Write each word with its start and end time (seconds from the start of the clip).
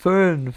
5, 0.00 0.54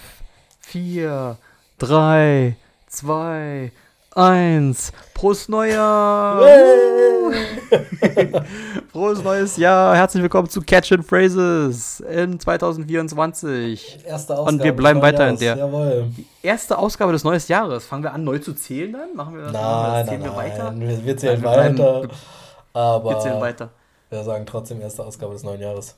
4, 0.60 1.36
3, 1.80 2.56
2, 2.88 3.72
1. 4.16 4.92
Prost 5.16 5.50
Neujahr! 5.50 6.44
Frohes 8.92 9.24
neues 9.24 9.58
Jahr! 9.58 9.96
Herzlich 9.96 10.22
willkommen 10.22 10.48
zu 10.48 10.62
Catch 10.62 10.92
and 10.92 11.04
Phrases 11.04 12.02
in 12.02 12.40
2024. 12.40 14.06
Erste 14.06 14.34
Ausgabe 14.38 14.50
Und 14.58 14.64
wir 14.64 14.76
bleiben 14.76 15.02
weiter 15.02 15.28
in 15.28 15.34
Neujahrs. 15.34 15.40
der 15.40 15.56
Jawohl. 15.58 16.12
erste 16.44 16.78
Ausgabe 16.78 17.12
des 17.14 17.24
neuen 17.24 17.42
Jahres. 17.48 17.86
Fangen 17.88 18.04
wir 18.04 18.14
an, 18.14 18.24
neu 18.24 18.38
zu 18.38 18.54
zählen 18.54 18.94
dann? 18.94 19.16
Machen 19.16 19.38
wir 19.38 19.46
das? 19.46 19.54
wir 19.54 19.60
Nein, 19.60 19.92
nein, 19.92 20.06
Zählen 20.08 20.24
wir 20.24 20.36
weiter? 20.36 20.64
nein. 20.66 20.82
Wir, 20.82 21.04
wir 21.06 21.18
zählen 21.18 21.42
wir 21.42 21.50
bleiben- 21.50 21.80
weiter. 21.80 22.02
Wir 22.04 22.10
Aber 22.80 23.20
zählen 23.20 23.42
weiter. 23.42 23.70
wir 24.12 24.24
sagen 24.24 24.46
trotzdem 24.46 24.82
erste 24.82 25.04
Ausgabe 25.04 25.34
des 25.34 25.42
neuen 25.42 25.62
Jahres. 25.62 25.98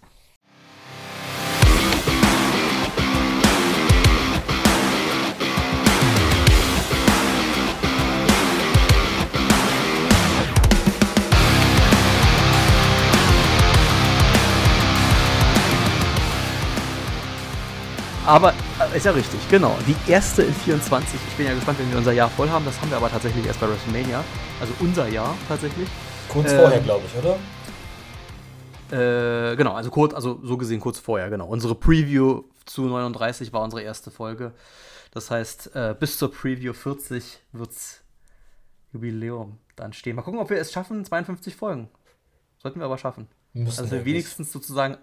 Aber 18.25 18.53
äh, 18.79 18.97
ist 18.97 19.05
ja 19.05 19.11
richtig, 19.11 19.39
genau. 19.49 19.75
Die 19.85 20.11
erste 20.11 20.43
in 20.43 20.53
24. 20.53 21.19
Ich 21.29 21.33
bin 21.35 21.45
ja 21.45 21.53
gespannt, 21.53 21.79
wenn 21.79 21.89
wir 21.91 21.97
unser 21.97 22.13
Jahr 22.13 22.29
voll 22.29 22.49
haben. 22.49 22.63
Das 22.65 22.79
haben 22.79 22.89
wir 22.89 22.97
aber 22.97 23.09
tatsächlich 23.09 23.45
erst 23.45 23.59
bei 23.59 23.67
WrestleMania. 23.67 24.23
Also 24.61 24.73
unser 24.79 25.07
Jahr 25.09 25.35
tatsächlich. 25.47 25.89
Kurz 26.29 26.51
Ähm, 26.51 26.59
vorher, 26.59 26.79
glaube 26.79 27.03
ich, 27.05 27.17
oder? 27.23 27.37
Äh, 28.91 29.55
genau, 29.55 29.73
also 29.73 29.89
kurz, 29.89 30.13
also 30.13 30.39
so 30.43 30.55
gesehen 30.57 30.79
kurz 30.79 30.99
vorher, 30.99 31.29
genau. 31.29 31.47
Unsere 31.47 31.75
Preview 31.75 32.43
zu 32.65 32.83
39 32.83 33.51
war 33.51 33.61
unsere 33.63 33.81
erste 33.81 34.11
Folge. 34.11 34.53
Das 35.11 35.29
heißt, 35.29 35.75
äh, 35.75 35.95
bis 35.99 36.17
zur 36.17 36.31
Preview 36.31 36.73
40 36.73 37.39
wird's 37.51 38.01
Jubiläum 38.93 39.57
dann 39.75 39.93
stehen. 39.93 40.15
Mal 40.15 40.21
gucken, 40.21 40.39
ob 40.39 40.49
wir 40.49 40.57
es 40.57 40.71
schaffen, 40.71 41.03
52 41.03 41.55
Folgen. 41.55 41.89
Sollten 42.61 42.79
wir 42.79 42.85
aber 42.85 42.97
schaffen. 42.97 43.27
Müssen 43.53 43.81
Also, 43.81 43.91
wir 43.91 44.05
wenigstens 44.05 44.51
sozusagen 44.51 44.95
ei- 44.95 44.97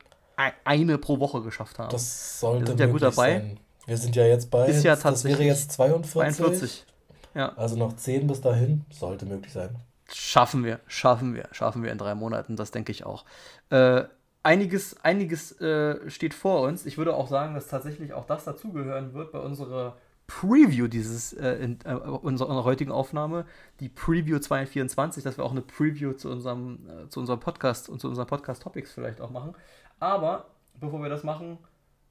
eine 0.64 0.98
pro 0.98 1.19
Woche 1.20 1.42
geschafft 1.42 1.78
haben. 1.78 1.91
Das 1.91 2.41
sollte 2.41 2.62
Wir 2.62 2.66
sind 2.69 2.80
ja 2.80 2.86
gut 2.86 2.94
möglich 2.94 3.14
dabei. 3.14 3.33
Sein. 3.38 3.60
Wir 3.86 3.96
sind 3.96 4.16
ja 4.16 4.24
jetzt 4.24 4.50
bei. 4.50 4.66
Ist 4.66 4.84
ja 4.84 4.94
das 4.94 5.05
wäre 5.05 5.12
tatsächlich 5.14 5.47
jetzt 5.47 5.72
42. 5.72 6.12
42. 6.12 6.86
Ja. 7.34 7.52
Also 7.56 7.77
noch 7.77 7.94
10 7.97 8.27
bis 8.27 8.41
dahin. 8.41 8.84
Sollte 8.91 9.27
möglich 9.27 9.52
sein. 9.52 9.77
Schaffen 10.12 10.64
wir, 10.64 10.80
schaffen 10.86 11.34
wir, 11.34 11.48
schaffen 11.52 11.82
wir 11.84 11.92
in 11.92 11.98
drei 11.98 12.16
Monaten, 12.16 12.56
das 12.56 12.72
denke 12.72 12.91
ich 12.91 13.06
auch. 13.06 13.24
Äh, 13.70 14.05
einiges 14.42 14.97
einiges 15.05 15.60
äh, 15.60 16.10
steht 16.10 16.34
vor 16.34 16.62
uns. 16.62 16.84
Ich 16.84 16.98
würde 16.98 17.14
auch 17.14 17.28
sagen, 17.28 17.54
dass 17.54 17.69
tatsächlich 17.69 18.12
auch 18.12 18.27
das 18.27 18.44
dazugehören 18.44 19.14
wird 19.14 19.30
bei 19.30 19.38
unserer 19.38 19.97
Preview 20.30 20.86
dieses, 20.86 21.32
äh, 21.32 21.54
in, 21.54 21.78
äh, 21.84 21.92
unserer, 21.94 22.48
unserer 22.48 22.64
heutigen 22.64 22.92
Aufnahme, 22.92 23.47
die 23.80 23.88
Preview 23.88 24.38
224, 24.38 25.25
dass 25.25 25.36
wir 25.36 25.44
auch 25.44 25.50
eine 25.50 25.60
Preview 25.60 26.12
zu 26.12 26.30
unserem, 26.30 26.88
äh, 26.88 27.08
zu 27.08 27.19
unserem 27.19 27.41
Podcast 27.41 27.88
und 27.88 28.00
zu 28.00 28.08
unseren 28.08 28.28
Podcast-Topics 28.28 28.92
vielleicht 28.92 29.20
auch 29.20 29.30
machen. 29.30 29.54
Aber 30.00 30.46
bevor 30.80 31.02
wir 31.02 31.10
das 31.10 31.22
machen, 31.22 31.58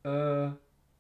äh, 0.03 0.49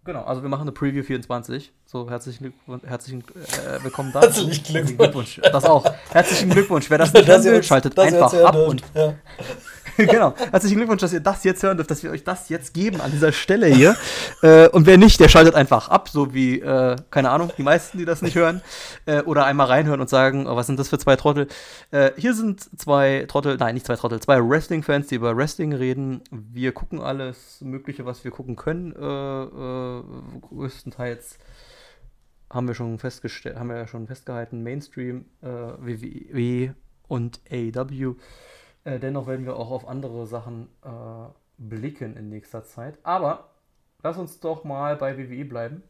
genau, 0.03 0.23
also 0.23 0.41
wir 0.41 0.49
machen 0.49 0.63
eine 0.63 0.71
Preview 0.71 1.03
24. 1.03 1.71
So, 1.85 2.09
herzlichen 2.09 2.45
Glückwunsch, 2.45 2.83
herzlichen 2.83 3.21
äh, 3.21 3.83
willkommen 3.83 4.11
dazu. 4.11 4.25
Herzlichen 4.25 4.73
Herzlichen 4.73 4.97
Glückwunsch. 4.97 5.39
Das 5.43 5.65
auch. 5.65 5.85
Herzlichen 6.09 6.49
Glückwunsch. 6.49 6.89
Wer 6.89 6.97
das 6.97 7.13
nicht 7.13 7.27
hören 7.27 7.43
will, 7.43 7.63
schaltet 7.63 7.97
einfach 7.99 8.33
ab 8.33 8.55
und 8.55 8.83
Ja. 8.95 9.13
genau. 10.07 10.33
Herzlichen 10.51 10.77
Glückwunsch, 10.77 11.01
dass 11.01 11.11
ihr 11.11 11.19
das 11.19 11.43
jetzt 11.43 11.61
hören 11.61 11.75
dürft, 11.75 11.91
dass 11.91 12.03
wir 12.03 12.11
euch 12.11 12.23
das 12.23 12.47
jetzt 12.47 12.73
geben 12.73 13.01
an 13.01 13.11
dieser 13.11 13.33
Stelle 13.33 13.67
hier. 13.67 13.97
äh, 14.41 14.69
und 14.69 14.85
wer 14.85 14.97
nicht, 14.97 15.19
der 15.19 15.27
schaltet 15.27 15.55
einfach 15.55 15.89
ab, 15.89 16.07
so 16.07 16.33
wie, 16.33 16.59
äh, 16.61 16.95
keine 17.09 17.31
Ahnung, 17.31 17.51
die 17.57 17.63
meisten, 17.63 17.97
die 17.97 18.05
das 18.05 18.21
nicht 18.21 18.35
hören. 18.35 18.61
Äh, 19.05 19.21
oder 19.23 19.45
einmal 19.45 19.67
reinhören 19.67 19.99
und 19.99 20.09
sagen, 20.09 20.47
oh, 20.47 20.55
was 20.55 20.67
sind 20.67 20.79
das 20.79 20.87
für 20.87 20.97
zwei 20.97 21.17
Trottel? 21.17 21.47
Äh, 21.91 22.11
hier 22.15 22.33
sind 22.33 22.79
zwei 22.79 23.25
Trottel, 23.27 23.57
nein, 23.57 23.73
nicht 23.73 23.85
zwei 23.85 23.97
Trottel, 23.97 24.21
zwei 24.21 24.39
Wrestling-Fans, 24.39 25.07
die 25.07 25.15
über 25.15 25.35
Wrestling 25.35 25.73
reden. 25.73 26.21
Wir 26.31 26.71
gucken 26.71 27.01
alles 27.01 27.59
Mögliche, 27.59 28.05
was 28.05 28.23
wir 28.23 28.31
gucken 28.31 28.55
können. 28.55 28.93
Äh, 28.93 29.03
äh, 29.03 30.03
größtenteils 30.41 31.39
haben 32.49 32.67
wir 32.67 32.73
schon 32.73 32.99
festgestellt, 32.99 33.59
haben 33.59 33.69
wir 33.69 33.77
ja 33.77 33.87
schon 33.87 34.07
festgehalten, 34.07 34.63
Mainstream, 34.63 35.25
WWE 35.41 36.73
und 37.07 37.41
AEW. 37.51 38.15
Äh, 38.89 38.99
dennoch 38.99 39.27
werden 39.27 39.45
wir 39.45 39.55
auch 39.55 39.71
auf 39.71 39.87
andere 39.87 40.25
Sachen 40.25 40.67
äh, 40.83 40.89
blicken 41.57 42.15
in 42.17 42.29
nächster 42.29 42.63
Zeit. 42.63 42.97
Aber 43.03 43.49
lass 44.01 44.17
uns 44.17 44.39
doch 44.39 44.63
mal 44.63 44.95
bei 44.95 45.17
WWE 45.17 45.45
bleiben 45.45 45.83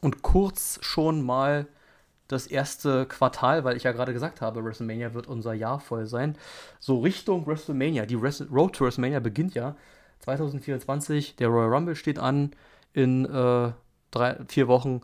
und 0.00 0.22
kurz 0.22 0.78
schon 0.82 1.22
mal 1.22 1.66
das 2.28 2.46
erste 2.46 3.06
Quartal, 3.06 3.64
weil 3.64 3.76
ich 3.76 3.84
ja 3.84 3.92
gerade 3.92 4.12
gesagt 4.12 4.40
habe, 4.40 4.64
WrestleMania 4.64 5.14
wird 5.14 5.28
unser 5.28 5.54
Jahr 5.54 5.78
voll 5.78 6.06
sein. 6.06 6.36
So 6.80 6.98
Richtung 6.98 7.46
WrestleMania. 7.46 8.04
Die 8.04 8.20
Wrestle 8.20 8.48
Road 8.48 8.74
to 8.74 8.84
WrestleMania 8.84 9.20
beginnt 9.20 9.54
ja 9.54 9.76
2024. 10.20 11.36
Der 11.36 11.48
Royal 11.48 11.72
Rumble 11.72 11.94
steht 11.94 12.18
an 12.18 12.50
in 12.92 13.24
äh, 13.26 13.72
drei, 14.10 14.36
vier 14.48 14.66
Wochen. 14.66 15.02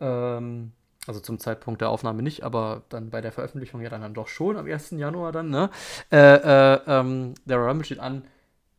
Ähm, 0.00 0.72
also 1.06 1.20
zum 1.20 1.38
Zeitpunkt 1.38 1.80
der 1.80 1.90
Aufnahme 1.90 2.22
nicht, 2.22 2.42
aber 2.44 2.82
dann 2.88 3.10
bei 3.10 3.20
der 3.20 3.32
Veröffentlichung 3.32 3.80
ja 3.82 3.90
dann, 3.90 4.00
dann 4.02 4.14
doch 4.14 4.28
schon 4.28 4.56
am 4.56 4.66
1. 4.66 4.98
Januar 4.98 5.32
dann, 5.32 5.50
ne? 5.50 5.70
Äh, 6.10 6.16
äh, 6.18 6.80
ähm, 6.86 7.34
der 7.44 7.58
Rumble 7.58 7.84
steht 7.84 7.98
an. 8.00 8.24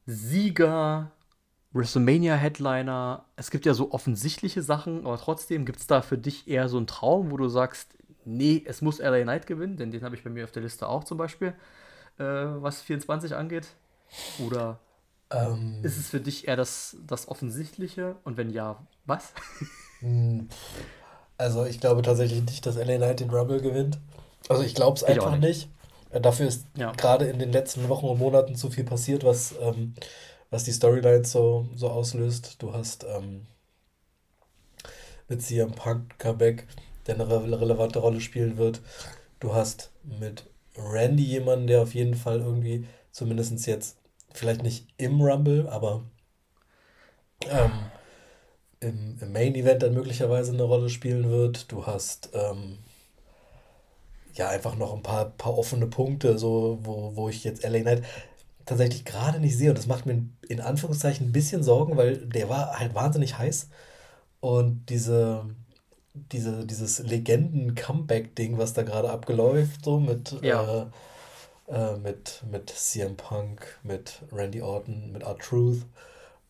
Sieger, 0.06 1.12
WrestleMania-Headliner. 1.74 3.26
Es 3.36 3.52
gibt 3.52 3.66
ja 3.66 3.74
so 3.74 3.92
offensichtliche 3.92 4.62
Sachen, 4.62 5.06
aber 5.06 5.18
trotzdem 5.18 5.66
gibt 5.66 5.80
es 5.80 5.88
da 5.88 6.02
für 6.02 6.18
dich 6.18 6.48
eher 6.48 6.70
so 6.70 6.78
einen 6.78 6.88
Traum, 6.88 7.32
wo 7.32 7.38
du 7.38 7.50
sagst, 7.50 7.96
nee, 8.26 8.64
es 8.66 8.82
muss 8.82 9.00
LA 9.00 9.24
Knight 9.24 9.48
gewinnen, 9.48 9.78
denn 9.78 9.92
den 9.92 10.04
habe 10.04 10.16
ich 10.16 10.24
bei 10.24 10.30
mir 10.30 10.46
auf 10.46 10.52
der 10.52 10.64
Liste 10.64 10.88
auch 10.88 11.04
zum 11.04 11.18
Beispiel, 11.18 11.50
äh, 12.20 12.24
was 12.24 12.82
24 12.82 13.36
angeht. 13.36 13.68
Oder 14.46 14.80
Ähm, 15.32 15.80
ist 15.84 15.98
es 15.98 16.10
für 16.10 16.20
dich 16.20 16.48
eher 16.48 16.56
das, 16.56 16.98
das 17.08 17.28
Offensichtliche? 17.28 18.16
Und 18.24 18.38
wenn 18.38 18.50
ja, 18.52 18.86
was? 19.06 19.34
Also 21.38 21.66
ich 21.66 21.80
glaube 21.80 22.02
tatsächlich 22.02 22.42
nicht, 22.44 22.66
dass 22.66 22.78
LA 22.78 22.98
Knight 22.98 23.20
den 23.20 23.30
Rumble 23.30 23.62
gewinnt. 23.62 23.98
Also 24.48 24.64
ich 24.64 24.76
glaube 24.76 24.96
es 24.98 25.04
einfach 25.04 25.38
nicht. 25.38 25.70
Äh, 26.12 26.22
Dafür 26.22 26.48
ist 26.48 26.66
Ja. 26.78 26.92
gerade 26.94 27.26
in 27.26 27.40
den 27.40 27.52
letzten 27.52 27.90
Wochen 27.90 28.06
und 28.06 28.20
Monaten 28.20 28.56
zu 28.56 28.70
viel 28.70 28.84
passiert, 28.86 29.24
was, 29.24 29.54
ähm, 29.62 29.94
was 30.50 30.64
die 30.64 30.72
Storylines 30.74 31.32
so, 31.32 31.68
so 31.76 31.90
auslöst. 31.90 32.62
Du 32.62 32.74
hast 32.74 33.06
ähm, 33.06 33.48
mit 35.28 35.42
CM 35.42 35.72
Punk 35.72 36.18
Comeback, 36.20 36.68
der 37.08 37.16
eine 37.16 37.28
re 37.30 37.60
relevante 37.62 38.00
Rolle 38.00 38.22
spielen 38.22 38.58
wird. 38.58 38.82
Du 39.40 39.54
hast 39.54 39.92
mit 40.04 40.46
Randy 40.78 41.24
jemanden, 41.24 41.68
der 41.68 41.82
auf 41.82 41.96
jeden 41.96 42.16
Fall 42.16 42.40
irgendwie, 42.40 42.88
zumindest 43.12 43.66
jetzt, 43.68 43.98
vielleicht 44.34 44.64
nicht 44.64 44.88
im 44.98 45.22
Rumble, 45.22 45.68
aber 45.70 46.04
ähm, 47.50 47.92
im, 48.86 49.18
im 49.20 49.32
Main 49.32 49.56
Event 49.56 49.84
dann 49.84 49.94
möglicherweise 49.94 50.54
eine 50.54 50.64
Rolle 50.64 50.90
spielen 50.90 51.30
wird. 51.30 51.72
Du 51.72 51.86
hast 51.86 52.30
ähm, 52.34 52.78
ja 54.34 54.50
einfach 54.50 54.76
noch 54.76 54.94
ein 54.94 55.04
paar, 55.04 55.26
paar 55.26 55.58
offene 55.58 55.88
Punkte, 55.88 56.38
so, 56.38 56.80
wo, 56.84 57.16
wo 57.16 57.30
ich 57.30 57.44
jetzt 57.44 57.64
LA 57.64 57.82
Knight 57.82 58.04
tatsächlich 58.66 59.06
gerade 59.06 59.40
nicht 59.40 59.58
sehe. 59.58 59.70
Und 59.70 59.78
das 59.78 59.88
macht 59.88 60.06
mir 60.06 60.24
in, 60.48 60.62
Anführungszeichen 60.62 61.28
ein 61.28 61.32
bisschen 61.32 61.64
Sorgen, 61.64 61.98
weil 61.98 62.18
der 62.18 62.50
war 62.50 62.80
halt 62.80 62.94
wahnsinnig 62.96 63.38
heiß. 63.38 63.70
Und 64.40 64.86
diese, 64.90 65.46
diese, 66.14 66.66
dieses 66.66 67.00
Legenden-Comeback-Ding, 67.00 68.58
was 68.58 68.74
da 68.74 68.84
gerade 68.84 69.10
abgeläuft, 69.10 69.84
so 69.86 70.00
mit, 70.00 70.36
Ja. 70.44 70.88
äh, 71.68 71.74
äh, 71.74 71.98
mit, 71.98 72.44
mit 72.52 72.70
CM 72.70 73.16
Punk, 73.16 73.80
mit 73.84 74.22
Randy 74.32 74.62
Orton, 74.62 75.12
mit 75.12 75.24
R-Truth, 75.24 75.86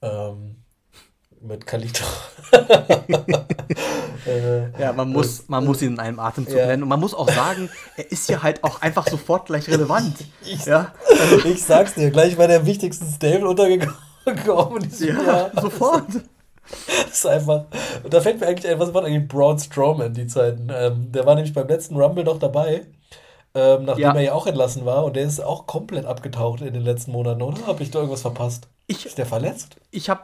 ähm, 0.01 0.57
mit 1.41 1.66
Kalito. 1.66 2.03
äh, 4.25 4.81
Ja, 4.81 4.94
man 4.94 5.12
muss, 5.12 5.48
man 5.48 5.65
muss 5.65 5.81
ihn 5.81 5.94
in 5.94 6.00
einem 6.00 6.19
Atemzug 6.19 6.57
Ja. 6.57 6.65
nennen. 6.68 6.83
Und 6.83 6.89
man 6.89 7.00
muss 7.00 7.13
auch 7.13 7.30
sagen, 7.30 7.69
er 7.98 8.12
ist 8.12 8.30
ja 8.30 8.42
halt 8.44 8.63
auch 8.63 8.81
einfach 8.81 9.07
sofort 9.07 9.45
gleich 9.48 9.68
relevant. 9.68 10.15
Ich- 10.45 10.65
ja, 10.65 10.94
ich 11.44 11.63
sag's 11.63 11.95
dir, 11.95 12.12
gleich 12.12 12.38
bei 12.38 12.45
der 12.48 12.65
wichtigsten 12.65 13.07
Stable 13.12 13.48
untergekommen 13.50 14.88
ja, 15.00 15.21
Jahr. 15.24 15.51
sofort. 15.62 16.06
Das 16.07 17.18
ist 17.18 17.25
einfach. 17.27 17.65
Und 18.04 18.13
da 18.13 18.21
fällt 18.21 18.39
mir 18.39 18.48
eigentlich 18.48 18.71
ein, 18.71 18.80
was 18.80 18.94
war 18.94 19.04
eigentlich 19.06 19.27
Braun 19.27 19.57
Strowman 19.60 20.13
die 20.13 20.27
Zeiten? 20.27 20.68
Ähm, 20.74 21.12
der 21.12 21.25
war 21.25 21.36
nämlich 21.36 21.54
beim 21.54 21.68
letzten 21.68 21.95
Rumble 21.95 22.24
noch 22.24 22.39
dabei, 22.39 22.86
ähm, 23.54 23.86
nachdem 23.86 24.01
Ja. 24.04 24.13
er 24.15 24.21
ja 24.21 24.33
auch 24.33 24.48
entlassen 24.48 24.83
war 24.86 25.04
und 25.06 25.15
der 25.15 25.24
ist 25.24 25.39
auch 25.44 25.65
komplett 25.68 26.06
abgetaucht 26.06 26.62
in 26.62 26.74
den 26.74 26.83
letzten 26.83 27.12
Monaten, 27.12 27.42
oder? 27.44 27.65
Habe 27.68 27.83
ich 27.83 27.92
da 27.92 28.00
irgendwas 28.00 28.21
verpasst? 28.21 28.68
Ich, 28.88 29.06
Ist 29.06 29.18
der 29.18 29.25
verletzt? 29.27 29.77
ich 29.92 30.10
habe, 30.10 30.21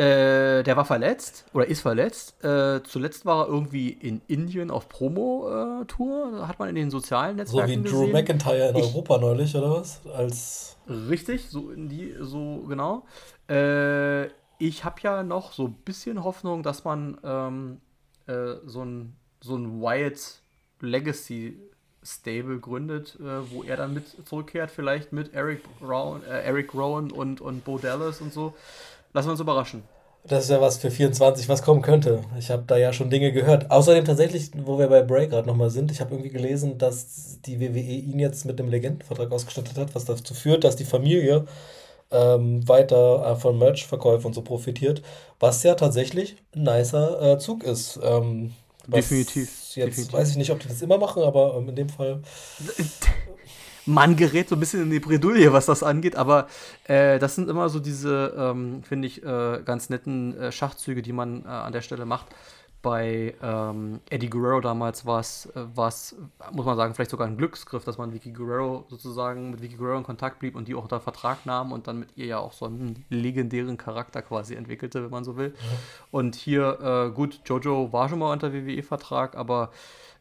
äh, 0.00 0.62
der 0.62 0.76
war 0.76 0.84
verletzt 0.84 1.44
oder 1.52 1.66
ist 1.66 1.80
verletzt. 1.80 2.42
Äh, 2.44 2.80
zuletzt 2.84 3.26
war 3.26 3.44
er 3.44 3.48
irgendwie 3.52 3.90
in 3.90 4.20
Indien 4.28 4.70
auf 4.70 4.88
Promo-Tour. 4.88 6.46
hat 6.48 6.58
man 6.58 6.68
in 6.70 6.74
den 6.74 6.90
sozialen 6.90 7.36
So 7.46 7.58
wie 7.58 7.60
Netzwerken 7.76 7.84
Drew 7.84 7.90
gesehen. 8.00 8.12
McIntyre 8.12 8.68
in 8.70 8.76
Ich- 8.76 8.84
Europa 8.84 9.18
neulich, 9.18 9.54
oder 9.54 9.70
was? 9.72 10.00
Als. 10.14 10.76
Richtig, 10.88 11.48
so 11.50 11.70
in 11.70 11.88
die, 11.88 12.14
so 12.20 12.64
genau. 12.68 13.04
Äh, 13.48 14.26
ich 14.58 14.84
habe 14.84 14.96
ja 15.02 15.22
noch 15.22 15.52
so 15.52 15.66
ein 15.66 15.72
bisschen 15.84 16.22
Hoffnung, 16.24 16.62
dass 16.62 16.84
man 16.84 17.18
ähm, 17.24 17.80
äh, 18.26 18.54
so 18.66 18.82
ein, 18.84 19.14
so 19.40 19.56
ein 19.56 19.80
Wyatt 19.80 20.40
Legacy 20.80 21.58
Stable 22.02 22.58
gründet, 22.58 23.18
äh, 23.20 23.50
wo 23.52 23.62
er 23.62 23.76
dann 23.76 23.92
mit 23.94 24.04
zurückkehrt, 24.26 24.70
vielleicht 24.70 25.12
mit 25.12 25.34
Eric 25.34 25.60
Rowan, 25.82 26.22
äh, 26.24 26.40
Eric 26.42 26.72
Rowan 26.74 27.10
und, 27.10 27.40
und 27.42 27.64
Bo 27.64 27.78
Dallas 27.78 28.20
und 28.22 28.32
so. 28.32 28.54
Lassen 29.12 29.28
wir 29.28 29.32
uns 29.32 29.40
überraschen. 29.40 29.82
Das 30.24 30.44
ist 30.44 30.50
ja 30.50 30.60
was 30.60 30.76
für 30.76 30.90
24, 30.90 31.48
was 31.48 31.62
kommen 31.62 31.80
könnte. 31.80 32.20
Ich 32.38 32.50
habe 32.50 32.64
da 32.66 32.76
ja 32.76 32.92
schon 32.92 33.08
Dinge 33.08 33.32
gehört. 33.32 33.70
Außerdem 33.70 34.04
tatsächlich, 34.04 34.50
wo 34.54 34.78
wir 34.78 34.88
bei 34.88 35.02
Bray 35.02 35.28
gerade 35.28 35.48
nochmal 35.48 35.70
sind, 35.70 35.90
ich 35.90 36.00
habe 36.00 36.14
irgendwie 36.14 36.30
gelesen, 36.30 36.76
dass 36.76 37.40
die 37.46 37.58
WWE 37.58 37.80
ihn 37.80 38.18
jetzt 38.18 38.44
mit 38.44 38.60
einem 38.60 38.70
Legendenvertrag 38.70 39.32
ausgestattet 39.32 39.78
hat, 39.78 39.94
was 39.94 40.04
dazu 40.04 40.34
führt, 40.34 40.64
dass 40.64 40.76
die 40.76 40.84
Familie 40.84 41.46
ähm, 42.10 42.68
weiter 42.68 43.32
äh, 43.32 43.36
von 43.36 43.58
Merch-Verkäufen 43.58 44.26
und 44.26 44.34
so 44.34 44.42
profitiert, 44.42 45.00
was 45.38 45.62
ja 45.62 45.74
tatsächlich 45.74 46.36
ein 46.54 46.64
nicer 46.64 47.22
äh, 47.22 47.38
Zug 47.38 47.64
ist. 47.64 47.98
Ähm, 48.02 48.52
definitiv. 48.86 49.48
Jetzt 49.74 49.76
definitiv. 49.76 50.12
weiß 50.12 50.30
ich 50.30 50.36
nicht, 50.36 50.50
ob 50.50 50.60
die 50.60 50.68
das 50.68 50.82
immer 50.82 50.98
machen, 50.98 51.22
aber 51.22 51.54
ähm, 51.56 51.70
in 51.70 51.76
dem 51.76 51.88
Fall. 51.88 52.20
Man 53.86 54.16
gerät 54.16 54.48
so 54.48 54.56
ein 54.56 54.60
bisschen 54.60 54.82
in 54.82 54.90
die 54.90 55.00
Bredouille, 55.00 55.52
was 55.52 55.66
das 55.66 55.82
angeht, 55.82 56.16
aber 56.16 56.48
äh, 56.84 57.18
das 57.18 57.34
sind 57.34 57.48
immer 57.48 57.68
so 57.68 57.80
diese, 57.80 58.34
ähm, 58.36 58.82
finde 58.82 59.08
ich, 59.08 59.24
äh, 59.24 59.62
ganz 59.64 59.90
netten 59.90 60.38
äh, 60.38 60.52
Schachzüge, 60.52 61.02
die 61.02 61.12
man 61.12 61.44
äh, 61.44 61.48
an 61.48 61.72
der 61.72 61.80
Stelle 61.80 62.04
macht 62.04 62.26
bei 62.82 63.34
ähm, 63.42 64.00
Eddie 64.08 64.30
Guerrero 64.30 64.60
damals 64.60 65.04
war 65.04 65.20
es, 65.20 65.46
äh, 65.54 65.64
muss 66.52 66.66
man 66.66 66.76
sagen, 66.76 66.94
vielleicht 66.94 67.10
sogar 67.10 67.26
ein 67.26 67.36
Glücksgriff, 67.36 67.84
dass 67.84 67.98
man 67.98 68.12
Vicky 68.14 68.32
Guerrero 68.32 68.86
sozusagen 68.88 69.50
mit 69.50 69.60
Vicky 69.60 69.76
Guerrero 69.76 69.98
in 69.98 70.04
Kontakt 70.04 70.38
blieb 70.38 70.56
und 70.56 70.66
die 70.66 70.74
auch 70.74 70.84
unter 70.84 71.00
Vertrag 71.00 71.44
nahm 71.44 71.72
und 71.72 71.86
dann 71.86 71.98
mit 71.98 72.16
ihr 72.16 72.26
ja 72.26 72.38
auch 72.38 72.52
so 72.52 72.66
einen 72.66 73.04
legendären 73.10 73.76
Charakter 73.76 74.22
quasi 74.22 74.54
entwickelte, 74.54 75.02
wenn 75.02 75.10
man 75.10 75.24
so 75.24 75.36
will. 75.36 75.54
Ja. 75.56 75.78
Und 76.10 76.36
hier, 76.36 77.08
äh, 77.10 77.14
gut, 77.14 77.40
Jojo 77.44 77.92
war 77.92 78.08
schon 78.08 78.18
mal 78.18 78.32
unter 78.32 78.52
WWE-Vertrag, 78.52 79.36
aber 79.36 79.70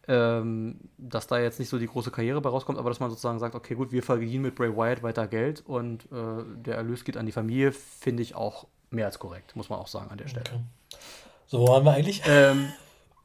dass 0.09 1.27
da 1.27 1.39
jetzt 1.39 1.59
nicht 1.59 1.69
so 1.69 1.77
die 1.77 1.87
große 1.87 2.09
Karriere 2.09 2.41
bei 2.41 2.49
rauskommt, 2.49 2.79
aber 2.79 2.89
dass 2.89 2.99
man 2.99 3.09
sozusagen 3.09 3.37
sagt, 3.37 3.53
okay, 3.53 3.75
gut, 3.75 3.91
wir 3.91 4.01
verdienen 4.01 4.41
mit 4.41 4.55
Bray 4.55 4.75
Wyatt 4.75 5.03
weiter 5.03 5.27
Geld 5.27 5.63
und 5.67 6.05
äh, 6.05 6.43
der 6.55 6.77
Erlös 6.77 7.03
geht 7.03 7.15
an 7.15 7.27
die 7.27 7.31
Familie, 7.31 7.71
finde 7.71 8.23
ich 8.23 8.33
auch 8.33 8.65
mehr 8.89 9.05
als 9.05 9.19
korrekt, 9.19 9.55
muss 9.55 9.69
man 9.69 9.79
auch 9.79 9.87
sagen 9.87 10.09
an 10.09 10.17
der 10.17 10.27
Stelle. 10.27 10.45
Okay. 10.47 10.59
So, 11.45 11.59
wo 11.59 11.67
waren 11.67 11.83
wir 11.83 11.93
eigentlich? 11.93 12.23
Ähm, 12.27 12.71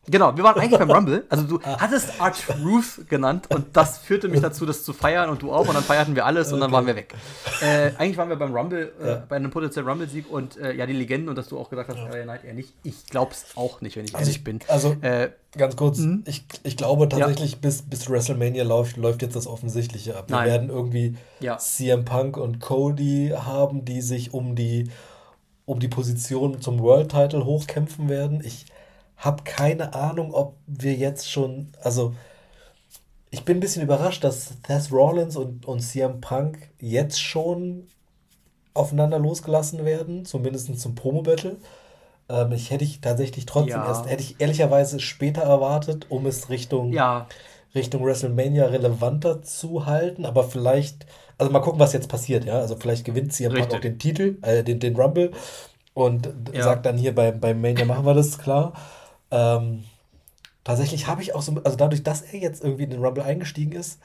genau, 0.07 0.37
wir 0.37 0.45
waren 0.45 0.59
eigentlich 0.59 0.79
beim 0.79 0.91
Rumble. 0.97 1.25
Also 1.29 1.45
du 1.45 1.61
ah. 1.65 1.79
hattest 1.81 2.21
Art 2.21 2.37
Ruth 2.65 3.09
genannt 3.09 3.47
und 3.51 3.77
das 3.77 3.99
führte 3.99 4.29
mich 4.29 4.41
dazu, 4.41 4.67
das 4.67 4.85
zu 4.85 4.93
feiern 4.93 5.31
und 5.31 5.43
du 5.43 5.53
auch 5.53 5.67
und 5.69 5.75
dann 5.75 5.83
feierten 5.83 6.15
wir 6.15 6.27
alles 6.27 6.53
und 6.53 6.61
dann 6.61 6.73
waren 6.73 6.87
wir 6.87 6.97
weg. 6.97 7.15
Äh, 7.61 7.93
eigentlich 7.99 8.17
waren 8.17 8.29
wir 8.29 8.37
beim 8.37 8.55
Rumble, 8.55 8.93
äh, 9.03 9.09
ja. 9.09 9.23
bei 9.29 9.37
einem 9.37 9.51
potenziellen 9.51 9.89
Rumble-Sieg 9.89 10.31
und 10.31 10.57
äh, 10.57 10.75
ja, 10.75 10.87
die 10.87 10.93
Legenden 10.93 11.29
und 11.29 11.37
dass 11.37 11.49
du 11.49 11.59
auch 11.59 11.71
gesagt 11.71 11.91
hast, 11.91 11.99
ja. 11.99 12.25
Night 12.25 12.45
eher 12.45 12.55
nicht. 12.55 12.73
Ich 12.83 13.07
glaub's 13.07 13.47
auch 13.57 13.81
nicht, 13.81 13.97
wenn 13.97 14.05
ich 14.05 14.15
also 14.15 14.25
ehrlich 14.25 14.37
ich, 14.37 14.45
bin. 14.45 14.61
Also 14.69 14.97
äh, 15.01 15.31
ganz 15.57 15.77
kurz, 15.77 15.99
mhm. 15.99 16.25
ich, 16.27 16.45
ich 16.63 16.77
glaube 16.77 17.09
tatsächlich, 17.09 17.53
ja. 17.53 17.59
bis, 17.61 17.83
bis 17.83 18.09
WrestleMania 18.09 18.65
läuft, 18.65 18.97
läuft 18.97 19.23
jetzt 19.23 19.37
das 19.37 19.47
Offensichtliche 19.47 20.17
ab. 20.17 20.29
Wir 20.29 20.37
Nein. 20.37 20.47
werden 20.49 20.69
irgendwie 20.69 21.17
CM 21.59 22.05
Punk 22.05 22.37
und 22.37 22.61
Cody 22.61 23.33
haben, 23.35 23.85
die 23.85 24.01
sich 24.01 24.35
um 24.35 24.55
die 24.55 24.91
um 25.67 25.81
die 25.81 25.89
Position 25.89 26.61
zum 26.61 26.81
World 26.81 27.11
Title 27.11 27.45
hochkämpfen 27.45 28.09
werden. 28.09 28.43
Ich 28.45 28.67
habe 29.17 29.45
keine 29.45 29.95
Ahnung, 29.95 30.33
ob 30.33 30.57
wir 30.67 30.95
jetzt 30.95 31.31
schon, 31.31 31.73
also 31.83 32.15
ich 33.31 33.45
bin 33.45 33.57
ein 33.57 33.61
bisschen 33.61 33.83
überrascht, 33.83 34.23
dass 34.23 34.55
Seth 34.67 34.93
Rollins 34.93 35.37
und, 35.37 35.67
und 35.67 35.81
CM 35.81 36.21
Punk 36.21 36.71
jetzt 36.79 37.21
schon 37.21 37.89
aufeinander 38.75 39.19
losgelassen 39.19 39.85
werden, 39.85 40.25
zumindest 40.25 40.79
zum 40.79 40.95
Promo-Battle. 40.95 41.57
Ähm, 42.29 42.53
ich 42.53 42.71
hätte 42.71 42.85
ich 42.85 43.01
tatsächlich 43.01 43.47
trotzdem 43.47 43.81
ja. 43.81 43.87
erst, 43.87 44.09
hätte 44.09 44.23
ich 44.23 44.41
ehrlicherweise 44.41 45.01
später 45.01 45.43
erwartet, 45.43 46.07
um 46.11 46.27
es 46.27 46.51
Richtung, 46.51 46.93
ja. 46.93 47.27
Richtung 47.75 48.05
WrestleMania 48.05 48.67
relevanter 48.67 49.43
zu 49.43 49.87
halten, 49.87 50.27
aber 50.27 50.45
vielleicht 50.45 51.07
also 51.39 51.53
mal 51.53 51.61
gucken, 51.61 51.81
was 51.81 51.93
jetzt 51.93 52.09
passiert, 52.09 52.45
ja. 52.45 52.59
Also 52.59 52.77
vielleicht 52.77 53.05
gewinnt 53.05 53.33
CM 53.33 53.55
Punk 53.55 53.75
auch 53.75 53.81
den 53.81 53.99
Titel, 53.99 54.39
äh, 54.43 54.63
den, 54.63 54.79
den 54.79 54.97
Rumble 54.97 55.33
und 55.93 56.29
ja. 56.53 56.63
sagt 56.63 56.87
dann 56.87 56.97
hier 56.97 57.15
beim, 57.15 57.41
beim 57.41 57.61
Mania 57.61 57.85
machen 57.85 58.07
wir 58.07 58.15
das, 58.15 58.39
klar. 58.39 58.73
Ähm, 59.35 59.85
tatsächlich 60.65 61.09
habe 61.09 61.23
ich 61.23 61.35
auch 61.35 61.43
so, 61.43 61.55
also 61.65 61.77
dadurch, 61.77 62.03
dass 62.05 62.23
er 62.23 62.41
jetzt 62.41 62.65
irgendwie 62.65 62.85
in 62.85 62.91
den 62.91 63.05
Rumble 63.05 63.25
eingestiegen 63.25 63.73
ist 63.73 64.01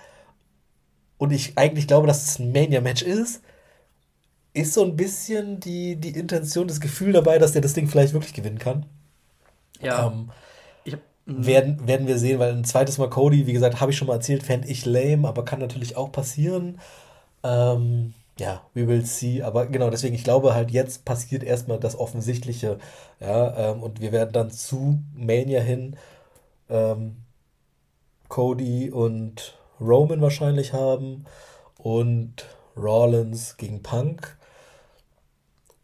und 1.18 1.32
ich 1.32 1.58
eigentlich 1.58 1.88
glaube, 1.88 2.08
dass 2.08 2.28
es 2.28 2.40
ein 2.40 2.52
Mania-Match 2.52 3.04
ist, 3.04 3.42
ist 4.54 4.74
so 4.74 4.84
ein 4.84 4.96
bisschen 4.96 5.60
die, 5.60 5.96
die 5.96 6.10
Intention, 6.10 6.68
das 6.68 6.82
Gefühl 6.82 7.14
dabei, 7.14 7.38
dass 7.38 7.52
der 7.54 7.62
das 7.62 7.74
Ding 7.74 7.88
vielleicht 7.88 8.14
wirklich 8.14 8.34
gewinnen 8.34 8.60
kann. 8.60 8.86
Ja. 9.82 10.08
Ähm, 10.08 10.32
Mhm. 11.30 11.46
Werden, 11.46 11.88
werden 11.88 12.08
wir 12.08 12.18
sehen, 12.18 12.40
weil 12.40 12.54
ein 12.54 12.64
zweites 12.64 12.98
Mal 12.98 13.10
Cody, 13.10 13.46
wie 13.46 13.54
gesagt, 13.54 13.80
habe 13.80 13.92
ich 13.92 13.98
schon 13.98 14.08
mal 14.08 14.16
erzählt, 14.16 14.44
fände 14.44 14.68
ich 14.68 14.86
lame, 14.86 15.28
aber 15.28 15.46
kann 15.46 15.60
natürlich 15.60 15.96
auch 15.96 16.12
passieren. 16.12 16.80
Ähm, 17.44 18.14
ja, 18.40 18.64
we 18.74 18.88
will 18.88 19.06
see. 19.06 19.44
Aber 19.44 19.68
genau, 19.68 19.90
deswegen, 19.90 20.16
ich 20.16 20.24
glaube 20.24 20.54
halt, 20.54 20.72
jetzt 20.72 21.06
passiert 21.06 21.44
erstmal 21.44 21.80
das 21.80 21.98
Offensichtliche. 21.98 22.80
Ja, 23.20 23.72
ähm, 23.72 23.84
und 23.84 24.02
wir 24.02 24.12
werden 24.12 24.34
dann 24.34 24.52
zu 24.52 25.00
Mania 25.14 25.62
hin 25.62 25.98
ähm, 26.70 27.18
Cody 28.30 28.92
und 28.92 29.58
Roman 29.82 30.22
wahrscheinlich 30.22 30.74
haben 30.74 31.26
und 31.78 32.46
Rollins 32.78 33.58
gegen 33.58 33.84
Punk. 33.84 34.38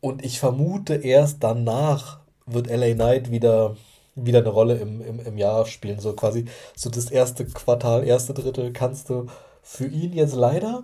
Und 0.01 0.23
ich 0.23 0.39
vermute, 0.39 0.95
erst 0.95 1.43
danach 1.43 2.19
wird 2.45 2.67
LA 2.69 2.93
Knight 2.93 3.31
wieder, 3.31 3.75
wieder 4.15 4.39
eine 4.39 4.49
Rolle 4.49 4.75
im, 4.77 5.01
im, 5.01 5.19
im 5.19 5.37
Jahr 5.37 5.65
spielen. 5.65 5.99
So 5.99 6.13
quasi 6.13 6.45
so 6.75 6.89
das 6.89 7.09
erste 7.11 7.45
Quartal, 7.45 8.05
erste 8.05 8.33
Drittel 8.33 8.71
kannst 8.71 9.09
du 9.09 9.27
für 9.63 9.87
ihn 9.87 10.13
jetzt 10.13 10.35
leider 10.35 10.83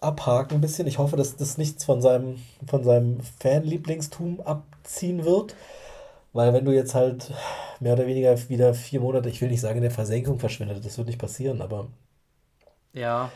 abhaken 0.00 0.56
ein 0.56 0.60
bisschen. 0.60 0.86
Ich 0.86 0.98
hoffe, 0.98 1.16
dass 1.16 1.36
das 1.36 1.58
nichts 1.58 1.84
von 1.84 2.02
seinem, 2.02 2.42
von 2.66 2.82
seinem 2.84 3.20
Fanlieblingstum 3.40 4.40
abziehen 4.40 5.24
wird. 5.24 5.54
Weil 6.32 6.52
wenn 6.52 6.64
du 6.64 6.72
jetzt 6.72 6.94
halt 6.94 7.32
mehr 7.80 7.94
oder 7.94 8.06
weniger 8.06 8.36
wieder 8.48 8.72
vier 8.74 9.00
Monate, 9.00 9.28
ich 9.28 9.40
will 9.40 9.48
nicht 9.48 9.60
sagen, 9.60 9.78
in 9.78 9.82
der 9.82 9.90
Versenkung 9.90 10.38
verschwindet, 10.38 10.84
das 10.84 10.96
wird 10.96 11.08
nicht 11.08 11.18
passieren, 11.18 11.60
aber. 11.60 11.88
Ja. 12.92 13.30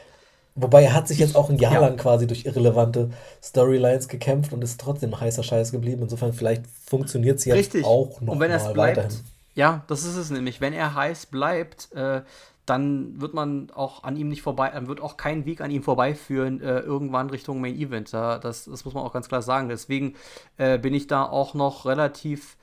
Wobei 0.55 0.85
er 0.85 0.95
hat 0.95 1.09
sich 1.09 1.19
jetzt 1.19 1.35
auch 1.35 1.51
ein 1.51 1.59
Jahr 1.59 1.75
ja. 1.75 1.81
lang 1.81 1.97
quasi 1.97 2.29
durch 2.29 2.47
irrelevante 2.47 3.11
Storylines 3.43 4.07
gekämpft 4.07 4.53
und 4.53 4.63
ist 4.63 4.81
trotzdem 4.81 5.19
heißer 5.19 5.43
Scheiß 5.43 5.73
geblieben. 5.73 6.03
Insofern, 6.03 6.33
vielleicht 6.33 6.65
funktioniert 6.69 7.41
es 7.41 7.45
jetzt 7.45 7.57
Richtig. 7.57 7.85
auch 7.85 8.21
noch 8.21 8.35
und 8.35 8.41
wenn 8.41 8.53
mal 8.53 8.73
bleibt, 8.73 8.97
weiterhin. 8.99 9.21
Ja, 9.57 9.83
das 9.89 10.05
ist 10.05 10.15
es 10.15 10.31
nämlich. 10.31 10.61
Wenn 10.61 10.73
er 10.73 10.95
heiß 10.95 11.27
bleibt, 11.27 11.93
äh, 11.93 12.23
dann 12.67 13.21
wird 13.21 13.35
man 13.35 13.71
auch 13.71 14.05
an 14.05 14.17
ihm 14.17 14.29
nicht 14.29 14.43
vorbei, 14.43 14.71
dann 14.71 14.89
wird 14.89 15.01
auch 15.01 15.17
kein 15.17 15.45
Weg 15.45 15.61
an 15.61 15.71
ihm 15.71 15.83
vorbeiführen, 15.83 16.61
äh, 16.61 16.81
irgendwann 16.81 17.31
Richtung 17.31 17.61
Main 17.61 17.77
Event. 17.77 18.13
Ja, 18.13 18.39
das, 18.39 18.65
das 18.65 18.85
muss 18.85 18.95
man 18.95 19.05
auch 19.05 19.13
ganz 19.13 19.29
klar 19.29 19.43
sagen. 19.43 19.69
Deswegen 19.69 20.15
äh, 20.57 20.79
bin 20.79 20.95
ich 20.95 21.07
da 21.07 21.25
auch 21.25 21.55
noch 21.55 21.85
relativ 21.85 22.57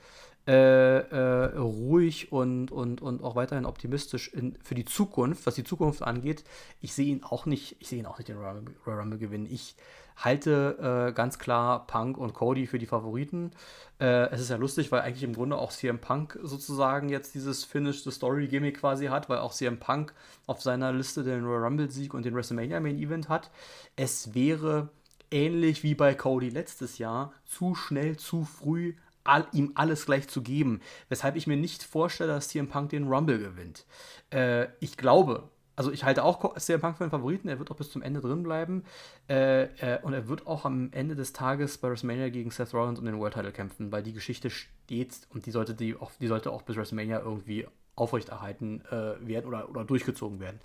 äh, 0.46 0.98
äh 0.98 1.56
ruhig 1.56 2.32
und, 2.32 2.72
und, 2.72 3.00
und 3.00 3.22
auch 3.22 3.36
weiterhin 3.36 3.64
optimistisch 3.64 4.32
in, 4.34 4.56
für 4.62 4.74
die 4.74 4.84
Zukunft, 4.84 5.46
was 5.46 5.54
die 5.54 5.64
Zukunft 5.64 6.02
angeht. 6.02 6.42
Ich 6.80 6.94
sehe 6.94 7.06
ihn 7.06 7.22
auch 7.22 7.46
nicht, 7.46 7.76
ich 7.78 7.88
sehe 7.88 8.00
ihn 8.00 8.06
auch 8.06 8.18
nicht 8.18 8.28
den 8.28 8.38
Royal 8.38 8.62
Rumble 8.86 9.18
gewinnen. 9.18 9.46
Ich 9.48 9.76
halte 10.16 11.08
äh, 11.08 11.12
ganz 11.12 11.38
klar 11.38 11.86
Punk 11.86 12.18
und 12.18 12.34
Cody 12.34 12.66
für 12.66 12.78
die 12.78 12.86
Favoriten. 12.86 13.52
Äh, 14.00 14.30
es 14.30 14.40
ist 14.40 14.50
ja 14.50 14.56
lustig, 14.56 14.90
weil 14.92 15.02
eigentlich 15.02 15.22
im 15.22 15.34
Grunde 15.34 15.56
auch 15.56 15.72
CM 15.72 15.98
Punk 15.98 16.38
sozusagen 16.42 17.08
jetzt 17.08 17.34
dieses 17.34 17.64
Finish 17.64 18.02
the 18.04 18.10
Story 18.10 18.48
Gimmick 18.48 18.80
quasi 18.80 19.06
hat, 19.06 19.28
weil 19.28 19.38
auch 19.38 19.52
CM 19.52 19.78
Punk 19.78 20.14
auf 20.46 20.62
seiner 20.62 20.92
Liste 20.92 21.22
den 21.22 21.44
Royal 21.44 21.64
Rumble 21.64 21.90
Sieg 21.90 22.14
und 22.14 22.24
den 22.24 22.34
WrestleMania 22.34 22.80
Main 22.80 22.98
Event 22.98 23.28
hat. 23.28 23.50
Es 23.96 24.34
wäre 24.34 24.88
ähnlich 25.30 25.82
wie 25.82 25.94
bei 25.94 26.14
Cody 26.14 26.50
letztes 26.50 26.98
Jahr 26.98 27.32
zu 27.44 27.74
schnell, 27.74 28.16
zu 28.16 28.44
früh 28.44 28.94
all, 29.24 29.46
ihm 29.52 29.72
alles 29.74 30.06
gleich 30.06 30.28
zu 30.28 30.42
geben, 30.42 30.80
weshalb 31.08 31.36
ich 31.36 31.46
mir 31.46 31.56
nicht 31.56 31.82
vorstelle, 31.82 32.32
dass 32.32 32.48
CM 32.48 32.68
Punk 32.68 32.90
den 32.90 33.08
Rumble 33.08 33.38
gewinnt. 33.38 33.86
Äh, 34.30 34.66
ich 34.80 34.96
glaube, 34.96 35.48
also 35.76 35.90
ich 35.90 36.04
halte 36.04 36.24
auch 36.24 36.56
CM 36.56 36.80
Punk 36.80 36.98
für 36.98 37.04
einen 37.04 37.10
Favoriten, 37.10 37.48
er 37.48 37.58
wird 37.58 37.70
auch 37.70 37.76
bis 37.76 37.90
zum 37.90 38.02
Ende 38.02 38.20
drin 38.20 38.42
bleiben. 38.42 38.84
Äh, 39.28 39.64
äh, 39.76 40.02
und 40.02 40.12
er 40.12 40.28
wird 40.28 40.46
auch 40.46 40.64
am 40.64 40.90
Ende 40.92 41.14
des 41.14 41.32
Tages 41.32 41.78
bei 41.78 41.88
WrestleMania 41.88 42.28
gegen 42.28 42.50
Seth 42.50 42.74
Rollins 42.74 42.98
um 42.98 43.06
den 43.06 43.18
World 43.18 43.34
Title 43.34 43.52
kämpfen, 43.52 43.90
weil 43.90 44.02
die 44.02 44.12
Geschichte 44.12 44.50
steht 44.50 45.26
und 45.30 45.46
die 45.46 45.50
sollte, 45.50 45.74
die 45.74 45.96
auch, 45.96 46.10
die 46.20 46.26
sollte 46.26 46.52
auch 46.52 46.62
bis 46.62 46.76
WrestleMania 46.76 47.20
irgendwie 47.20 47.66
aufrechterhalten 47.96 48.84
äh, 48.86 49.14
werden 49.26 49.46
oder, 49.46 49.68
oder 49.68 49.84
durchgezogen 49.84 50.40
werden. 50.40 50.60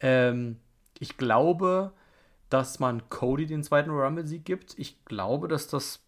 Ähm, 0.00 0.56
ich 0.98 1.16
glaube, 1.16 1.92
dass 2.48 2.78
man 2.78 3.08
Cody 3.08 3.46
den 3.46 3.64
zweiten 3.64 3.90
Rumble-Sieg 3.90 4.44
gibt. 4.44 4.78
Ich 4.78 5.04
glaube, 5.04 5.48
dass 5.48 5.68
das 5.68 6.00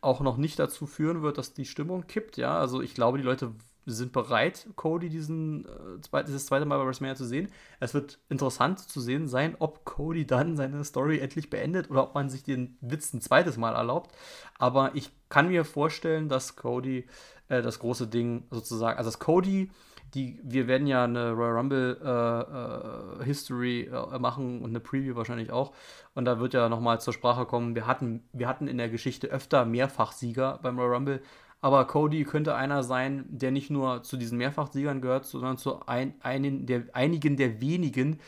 auch 0.00 0.20
noch 0.20 0.36
nicht 0.36 0.58
dazu 0.58 0.86
führen 0.86 1.22
wird, 1.22 1.38
dass 1.38 1.54
die 1.54 1.64
Stimmung 1.64 2.06
kippt. 2.06 2.36
Ja, 2.36 2.58
also 2.58 2.80
ich 2.80 2.94
glaube, 2.94 3.18
die 3.18 3.24
Leute 3.24 3.52
sind 3.92 4.12
bereit, 4.12 4.68
Cody 4.76 5.08
diesen, 5.08 5.64
äh, 5.64 6.24
dieses 6.24 6.46
zweite 6.46 6.66
Mal 6.66 6.78
bei 6.78 6.86
WrestleMania 6.86 7.14
zu 7.14 7.24
sehen. 7.24 7.48
Es 7.80 7.94
wird 7.94 8.18
interessant 8.28 8.80
zu 8.80 9.00
sehen 9.00 9.28
sein, 9.28 9.56
ob 9.58 9.84
Cody 9.84 10.26
dann 10.26 10.56
seine 10.56 10.84
Story 10.84 11.20
endlich 11.20 11.50
beendet 11.50 11.90
oder 11.90 12.02
ob 12.02 12.14
man 12.14 12.28
sich 12.28 12.42
den 12.42 12.76
Witz 12.80 13.12
ein 13.14 13.20
zweites 13.20 13.56
Mal 13.56 13.74
erlaubt. 13.74 14.14
Aber 14.58 14.94
ich 14.94 15.10
kann 15.28 15.48
mir 15.48 15.64
vorstellen, 15.64 16.28
dass 16.28 16.56
Cody 16.56 17.06
äh, 17.48 17.62
das 17.62 17.78
große 17.78 18.08
Ding 18.08 18.44
sozusagen, 18.50 18.98
also 18.98 19.08
dass 19.08 19.18
Cody 19.18 19.70
die, 20.14 20.40
wir 20.42 20.66
werden 20.66 20.86
ja 20.86 21.04
eine 21.04 21.32
Royal 21.32 21.56
Rumble 21.56 21.98
äh, 22.02 23.22
äh, 23.22 23.24
History 23.24 23.82
äh, 23.82 24.18
machen 24.18 24.62
und 24.62 24.70
eine 24.70 24.80
Preview 24.80 25.14
wahrscheinlich 25.16 25.50
auch. 25.50 25.72
Und 26.14 26.24
da 26.24 26.40
wird 26.40 26.54
ja 26.54 26.68
nochmal 26.68 27.00
zur 27.00 27.12
Sprache 27.12 27.44
kommen, 27.44 27.74
wir 27.74 27.86
hatten, 27.86 28.22
wir 28.32 28.48
hatten 28.48 28.68
in 28.68 28.78
der 28.78 28.88
Geschichte 28.88 29.26
öfter 29.28 29.64
Mehrfachsieger 29.64 30.58
beim 30.62 30.78
Royal 30.78 30.94
Rumble, 30.94 31.22
aber 31.66 31.84
Cody 31.88 32.22
könnte 32.22 32.54
einer 32.54 32.84
sein, 32.84 33.24
der 33.28 33.50
nicht 33.50 33.70
nur 33.70 34.04
zu 34.04 34.16
diesen 34.16 34.38
Mehrfachsiegern 34.38 35.00
gehört, 35.00 35.26
sondern 35.26 35.58
zu 35.58 35.84
ein, 35.86 36.14
einen 36.20 36.64
der, 36.64 36.84
einigen 36.92 37.36
der 37.36 37.60
wenigen, 37.60 38.20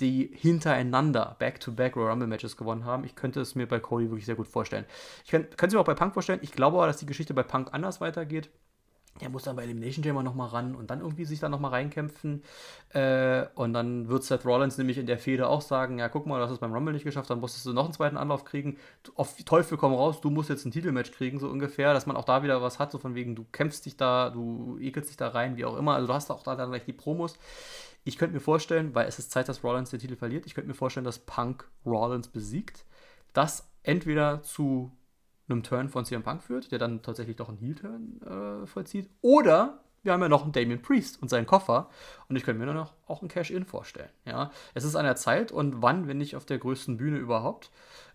die 0.00 0.30
hintereinander 0.32 1.34
Back-to-Back 1.40 1.96
Royal 1.96 2.10
Rumble 2.10 2.28
Matches 2.28 2.56
gewonnen 2.56 2.84
haben. 2.84 3.02
Ich 3.02 3.16
könnte 3.16 3.40
es 3.40 3.56
mir 3.56 3.66
bei 3.66 3.80
Cody 3.80 4.10
wirklich 4.10 4.26
sehr 4.26 4.36
gut 4.36 4.46
vorstellen. 4.46 4.84
Ich 5.24 5.32
kann 5.32 5.48
es 5.60 5.72
mir 5.72 5.80
auch 5.80 5.84
bei 5.84 5.94
Punk 5.94 6.14
vorstellen. 6.14 6.38
Ich 6.42 6.52
glaube 6.52 6.76
aber, 6.76 6.86
dass 6.86 6.98
die 6.98 7.06
Geschichte 7.06 7.34
bei 7.34 7.42
Punk 7.42 7.70
anders 7.72 8.00
weitergeht 8.00 8.48
der 9.20 9.30
muss 9.30 9.44
dann 9.44 9.54
bei 9.54 9.62
Elimination 9.62 10.02
Chamber 10.02 10.24
nochmal 10.24 10.48
ran 10.48 10.74
und 10.74 10.90
dann 10.90 11.00
irgendwie 11.00 11.24
sich 11.24 11.38
da 11.38 11.48
nochmal 11.48 11.70
reinkämpfen. 11.70 12.42
Äh, 12.88 13.46
und 13.54 13.72
dann 13.72 14.08
wird 14.08 14.24
Seth 14.24 14.44
Rollins 14.44 14.76
nämlich 14.76 14.98
in 14.98 15.06
der 15.06 15.18
Fehde 15.18 15.48
auch 15.48 15.60
sagen: 15.60 15.98
Ja, 15.98 16.08
guck 16.08 16.26
mal, 16.26 16.38
du 16.38 16.44
hast 16.44 16.52
es 16.52 16.58
beim 16.58 16.72
Rumble 16.72 16.92
nicht 16.92 17.04
geschafft, 17.04 17.30
dann 17.30 17.38
musstest 17.38 17.66
du 17.66 17.72
noch 17.72 17.84
einen 17.84 17.92
zweiten 17.92 18.16
Anlauf 18.16 18.44
kriegen. 18.44 18.76
Auf 19.14 19.36
Teufel 19.44 19.78
komm 19.78 19.94
raus, 19.94 20.20
du 20.20 20.30
musst 20.30 20.50
jetzt 20.50 20.64
ein 20.64 20.72
Titelmatch 20.72 21.12
kriegen, 21.12 21.38
so 21.38 21.48
ungefähr, 21.48 21.94
dass 21.94 22.06
man 22.06 22.16
auch 22.16 22.24
da 22.24 22.42
wieder 22.42 22.60
was 22.60 22.80
hat, 22.80 22.90
so 22.90 22.98
von 22.98 23.14
wegen, 23.14 23.36
du 23.36 23.44
kämpfst 23.52 23.86
dich 23.86 23.96
da, 23.96 24.30
du 24.30 24.78
ekelst 24.80 25.10
dich 25.10 25.16
da 25.16 25.28
rein, 25.28 25.56
wie 25.56 25.64
auch 25.64 25.76
immer. 25.76 25.94
Also 25.94 26.08
du 26.08 26.14
hast 26.14 26.30
auch 26.30 26.42
da 26.42 26.56
dann 26.56 26.70
gleich 26.70 26.84
die 26.84 26.92
Promos. 26.92 27.38
Ich 28.02 28.18
könnte 28.18 28.34
mir 28.34 28.40
vorstellen, 28.40 28.94
weil 28.94 29.06
es 29.06 29.18
ist 29.18 29.30
Zeit, 29.30 29.48
dass 29.48 29.62
Rollins 29.62 29.90
den 29.90 30.00
Titel 30.00 30.16
verliert, 30.16 30.44
ich 30.44 30.54
könnte 30.54 30.68
mir 30.68 30.74
vorstellen, 30.74 31.04
dass 31.04 31.20
Punk 31.20 31.68
Rollins 31.86 32.28
besiegt. 32.28 32.84
Das 33.32 33.68
entweder 33.84 34.42
zu 34.42 34.92
einem 35.48 35.62
Turn 35.62 35.88
von 35.88 36.04
CM 36.04 36.22
Punk 36.22 36.42
führt, 36.42 36.72
der 36.72 36.78
dann 36.78 37.02
tatsächlich 37.02 37.36
doch 37.36 37.48
einen 37.48 37.58
Heel-Turn 37.58 38.20
äh, 38.22 38.66
vollzieht. 38.66 39.10
Oder 39.20 39.80
wir 40.04 40.12
haben 40.12 40.22
ja 40.22 40.28
noch 40.28 40.42
einen 40.42 40.52
Damien 40.52 40.82
Priest 40.82 41.20
und 41.20 41.28
seinen 41.28 41.46
Koffer. 41.46 41.88
Und 42.28 42.36
ich 42.36 42.44
könnte 42.44 42.60
mir 42.60 42.66
dann 42.66 42.76
noch 42.76 42.94
auch 43.06 43.20
einen 43.20 43.28
Cash-In 43.28 43.64
vorstellen. 43.64 44.10
Ja? 44.24 44.50
Es 44.74 44.84
ist 44.84 44.96
an 44.96 45.04
der 45.04 45.16
Zeit 45.16 45.50
und 45.50 45.82
wann, 45.82 46.06
wenn 46.06 46.18
nicht 46.18 46.36
auf 46.36 46.44
der 46.44 46.58
größten 46.58 46.96
Bühne 46.96 47.18
überhaupt, 47.18 47.70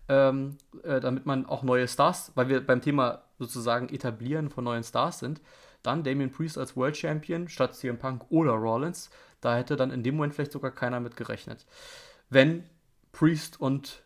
ähm, 0.08 0.56
äh, 0.82 1.00
damit 1.00 1.26
man 1.26 1.46
auch 1.46 1.62
neue 1.62 1.86
Stars, 1.88 2.32
weil 2.34 2.48
wir 2.48 2.64
beim 2.64 2.80
Thema 2.80 3.22
sozusagen 3.38 3.88
Etablieren 3.88 4.50
von 4.50 4.64
neuen 4.64 4.84
Stars 4.84 5.18
sind, 5.18 5.40
dann 5.82 6.04
Damien 6.04 6.30
Priest 6.30 6.58
als 6.58 6.76
World 6.76 6.96
Champion 6.96 7.48
statt 7.48 7.74
CM 7.74 7.98
Punk 7.98 8.24
oder 8.30 8.52
Rollins. 8.52 9.10
Da 9.40 9.56
hätte 9.56 9.76
dann 9.76 9.90
in 9.90 10.02
dem 10.02 10.16
Moment 10.16 10.34
vielleicht 10.34 10.52
sogar 10.52 10.70
keiner 10.70 11.00
mit 11.00 11.16
gerechnet. 11.16 11.66
Wenn 12.28 12.64
Priest 13.12 13.60
und 13.60 14.04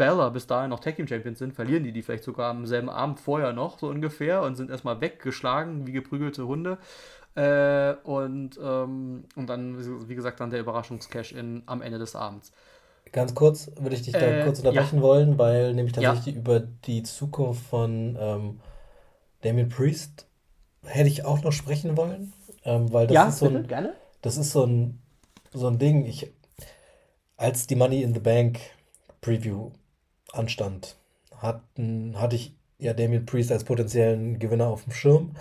Bella 0.00 0.30
bis 0.30 0.46
dahin 0.46 0.70
noch 0.70 0.80
Tag 0.80 0.96
Team 0.96 1.06
Champions 1.06 1.38
sind, 1.38 1.52
verlieren 1.52 1.84
die 1.84 1.92
die 1.92 2.00
vielleicht 2.00 2.24
sogar 2.24 2.50
am 2.50 2.64
selben 2.64 2.88
Abend 2.88 3.20
vorher 3.20 3.52
noch, 3.52 3.78
so 3.78 3.88
ungefähr, 3.88 4.40
und 4.40 4.56
sind 4.56 4.70
erstmal 4.70 5.02
weggeschlagen 5.02 5.86
wie 5.86 5.92
geprügelte 5.92 6.46
Hunde. 6.46 6.78
Äh, 7.34 7.92
und, 8.02 8.58
ähm, 8.62 9.24
und 9.36 9.46
dann, 9.46 10.08
wie 10.08 10.14
gesagt, 10.14 10.40
dann 10.40 10.48
der 10.48 10.60
Überraschungscash-In 10.60 11.64
am 11.66 11.82
Ende 11.82 11.98
des 11.98 12.16
Abends. 12.16 12.50
Ganz 13.12 13.34
kurz 13.34 13.70
würde 13.78 13.94
ich 13.94 14.00
dich 14.00 14.14
da 14.14 14.20
äh, 14.20 14.44
kurz 14.44 14.60
unterbrechen 14.60 14.96
ja. 14.96 15.02
wollen, 15.02 15.38
weil 15.38 15.74
nämlich 15.74 15.92
tatsächlich 15.92 16.34
ja. 16.34 16.40
über 16.40 16.60
die 16.60 17.02
Zukunft 17.02 17.62
von 17.66 18.16
ähm, 18.18 18.60
Damien 19.42 19.68
Priest 19.68 20.26
hätte 20.82 21.08
ich 21.08 21.26
auch 21.26 21.42
noch 21.42 21.52
sprechen 21.52 21.98
wollen. 21.98 22.32
Ähm, 22.64 22.90
weil 22.90 23.06
das 23.06 23.14
ja, 23.14 23.28
ist 23.28 23.38
so 23.38 23.48
ein, 23.48 23.66
gerne. 23.66 23.92
Das 24.22 24.38
ist 24.38 24.52
so 24.52 24.64
ein, 24.64 25.02
so 25.52 25.66
ein 25.66 25.78
Ding. 25.78 26.06
Ich, 26.06 26.32
als 27.36 27.66
die 27.66 27.76
Money 27.76 28.02
in 28.02 28.14
the 28.14 28.20
Bank 28.20 28.60
Preview 29.20 29.72
anstand, 30.32 30.96
hatten, 31.36 32.18
hatte 32.20 32.36
ich 32.36 32.54
ja 32.78 32.94
Damien 32.94 33.26
Priest 33.26 33.52
als 33.52 33.64
potenziellen 33.64 34.38
Gewinner 34.38 34.68
auf 34.68 34.84
dem 34.84 34.92
Schirm, 34.92 35.36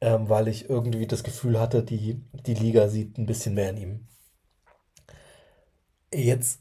ähm, 0.00 0.28
weil 0.28 0.48
ich 0.48 0.68
irgendwie 0.68 1.06
das 1.06 1.24
Gefühl 1.24 1.58
hatte, 1.58 1.82
die, 1.82 2.20
die 2.46 2.54
Liga 2.54 2.88
sieht 2.88 3.18
ein 3.18 3.26
bisschen 3.26 3.54
mehr 3.54 3.70
in 3.70 3.76
ihm. 3.76 4.06
Jetzt 6.12 6.60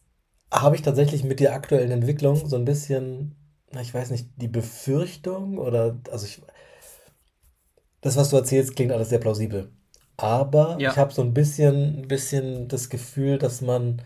habe 0.51 0.75
ich 0.75 0.81
tatsächlich 0.81 1.23
mit 1.23 1.39
der 1.39 1.53
aktuellen 1.53 1.91
Entwicklung 1.91 2.35
so 2.35 2.55
ein 2.55 2.65
bisschen, 2.65 3.35
ich 3.79 3.93
weiß 3.93 4.11
nicht, 4.11 4.29
die 4.37 4.47
Befürchtung 4.47 5.57
oder, 5.57 5.97
also 6.11 6.25
ich, 6.25 6.41
das, 8.01 8.15
was 8.15 8.29
du 8.29 8.37
erzählst, 8.37 8.75
klingt 8.75 8.91
alles 8.91 9.09
sehr 9.09 9.19
plausibel. 9.19 9.71
Aber 10.15 10.77
ja. 10.79 10.91
ich 10.91 10.97
habe 10.97 11.13
so 11.13 11.21
ein 11.21 11.33
bisschen, 11.33 12.01
ein 12.01 12.07
bisschen 12.07 12.67
das 12.67 12.89
Gefühl, 12.89 13.37
dass 13.37 13.61
man 13.61 14.01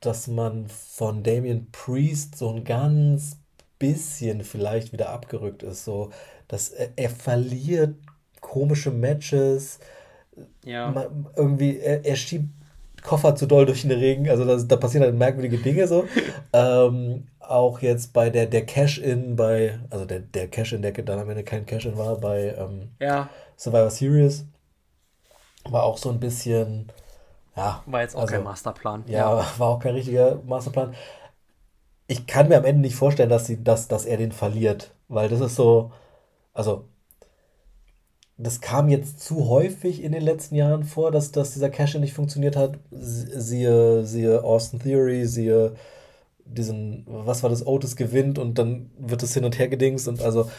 dass 0.00 0.28
man 0.28 0.68
von 0.68 1.22
Damien 1.22 1.70
Priest 1.72 2.36
so 2.36 2.50
ein 2.50 2.64
ganz 2.64 3.38
bisschen 3.78 4.42
vielleicht 4.42 4.92
wieder 4.92 5.10
abgerückt 5.10 5.62
ist. 5.62 5.84
So, 5.84 6.10
dass 6.48 6.70
er, 6.70 6.90
er 6.96 7.10
verliert 7.10 7.96
komische 8.40 8.90
Matches. 8.90 9.78
Ja. 10.64 10.90
Man, 10.90 11.26
irgendwie, 11.36 11.78
er, 11.78 12.04
er, 12.04 12.16
schiebt 12.16 12.48
Koffer 13.02 13.36
zu 13.36 13.46
doll 13.46 13.66
durch 13.66 13.82
den 13.82 13.92
Regen. 13.92 14.28
Also 14.28 14.44
das, 14.44 14.66
da 14.66 14.76
passieren 14.76 15.04
halt 15.04 15.16
merkwürdige 15.16 15.58
Dinge 15.58 15.86
so. 15.86 16.06
ähm, 16.52 17.26
auch 17.40 17.80
jetzt 17.80 18.12
bei 18.12 18.30
der, 18.30 18.46
der 18.46 18.66
Cash-In 18.66 19.36
bei, 19.36 19.78
also 19.90 20.04
der, 20.04 20.20
der 20.20 20.48
Cash-In, 20.48 20.82
der 20.82 20.92
dann 20.92 21.18
am 21.18 21.30
Ende 21.30 21.44
kein 21.44 21.66
Cash-In 21.66 21.96
war, 21.96 22.16
bei 22.16 22.54
ähm, 22.58 22.90
ja. 23.00 23.28
Survivor 23.56 23.90
Series, 23.90 24.46
war 25.64 25.84
auch 25.84 25.98
so 25.98 26.10
ein 26.10 26.20
bisschen 26.20 26.90
ja. 27.56 27.82
War 27.86 28.02
jetzt 28.02 28.14
auch 28.14 28.22
also, 28.22 28.34
kein 28.34 28.44
Masterplan. 28.44 29.04
Ja, 29.06 29.38
ja, 29.38 29.46
war 29.58 29.68
auch 29.68 29.78
kein 29.78 29.94
richtiger 29.94 30.40
Masterplan. 30.44 30.94
Ich 32.06 32.26
kann 32.26 32.48
mir 32.48 32.58
am 32.58 32.64
Ende 32.64 32.82
nicht 32.82 32.94
vorstellen, 32.94 33.30
dass, 33.30 33.46
sie, 33.46 33.62
dass, 33.62 33.88
dass 33.88 34.04
er 34.04 34.16
den 34.16 34.32
verliert, 34.32 34.92
weil 35.08 35.28
das 35.28 35.40
ist 35.40 35.56
so, 35.56 35.92
also 36.52 36.84
das 38.38 38.60
kam 38.60 38.88
jetzt 38.88 39.20
zu 39.20 39.48
häufig 39.48 40.02
in 40.02 40.12
den 40.12 40.22
letzten 40.22 40.56
Jahren 40.56 40.84
vor, 40.84 41.10
dass, 41.10 41.32
dass 41.32 41.54
dieser 41.54 41.70
Cash 41.70 41.94
nicht 41.94 42.12
funktioniert 42.12 42.54
hat. 42.54 42.78
Siehe, 42.90 44.04
siehe 44.04 44.44
Austin 44.44 44.80
Theory, 44.80 45.24
siehe 45.24 45.74
diesen, 46.44 47.04
was 47.06 47.42
war 47.42 47.50
das, 47.50 47.66
Otis 47.66 47.96
gewinnt 47.96 48.38
und 48.38 48.58
dann 48.58 48.90
wird 48.98 49.22
es 49.22 49.34
hin 49.34 49.44
und 49.44 49.58
her 49.58 49.68
gedingst 49.68 50.06
und 50.06 50.22
also 50.22 50.50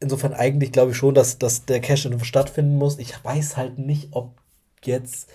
insofern 0.00 0.32
eigentlich 0.32 0.72
glaube 0.72 0.92
ich 0.92 0.96
schon, 0.96 1.14
dass, 1.14 1.38
dass 1.38 1.64
der 1.64 1.80
Cash 1.80 2.08
stattfinden 2.22 2.76
muss. 2.76 2.98
Ich 2.98 3.24
weiß 3.24 3.56
halt 3.56 3.78
nicht, 3.78 4.08
ob 4.12 4.32
jetzt 4.82 5.30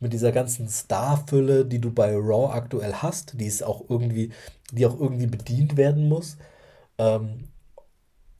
mit 0.00 0.14
dieser 0.14 0.32
ganzen 0.32 0.68
Starfülle, 0.68 1.64
die 1.66 1.78
du 1.78 1.92
bei 1.92 2.14
Raw 2.14 2.52
aktuell 2.52 2.94
hast, 2.94 3.38
die 3.38 3.46
ist 3.46 3.62
auch 3.62 3.84
irgendwie, 3.88 4.32
die 4.72 4.86
auch 4.86 4.98
irgendwie 4.98 5.26
bedient 5.26 5.76
werden 5.76 6.08
muss, 6.08 6.38
ähm, 6.98 7.44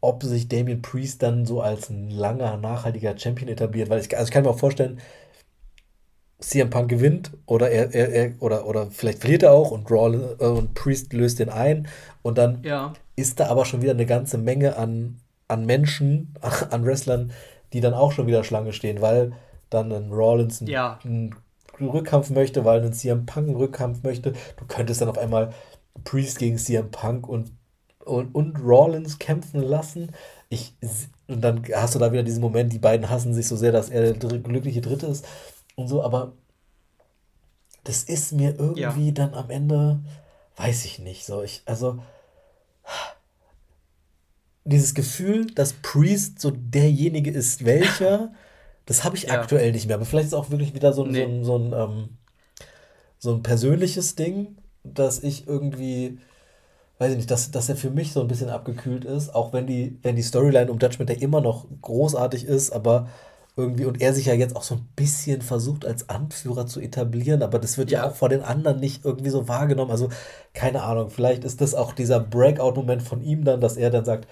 ob 0.01 0.23
sich 0.23 0.49
Damien 0.49 0.81
Priest 0.81 1.23
dann 1.23 1.45
so 1.45 1.61
als 1.61 1.91
ein 1.91 2.11
langer, 2.11 2.57
nachhaltiger 2.57 3.17
Champion 3.17 3.49
etabliert, 3.49 3.91
weil 3.91 4.01
ich, 4.01 4.17
also 4.17 4.29
ich 4.29 4.33
kann 4.33 4.45
mir 4.45 4.51
auch 4.51 4.59
vorstellen, 4.59 5.01
CM 6.41 6.71
Punk 6.71 6.89
gewinnt 6.89 7.33
oder 7.45 7.71
er, 7.71 7.95
er, 7.95 8.09
er 8.09 8.33
oder, 8.41 8.67
oder 8.67 8.91
vielleicht 8.91 9.19
verliert 9.19 9.43
er 9.43 9.53
auch 9.53 9.71
und 9.71 9.91
Raw 9.91 10.37
äh, 10.41 10.45
und 10.47 10.73
Priest 10.73 11.13
löst 11.13 11.39
den 11.39 11.51
ein 11.51 11.87
und 12.23 12.39
dann 12.39 12.63
ja. 12.63 12.95
ist 13.17 13.41
da 13.41 13.49
aber 13.49 13.67
schon 13.67 13.83
wieder 13.83 13.93
eine 13.93 14.07
ganze 14.07 14.39
Menge 14.39 14.77
an, 14.79 15.21
an 15.49 15.67
Menschen, 15.67 16.35
an 16.71 16.87
Wrestlern, 16.87 17.33
die 17.75 17.81
dann 17.81 17.93
auch 17.93 18.13
schon 18.13 18.27
wieder 18.27 18.43
Schlange 18.43 18.73
stehen, 18.73 19.03
weil 19.03 19.33
dann 19.69 19.93
ein 19.93 20.11
Rollins, 20.11 20.63
ein, 20.63 20.67
ja. 20.67 20.99
ein 21.05 21.35
Rückkampf 21.89 22.31
möchte, 22.31 22.65
weil 22.65 22.83
ein 22.83 22.93
CM 22.93 23.27
Punk 23.27 23.49
einen 23.49 23.57
Rückkampf 23.57 24.03
möchte. 24.03 24.33
Du 24.57 24.65
könntest 24.67 25.01
dann 25.01 25.09
auf 25.09 25.19
einmal 25.19 25.53
Priest 26.05 26.39
gegen 26.39 26.59
CM 26.59 26.91
Punk 26.91 27.29
und, 27.29 27.53
und, 28.05 28.35
und 28.35 28.59
Rollins 28.61 29.19
kämpfen 29.19 29.61
lassen. 29.61 30.13
Ich, 30.49 30.75
und 31.29 31.41
dann 31.41 31.63
hast 31.75 31.95
du 31.95 31.99
da 31.99 32.13
wieder 32.13 32.23
diesen 32.23 32.41
Moment, 32.41 32.73
die 32.73 32.79
beiden 32.79 33.09
hassen 33.09 33.35
sich 33.35 33.47
so 33.47 33.57
sehr, 33.57 33.73
dass 33.73 33.91
er 33.91 34.13
der 34.13 34.39
glückliche 34.39 34.81
Dritte 34.81 35.07
ist 35.07 35.27
und 35.77 35.89
so, 35.89 36.03
aber 36.03 36.33
das 37.85 38.03
ist 38.03 38.33
mir 38.33 38.57
irgendwie 38.59 39.07
ja. 39.07 39.13
dann 39.13 39.35
am 39.35 39.51
Ende, 39.51 40.01
weiß 40.57 40.85
ich 40.85 40.99
nicht, 40.99 41.25
so 41.25 41.43
ich, 41.43 41.63
also 41.65 41.99
dieses 44.65 44.95
Gefühl, 44.95 45.47
dass 45.47 45.73
Priest 45.73 46.41
so 46.41 46.51
derjenige 46.51 47.31
ist, 47.31 47.65
welcher 47.65 48.33
Das 48.91 49.05
habe 49.05 49.17
ich 49.17 49.23
ja. 49.23 49.41
aktuell 49.41 49.71
nicht 49.71 49.87
mehr. 49.87 49.95
Aber 49.95 50.05
vielleicht 50.05 50.27
ist 50.27 50.33
es 50.33 50.39
auch 50.39 50.51
wirklich 50.51 50.75
wieder 50.75 50.93
so, 50.93 51.07
nee. 51.07 51.23
so, 51.23 51.29
ein, 51.29 51.45
so, 51.45 51.57
ein, 51.59 51.73
ähm, 51.73 52.09
so 53.21 53.33
ein 53.33 53.45
persönliches 53.45 54.17
Ding, 54.17 54.57
dass 54.83 55.23
ich 55.23 55.47
irgendwie, 55.47 56.19
weiß 56.99 57.13
ich 57.13 57.19
nicht, 57.19 57.31
dass, 57.31 57.53
dass 57.53 57.69
er 57.69 57.77
für 57.77 57.91
mich 57.91 58.13
so 58.13 58.21
ein 58.21 58.27
bisschen 58.27 58.51
abgekühlt 58.51 59.05
ist, 59.05 59.33
auch 59.33 59.53
wenn 59.53 59.69
die, 59.69 59.97
wenn 60.03 60.17
die 60.17 60.25
Storyline 60.25 60.73
um 60.73 60.81
Judgment 60.81 61.09
Day 61.09 61.19
immer 61.19 61.41
noch 61.41 61.67
großartig 61.83 62.47
ist, 62.47 62.73
aber 62.73 63.07
irgendwie, 63.57 63.85
und 63.85 64.01
er 64.01 64.13
sich 64.13 64.27
ja 64.27 64.35
jetzt 64.35 64.57
auch 64.57 64.65
so 64.65 64.75
ein 64.75 64.89
bisschen 64.97 65.41
versucht 65.41 65.87
als 65.87 66.09
Anführer 66.09 66.67
zu 66.67 66.81
etablieren, 66.81 67.45
aber 67.45 67.61
das 67.61 67.79
wird 67.79 67.93
ja, 67.93 68.01
ja 68.01 68.11
auch 68.11 68.17
von 68.17 68.31
den 68.31 68.43
anderen 68.43 68.81
nicht 68.81 69.05
irgendwie 69.05 69.31
so 69.31 69.47
wahrgenommen. 69.47 69.93
Also, 69.93 70.09
keine 70.53 70.83
Ahnung, 70.83 71.11
vielleicht 71.11 71.45
ist 71.45 71.61
das 71.61 71.77
auch 71.77 71.93
dieser 71.93 72.19
Breakout-Moment 72.19 73.03
von 73.03 73.23
ihm 73.23 73.45
dann, 73.45 73.61
dass 73.61 73.77
er 73.77 73.91
dann 73.91 74.05
sagt, 74.05 74.27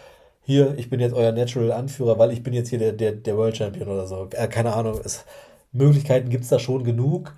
hier, 0.49 0.79
ich 0.79 0.89
bin 0.89 0.99
jetzt 0.99 1.13
euer 1.13 1.31
Natural 1.31 1.73
Anführer, 1.73 2.19
weil 2.19 2.33
ich 2.33 2.43
bin 2.43 2.55
jetzt 2.55 2.71
hier 2.71 2.79
der, 2.79 2.93
der, 2.93 3.13
der 3.13 3.37
World 3.37 3.55
Champion 3.55 3.87
oder 3.87 4.07
so. 4.07 4.31
Äh, 4.33 4.49
keine 4.49 4.73
Ahnung. 4.73 4.99
Es, 5.05 5.27
Möglichkeiten 5.73 6.31
gibt 6.31 6.45
es 6.45 6.49
da 6.49 6.59
schon 6.59 6.85
genug, 6.85 7.35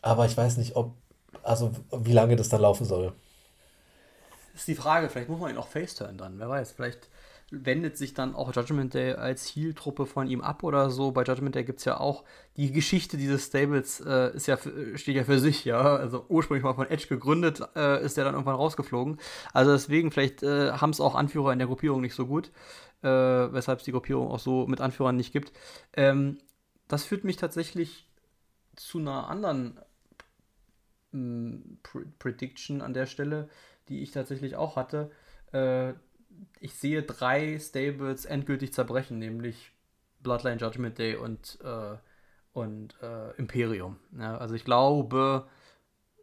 aber 0.00 0.24
ich 0.24 0.34
weiß 0.34 0.56
nicht, 0.56 0.74
ob, 0.74 0.94
also 1.42 1.72
wie 1.92 2.14
lange 2.14 2.36
das 2.36 2.48
dann 2.48 2.62
laufen 2.62 2.86
soll. 2.86 3.12
Ist 4.54 4.66
die 4.66 4.74
Frage, 4.74 5.10
vielleicht 5.10 5.28
muss 5.28 5.40
man 5.40 5.50
ihn 5.50 5.58
auch 5.58 5.68
faceturn 5.68 6.16
dann, 6.16 6.38
wer 6.38 6.48
weiß, 6.48 6.72
vielleicht 6.72 7.10
wendet 7.52 7.98
sich 7.98 8.14
dann 8.14 8.34
auch 8.34 8.54
Judgment 8.54 8.94
Day 8.94 9.12
als 9.12 9.46
Heal-Truppe 9.46 10.06
von 10.06 10.26
ihm 10.26 10.40
ab 10.40 10.62
oder 10.62 10.90
so. 10.90 11.12
Bei 11.12 11.22
Judgment 11.22 11.54
Day 11.54 11.64
gibt 11.64 11.80
es 11.80 11.84
ja 11.84 12.00
auch 12.00 12.24
die 12.56 12.72
Geschichte 12.72 13.18
dieses 13.18 13.46
Stables, 13.46 14.00
äh, 14.00 14.34
ist 14.34 14.46
ja, 14.46 14.58
steht 14.94 15.16
ja 15.16 15.24
für 15.24 15.38
sich, 15.38 15.64
ja. 15.66 15.96
Also 15.96 16.24
ursprünglich 16.28 16.64
mal 16.64 16.74
von 16.74 16.88
Edge 16.88 17.06
gegründet, 17.08 17.60
äh, 17.76 18.02
ist 18.02 18.16
der 18.16 18.24
dann 18.24 18.34
irgendwann 18.34 18.56
rausgeflogen. 18.56 19.18
Also 19.52 19.72
deswegen, 19.72 20.10
vielleicht 20.10 20.42
äh, 20.42 20.72
haben 20.72 20.90
es 20.90 21.00
auch 21.00 21.14
Anführer 21.14 21.52
in 21.52 21.58
der 21.58 21.68
Gruppierung 21.68 22.00
nicht 22.00 22.14
so 22.14 22.26
gut, 22.26 22.50
äh, 23.02 23.08
weshalb 23.08 23.80
es 23.80 23.84
die 23.84 23.92
Gruppierung 23.92 24.28
auch 24.28 24.40
so 24.40 24.66
mit 24.66 24.80
Anführern 24.80 25.16
nicht 25.16 25.32
gibt. 25.32 25.52
Ähm, 25.92 26.38
das 26.88 27.04
führt 27.04 27.24
mich 27.24 27.36
tatsächlich 27.36 28.08
zu 28.76 28.98
einer 28.98 29.28
anderen 29.28 29.78
mh, 31.12 31.20
mm, 31.20 31.78
Prediction 32.18 32.80
an 32.80 32.94
der 32.94 33.04
Stelle, 33.04 33.50
die 33.90 34.02
ich 34.02 34.10
tatsächlich 34.10 34.56
auch 34.56 34.76
hatte 34.76 35.10
äh, 35.52 35.92
ich 36.60 36.74
sehe 36.74 37.02
drei 37.02 37.58
Stables 37.58 38.24
endgültig 38.24 38.72
zerbrechen, 38.72 39.18
nämlich 39.18 39.72
Bloodline 40.20 40.60
Judgment 40.60 40.98
Day 40.98 41.16
und, 41.16 41.58
äh, 41.62 41.96
und 42.52 42.94
äh, 43.02 43.32
Imperium. 43.36 43.96
Ja, 44.18 44.38
also 44.38 44.54
ich 44.54 44.64
glaube, 44.64 45.46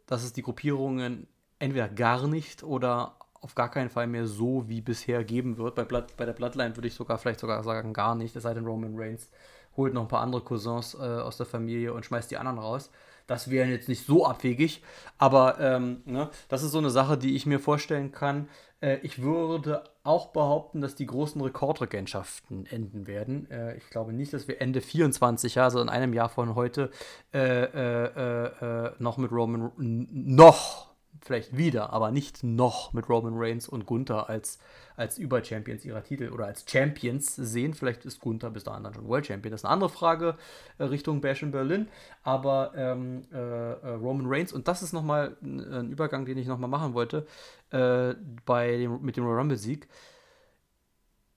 dass 0.06 0.24
es 0.24 0.32
die 0.32 0.42
Gruppierungen 0.42 1.28
entweder 1.58 1.88
gar 1.88 2.26
nicht 2.26 2.62
oder 2.62 3.16
auf 3.40 3.54
gar 3.54 3.70
keinen 3.70 3.90
Fall 3.90 4.06
mehr 4.06 4.26
so 4.26 4.68
wie 4.68 4.80
bisher 4.80 5.24
geben 5.24 5.56
wird. 5.56 5.74
Bei, 5.74 5.84
Blood, 5.84 6.16
bei 6.16 6.26
der 6.26 6.32
Bloodline 6.32 6.76
würde 6.76 6.88
ich 6.88 6.94
sogar 6.94 7.18
vielleicht 7.18 7.40
sogar 7.40 7.62
sagen, 7.62 7.92
gar 7.92 8.14
nicht, 8.14 8.36
es 8.36 8.42
sei 8.42 8.54
denn 8.54 8.66
Roman 8.66 8.94
Reigns 8.96 9.30
holt 9.76 9.94
noch 9.94 10.02
ein 10.02 10.08
paar 10.08 10.20
andere 10.20 10.42
Cousins 10.42 10.94
äh, 10.94 10.98
aus 10.98 11.36
der 11.36 11.46
Familie 11.46 11.92
und 11.92 12.04
schmeißt 12.04 12.30
die 12.30 12.36
anderen 12.36 12.58
raus. 12.58 12.90
Das 13.26 13.48
wäre 13.48 13.68
jetzt 13.68 13.88
nicht 13.88 14.04
so 14.04 14.26
abwegig, 14.26 14.82
aber 15.16 15.60
ähm, 15.60 16.02
ne, 16.04 16.28
das 16.48 16.62
ist 16.62 16.72
so 16.72 16.78
eine 16.78 16.90
Sache, 16.90 17.16
die 17.16 17.36
ich 17.36 17.46
mir 17.46 17.60
vorstellen 17.60 18.10
kann. 18.10 18.48
Äh, 18.80 18.98
ich 19.02 19.22
würde 19.22 19.84
auch 20.02 20.28
behaupten, 20.28 20.80
dass 20.80 20.94
die 20.94 21.06
großen 21.06 21.40
Rekordregentschaften 21.40 22.66
enden 22.66 23.06
werden. 23.06 23.50
Äh, 23.50 23.76
ich 23.76 23.88
glaube 23.90 24.12
nicht, 24.12 24.32
dass 24.32 24.48
wir 24.48 24.60
Ende 24.60 24.80
24, 24.80 25.60
also 25.60 25.80
in 25.80 25.88
einem 25.88 26.12
Jahr 26.12 26.28
von 26.28 26.54
heute, 26.54 26.90
äh, 27.32 27.38
äh, 27.38 28.44
äh, 28.46 28.92
noch 28.98 29.18
mit 29.18 29.30
Roman 29.30 29.70
noch 29.76 30.89
vielleicht 31.20 31.56
wieder, 31.56 31.92
aber 31.92 32.10
nicht 32.10 32.42
noch 32.42 32.92
mit 32.92 33.08
Roman 33.08 33.34
Reigns 33.36 33.68
und 33.68 33.86
Gunther 33.86 34.28
als, 34.28 34.58
als 34.96 35.18
Über-Champions 35.18 35.84
ihrer 35.84 36.02
Titel 36.02 36.30
oder 36.30 36.46
als 36.46 36.64
Champions 36.68 37.34
sehen. 37.36 37.74
Vielleicht 37.74 38.04
ist 38.04 38.20
Gunther 38.20 38.50
bis 38.50 38.64
dahin 38.64 38.84
dann 38.84 38.94
schon 38.94 39.06
World 39.06 39.26
Champion. 39.26 39.50
Das 39.50 39.60
ist 39.60 39.64
eine 39.64 39.74
andere 39.74 39.90
Frage 39.90 40.36
äh, 40.78 40.84
Richtung 40.84 41.20
Bash 41.20 41.42
in 41.42 41.50
Berlin. 41.50 41.88
Aber 42.22 42.72
ähm, 42.74 43.22
äh, 43.32 43.36
äh 43.36 43.94
Roman 43.94 44.26
Reigns, 44.28 44.52
und 44.52 44.68
das 44.68 44.82
ist 44.82 44.92
nochmal 44.92 45.36
ein 45.42 45.90
Übergang, 45.90 46.24
den 46.24 46.38
ich 46.38 46.46
nochmal 46.46 46.70
machen 46.70 46.94
wollte, 46.94 47.26
äh, 47.70 48.14
bei 48.44 48.76
dem, 48.76 49.02
mit 49.02 49.16
dem 49.16 49.24
Royal 49.24 49.38
Rumble-Sieg. 49.38 49.88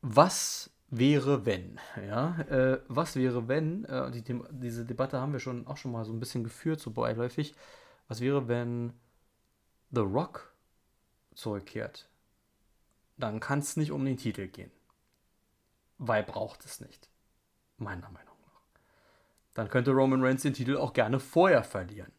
Was 0.01 0.70
wäre, 0.89 1.46
wenn? 1.46 1.80
Ja, 2.08 2.39
äh, 2.50 2.80
was 2.88 3.15
wäre, 3.15 3.48
wenn? 3.48 3.86
Äh, 3.86 4.12
die, 4.12 4.24
diese 4.51 4.86
Debatte 4.86 5.20
haben 5.20 5.34
wir 5.34 5.39
schon 5.39 5.68
auch 5.68 5.77
schon 5.77 5.92
mal 5.92 6.06
so 6.06 6.13
ein 6.13 6.20
bisschen 6.20 6.44
geführt, 6.44 6.80
so 6.80 6.92
beiläufig. 6.92 7.56
Was 8.08 8.22
wäre, 8.22 8.48
wenn 8.48 8.94
The 9.94 10.02
Rock 10.02 10.52
zurückkehrt, 11.36 12.10
dann 13.18 13.40
kann 13.40 13.60
es 13.60 13.78
nicht 13.78 13.92
um 13.92 14.04
den 14.04 14.18
Titel 14.18 14.48
gehen. 14.48 14.72
Weil 16.00 16.24
braucht 16.24 16.66
es 16.66 16.82
nicht. 16.82 17.10
Meiner 17.78 18.10
Meinung 18.10 18.36
nach. 18.44 18.62
Dann 19.54 19.70
könnte 19.70 19.92
Roman 19.92 20.24
Reigns 20.24 20.42
den 20.42 20.56
Titel 20.56 20.78
auch 20.78 20.94
gerne 20.94 21.20
vorher 21.20 21.64
verlieren. 21.64 22.12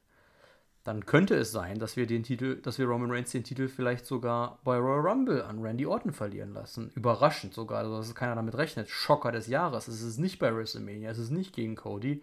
Dann 0.85 1.05
könnte 1.05 1.35
es 1.35 1.51
sein, 1.51 1.81
dass 1.81 1.97
wir 1.97 2.07
den 2.07 2.23
Titel, 2.23 2.61
dass 2.61 2.79
wir 2.79 2.87
Roman 2.87 3.11
Reigns 3.11 3.33
den 3.33 3.43
Titel 3.43 3.67
vielleicht 3.67 4.07
sogar 4.07 4.61
bei 4.63 4.77
Royal 4.77 5.01
Rumble 5.01 5.43
an 5.43 5.61
Randy 5.61 5.87
Orton 5.87 6.13
verlieren 6.13 6.53
lassen. 6.53 6.93
Überraschend 6.95 7.55
sogar, 7.55 7.79
also 7.79 7.97
dass 7.97 8.15
keiner 8.15 8.37
damit 8.37 8.55
rechnet. 8.55 8.89
Schocker 8.89 9.33
des 9.33 9.49
Jahres. 9.49 9.89
Es 9.89 10.01
ist 10.01 10.19
nicht 10.19 10.39
bei 10.39 10.55
WrestleMania, 10.55 11.11
es 11.11 11.19
ist 11.19 11.31
nicht 11.31 11.55
gegen 11.55 11.75
Cody. 11.75 12.23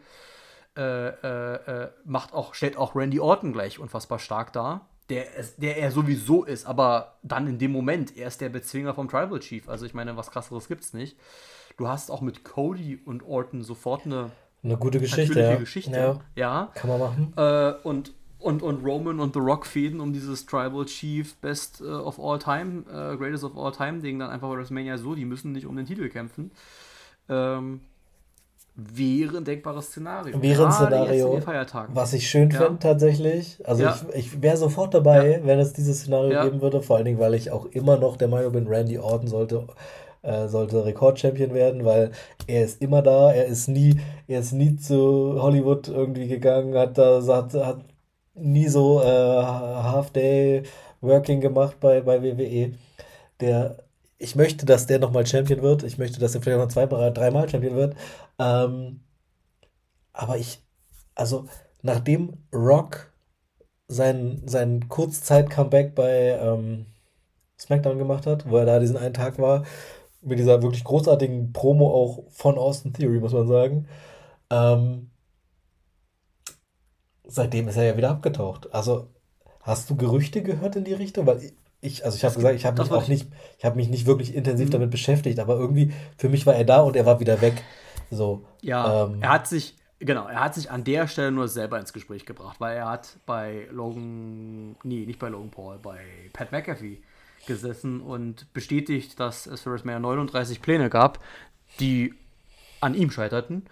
Äh, 0.77 1.09
äh, 1.09 1.55
äh, 1.55 1.91
macht 2.05 2.33
auch, 2.33 2.53
stellt 2.53 2.77
auch 2.77 2.95
Randy 2.95 3.19
Orton 3.19 3.51
gleich 3.51 3.79
unfassbar 3.79 4.19
stark 4.19 4.53
dar 4.53 4.87
der, 5.11 5.25
der 5.57 5.77
er 5.77 5.91
sowieso 5.91 6.45
ist, 6.45 6.65
aber 6.65 7.17
dann 7.21 7.45
in 7.45 7.59
dem 7.59 7.71
Moment, 7.71 8.15
er 8.17 8.27
ist 8.29 8.39
der 8.39 8.49
Bezwinger 8.49 8.93
vom 8.93 9.09
Tribal 9.09 9.39
Chief. 9.39 9.67
Also 9.67 9.85
ich 9.85 9.93
meine, 9.93 10.15
was 10.15 10.31
krasseres 10.31 10.69
gibt's 10.69 10.93
nicht. 10.93 11.17
Du 11.77 11.87
hast 11.87 12.09
auch 12.09 12.21
mit 12.21 12.45
Cody 12.45 12.99
und 13.03 13.23
Orton 13.23 13.63
sofort 13.63 14.05
eine, 14.05 14.31
eine 14.63 14.77
gute 14.77 14.99
Geschichte. 14.99 15.39
Ja. 15.39 15.55
Geschichte. 15.55 15.91
Ja. 15.91 16.19
ja. 16.35 16.71
Kann 16.75 16.89
man 16.89 16.99
machen. 16.99 17.33
Äh, 17.35 17.73
und, 17.83 18.13
und, 18.39 18.63
und 18.63 18.85
Roman 18.85 19.19
und 19.19 19.33
The 19.33 19.39
Rock 19.39 19.65
fäden 19.65 19.99
um 19.99 20.13
dieses 20.13 20.45
Tribal 20.45 20.85
Chief 20.85 21.35
Best 21.37 21.81
uh, 21.81 21.85
of 21.85 22.17
All 22.17 22.39
Time, 22.39 22.83
uh, 22.87 23.17
Greatest 23.17 23.43
of 23.43 23.57
All 23.57 23.71
Time 23.73 23.99
Ding 23.99 24.17
dann 24.17 24.29
einfach 24.29 24.47
bei 24.47 24.57
WrestleMania 24.57 24.97
so, 24.97 25.13
die 25.13 25.25
müssen 25.25 25.51
nicht 25.51 25.65
um 25.65 25.75
den 25.75 25.85
Titel 25.85 26.07
kämpfen. 26.07 26.51
Ähm, 27.27 27.81
wäre 28.75 29.37
ein 29.37 29.43
denkbares 29.43 29.87
Szenario. 29.87 30.41
Wäre 30.41 30.65
ein 30.65 30.71
Szenario, 30.71 31.41
was 31.93 32.13
ich 32.13 32.29
schön 32.29 32.49
ja. 32.49 32.61
finde 32.61 32.79
tatsächlich. 32.79 33.57
Also 33.65 33.83
ja. 33.83 33.99
ich, 34.13 34.25
ich 34.25 34.41
wäre 34.41 34.57
sofort 34.57 34.93
dabei, 34.93 35.39
ja. 35.39 35.45
wenn 35.45 35.59
es 35.59 35.73
dieses 35.73 36.01
Szenario 36.01 36.43
geben 36.43 36.61
würde. 36.61 36.81
Vor 36.81 36.95
allen 36.95 37.05
Dingen, 37.05 37.19
weil 37.19 37.33
ich 37.33 37.51
auch 37.51 37.65
immer 37.67 37.97
noch 37.97 38.17
der 38.17 38.27
Meinung 38.27 38.53
bin, 38.53 38.67
Randy 38.67 38.97
Orton 38.97 39.27
sollte, 39.27 39.67
äh, 40.21 40.47
sollte 40.47 40.85
Rekordchampion 40.85 41.53
werden, 41.53 41.83
weil 41.83 42.11
er 42.47 42.63
ist 42.63 42.81
immer 42.81 43.01
da. 43.01 43.33
Er 43.33 43.45
ist 43.45 43.67
nie, 43.67 43.99
er 44.27 44.39
ist 44.39 44.53
nie 44.53 44.77
zu 44.77 45.41
Hollywood 45.41 45.89
irgendwie 45.89 46.27
gegangen, 46.27 46.75
hat 46.75 46.97
da 46.97 47.21
hat, 47.27 47.53
hat 47.53 47.81
nie 48.33 48.67
so 48.67 49.01
äh, 49.01 49.05
Half-Day 49.05 50.63
Working 51.01 51.41
gemacht 51.41 51.77
bei, 51.79 52.01
bei 52.01 52.23
WWE. 52.23 52.73
Der 53.41 53.77
ich 54.21 54.35
möchte, 54.35 54.67
dass 54.67 54.85
der 54.85 54.99
nochmal 54.99 55.25
Champion 55.25 55.63
wird. 55.63 55.81
Ich 55.81 55.97
möchte, 55.97 56.19
dass 56.19 56.35
er 56.35 56.41
vielleicht 56.41 56.59
noch 56.59 56.67
zwei, 56.67 56.85
dreimal 56.85 57.49
Champion 57.49 57.75
wird. 57.75 57.95
Ähm, 58.41 59.01
aber 60.13 60.37
ich, 60.37 60.63
also 61.13 61.45
nachdem 61.83 62.33
Rock 62.51 63.13
sein, 63.87 64.41
sein 64.45 64.89
Kurzzeit-Comeback 64.89 65.93
bei 65.93 66.39
ähm, 66.41 66.87
SmackDown 67.59 67.99
gemacht 67.99 68.25
hat, 68.25 68.49
wo 68.49 68.57
er 68.57 68.65
da 68.65 68.79
diesen 68.79 68.97
einen 68.97 69.13
Tag 69.13 69.37
war, 69.37 69.63
mit 70.21 70.39
dieser 70.39 70.61
wirklich 70.63 70.83
großartigen 70.83 71.53
Promo 71.53 71.91
auch 71.91 72.23
von 72.31 72.57
Austin 72.57 72.93
Theory, 72.93 73.19
muss 73.19 73.33
man 73.33 73.47
sagen, 73.47 73.87
ähm, 74.49 75.11
seitdem 77.25 77.67
ist 77.67 77.77
er 77.77 77.83
ja 77.83 77.97
wieder 77.97 78.09
abgetaucht. 78.09 78.73
Also 78.73 79.07
hast 79.61 79.89
du 79.89 79.95
Gerüchte 79.95 80.41
gehört 80.41 80.75
in 80.75 80.83
die 80.83 80.93
Richtung? 80.93 81.27
Weil 81.27 81.51
ich, 81.81 82.05
also 82.05 82.15
ich 82.15 82.23
habe 82.23 82.35
gesagt, 82.35 82.55
ich 82.55 82.65
habe 82.65 82.81
mich 82.81 82.91
auch 82.91 83.07
nicht, 83.07 83.27
ich 83.57 83.65
habe 83.65 83.75
mich 83.75 83.89
nicht 83.89 84.05
wirklich 84.05 84.35
intensiv 84.35 84.67
mhm. 84.67 84.71
damit 84.71 84.91
beschäftigt, 84.91 85.39
aber 85.39 85.55
irgendwie 85.55 85.93
für 86.17 86.29
mich 86.29 86.45
war 86.45 86.55
er 86.55 86.65
da 86.65 86.81
und 86.81 86.95
er 86.95 87.05
war 87.05 87.19
wieder 87.19 87.41
weg. 87.41 87.63
So. 88.11 88.45
Ja, 88.61 89.05
ähm, 89.05 89.17
er 89.21 89.29
hat 89.29 89.47
sich, 89.47 89.75
genau, 89.99 90.27
er 90.27 90.41
hat 90.41 90.53
sich 90.53 90.69
an 90.69 90.83
der 90.83 91.07
Stelle 91.07 91.31
nur 91.31 91.47
selber 91.47 91.79
ins 91.79 91.93
Gespräch 91.93 92.25
gebracht, 92.25 92.57
weil 92.59 92.77
er 92.77 92.89
hat 92.89 93.17
bei 93.25 93.67
Logan, 93.71 94.75
nee, 94.83 95.05
nicht 95.05 95.19
bei 95.19 95.29
Logan 95.29 95.49
Paul, 95.49 95.79
bei 95.79 95.99
Pat 96.33 96.51
McAfee 96.51 97.01
gesessen 97.47 98.01
und 98.01 98.53
bestätigt, 98.53 99.19
dass 99.19 99.47
es 99.47 99.61
für 99.61 99.71
WrestleMania 99.71 99.99
39 99.99 100.61
Pläne 100.61 100.89
gab, 100.89 101.19
die 101.79 102.13
an 102.81 102.93
ihm 102.93 103.09
scheiterten 103.09 103.65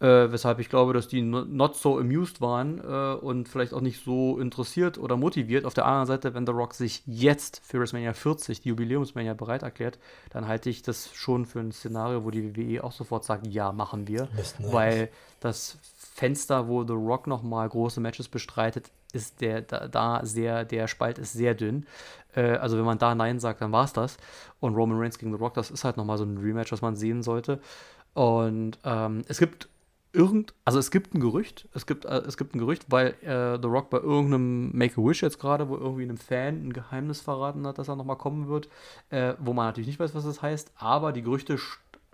äh, 0.00 0.30
weshalb 0.30 0.60
ich 0.60 0.68
glaube, 0.68 0.92
dass 0.92 1.08
die 1.08 1.22
not 1.22 1.76
so 1.76 1.98
amused 1.98 2.40
waren 2.40 2.78
äh, 2.78 3.14
und 3.14 3.48
vielleicht 3.48 3.74
auch 3.74 3.80
nicht 3.80 4.04
so 4.04 4.38
interessiert 4.38 4.98
oder 4.98 5.16
motiviert. 5.16 5.64
Auf 5.64 5.74
der 5.74 5.86
anderen 5.86 6.06
Seite, 6.06 6.34
wenn 6.34 6.46
The 6.46 6.52
Rock 6.52 6.74
sich 6.74 7.02
jetzt 7.06 7.60
für 7.64 7.80
WrestleMania 7.80 8.12
40, 8.12 8.60
die 8.60 8.68
Jubiläumsmania, 8.68 9.34
bereit 9.34 9.62
erklärt, 9.62 9.98
dann 10.30 10.46
halte 10.46 10.70
ich 10.70 10.82
das 10.82 11.12
schon 11.14 11.46
für 11.46 11.60
ein 11.60 11.72
Szenario, 11.72 12.24
wo 12.24 12.30
die 12.30 12.56
WWE 12.56 12.84
auch 12.84 12.92
sofort 12.92 13.24
sagt, 13.24 13.46
ja, 13.46 13.72
machen 13.72 14.06
wir. 14.06 14.28
Weil 14.60 15.10
das 15.40 15.78
Fenster, 16.14 16.68
wo 16.68 16.84
The 16.84 16.94
Rock 16.94 17.26
nochmal 17.26 17.68
große 17.68 18.00
Matches 18.00 18.28
bestreitet, 18.28 18.90
ist 19.12 19.40
der 19.40 19.62
da, 19.62 19.88
da, 19.88 20.20
sehr, 20.24 20.64
der 20.64 20.86
Spalt 20.86 21.18
ist 21.18 21.32
sehr 21.32 21.54
dünn. 21.54 21.86
Äh, 22.34 22.56
also 22.56 22.76
wenn 22.76 22.84
man 22.84 22.98
da 22.98 23.14
Nein 23.14 23.40
sagt, 23.40 23.62
dann 23.62 23.72
war 23.72 23.84
es 23.84 23.92
das. 23.92 24.16
Und 24.60 24.74
Roman 24.74 24.98
Reigns 24.98 25.18
gegen 25.18 25.32
The 25.32 25.38
Rock, 25.38 25.54
das 25.54 25.70
ist 25.70 25.84
halt 25.84 25.96
nochmal 25.96 26.18
so 26.18 26.24
ein 26.24 26.38
Rematch, 26.38 26.72
was 26.72 26.82
man 26.82 26.94
sehen 26.94 27.22
sollte. 27.22 27.60
Und 28.14 28.78
ähm, 28.84 29.22
es 29.28 29.38
gibt 29.38 29.68
irgend, 30.12 30.54
also 30.64 30.78
es 30.78 30.90
gibt 30.90 31.14
ein 31.14 31.20
Gerücht, 31.20 31.68
es 31.74 31.86
gibt, 31.86 32.04
äh, 32.04 32.18
es 32.18 32.36
gibt 32.36 32.54
ein 32.54 32.58
Gerücht, 32.58 32.86
weil 32.88 33.08
äh, 33.22 33.58
The 33.60 33.68
Rock 33.68 33.90
bei 33.90 33.98
irgendeinem 33.98 34.76
Make-A-Wish 34.76 35.22
jetzt 35.22 35.38
gerade, 35.38 35.68
wo 35.68 35.76
irgendwie 35.76 36.02
einem 36.02 36.16
Fan 36.16 36.68
ein 36.68 36.72
Geheimnis 36.72 37.20
verraten 37.20 37.66
hat, 37.66 37.78
dass 37.78 37.88
er 37.88 37.96
nochmal 37.96 38.16
kommen 38.16 38.48
wird, 38.48 38.68
äh, 39.10 39.34
wo 39.38 39.52
man 39.52 39.66
natürlich 39.66 39.88
nicht 39.88 40.00
weiß, 40.00 40.14
was 40.14 40.24
das 40.24 40.42
heißt, 40.42 40.72
aber 40.76 41.12
die 41.12 41.22
Gerüchte 41.22 41.58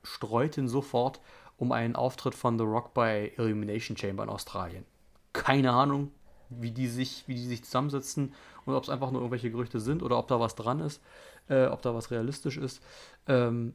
streuten 0.02 0.68
sofort 0.68 1.20
um 1.56 1.72
einen 1.72 1.96
Auftritt 1.96 2.34
von 2.34 2.58
The 2.58 2.64
Rock 2.64 2.94
bei 2.94 3.32
Illumination 3.36 3.96
Chamber 3.96 4.24
in 4.24 4.28
Australien. 4.28 4.84
Keine 5.32 5.72
Ahnung, 5.72 6.10
wie 6.50 6.72
die 6.72 6.88
sich, 6.88 7.24
wie 7.26 7.34
die 7.34 7.46
sich 7.46 7.64
zusammensetzen 7.64 8.34
und 8.64 8.74
ob 8.74 8.82
es 8.82 8.90
einfach 8.90 9.10
nur 9.10 9.20
irgendwelche 9.20 9.50
Gerüchte 9.50 9.80
sind 9.80 10.02
oder 10.02 10.18
ob 10.18 10.28
da 10.28 10.40
was 10.40 10.54
dran 10.54 10.80
ist, 10.80 11.00
äh, 11.48 11.66
ob 11.66 11.82
da 11.82 11.94
was 11.94 12.10
realistisch 12.10 12.56
ist. 12.56 12.82
Ähm, 13.26 13.74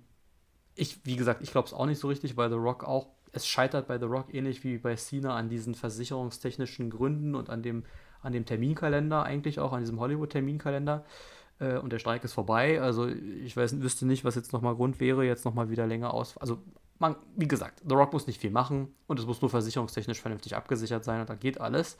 ich, 0.75 1.05
wie 1.05 1.15
gesagt, 1.15 1.41
ich 1.41 1.51
glaube 1.51 1.67
es 1.67 1.73
auch 1.73 1.85
nicht 1.85 1.99
so 1.99 2.07
richtig, 2.07 2.37
weil 2.37 2.49
The 2.49 2.55
Rock 2.55 2.83
auch, 2.83 3.07
es 3.31 3.47
scheitert 3.47 3.87
bei 3.87 3.97
The 3.97 4.05
Rock 4.05 4.33
ähnlich 4.33 4.63
wie 4.63 4.77
bei 4.77 4.95
Cena 4.95 5.35
an 5.35 5.49
diesen 5.49 5.75
versicherungstechnischen 5.75 6.89
Gründen 6.89 7.35
und 7.35 7.49
an 7.49 7.61
dem, 7.61 7.83
an 8.21 8.33
dem 8.33 8.45
Terminkalender 8.45 9.23
eigentlich 9.23 9.59
auch, 9.59 9.73
an 9.73 9.81
diesem 9.81 9.99
Hollywood-Terminkalender. 9.99 11.05
Äh, 11.59 11.77
und 11.77 11.91
der 11.91 11.99
Streik 11.99 12.23
ist 12.23 12.33
vorbei. 12.33 12.81
Also 12.81 13.07
ich 13.07 13.55
weiß, 13.55 13.79
wüsste 13.81 14.05
nicht, 14.05 14.25
was 14.25 14.35
jetzt 14.35 14.53
nochmal 14.53 14.75
Grund 14.75 14.99
wäre, 14.99 15.25
jetzt 15.25 15.45
nochmal 15.45 15.69
wieder 15.69 15.87
länger 15.87 16.13
aus. 16.13 16.37
Also 16.37 16.59
man, 16.99 17.15
wie 17.35 17.47
gesagt, 17.47 17.81
The 17.87 17.95
Rock 17.95 18.13
muss 18.13 18.27
nicht 18.27 18.39
viel 18.39 18.51
machen 18.51 18.93
und 19.07 19.19
es 19.19 19.25
muss 19.25 19.41
nur 19.41 19.49
versicherungstechnisch 19.49 20.19
vernünftig 20.21 20.55
abgesichert 20.55 21.03
sein 21.03 21.21
und 21.21 21.29
dann 21.29 21.39
geht 21.39 21.59
alles. 21.59 21.97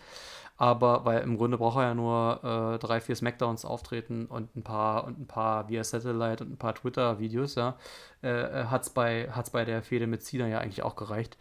Aber 0.57 1.05
weil 1.05 1.21
im 1.21 1.37
Grunde 1.37 1.57
braucht 1.57 1.77
er 1.77 1.83
ja 1.83 1.93
nur 1.93 2.43
äh, 2.43 2.79
drei, 2.79 2.99
vier 2.99 3.15
Smackdowns 3.15 3.63
auftreten 3.63 4.25
und 4.25 4.53
ein 4.57 4.63
paar 4.63 5.05
und 5.05 5.17
ein 5.17 5.27
paar 5.27 5.69
via 5.69 5.85
Satellite 5.85 6.43
und 6.43 6.51
ein 6.51 6.57
paar 6.57 6.75
Twitter-Videos, 6.75 7.55
ja, 7.55 7.77
äh, 8.21 8.65
hat 8.65 8.83
es 8.83 8.89
bei, 8.89 9.31
hat's 9.31 9.51
bei 9.51 9.63
der 9.63 9.81
Fehde 9.81 10.05
mit 10.05 10.21
Cena 10.21 10.47
ja 10.47 10.59
eigentlich 10.59 10.83
auch 10.83 10.97
gereicht. 10.97 11.37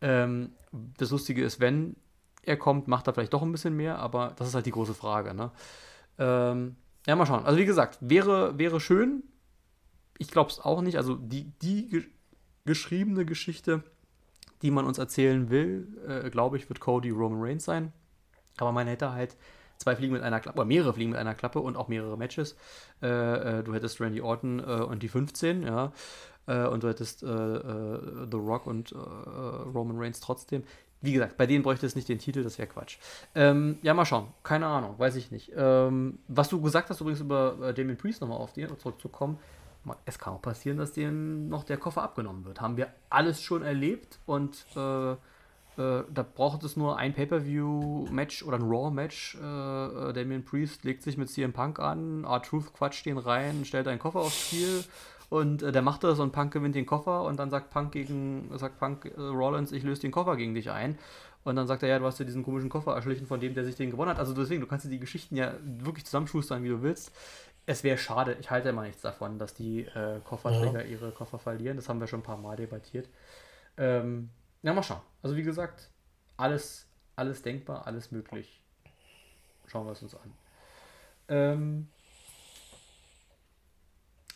Ähm, 0.00 0.52
das 0.70 1.10
Lustige 1.10 1.44
ist, 1.44 1.58
wenn 1.58 1.96
er 2.42 2.56
kommt, 2.56 2.86
macht 2.86 3.08
er 3.08 3.12
vielleicht 3.12 3.32
doch 3.34 3.42
ein 3.42 3.52
bisschen 3.52 3.76
mehr, 3.76 3.98
aber 3.98 4.34
das 4.36 4.48
ist 4.48 4.54
halt 4.54 4.66
die 4.66 4.70
große 4.70 4.94
Frage, 4.94 5.34
ne? 5.34 5.50
Ähm, 6.18 6.76
ja, 7.06 7.16
mal 7.16 7.26
schauen. 7.26 7.44
Also 7.44 7.58
wie 7.58 7.66
gesagt, 7.66 7.98
wäre, 8.00 8.56
wäre 8.56 8.78
schön. 8.78 9.24
Ich 10.18 10.30
glaube 10.30 10.50
es 10.50 10.60
auch 10.60 10.80
nicht. 10.80 10.96
Also 10.96 11.16
die, 11.16 11.50
die 11.60 12.06
geschriebene 12.64 13.24
Geschichte, 13.24 13.82
die 14.62 14.70
man 14.70 14.84
uns 14.84 14.98
erzählen 14.98 15.50
will, 15.50 15.88
äh, 16.06 16.30
glaube 16.30 16.56
ich, 16.56 16.68
wird 16.68 16.80
Cody 16.80 17.10
Roman 17.10 17.40
Reigns 17.40 17.64
sein. 17.64 17.92
Aber 18.58 18.72
man 18.72 18.86
hätte 18.86 19.12
halt 19.12 19.36
zwei 19.80 19.96
Fliegen 19.96 20.12
mit 20.12 20.22
einer 20.22 20.40
Klappe, 20.40 20.58
oder 20.58 20.66
mehrere 20.66 20.92
Fliegen 20.92 21.10
mit 21.10 21.18
einer 21.18 21.34
Klappe 21.34 21.60
und 21.60 21.76
auch 21.76 21.88
mehrere 21.88 22.16
Matches. 22.16 22.56
Äh, 23.02 23.08
äh, 23.58 23.62
du 23.64 23.74
hättest 23.74 24.00
Randy 24.00 24.20
Orton 24.20 24.60
äh, 24.60 24.82
und 24.82 25.02
die 25.02 25.08
15, 25.08 25.62
ja. 25.62 25.92
Äh, 26.46 26.66
und 26.66 26.82
du 26.82 26.88
hättest 26.88 27.22
äh, 27.22 27.26
The 27.26 28.36
Rock 28.36 28.66
und 28.66 28.94
Roman 28.94 29.98
Reigns 29.98 30.20
trotzdem. 30.20 30.62
Wie 31.02 31.12
gesagt, 31.12 31.38
bei 31.38 31.46
denen 31.46 31.62
bräuchte 31.62 31.86
es 31.86 31.96
nicht 31.96 32.10
den 32.10 32.18
Titel, 32.18 32.42
das 32.42 32.58
wäre 32.58 32.68
Quatsch. 32.68 32.98
Ähm, 33.34 33.78
ja, 33.80 33.94
mal 33.94 34.04
schauen. 34.04 34.28
Keine 34.42 34.66
Ahnung, 34.66 34.98
weiß 34.98 35.16
ich 35.16 35.30
nicht. 35.30 35.50
Ähm, 35.56 36.18
was 36.28 36.50
du 36.50 36.60
gesagt 36.60 36.90
hast, 36.90 37.00
übrigens 37.00 37.22
über 37.22 37.72
Damien 37.74 37.96
Priest 37.96 38.20
nochmal 38.20 38.36
auf 38.36 38.52
den 38.52 38.68
zurückzukommen, 38.78 39.38
es 40.04 40.18
kann 40.18 40.34
auch 40.34 40.42
passieren, 40.42 40.78
dass 40.78 40.92
denen 40.92 41.48
noch 41.48 41.64
der 41.64 41.76
Koffer 41.76 42.02
abgenommen 42.02 42.44
wird. 42.44 42.60
Haben 42.60 42.76
wir 42.76 42.88
alles 43.08 43.42
schon 43.42 43.62
erlebt 43.62 44.18
und 44.26 44.64
äh, 44.76 45.12
äh, 45.12 45.16
da 45.76 46.22
braucht 46.22 46.62
es 46.64 46.76
nur 46.76 46.98
ein 46.98 47.14
Pay-Per-View-Match 47.14 48.42
oder 48.42 48.58
ein 48.58 48.62
Raw-Match. 48.62 49.38
Äh, 49.40 50.08
äh 50.10 50.12
Damien 50.12 50.44
Priest 50.44 50.84
legt 50.84 51.02
sich 51.02 51.16
mit 51.16 51.30
CM 51.30 51.52
Punk 51.52 51.78
an, 51.78 52.24
R-Truth 52.24 52.72
quatscht 52.74 53.06
den 53.06 53.18
rein, 53.18 53.64
stellt 53.64 53.88
einen 53.88 53.98
Koffer 53.98 54.20
aufs 54.20 54.48
Spiel 54.48 54.84
und 55.30 55.62
äh, 55.62 55.72
der 55.72 55.82
macht 55.82 56.04
das 56.04 56.18
und 56.18 56.32
Punk 56.32 56.52
gewinnt 56.52 56.74
den 56.74 56.86
Koffer 56.86 57.22
und 57.22 57.38
dann 57.38 57.50
sagt 57.50 57.70
Punk 57.70 57.92
gegen, 57.92 58.50
sagt 58.58 58.78
Punk 58.78 59.06
äh, 59.06 59.20
Rollins, 59.20 59.72
ich 59.72 59.84
löse 59.84 60.02
den 60.02 60.10
Koffer 60.10 60.36
gegen 60.36 60.54
dich 60.54 60.70
ein. 60.70 60.98
Und 61.42 61.56
dann 61.56 61.66
sagt 61.66 61.82
er, 61.82 61.88
ja, 61.88 61.98
du 61.98 62.04
hast 62.04 62.18
ja 62.18 62.26
diesen 62.26 62.42
komischen 62.42 62.68
Koffer 62.68 62.94
erschlichen 62.94 63.26
von 63.26 63.40
dem, 63.40 63.54
der 63.54 63.64
sich 63.64 63.74
den 63.74 63.90
gewonnen 63.90 64.10
hat. 64.10 64.18
Also 64.18 64.34
deswegen, 64.34 64.60
du 64.60 64.66
kannst 64.66 64.84
dir 64.84 64.90
die 64.90 65.00
Geschichten 65.00 65.36
ja 65.36 65.54
wirklich 65.62 66.04
zusammenschustern, 66.04 66.62
wie 66.62 66.68
du 66.68 66.82
willst 66.82 67.12
es 67.66 67.84
wäre 67.84 67.98
schade, 67.98 68.36
ich 68.40 68.50
halte 68.50 68.70
immer 68.70 68.82
nichts 68.82 69.02
davon, 69.02 69.38
dass 69.38 69.54
die 69.54 69.82
äh, 69.82 70.20
Kofferträger 70.24 70.84
ja. 70.84 70.90
ihre 70.90 71.12
Koffer 71.12 71.38
verlieren. 71.38 71.76
Das 71.76 71.88
haben 71.88 72.00
wir 72.00 72.06
schon 72.06 72.20
ein 72.20 72.24
paar 72.24 72.36
Mal 72.36 72.56
debattiert. 72.56 73.08
Ähm, 73.76 74.30
ja, 74.62 74.72
mal 74.72 74.82
schauen. 74.82 75.02
Also 75.22 75.36
wie 75.36 75.42
gesagt, 75.42 75.90
alles, 76.36 76.86
alles 77.16 77.42
denkbar, 77.42 77.86
alles 77.86 78.10
möglich. 78.10 78.60
Schauen 79.66 79.86
wir 79.86 79.92
es 79.92 80.02
uns 80.02 80.14
an. 80.14 80.32
Ähm, 81.28 81.88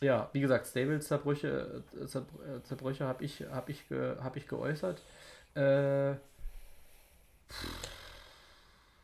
ja, 0.00 0.28
wie 0.32 0.40
gesagt, 0.40 0.66
Stable-Zerbrüche 0.66 1.82
äh, 2.00 2.62
Zerbrüche 2.62 3.06
habe 3.06 3.24
ich, 3.24 3.42
hab 3.50 3.68
ich, 3.68 3.84
hab 3.90 4.36
ich 4.36 4.46
geäußert. 4.46 5.02
Äh, 5.54 6.14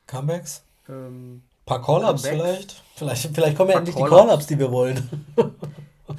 Comebacks? 0.07 0.63
Ähm, 0.89 1.43
paar 1.71 1.83
Call-Ups 1.83 2.27
vielleicht? 2.27 2.83
vielleicht? 2.95 3.35
Vielleicht 3.35 3.57
kommen 3.57 3.71
ja 3.71 3.79
endlich 3.79 3.97
die 3.97 4.03
Call-Ups, 4.03 4.47
die 4.47 4.59
wir 4.59 4.73
wollen. 4.73 5.27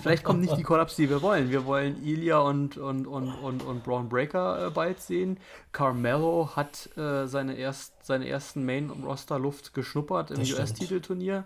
vielleicht 0.01 0.23
kommen 0.23 0.39
nicht 0.39 0.55
die 0.55 0.63
Call-Ups, 0.63 0.95
die 0.95 1.09
wir 1.09 1.21
wollen. 1.21 1.49
Wir 1.49 1.65
wollen 1.65 2.01
Ilya 2.03 2.39
und, 2.39 2.77
und, 2.77 3.05
und, 3.05 3.29
und, 3.29 3.63
und 3.63 3.83
Braun 3.83 4.07
Breaker 4.07 4.67
äh, 4.67 4.69
bald 4.69 5.01
sehen. 5.01 5.37
Carmelo 5.73 6.51
hat 6.55 6.89
äh, 6.97 7.27
seine, 7.27 7.55
erst, 7.55 8.05
seine 8.05 8.27
ersten 8.27 8.65
Main-Roster-Luft 8.65 9.73
geschnuppert 9.73 10.31
im 10.31 10.39
US-Titelturnier. 10.39 11.43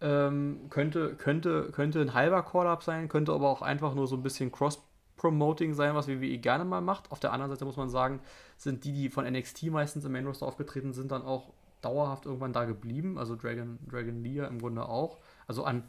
Ähm, 0.00 0.66
könnte, 0.70 1.14
könnte, 1.14 1.70
könnte 1.72 2.00
ein 2.00 2.14
halber 2.14 2.42
Call-Up 2.42 2.82
sein, 2.82 3.08
könnte 3.08 3.32
aber 3.32 3.48
auch 3.48 3.62
einfach 3.62 3.94
nur 3.94 4.06
so 4.08 4.16
ein 4.16 4.22
bisschen 4.22 4.50
Cross-Promoting 4.50 5.74
sein, 5.74 5.94
was 5.94 6.08
WWE 6.08 6.38
gerne 6.38 6.64
mal 6.64 6.80
macht. 6.80 7.10
Auf 7.12 7.20
der 7.20 7.32
anderen 7.32 7.50
Seite 7.52 7.64
muss 7.64 7.76
man 7.76 7.88
sagen, 7.88 8.20
sind 8.56 8.84
die, 8.84 8.92
die 8.92 9.08
von 9.08 9.24
NXT 9.24 9.64
meistens 9.64 10.04
im 10.04 10.12
Main-Roster 10.12 10.46
aufgetreten 10.46 10.92
sind, 10.92 11.12
dann 11.12 11.22
auch 11.22 11.52
dauerhaft 11.82 12.26
irgendwann 12.26 12.52
da 12.52 12.64
geblieben. 12.64 13.18
Also 13.18 13.36
Dragon, 13.36 13.78
Dragon 13.90 14.22
Lear 14.22 14.48
im 14.48 14.60
Grunde 14.60 14.88
auch. 14.88 15.18
Also 15.46 15.64
an, 15.64 15.84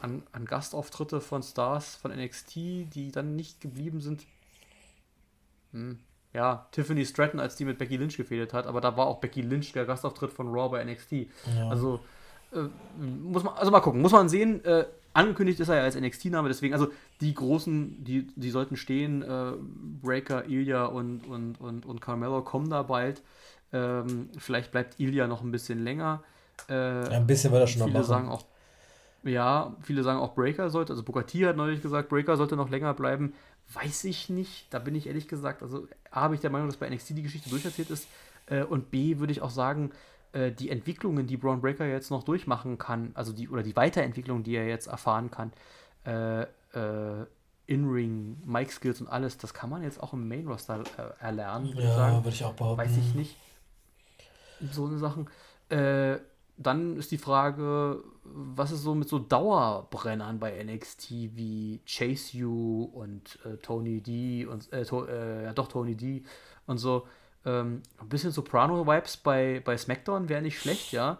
an, 0.00 0.22
an 0.32 0.44
Gastauftritte 0.44 1.20
von 1.20 1.42
Stars 1.42 1.96
von 1.96 2.10
NXT, 2.10 2.54
die 2.54 3.10
dann 3.12 3.36
nicht 3.36 3.60
geblieben 3.60 4.00
sind. 4.00 4.26
Hm. 5.72 5.98
Ja, 6.34 6.66
Tiffany 6.70 7.04
Stratton, 7.04 7.40
als 7.40 7.56
die 7.56 7.66
mit 7.66 7.78
Becky 7.78 7.96
Lynch 7.96 8.16
gefehlt 8.16 8.54
hat, 8.54 8.66
aber 8.66 8.80
da 8.80 8.96
war 8.96 9.06
auch 9.06 9.20
Becky 9.20 9.42
Lynch 9.42 9.72
der 9.72 9.84
Gastauftritt 9.84 10.32
von 10.32 10.48
Raw 10.48 10.70
bei 10.70 10.82
NXT. 10.82 11.12
Ja. 11.12 11.68
Also 11.68 12.00
äh, 12.52 12.68
muss 12.98 13.44
man, 13.44 13.54
also 13.54 13.70
mal 13.70 13.80
gucken, 13.80 14.00
muss 14.00 14.12
man 14.12 14.28
sehen. 14.30 14.64
Äh, 14.64 14.86
angekündigt 15.12 15.60
ist 15.60 15.68
er 15.68 15.76
ja 15.76 15.82
als 15.82 15.98
NXT-Name, 15.98 16.48
deswegen, 16.48 16.72
also 16.72 16.88
die 17.20 17.34
großen, 17.34 18.02
die, 18.02 18.28
die 18.34 18.50
sollten 18.50 18.76
stehen, 18.76 19.22
äh, 19.22 19.52
Breaker, 20.02 20.46
Ilya 20.48 20.86
und, 20.86 21.26
und, 21.26 21.60
und, 21.60 21.84
und 21.84 22.00
Carmelo 22.00 22.42
kommen 22.42 22.70
da 22.70 22.82
bald. 22.82 23.22
Ähm, 23.72 24.28
vielleicht 24.38 24.70
bleibt 24.70 25.00
Ilya 25.00 25.26
noch 25.26 25.42
ein 25.42 25.50
bisschen 25.50 25.82
länger. 25.82 26.22
Äh, 26.68 27.04
ja, 27.10 27.16
ein 27.16 27.26
bisschen 27.26 27.52
wird 27.52 27.62
er 27.62 27.66
schon 27.66 27.80
noch 27.80 27.88
machen. 27.88 28.04
Sagen 28.04 28.28
auch, 28.28 28.44
ja, 29.22 29.74
viele 29.80 30.02
sagen 30.02 30.20
auch 30.20 30.34
Breaker 30.34 30.68
sollte, 30.70 30.92
also 30.92 31.02
Bukati 31.02 31.40
hat 31.40 31.56
neulich 31.56 31.80
gesagt, 31.80 32.08
Breaker 32.08 32.36
sollte 32.36 32.56
noch 32.56 32.70
länger 32.70 32.94
bleiben. 32.94 33.34
Weiß 33.72 34.04
ich 34.04 34.28
nicht, 34.28 34.72
da 34.74 34.78
bin 34.78 34.94
ich 34.94 35.06
ehrlich 35.06 35.28
gesagt, 35.28 35.62
also 35.62 35.86
A, 36.10 36.22
habe 36.22 36.34
ich 36.34 36.40
der 36.40 36.50
Meinung, 36.50 36.68
dass 36.68 36.76
bei 36.76 36.90
NXT 36.90 37.10
die 37.10 37.22
Geschichte 37.22 37.48
durcherzählt 37.48 37.90
ist 37.90 38.08
äh, 38.46 38.62
und 38.62 38.90
B, 38.90 39.18
würde 39.18 39.32
ich 39.32 39.40
auch 39.40 39.50
sagen, 39.50 39.92
äh, 40.32 40.50
die 40.50 40.68
Entwicklungen, 40.68 41.26
die 41.26 41.36
Braun 41.36 41.60
Breaker 41.60 41.86
jetzt 41.86 42.10
noch 42.10 42.24
durchmachen 42.24 42.76
kann, 42.76 43.12
also 43.14 43.32
die, 43.32 43.48
oder 43.48 43.62
die 43.62 43.76
Weiterentwicklung, 43.76 44.42
die 44.42 44.56
er 44.56 44.66
jetzt 44.66 44.88
erfahren 44.88 45.30
kann, 45.30 45.52
äh, 46.04 46.42
äh 46.42 47.26
In-Ring, 47.68 48.42
Mic-Skills 48.44 49.00
und 49.00 49.06
alles, 49.06 49.38
das 49.38 49.54
kann 49.54 49.70
man 49.70 49.82
jetzt 49.82 50.02
auch 50.02 50.12
im 50.12 50.28
Main-Roster 50.28 50.82
äh, 50.98 51.24
erlernen, 51.24 51.68
würde 51.68 51.84
ja, 51.84 51.88
ich 51.88 51.94
sagen. 51.94 52.16
würde 52.16 52.28
ich 52.30 52.44
auch 52.44 52.52
behaupten. 52.54 52.82
Weiß 52.82 52.96
ich 52.96 53.14
nicht 53.14 53.36
so 54.70 54.86
eine 54.86 54.98
Sachen. 54.98 55.28
Äh, 55.68 56.18
dann 56.58 56.96
ist 56.96 57.10
die 57.10 57.18
Frage, 57.18 58.02
was 58.24 58.72
ist 58.72 58.82
so 58.82 58.94
mit 58.94 59.08
so 59.08 59.18
Dauerbrennern 59.18 60.38
bei 60.38 60.62
NXT 60.62 61.10
wie 61.10 61.80
Chase 61.86 62.36
You 62.36 62.84
und 62.92 63.38
äh, 63.44 63.56
Tony 63.56 64.00
D 64.00 64.46
und 64.46 64.72
äh, 64.72 64.84
to, 64.84 65.06
äh, 65.06 65.44
ja 65.44 65.52
doch 65.52 65.68
Tony 65.68 65.96
D 65.96 66.22
und 66.66 66.78
so. 66.78 67.06
Ähm, 67.44 67.82
ein 67.98 68.08
bisschen 68.08 68.30
Soprano-Vibes 68.30 69.16
bei, 69.16 69.60
bei 69.64 69.76
SmackDown 69.76 70.28
wäre 70.28 70.42
nicht 70.42 70.60
schlecht, 70.60 70.92
ja. 70.92 71.18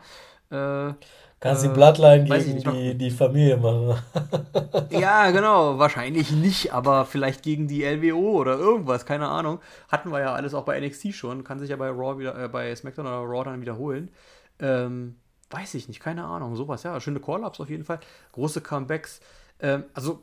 Äh, 0.50 0.94
Kannst 1.42 1.64
die 1.64 1.68
äh, 1.68 1.72
Bloodline 1.72 2.22
gegen 2.22 2.58
die, 2.72 2.94
die 2.96 3.10
Familie 3.10 3.56
machen. 3.56 4.00
ja, 4.90 5.28
genau, 5.32 5.76
wahrscheinlich 5.76 6.30
nicht, 6.30 6.72
aber 6.72 7.04
vielleicht 7.04 7.42
gegen 7.42 7.66
die 7.66 7.82
LWO 7.82 8.38
oder 8.38 8.56
irgendwas, 8.56 9.04
keine 9.06 9.28
Ahnung. 9.28 9.58
Hatten 9.88 10.12
wir 10.12 10.20
ja 10.20 10.34
alles 10.34 10.54
auch 10.54 10.64
bei 10.64 10.78
NXT 10.78 11.12
schon, 11.12 11.42
kann 11.42 11.58
sich 11.58 11.70
ja 11.70 11.74
bei 11.74 11.88
Raw 11.88 12.16
wieder, 12.16 12.40
äh, 12.40 12.48
bei 12.48 12.72
SmackDown 12.72 13.06
oder 13.06 13.16
Raw 13.16 13.42
dann 13.42 13.60
wiederholen. 13.60 14.12
Ähm, 14.60 15.16
weiß 15.50 15.74
ich 15.74 15.88
nicht, 15.88 15.98
keine 15.98 16.24
Ahnung, 16.24 16.54
sowas, 16.54 16.84
ja, 16.84 17.00
schöne 17.00 17.18
Call-Ups 17.18 17.58
auf 17.58 17.68
jeden 17.68 17.84
Fall, 17.84 17.98
große 18.30 18.60
Comebacks. 18.60 19.20
Ähm, 19.58 19.82
also, 19.94 20.22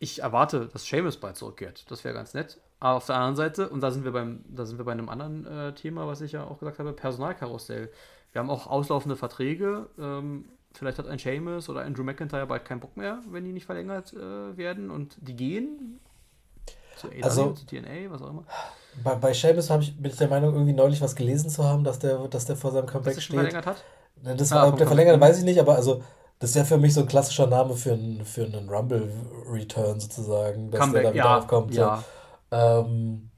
ich 0.00 0.20
erwarte, 0.20 0.66
dass 0.66 0.84
Seamus 0.84 1.16
bald 1.16 1.36
zurückkehrt, 1.36 1.90
das 1.90 2.04
wäre 2.04 2.12
ganz 2.14 2.34
nett. 2.34 2.60
Aber 2.78 2.98
auf 2.98 3.06
der 3.06 3.16
anderen 3.16 3.36
Seite, 3.36 3.70
und 3.70 3.80
da 3.80 3.90
sind 3.90 4.04
wir 4.04 4.12
beim, 4.12 4.44
da 4.48 4.66
sind 4.66 4.76
wir 4.76 4.84
bei 4.84 4.92
einem 4.92 5.08
anderen 5.08 5.46
äh, 5.46 5.72
Thema, 5.72 6.06
was 6.06 6.20
ich 6.20 6.32
ja 6.32 6.44
auch 6.44 6.58
gesagt 6.58 6.78
habe, 6.78 6.92
Personalkarussell. 6.92 7.90
Wir 8.32 8.40
haben 8.40 8.50
auch 8.50 8.66
auslaufende 8.66 9.16
Verträge. 9.16 9.86
Ähm, 9.98 10.46
vielleicht 10.72 10.98
hat 10.98 11.08
ein 11.08 11.18
Seamus 11.18 11.68
oder 11.68 11.80
ein 11.80 11.94
Drew 11.94 12.04
McIntyre 12.04 12.46
bald 12.46 12.64
keinen 12.64 12.80
Bock 12.80 12.96
mehr, 12.96 13.18
wenn 13.30 13.44
die 13.44 13.52
nicht 13.52 13.66
verlängert 13.66 14.12
äh, 14.12 14.56
werden 14.56 14.90
und 14.90 15.16
die 15.20 15.34
gehen. 15.34 16.00
Zu 16.96 17.08
AW, 17.08 17.22
also, 17.22 17.52
zu 17.52 17.66
TNA, 17.66 18.10
was 18.10 18.22
auch 18.22 18.30
immer. 18.30 18.44
Bei, 19.02 19.14
bei 19.14 19.32
Seamus 19.32 19.70
ich, 19.70 19.96
bin 19.96 20.10
ich 20.10 20.18
der 20.18 20.28
Meinung, 20.28 20.54
irgendwie 20.54 20.72
neulich 20.72 21.00
was 21.00 21.16
gelesen 21.16 21.50
zu 21.50 21.64
haben, 21.64 21.84
dass 21.84 21.98
der, 21.98 22.18
dass 22.28 22.44
der 22.44 22.56
vor 22.56 22.72
seinem 22.72 22.86
Comeback 22.86 23.14
dass 23.14 23.24
steht. 23.24 23.36
verlängert 23.36 23.66
hat? 23.66 23.84
Das 24.22 24.52
ah, 24.52 24.70
war, 24.70 24.76
der 24.76 24.86
verlängert, 24.86 25.18
weiß 25.20 25.38
ich 25.38 25.44
nicht, 25.44 25.58
aber 25.58 25.76
also 25.76 26.02
das 26.40 26.54
wäre 26.54 26.64
für 26.64 26.78
mich 26.78 26.94
so 26.94 27.00
ein 27.00 27.06
klassischer 27.06 27.46
Name 27.46 27.74
für, 27.74 27.92
ein, 27.92 28.24
für 28.24 28.44
einen 28.44 28.68
Rumble-Return 28.68 30.00
sozusagen, 30.00 30.70
dass 30.70 30.80
Comeback, 30.80 31.02
der 31.02 31.10
da 31.10 31.14
wieder 31.14 31.24
ja, 31.24 31.38
aufkommt. 31.38 31.74
Ja. 31.74 32.04
So. 32.50 32.56
Ähm, 32.56 33.29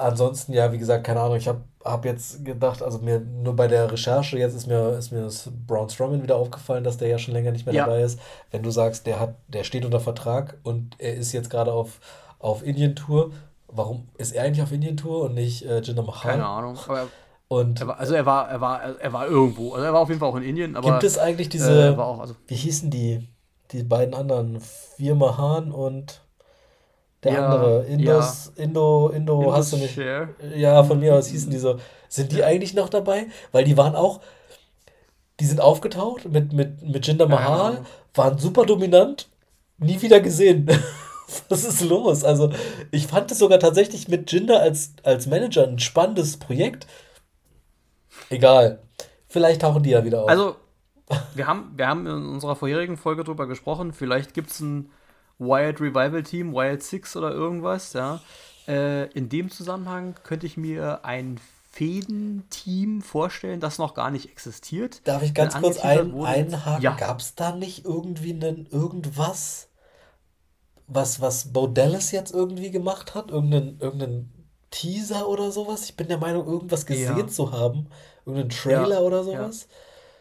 ansonsten, 0.00 0.52
ja, 0.52 0.72
wie 0.72 0.78
gesagt, 0.78 1.04
keine 1.04 1.20
Ahnung, 1.20 1.36
ich 1.36 1.48
habe 1.48 1.60
hab 1.84 2.04
jetzt 2.04 2.44
gedacht, 2.44 2.82
also 2.82 2.98
mir 2.98 3.20
nur 3.20 3.54
bei 3.56 3.68
der 3.68 3.90
Recherche 3.90 4.38
jetzt 4.38 4.54
ist 4.54 4.66
mir, 4.66 4.90
ist 4.98 5.12
mir 5.12 5.22
das 5.22 5.50
Braun 5.66 5.88
Strowman 5.88 6.22
wieder 6.22 6.36
aufgefallen, 6.36 6.84
dass 6.84 6.96
der 6.96 7.08
ja 7.08 7.18
schon 7.18 7.34
länger 7.34 7.52
nicht 7.52 7.66
mehr 7.66 7.74
ja. 7.74 7.86
dabei 7.86 8.02
ist. 8.02 8.20
Wenn 8.50 8.62
du 8.62 8.70
sagst, 8.70 9.06
der 9.06 9.20
hat, 9.20 9.34
der 9.48 9.64
steht 9.64 9.84
unter 9.84 10.00
Vertrag 10.00 10.58
und 10.62 10.96
er 10.98 11.14
ist 11.14 11.32
jetzt 11.32 11.50
gerade 11.50 11.72
auf, 11.72 12.00
auf 12.38 12.64
Indien-Tour, 12.64 13.32
warum 13.68 14.08
ist 14.18 14.32
er 14.32 14.44
eigentlich 14.44 14.62
auf 14.62 14.72
Indien-Tour 14.72 15.24
und 15.24 15.34
nicht 15.34 15.64
äh, 15.64 15.80
Jinder 15.80 16.02
Mahal? 16.02 16.32
Keine 16.32 16.46
Ahnung, 16.46 16.78
und 17.52 17.80
er 17.80 17.88
war, 17.88 17.98
also 17.98 18.14
er 18.14 18.24
war, 18.26 18.48
er 18.48 18.60
war, 18.60 18.80
er 19.00 19.12
war 19.12 19.26
irgendwo. 19.26 19.72
Also 19.72 19.84
er 19.84 19.92
war 19.92 20.02
auf 20.02 20.08
jeden 20.08 20.20
Fall 20.20 20.28
auch 20.28 20.36
in 20.36 20.44
Indien. 20.44 20.76
Aber, 20.76 20.88
gibt 20.88 21.02
es 21.02 21.18
eigentlich 21.18 21.48
diese, 21.48 21.88
äh, 21.88 21.96
auch, 21.96 22.20
also, 22.20 22.36
wie 22.46 22.54
hießen 22.54 22.90
die, 22.90 23.28
die 23.72 23.82
beiden 23.82 24.14
anderen? 24.14 24.60
Vier 24.60 25.16
Mahan 25.16 25.72
und 25.72 26.22
der 27.22 27.32
ja, 27.32 27.48
andere. 27.48 27.84
Indos, 27.84 28.52
ja. 28.56 28.64
Indo, 28.64 29.08
Indo, 29.08 29.40
Indos 29.40 29.56
hast 29.56 29.72
du 29.72 29.76
nicht. 29.76 29.94
Share. 29.94 30.30
Ja, 30.56 30.82
von 30.82 31.00
mir 31.00 31.14
aus 31.14 31.28
hießen 31.28 31.50
die 31.50 31.58
so. 31.58 31.78
Sind 32.08 32.32
die 32.32 32.42
eigentlich 32.42 32.74
noch 32.74 32.88
dabei? 32.88 33.26
Weil 33.52 33.64
die 33.64 33.76
waren 33.76 33.94
auch, 33.94 34.20
die 35.38 35.44
sind 35.44 35.60
aufgetaucht 35.60 36.28
mit, 36.28 36.52
mit, 36.52 36.82
mit 36.82 37.06
Jinder 37.06 37.28
Mahal, 37.28 37.74
ja, 37.74 37.84
waren 38.14 38.38
super 38.38 38.64
dominant, 38.64 39.28
nie 39.78 40.00
wieder 40.00 40.20
gesehen. 40.20 40.68
Was 41.48 41.64
ist 41.64 41.82
los? 41.82 42.24
Also, 42.24 42.50
ich 42.90 43.06
fand 43.06 43.30
es 43.30 43.38
sogar 43.38 43.60
tatsächlich 43.60 44.08
mit 44.08 44.32
Jinder 44.32 44.60
als, 44.60 44.94
als 45.04 45.26
Manager 45.28 45.64
ein 45.64 45.78
spannendes 45.78 46.38
Projekt. 46.38 46.88
Egal. 48.30 48.80
Vielleicht 49.28 49.60
tauchen 49.60 49.84
die 49.84 49.90
ja 49.90 50.04
wieder 50.04 50.24
auf. 50.24 50.28
Also, 50.28 50.56
wir 51.34 51.46
haben, 51.46 51.72
wir 51.76 51.86
haben 51.86 52.06
in 52.06 52.26
unserer 52.26 52.56
vorherigen 52.56 52.96
Folge 52.96 53.22
drüber 53.22 53.46
gesprochen. 53.46 53.92
Vielleicht 53.92 54.34
gibt 54.34 54.50
es 54.50 54.60
ein 54.60 54.90
Wild 55.40 55.80
Revival 55.80 56.22
Team, 56.22 56.52
Wild 56.52 56.82
Six 56.82 57.16
oder 57.16 57.32
irgendwas. 57.32 57.94
Ja. 57.94 58.20
Äh, 58.68 59.10
in 59.12 59.28
dem 59.28 59.50
Zusammenhang 59.50 60.14
könnte 60.22 60.46
ich 60.46 60.56
mir 60.56 61.04
ein 61.04 61.40
Fäden-Team 61.72 63.00
vorstellen, 63.00 63.58
das 63.58 63.78
noch 63.78 63.94
gar 63.94 64.10
nicht 64.10 64.30
existiert. 64.30 65.00
Darf 65.04 65.22
ich 65.22 65.34
ganz 65.34 65.54
kurz 65.54 65.78
ein, 65.78 66.14
einhaken? 66.22 66.82
Ja. 66.82 66.94
Gab 66.94 67.20
es 67.20 67.34
da 67.34 67.54
nicht 67.54 67.84
irgendwie 67.84 68.32
einen, 68.32 68.66
irgendwas, 68.70 69.68
was, 70.86 71.20
was 71.20 71.52
Bo 71.52 71.68
Dallas 71.68 72.12
jetzt 72.12 72.34
irgendwie 72.34 72.70
gemacht 72.70 73.14
hat? 73.14 73.30
Irgendeinen, 73.30 73.78
irgendeinen 73.80 74.32
Teaser 74.70 75.28
oder 75.28 75.50
sowas? 75.52 75.84
Ich 75.84 75.96
bin 75.96 76.08
der 76.08 76.18
Meinung, 76.18 76.46
irgendwas 76.46 76.84
gesehen 76.84 77.18
ja. 77.18 77.26
zu 77.28 77.52
haben. 77.52 77.86
Irgendeinen 78.26 78.50
Trailer 78.50 78.96
ja, 78.96 79.00
oder 79.00 79.24
sowas. 79.24 79.68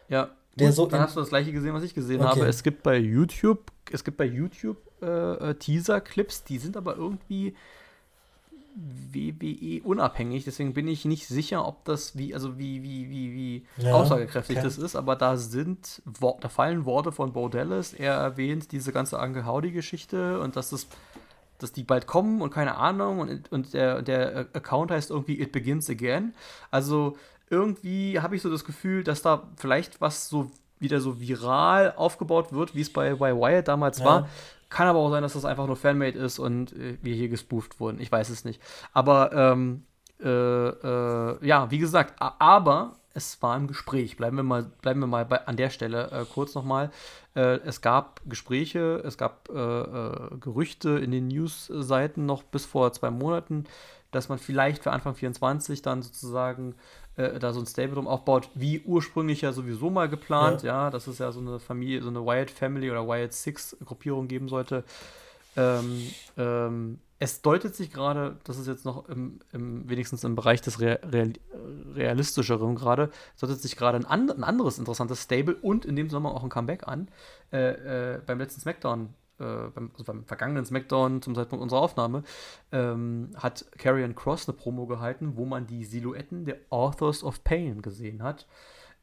Ja. 0.07 0.17
ja. 0.21 0.29
Der 0.55 0.67
Gut, 0.67 0.75
so 0.75 0.85
dann 0.85 1.01
hast 1.01 1.15
du 1.15 1.19
das 1.19 1.29
gleiche 1.29 1.51
gesehen, 1.51 1.73
was 1.73 1.83
ich 1.83 1.93
gesehen 1.93 2.21
okay. 2.21 2.29
habe. 2.29 2.45
Es 2.47 2.63
gibt 2.63 2.83
bei 2.83 2.97
YouTube, 2.97 3.71
es 3.91 4.03
gibt 4.03 4.17
bei 4.17 4.25
YouTube 4.25 4.77
äh, 5.01 5.49
äh, 5.49 5.55
Teaser-Clips, 5.55 6.43
die 6.43 6.57
sind 6.57 6.77
aber 6.77 6.95
irgendwie 6.95 7.55
WWE 8.75 9.81
unabhängig, 9.83 10.45
deswegen 10.45 10.73
bin 10.73 10.87
ich 10.87 11.03
nicht 11.03 11.27
sicher, 11.27 11.67
ob 11.67 11.83
das 11.85 12.17
wie, 12.17 12.33
also 12.33 12.57
wie, 12.57 12.81
wie, 12.83 13.09
wie, 13.09 13.33
wie 13.33 13.65
ja, 13.83 13.93
aussagekräftig 13.93 14.57
okay. 14.57 14.65
das 14.65 14.77
ist, 14.77 14.95
aber 14.95 15.15
da 15.15 15.37
sind, 15.37 16.01
da 16.39 16.49
fallen 16.49 16.85
Worte 16.85 17.11
von 17.11 17.33
Bo 17.33 17.49
Dallas, 17.49 17.93
er 17.93 18.13
erwähnt 18.13 18.71
diese 18.71 18.93
ganze 18.93 19.19
Anke 19.19 19.45
Howdy-Geschichte 19.45 20.39
und 20.39 20.55
dass 20.55 20.69
das 20.69 20.87
dass 21.59 21.73
die 21.73 21.83
bald 21.83 22.07
kommen 22.07 22.41
und 22.41 22.51
keine 22.51 22.77
Ahnung 22.77 23.19
und, 23.19 23.51
und 23.51 23.73
der, 23.73 24.01
der 24.01 24.47
Account 24.53 24.91
heißt 24.91 25.11
irgendwie 25.11 25.39
It 25.39 25.51
Begins 25.51 25.89
Again. 25.89 26.33
Also 26.71 27.17
irgendwie 27.49 28.19
habe 28.19 28.35
ich 28.35 28.41
so 28.41 28.49
das 28.49 28.63
Gefühl, 28.63 29.03
dass 29.03 29.21
da 29.21 29.43
vielleicht 29.57 30.01
was 30.01 30.29
so 30.29 30.51
wieder 30.79 31.01
so 31.01 31.19
viral 31.19 31.93
aufgebaut 31.95 32.53
wird, 32.53 32.73
wie 32.75 32.81
es 32.81 32.91
bei, 32.91 33.13
bei 33.15 33.35
Wyatt 33.35 33.67
damals 33.67 33.99
ja. 33.99 34.05
war. 34.05 34.29
Kann 34.69 34.87
aber 34.87 34.99
auch 34.99 35.09
sein, 35.09 35.23
dass 35.23 35.33
das 35.33 35.45
einfach 35.45 35.67
nur 35.67 35.75
Fanmade 35.75 36.17
ist 36.17 36.39
und 36.39 36.73
äh, 36.73 36.97
wir 37.01 37.15
hier 37.15 37.29
gespooft 37.29 37.79
wurden. 37.79 37.99
Ich 37.99 38.11
weiß 38.11 38.29
es 38.29 38.45
nicht. 38.45 38.61
Aber 38.93 39.33
ähm, 39.33 39.83
äh, 40.21 40.27
äh, 40.27 41.45
ja, 41.45 41.71
wie 41.71 41.79
gesagt, 41.79 42.15
aber 42.17 42.99
es 43.13 43.41
war 43.41 43.57
im 43.57 43.67
Gespräch. 43.67 44.17
Bleiben 44.17 44.37
wir 44.37 44.43
mal, 44.43 44.63
bleiben 44.81 44.99
wir 44.99 45.07
mal 45.07 45.25
bei, 45.25 45.45
an 45.47 45.57
der 45.57 45.69
Stelle 45.69 46.11
äh, 46.11 46.25
kurz 46.25 46.55
nochmal. 46.55 46.91
Äh, 47.35 47.59
es 47.65 47.81
gab 47.81 48.21
Gespräche, 48.25 49.01
es 49.03 49.17
gab 49.17 49.49
äh, 49.49 49.53
äh, 49.53 50.37
Gerüchte 50.39 50.91
in 50.91 51.11
den 51.11 51.27
News-Seiten 51.27 52.25
noch 52.25 52.43
bis 52.43 52.65
vor 52.65 52.93
zwei 52.93 53.09
Monaten, 53.09 53.65
dass 54.11 54.29
man 54.29 54.39
vielleicht 54.39 54.83
für 54.83 54.91
Anfang 54.91 55.15
24 55.15 55.81
dann 55.81 56.01
sozusagen 56.01 56.75
äh, 57.19 57.37
da 57.37 57.51
so 57.51 57.59
ein 57.59 57.65
Stable 57.65 57.95
drum 57.95 58.07
aufbaut, 58.07 58.49
wie 58.53 58.81
ursprünglich 58.85 59.41
ja 59.41 59.51
sowieso 59.51 59.89
mal 59.89 60.07
geplant, 60.07 60.63
ja. 60.63 60.85
ja, 60.85 60.89
dass 60.89 61.07
es 61.07 61.19
ja 61.19 61.31
so 61.33 61.41
eine 61.41 61.59
Familie, 61.59 62.01
so 62.01 62.09
eine 62.09 62.25
Wild 62.25 62.49
Family 62.49 62.89
oder 62.89 63.07
Wild 63.07 63.33
Six 63.33 63.75
Gruppierung 63.83 64.29
geben 64.29 64.47
sollte. 64.47 64.85
Ähm, 65.57 66.07
ähm, 66.37 66.99
es 67.21 67.41
deutet 67.41 67.75
sich 67.75 67.91
gerade, 67.91 68.37
das 68.45 68.57
ist 68.57 68.67
jetzt 68.67 68.85
noch 68.85 69.09
im, 69.09 69.39
im, 69.51 69.89
wenigstens 69.89 70.23
im 70.23 70.35
Bereich 70.35 70.61
des 70.61 70.79
Real, 70.79 70.99
Realistischeren 71.93 72.75
gerade, 72.75 73.09
deutet 73.41 73.61
sich 73.61 73.75
gerade 73.75 73.97
ein, 73.97 74.05
and, 74.05 74.31
ein, 74.31 74.45
anderes 74.45 74.79
interessantes 74.79 75.23
Stable 75.23 75.57
und 75.61 75.83
in 75.83 75.97
dem 75.97 76.09
Sommer 76.09 76.33
auch 76.33 76.43
ein 76.43 76.49
Comeback 76.49 76.87
an. 76.87 77.09
Äh, 77.51 78.15
äh, 78.15 78.21
beim 78.25 78.37
letzten 78.37 78.61
SmackDown 78.61 79.13
beim, 79.39 79.91
also 79.91 80.03
beim, 80.03 80.25
vergangenen 80.25 80.65
SmackDown 80.65 81.21
zum 81.21 81.35
Zeitpunkt 81.35 81.63
unserer 81.63 81.81
Aufnahme, 81.81 82.23
ähm, 82.71 83.31
hat 83.35 83.65
Karrion 83.77 84.15
Cross 84.15 84.47
eine 84.47 84.57
Promo 84.57 84.85
gehalten, 84.85 85.33
wo 85.35 85.45
man 85.45 85.67
die 85.67 85.85
Silhouetten 85.85 86.45
der 86.45 86.57
Authors 86.69 87.23
of 87.23 87.43
Pain 87.43 87.81
gesehen 87.81 88.23
hat. 88.23 88.45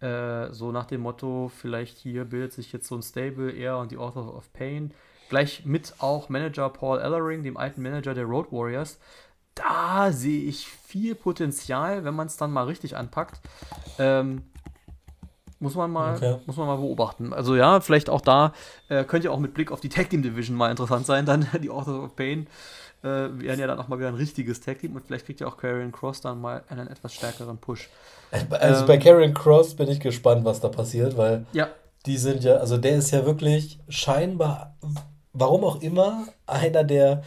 Äh, 0.00 0.52
so 0.52 0.72
nach 0.72 0.86
dem 0.86 1.00
Motto, 1.00 1.50
vielleicht 1.54 1.96
hier 1.98 2.24
bildet 2.24 2.52
sich 2.52 2.72
jetzt 2.72 2.86
so 2.86 2.96
ein 2.96 3.02
Stable, 3.02 3.50
er 3.50 3.78
und 3.78 3.90
die 3.90 3.96
Authors 3.96 4.28
of 4.28 4.52
Pain. 4.52 4.92
Gleich 5.28 5.64
mit 5.64 5.94
auch 5.98 6.28
Manager 6.28 6.68
Paul 6.68 7.00
Ellering, 7.00 7.42
dem 7.42 7.56
alten 7.56 7.82
Manager 7.82 8.14
der 8.14 8.24
Road 8.24 8.52
Warriors. 8.52 8.98
Da 9.54 10.12
sehe 10.12 10.44
ich 10.44 10.68
viel 10.68 11.14
Potenzial, 11.14 12.04
wenn 12.04 12.14
man 12.14 12.26
es 12.26 12.36
dann 12.36 12.52
mal 12.52 12.66
richtig 12.66 12.96
anpackt. 12.96 13.40
Ähm, 13.98 14.42
muss 15.58 15.74
man 15.74 15.90
mal, 15.90 16.16
okay. 16.16 16.36
muss 16.46 16.56
man 16.56 16.66
mal 16.66 16.76
beobachten. 16.76 17.32
Also 17.32 17.56
ja, 17.56 17.80
vielleicht 17.80 18.10
auch 18.10 18.20
da 18.20 18.52
äh, 18.88 19.04
könnte 19.04 19.26
ja 19.26 19.30
auch 19.32 19.38
mit 19.38 19.54
Blick 19.54 19.72
auf 19.72 19.80
die 19.80 19.88
Tag 19.88 20.10
Team 20.10 20.22
Division 20.22 20.56
mal 20.56 20.70
interessant 20.70 21.06
sein. 21.06 21.26
Dann 21.26 21.46
die 21.62 21.70
Authors 21.70 22.02
of 22.02 22.16
Pain 22.16 22.46
äh, 23.02 23.06
werden 23.06 23.60
ja 23.60 23.66
dann 23.66 23.78
auch 23.78 23.88
mal 23.88 23.98
wieder 23.98 24.08
ein 24.08 24.14
richtiges 24.14 24.60
Tag 24.60 24.80
Team 24.80 24.96
und 24.96 25.06
vielleicht 25.06 25.26
kriegt 25.26 25.40
ja 25.40 25.46
auch 25.46 25.56
Karrion 25.56 25.92
Cross 25.92 26.20
dann 26.20 26.40
mal 26.40 26.62
einen 26.68 26.88
etwas 26.88 27.14
stärkeren 27.14 27.58
Push. 27.58 27.88
Also 28.50 28.80
ähm, 28.80 28.86
bei 28.86 28.98
Karrion 28.98 29.34
Cross 29.34 29.74
bin 29.74 29.88
ich 29.88 30.00
gespannt, 30.00 30.44
was 30.44 30.60
da 30.60 30.68
passiert, 30.68 31.16
weil 31.16 31.46
ja. 31.52 31.68
die 32.06 32.16
sind 32.16 32.42
ja, 32.44 32.56
also 32.56 32.76
der 32.76 32.96
ist 32.96 33.10
ja 33.12 33.24
wirklich 33.24 33.78
scheinbar, 33.88 34.76
warum 35.32 35.64
auch 35.64 35.80
immer, 35.80 36.24
einer 36.46 36.84
der, 36.84 37.22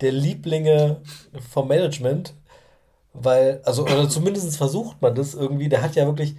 der 0.00 0.12
Lieblinge 0.12 1.02
vom 1.50 1.68
Management, 1.68 2.34
weil, 3.12 3.60
also, 3.64 3.82
oder 3.82 4.08
zumindest 4.08 4.56
versucht 4.56 5.00
man 5.02 5.14
das 5.14 5.34
irgendwie, 5.34 5.68
der 5.68 5.82
hat 5.82 5.94
ja 5.96 6.06
wirklich 6.06 6.36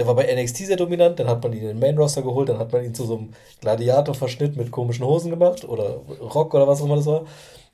der 0.00 0.06
war 0.06 0.14
bei 0.14 0.34
NXT 0.34 0.56
sehr 0.56 0.78
dominant, 0.78 1.20
dann 1.20 1.28
hat 1.28 1.42
man 1.42 1.52
ihn 1.52 1.60
in 1.60 1.66
den 1.68 1.78
Main 1.78 1.98
Roster 1.98 2.22
geholt, 2.22 2.48
dann 2.48 2.58
hat 2.58 2.72
man 2.72 2.82
ihn 2.82 2.94
zu 2.94 3.04
so 3.04 3.18
einem 3.18 3.34
Gladiator-Verschnitt 3.60 4.56
mit 4.56 4.70
komischen 4.70 5.04
Hosen 5.04 5.30
gemacht 5.30 5.62
oder 5.68 5.96
Rock 6.22 6.54
oder 6.54 6.66
was 6.66 6.80
auch 6.80 6.86
immer 6.86 6.96
das 6.96 7.04
war. 7.04 7.26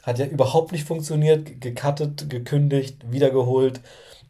Hat 0.02 0.18
ja 0.18 0.26
überhaupt 0.26 0.72
nicht 0.72 0.82
funktioniert, 0.82 1.60
gecuttet, 1.60 2.28
gekündigt, 2.28 3.12
wiedergeholt. 3.12 3.80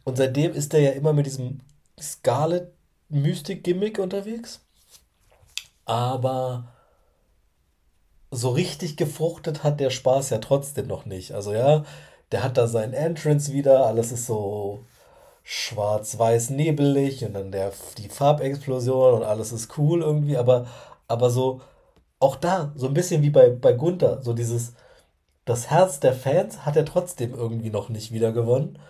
Und 0.04 0.18
seitdem 0.18 0.52
ist 0.52 0.74
er 0.74 0.80
ja 0.80 0.90
immer 0.90 1.14
mit 1.14 1.24
diesem 1.24 1.62
Scarlet 1.98 2.70
Mystic 3.08 3.64
Gimmick 3.64 3.98
unterwegs. 3.98 4.60
Aber 5.86 6.68
so 8.30 8.50
richtig 8.50 8.98
gefruchtet 8.98 9.64
hat 9.64 9.80
der 9.80 9.88
Spaß 9.88 10.28
ja 10.28 10.38
trotzdem 10.38 10.86
noch 10.86 11.06
nicht. 11.06 11.32
Also 11.32 11.54
ja, 11.54 11.86
der 12.30 12.44
hat 12.44 12.58
da 12.58 12.66
seinen 12.66 12.92
Entrance 12.92 13.54
wieder, 13.54 13.86
alles 13.86 14.12
ist 14.12 14.26
so 14.26 14.84
schwarz-weiß 15.48 16.50
nebelig 16.50 17.24
und 17.24 17.34
dann 17.34 17.52
der, 17.52 17.72
die 17.98 18.08
Farbexplosion 18.08 19.14
und 19.14 19.22
alles 19.22 19.52
ist 19.52 19.78
cool 19.78 20.02
irgendwie, 20.02 20.36
aber, 20.36 20.66
aber 21.06 21.30
so, 21.30 21.60
auch 22.18 22.34
da, 22.34 22.72
so 22.74 22.88
ein 22.88 22.94
bisschen 22.94 23.22
wie 23.22 23.30
bei, 23.30 23.50
bei 23.50 23.72
Gunther, 23.72 24.20
so 24.22 24.32
dieses, 24.32 24.74
das 25.44 25.70
Herz 25.70 26.00
der 26.00 26.14
Fans 26.14 26.66
hat 26.66 26.76
er 26.76 26.84
trotzdem 26.84 27.32
irgendwie 27.32 27.70
noch 27.70 27.88
nicht 27.90 28.12
wieder 28.12 28.32
gewonnen. 28.32 28.80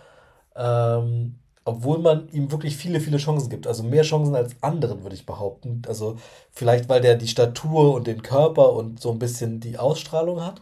Ähm, 0.55 1.39
obwohl 1.63 1.99
man 1.99 2.29
ihm 2.29 2.51
wirklich 2.51 2.75
viele, 2.77 3.01
viele 3.01 3.17
Chancen 3.17 3.49
gibt. 3.49 3.67
Also 3.67 3.83
mehr 3.83 4.03
Chancen 4.03 4.35
als 4.35 4.55
anderen, 4.61 5.03
würde 5.03 5.15
ich 5.15 5.25
behaupten. 5.27 5.83
Also 5.87 6.17
vielleicht, 6.51 6.89
weil 6.89 7.01
der 7.01 7.17
die 7.17 7.27
Statur 7.27 7.93
und 7.93 8.07
den 8.07 8.23
Körper 8.23 8.73
und 8.73 8.99
so 9.01 9.11
ein 9.11 9.19
bisschen 9.19 9.59
die 9.59 9.77
Ausstrahlung 9.77 10.43
hat. 10.43 10.61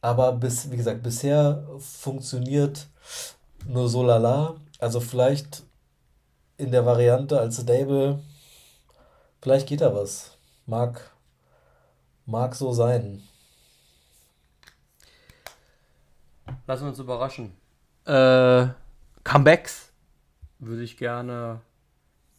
Aber 0.00 0.32
bis, 0.32 0.70
wie 0.72 0.76
gesagt, 0.76 1.02
bisher 1.02 1.64
funktioniert 1.78 2.88
nur 3.68 3.88
so 3.88 4.02
lala. 4.02 4.56
Also 4.82 4.98
vielleicht 4.98 5.62
in 6.56 6.72
der 6.72 6.84
Variante 6.84 7.38
als 7.38 7.60
Stable, 7.60 8.20
vielleicht 9.40 9.68
geht 9.68 9.80
da 9.80 9.94
was. 9.94 10.36
Mag, 10.66 11.12
mag 12.26 12.56
so 12.56 12.72
sein. 12.72 13.22
Lassen 16.66 16.82
wir 16.82 16.88
uns 16.88 16.98
überraschen. 16.98 17.56
Äh, 18.06 18.66
Comebacks 19.22 19.92
würde 20.58 20.82
ich 20.82 20.96
gerne 20.96 21.60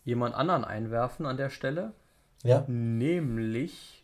jemand 0.03 0.35
anderen 0.35 0.65
einwerfen 0.65 1.25
an 1.25 1.37
der 1.37 1.49
Stelle. 1.49 1.93
Ja. 2.43 2.65
Nämlich 2.67 4.03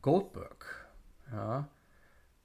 Goldberg. 0.00 0.88
Ja. 1.32 1.66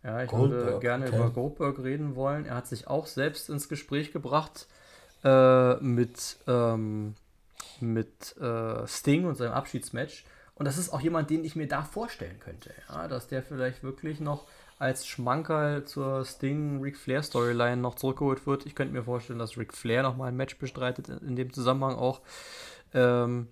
Ja, 0.04 0.24
ich 0.24 0.30
Goldberg, 0.30 0.66
würde 0.66 0.80
gerne 0.80 1.08
okay. 1.08 1.16
über 1.16 1.30
Goldberg 1.30 1.80
reden 1.80 2.16
wollen. 2.16 2.46
Er 2.46 2.56
hat 2.56 2.68
sich 2.68 2.88
auch 2.88 3.06
selbst 3.06 3.50
ins 3.50 3.70
Gespräch 3.70 4.12
gebracht 4.12 4.68
äh, 5.24 5.76
mit, 5.76 6.38
ähm, 6.48 7.16
mit 7.80 8.36
äh, 8.38 8.88
Sting 8.88 9.26
und 9.26 9.36
seinem 9.36 9.54
Abschiedsmatch. 9.54 10.26
Und 10.56 10.66
das 10.66 10.78
ist 10.78 10.92
auch 10.92 11.02
jemand, 11.02 11.30
den 11.30 11.44
ich 11.44 11.56
mir 11.56 11.68
da 11.68 11.84
vorstellen 11.84 12.40
könnte, 12.40 12.74
ja, 12.90 13.08
dass 13.08 13.28
der 13.28 13.42
vielleicht 13.44 13.84
wirklich 13.84 14.20
noch 14.20 14.46
als 14.78 15.06
Schmankerl 15.06 15.86
zur 15.86 16.26
Sting 16.26 16.82
Ric 16.82 16.98
Flair 16.98 17.22
Storyline 17.22 17.78
noch 17.78 17.96
zurückgeholt 17.96 18.48
wird. 18.48 18.66
Ich 18.66 18.74
könnte 18.74 18.94
mir 18.94 19.04
vorstellen, 19.04 19.38
dass 19.38 19.58
Ric 19.58 19.74
Flair 19.74 20.02
nochmal 20.02 20.30
ein 20.30 20.36
Match 20.36 20.58
bestreitet, 20.58 21.10
in 21.10 21.36
dem 21.36 21.54
Zusammenhang 21.54 21.96
auch. 21.96 22.22
Ähm, 22.94 23.48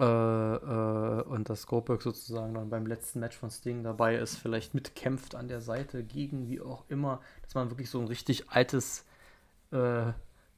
äh, 0.00 0.04
äh, 0.04 1.22
und 1.24 1.50
dass 1.50 1.66
Goldberg 1.66 2.00
sozusagen 2.00 2.54
dann 2.54 2.70
beim 2.70 2.86
letzten 2.86 3.20
Match 3.20 3.36
von 3.36 3.50
Sting 3.50 3.82
dabei 3.82 4.16
ist, 4.16 4.36
vielleicht 4.36 4.72
mitkämpft 4.72 5.34
an 5.34 5.46
der 5.46 5.60
Seite 5.60 6.02
gegen 6.02 6.48
wie 6.48 6.62
auch 6.62 6.84
immer, 6.88 7.20
dass 7.42 7.54
man 7.54 7.68
wirklich 7.68 7.90
so 7.90 8.00
ein 8.00 8.06
richtig 8.06 8.48
altes 8.48 9.04
äh, 9.72 10.12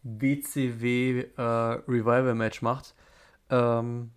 BCW 0.04 1.26
äh, 1.36 1.42
Revival 1.42 2.36
Match 2.36 2.62
macht. 2.62 2.94
Ähm, 3.50 4.12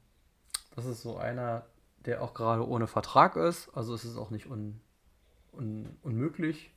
das 0.75 0.85
ist 0.85 1.01
so 1.01 1.17
einer, 1.17 1.65
der 2.05 2.21
auch 2.21 2.35
gerade 2.35 2.67
ohne 2.67 2.85
Vertrag 2.85 3.35
ist, 3.35 3.69
also 3.75 3.95
es 3.95 4.05
ist 4.05 4.17
auch 4.17 4.29
nicht 4.29 4.45
un, 4.45 4.79
un, 5.53 5.97
unmöglich. 6.03 6.71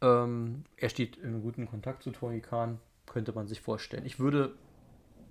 Ähm, 0.00 0.64
er 0.76 0.88
steht 0.88 1.16
in 1.16 1.42
gutem 1.42 1.68
Kontakt 1.68 2.02
zu 2.02 2.10
Tony 2.10 2.40
Khan, 2.40 2.80
könnte 3.06 3.32
man 3.32 3.46
sich 3.46 3.60
vorstellen. 3.60 4.04
Ich 4.04 4.18
würde 4.18 4.56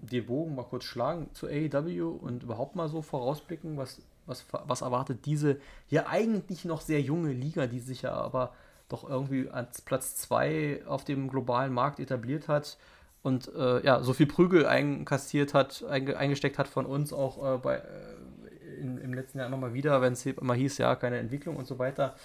den 0.02 0.26
Bogen 0.26 0.56
mal 0.56 0.64
kurz 0.64 0.84
schlagen 0.84 1.30
zu 1.34 1.48
AEW 1.48 2.10
und 2.10 2.44
überhaupt 2.44 2.76
mal 2.76 2.88
so 2.90 3.02
vorausblicken, 3.02 3.78
was, 3.78 4.02
was, 4.26 4.46
was 4.52 4.82
erwartet 4.82 5.26
diese 5.26 5.58
ja 5.90 6.08
eigentlich 6.08 6.66
noch 6.66 6.82
sehr 6.82 7.02
junge 7.02 7.32
Liga, 7.32 7.68
die 7.68 7.80
sich 7.80 8.04
ja 8.04 8.14
aber 8.14 8.54
doch 8.90 9.08
irgendwie 9.10 9.50
als 9.50 9.82
Platz 9.82 10.16
2 10.16 10.84
auf 10.88 11.04
dem 11.04 11.30
globalen 11.30 11.74
Markt 11.74 12.00
etabliert 12.00 12.48
hat 12.48 12.78
und 13.22 13.54
äh, 13.54 13.84
ja, 13.84 14.02
so 14.02 14.14
viel 14.14 14.28
Prügel 14.28 14.66
einkassiert 14.66 15.54
hat, 15.54 15.84
einge, 15.84 16.18
eingesteckt 16.18 16.58
hat 16.58 16.68
von 16.68 16.86
uns 16.86 17.12
auch 17.12 17.56
äh, 17.56 17.58
bei, 17.58 17.76
äh, 17.76 18.80
in, 18.80 18.98
im 18.98 19.14
letzten 19.14 19.40
Jahr 19.40 19.50
nochmal 19.50 19.74
wieder, 19.74 20.02
wenn 20.02 20.14
es 20.14 20.26
immer 20.26 20.54
hieß, 20.54 20.78
ja, 20.78 20.96
keine 20.96 21.18
Entwicklung 21.18 21.58
und 21.58 21.68
so 21.68 21.80
weiter. 21.80 22.16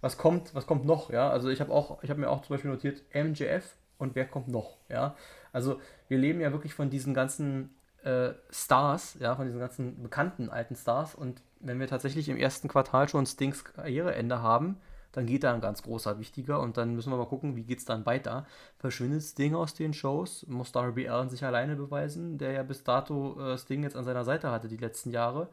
Was 0.00 0.18
kommt, 0.18 0.54
was 0.54 0.66
kommt 0.66 0.84
noch, 0.84 1.10
ja? 1.10 1.30
Also 1.30 1.48
ich 1.48 1.60
habe 1.60 1.72
auch, 1.72 2.02
ich 2.02 2.10
habe 2.10 2.20
mir 2.20 2.28
auch 2.28 2.42
zum 2.42 2.54
Beispiel 2.54 2.70
notiert, 2.70 3.02
MJF 3.14 3.76
und 4.02 4.16
wer 4.16 4.26
kommt 4.26 4.48
noch, 4.48 4.76
ja? 4.88 5.14
Also 5.52 5.80
wir 6.08 6.18
leben 6.18 6.40
ja 6.40 6.52
wirklich 6.52 6.74
von 6.74 6.90
diesen 6.90 7.14
ganzen 7.14 7.70
äh, 8.02 8.32
Stars, 8.50 9.16
ja, 9.20 9.36
von 9.36 9.46
diesen 9.46 9.60
ganzen 9.60 10.02
bekannten 10.02 10.50
alten 10.50 10.74
Stars. 10.74 11.14
Und 11.14 11.40
wenn 11.60 11.78
wir 11.78 11.86
tatsächlich 11.86 12.28
im 12.28 12.36
ersten 12.36 12.68
Quartal 12.68 13.08
schon 13.08 13.26
Stings 13.26 13.64
Karriereende 13.64 14.42
haben, 14.42 14.80
dann 15.12 15.26
geht 15.26 15.44
da 15.44 15.54
ein 15.54 15.60
ganz 15.60 15.82
großer 15.82 16.18
wichtiger 16.18 16.58
und 16.60 16.78
dann 16.78 16.94
müssen 16.96 17.12
wir 17.12 17.16
mal 17.16 17.26
gucken, 17.26 17.54
wie 17.54 17.62
geht 17.62 17.78
es 17.78 17.84
dann 17.84 18.04
weiter. 18.04 18.46
Verschwindet 18.78 19.22
Sting 19.22 19.54
aus 19.54 19.74
den 19.74 19.94
Shows? 19.94 20.46
Muss 20.48 20.72
Darby 20.72 21.08
Allen 21.08 21.28
sich 21.28 21.44
alleine 21.44 21.76
beweisen, 21.76 22.38
der 22.38 22.52
ja 22.52 22.62
bis 22.62 22.82
dato 22.82 23.38
äh, 23.40 23.58
Sting 23.58 23.84
jetzt 23.84 23.94
an 23.94 24.04
seiner 24.04 24.24
Seite 24.24 24.50
hatte 24.50 24.68
die 24.68 24.78
letzten 24.78 25.10
Jahre? 25.10 25.48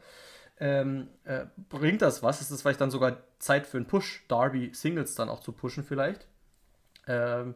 Ähm, 0.60 1.10
äh, 1.24 1.46
bringt 1.70 2.02
das 2.02 2.24
was? 2.24 2.42
Ist 2.42 2.52
es 2.52 2.62
vielleicht 2.62 2.82
dann 2.82 2.90
sogar 2.90 3.18
Zeit 3.38 3.68
für 3.68 3.78
einen 3.78 3.86
Push, 3.86 4.26
Darby 4.28 4.72
Singles 4.74 5.14
dann 5.14 5.30
auch 5.30 5.42
zu 5.42 5.52
pushen 5.52 5.84
vielleicht? 5.84 6.26
Ähm, 7.06 7.56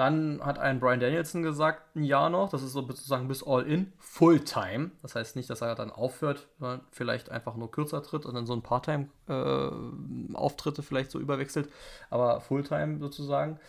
dann 0.00 0.40
hat 0.42 0.58
ein 0.58 0.80
Brian 0.80 0.98
Danielson 0.98 1.42
gesagt, 1.42 1.94
ein 1.94 2.04
Jahr 2.04 2.30
noch, 2.30 2.48
das 2.48 2.62
ist 2.62 2.72
sozusagen 2.72 3.28
bis 3.28 3.46
All-In, 3.46 3.92
Fulltime. 3.98 4.92
Das 5.02 5.14
heißt 5.14 5.36
nicht, 5.36 5.50
dass 5.50 5.60
er 5.60 5.74
dann 5.74 5.90
aufhört, 5.90 6.48
sondern 6.58 6.80
vielleicht 6.90 7.30
einfach 7.30 7.54
nur 7.54 7.70
kürzer 7.70 8.02
tritt 8.02 8.24
und 8.24 8.32
dann 8.32 8.46
so 8.46 8.54
ein 8.54 8.62
Part-Time-Auftritte 8.62 10.80
äh, 10.80 10.84
vielleicht 10.84 11.10
so 11.10 11.20
überwechselt, 11.20 11.68
aber 12.08 12.40
Fulltime 12.40 12.98
sozusagen. 12.98 13.60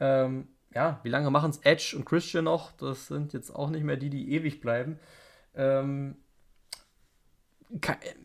Ähm, 0.00 0.48
ja, 0.74 0.98
wie 1.04 1.10
lange 1.10 1.30
machen 1.30 1.50
es 1.50 1.58
Edge 1.58 1.94
und 1.96 2.04
Christian 2.04 2.42
noch? 2.42 2.72
Das 2.72 3.06
sind 3.06 3.32
jetzt 3.32 3.54
auch 3.54 3.70
nicht 3.70 3.84
mehr 3.84 3.96
die, 3.96 4.10
die 4.10 4.32
ewig 4.32 4.60
bleiben. 4.60 4.98
Ähm, 5.54 6.16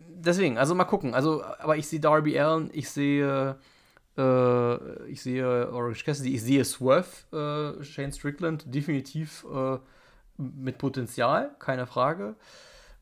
deswegen, 0.10 0.58
also 0.58 0.74
mal 0.74 0.86
gucken. 0.86 1.14
Also, 1.14 1.44
aber 1.44 1.78
ich 1.78 1.88
sehe 1.88 2.00
Darby 2.00 2.40
Allen, 2.40 2.72
ich 2.74 2.90
sehe 2.90 3.52
äh, 3.52 3.56
ich 4.16 5.22
sehe 5.24 5.72
Orange 5.72 6.04
Cassidy, 6.04 6.36
ich 6.36 6.44
sehe 6.44 6.64
Swerve, 6.64 7.08
äh, 7.32 7.84
Shane 7.84 8.12
Strickland 8.12 8.64
definitiv 8.74 9.46
äh, 9.52 9.80
mit 10.38 10.78
Potenzial, 10.78 11.56
keine 11.60 11.88
Frage. 11.88 12.36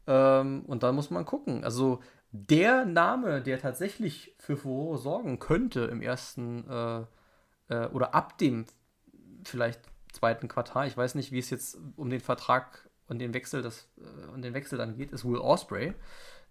Ähm, 0.08 0.64
und 0.68 0.84
dann 0.84 0.96
muss 0.96 1.10
man 1.10 1.26
gucken. 1.26 1.64
Also 1.64 2.00
der 2.32 2.86
Name, 2.86 3.42
der 3.42 3.60
tatsächlich 3.60 4.36
für 4.40 4.56
Furore 4.56 4.98
sorgen 4.98 5.40
könnte 5.40 5.82
im 5.82 6.02
ersten 6.02 6.68
äh, 6.70 7.02
äh, 7.68 7.88
oder 7.88 8.16
ab 8.16 8.38
dem 8.38 8.66
vielleicht 9.44 9.82
zweiten 10.14 10.48
Quartal, 10.48 10.88
ich 10.88 10.98
weiß 10.98 11.16
nicht, 11.16 11.32
wie 11.32 11.40
es 11.40 11.50
jetzt 11.50 11.78
um 11.96 12.10
den 12.10 12.20
Vertrag 12.20 12.90
und 13.08 13.20
den 13.20 13.34
Wechsel, 13.34 13.62
das, 13.62 13.90
äh, 13.98 14.32
und 14.32 14.44
den 14.44 14.54
Wechsel 14.54 14.78
dann 14.78 14.96
geht, 14.96 15.12
ist 15.12 15.26
Will 15.26 15.40
Osprey 15.40 15.94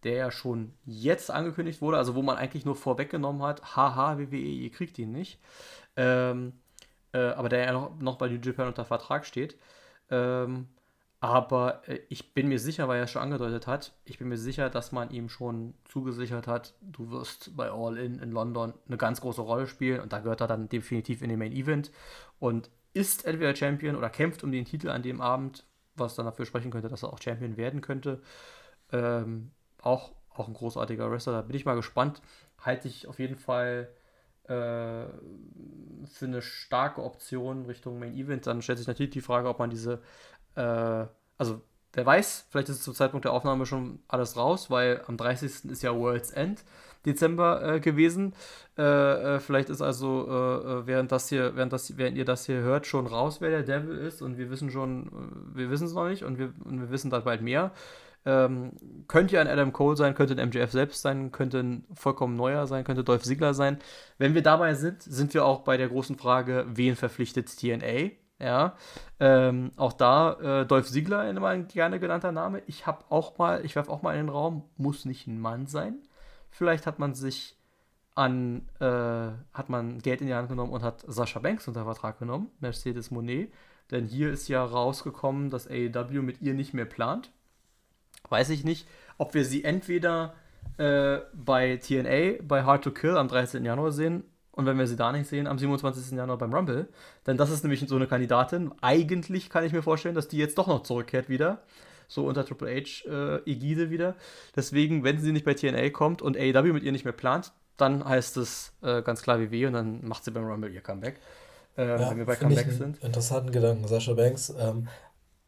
der 0.04 0.14
ja 0.14 0.30
schon 0.30 0.72
jetzt 0.84 1.30
angekündigt 1.30 1.82
wurde, 1.82 1.98
also 1.98 2.14
wo 2.14 2.22
man 2.22 2.36
eigentlich 2.36 2.64
nur 2.64 2.76
vorweggenommen 2.76 3.42
hat, 3.42 3.76
haha, 3.76 4.18
WWE, 4.18 4.36
ihr 4.36 4.70
kriegt 4.70 4.98
ihn 4.98 5.12
nicht. 5.12 5.40
Ähm, 5.96 6.52
äh, 7.12 7.18
aber 7.18 7.48
der 7.48 7.64
ja 7.64 7.72
noch, 7.72 7.98
noch 8.00 8.16
bei 8.16 8.28
New 8.28 8.38
Japan 8.40 8.68
unter 8.68 8.84
Vertrag 8.84 9.26
steht. 9.26 9.56
Ähm, 10.10 10.68
aber 11.20 11.86
äh, 11.88 12.00
ich 12.08 12.32
bin 12.34 12.48
mir 12.48 12.58
sicher, 12.58 12.88
weil 12.88 12.98
er 12.98 13.04
es 13.04 13.10
schon 13.10 13.22
angedeutet 13.22 13.66
hat, 13.66 13.92
ich 14.04 14.18
bin 14.18 14.28
mir 14.28 14.38
sicher, 14.38 14.70
dass 14.70 14.92
man 14.92 15.10
ihm 15.10 15.28
schon 15.28 15.74
zugesichert 15.84 16.46
hat, 16.46 16.74
du 16.80 17.10
wirst 17.10 17.56
bei 17.56 17.70
All 17.70 17.98
In 17.98 18.18
in 18.18 18.32
London 18.32 18.72
eine 18.88 18.96
ganz 18.96 19.20
große 19.20 19.42
Rolle 19.42 19.66
spielen 19.66 20.00
und 20.00 20.12
da 20.12 20.20
gehört 20.20 20.40
er 20.40 20.46
dann 20.46 20.68
definitiv 20.68 21.22
in 21.22 21.28
den 21.28 21.38
Main 21.38 21.52
Event 21.52 21.90
und 22.38 22.70
ist 22.94 23.24
entweder 23.26 23.54
Champion 23.54 23.96
oder 23.96 24.10
kämpft 24.10 24.42
um 24.42 24.50
den 24.50 24.64
Titel 24.64 24.88
an 24.88 25.02
dem 25.02 25.20
Abend, 25.20 25.64
was 25.94 26.14
dann 26.16 26.26
dafür 26.26 26.46
sprechen 26.46 26.70
könnte, 26.70 26.88
dass 26.88 27.02
er 27.02 27.12
auch 27.12 27.20
Champion 27.20 27.56
werden 27.56 27.82
könnte. 27.82 28.22
Ähm, 28.92 29.52
auch, 29.82 30.12
auch 30.30 30.48
ein 30.48 30.54
großartiger 30.54 31.10
Wrestler. 31.10 31.32
Da 31.32 31.42
bin 31.42 31.56
ich 31.56 31.64
mal 31.64 31.76
gespannt. 31.76 32.22
Halte 32.60 32.88
ich 32.88 33.08
auf 33.08 33.18
jeden 33.18 33.36
Fall 33.36 33.88
äh, 34.44 35.06
für 36.06 36.24
eine 36.24 36.42
starke 36.42 37.02
Option 37.02 37.66
Richtung 37.66 37.98
Main 37.98 38.16
Event. 38.16 38.46
Dann 38.46 38.62
stellt 38.62 38.78
sich 38.78 38.88
natürlich 38.88 39.12
die 39.12 39.20
Frage, 39.20 39.48
ob 39.48 39.58
man 39.58 39.70
diese, 39.70 40.00
äh, 40.56 41.06
also 41.38 41.62
wer 41.92 42.06
weiß, 42.06 42.46
vielleicht 42.50 42.68
ist 42.68 42.76
es 42.76 42.82
zum 42.82 42.94
Zeitpunkt 42.94 43.24
der 43.24 43.32
Aufnahme 43.32 43.66
schon 43.66 44.00
alles 44.08 44.36
raus, 44.36 44.70
weil 44.70 45.02
am 45.06 45.16
30. 45.16 45.70
ist 45.70 45.82
ja 45.82 45.94
World's 45.94 46.30
End 46.30 46.64
Dezember 47.06 47.76
äh, 47.76 47.80
gewesen. 47.80 48.34
Äh, 48.76 48.82
äh, 48.82 49.40
vielleicht 49.40 49.70
ist 49.70 49.80
also, 49.80 50.26
äh, 50.26 50.86
während 50.86 51.12
das 51.12 51.28
hier, 51.28 51.56
während 51.56 51.72
das, 51.72 51.96
während 51.96 52.16
ihr 52.16 52.24
das 52.24 52.46
hier 52.46 52.60
hört, 52.60 52.86
schon 52.86 53.06
raus, 53.06 53.40
wer 53.40 53.50
der 53.50 53.62
Devil 53.62 53.96
ist 53.96 54.20
und 54.20 54.36
wir 54.36 54.50
wissen 54.50 54.70
schon, 54.70 55.10
wir 55.54 55.70
wissen 55.70 55.86
es 55.86 55.94
noch 55.94 56.08
nicht 56.08 56.24
und 56.24 56.38
wir, 56.38 56.52
und 56.64 56.80
wir 56.80 56.90
wissen 56.90 57.10
dann 57.10 57.24
bald 57.24 57.40
mehr. 57.42 57.72
Ähm, 58.26 58.72
könnte 59.08 59.40
ein 59.40 59.48
Adam 59.48 59.72
Cole 59.72 59.96
sein, 59.96 60.14
könnte 60.14 60.36
ein 60.36 60.48
MJF 60.48 60.70
selbst 60.72 61.00
sein, 61.00 61.32
könnte 61.32 61.60
ein 61.60 61.84
vollkommen 61.94 62.36
neuer 62.36 62.66
sein, 62.66 62.84
könnte 62.84 63.02
Dolph 63.02 63.22
Ziggler 63.22 63.54
sein. 63.54 63.78
Wenn 64.18 64.34
wir 64.34 64.42
dabei 64.42 64.74
sind, 64.74 65.02
sind 65.02 65.32
wir 65.32 65.44
auch 65.46 65.60
bei 65.60 65.76
der 65.78 65.88
großen 65.88 66.16
Frage, 66.18 66.66
wen 66.68 66.96
verpflichtet 66.96 67.56
TNA? 67.56 68.10
Ja, 68.38 68.74
ähm, 69.20 69.70
auch 69.76 69.92
da 69.92 70.62
äh, 70.62 70.66
Dolph 70.66 70.90
Ziggler 70.90 71.28
immer 71.28 71.48
ein 71.48 71.68
gerne 71.68 72.00
genannter 72.00 72.32
Name. 72.32 72.62
Ich 72.66 72.86
habe 72.86 73.04
auch 73.10 73.36
mal, 73.38 73.64
ich 73.64 73.76
werfe 73.76 73.90
auch 73.90 74.02
mal 74.02 74.12
in 74.12 74.26
den 74.26 74.28
Raum, 74.30 74.64
muss 74.76 75.04
nicht 75.04 75.26
ein 75.26 75.40
Mann 75.40 75.66
sein. 75.66 75.98
Vielleicht 76.48 76.86
hat 76.86 76.98
man 76.98 77.14
sich 77.14 77.56
an, 78.14 78.68
äh, 78.80 78.86
hat 79.52 79.68
man 79.68 79.98
Geld 80.00 80.20
in 80.20 80.26
die 80.26 80.34
Hand 80.34 80.48
genommen 80.48 80.72
und 80.72 80.82
hat 80.82 81.04
Sascha 81.06 81.38
Banks 81.40 81.68
unter 81.68 81.84
Vertrag 81.84 82.18
genommen, 82.18 82.50
Mercedes 82.60 83.10
Monet. 83.10 83.52
Denn 83.90 84.06
hier 84.06 84.30
ist 84.30 84.48
ja 84.48 84.64
rausgekommen, 84.64 85.50
dass 85.50 85.68
AEW 85.68 86.22
mit 86.22 86.40
ihr 86.40 86.54
nicht 86.54 86.74
mehr 86.74 86.84
plant 86.84 87.30
weiß 88.28 88.50
ich 88.50 88.64
nicht, 88.64 88.86
ob 89.18 89.34
wir 89.34 89.44
sie 89.44 89.64
entweder 89.64 90.34
äh, 90.78 91.18
bei 91.34 91.76
TNA, 91.76 92.42
bei 92.42 92.64
Hard 92.64 92.84
to 92.84 92.90
Kill 92.90 93.16
am 93.16 93.28
13. 93.28 93.64
Januar 93.64 93.92
sehen 93.92 94.24
und 94.52 94.66
wenn 94.66 94.78
wir 94.78 94.86
sie 94.86 94.96
da 94.96 95.12
nicht 95.12 95.28
sehen, 95.28 95.46
am 95.46 95.58
27. 95.58 96.16
Januar 96.16 96.38
beim 96.38 96.52
Rumble. 96.52 96.88
Denn 97.26 97.36
das 97.36 97.50
ist 97.50 97.62
nämlich 97.62 97.80
so 97.86 97.96
eine 97.96 98.06
Kandidatin. 98.06 98.72
Eigentlich 98.80 99.48
kann 99.48 99.64
ich 99.64 99.72
mir 99.72 99.82
vorstellen, 99.82 100.14
dass 100.14 100.28
die 100.28 100.38
jetzt 100.38 100.58
doch 100.58 100.66
noch 100.66 100.82
zurückkehrt 100.82 101.28
wieder. 101.28 101.62
So 102.08 102.26
unter 102.26 102.44
Triple 102.44 102.68
H-Ägide 102.68 103.84
äh, 103.84 103.90
wieder. 103.90 104.16
Deswegen, 104.56 105.04
wenn 105.04 105.18
sie 105.18 105.32
nicht 105.32 105.44
bei 105.44 105.54
TNA 105.54 105.90
kommt 105.90 106.22
und 106.22 106.36
AEW 106.36 106.72
mit 106.72 106.82
ihr 106.82 106.92
nicht 106.92 107.04
mehr 107.04 107.12
plant, 107.12 107.52
dann 107.76 108.04
heißt 108.04 108.36
es 108.36 108.72
äh, 108.82 109.02
ganz 109.02 109.22
klar 109.22 109.40
WW 109.40 109.66
und 109.66 109.72
dann 109.72 110.04
macht 110.06 110.24
sie 110.24 110.30
beim 110.32 110.44
Rumble 110.44 110.70
ihr 110.70 110.80
Comeback. 110.80 111.20
Äh, 111.78 111.88
ja, 111.88 112.10
wenn 112.10 112.18
wir 112.18 112.26
bei 112.26 112.36
Comeback 112.36 112.70
sind. 112.70 113.02
Interessanten 113.02 113.52
Gedanken, 113.52 113.86
Sascha 113.86 114.12
Banks. 114.12 114.52
Ähm, 114.58 114.88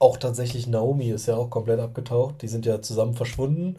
auch 0.02 0.16
tatsächlich 0.16 0.66
Naomi 0.66 1.10
ist 1.10 1.26
ja 1.26 1.36
auch 1.36 1.48
komplett 1.48 1.78
abgetaucht. 1.78 2.42
Die 2.42 2.48
sind 2.48 2.66
ja 2.66 2.82
zusammen 2.82 3.14
verschwunden. 3.14 3.76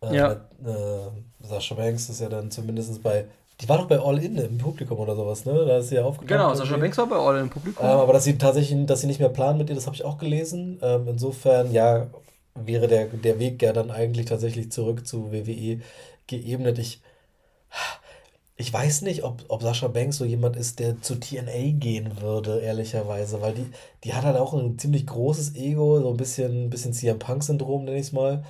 Äh, 0.00 0.16
ja. 0.16 0.32
Äh, 0.32 1.10
Sascha 1.40 1.74
Banks 1.74 2.08
ist 2.08 2.20
ja 2.20 2.28
dann 2.28 2.50
zumindest 2.50 3.02
bei. 3.02 3.26
Die 3.60 3.68
war 3.68 3.78
doch 3.78 3.86
bei 3.86 3.98
All 3.98 4.18
In 4.22 4.36
im 4.36 4.58
Publikum 4.58 4.98
oder 4.98 5.14
sowas, 5.14 5.44
ne? 5.44 5.64
Da 5.66 5.78
ist 5.78 5.88
sie 5.88 5.96
ja 5.96 6.04
aufgetaucht. 6.04 6.28
Genau, 6.28 6.54
Sascha 6.54 6.76
Banks 6.76 6.96
war 6.98 7.06
bei 7.06 7.16
All 7.16 7.36
In 7.36 7.42
im 7.42 7.50
Publikum. 7.50 7.84
Ähm, 7.84 7.90
aber 7.90 8.14
dass 8.14 8.24
sie 8.24 8.38
tatsächlich, 8.38 8.86
dass 8.86 9.02
sie 9.02 9.06
nicht 9.06 9.20
mehr 9.20 9.28
planen 9.28 9.58
mit 9.58 9.68
ihr, 9.68 9.74
das 9.74 9.86
habe 9.86 9.96
ich 9.96 10.04
auch 10.04 10.18
gelesen. 10.18 10.78
Ähm, 10.82 11.06
insofern, 11.08 11.70
ja, 11.70 12.06
wäre 12.54 12.88
der, 12.88 13.06
der 13.06 13.38
Weg 13.38 13.62
ja 13.62 13.74
dann 13.74 13.90
eigentlich 13.90 14.26
tatsächlich 14.26 14.72
zurück 14.72 15.06
zu 15.06 15.32
WWE 15.32 15.80
geebnet. 16.26 16.78
Ich 16.78 17.02
ich 18.58 18.72
weiß 18.72 19.02
nicht, 19.02 19.22
ob, 19.22 19.44
ob 19.48 19.62
Sascha 19.62 19.88
Banks 19.88 20.16
so 20.16 20.24
jemand 20.24 20.56
ist, 20.56 20.78
der 20.78 21.00
zu 21.02 21.16
TNA 21.16 21.72
gehen 21.78 22.20
würde, 22.22 22.60
ehrlicherweise, 22.60 23.42
weil 23.42 23.54
die, 23.54 23.66
die 24.04 24.14
hat 24.14 24.24
halt 24.24 24.36
auch 24.36 24.54
ein 24.54 24.78
ziemlich 24.78 25.06
großes 25.06 25.54
Ego, 25.56 26.00
so 26.00 26.10
ein 26.10 26.16
bisschen, 26.16 26.70
bisschen 26.70 26.94
CM 26.94 27.18
Punk-Syndrom, 27.18 27.84
nenne 27.84 27.98
ich 27.98 28.06
es 28.06 28.12
mal. 28.12 28.44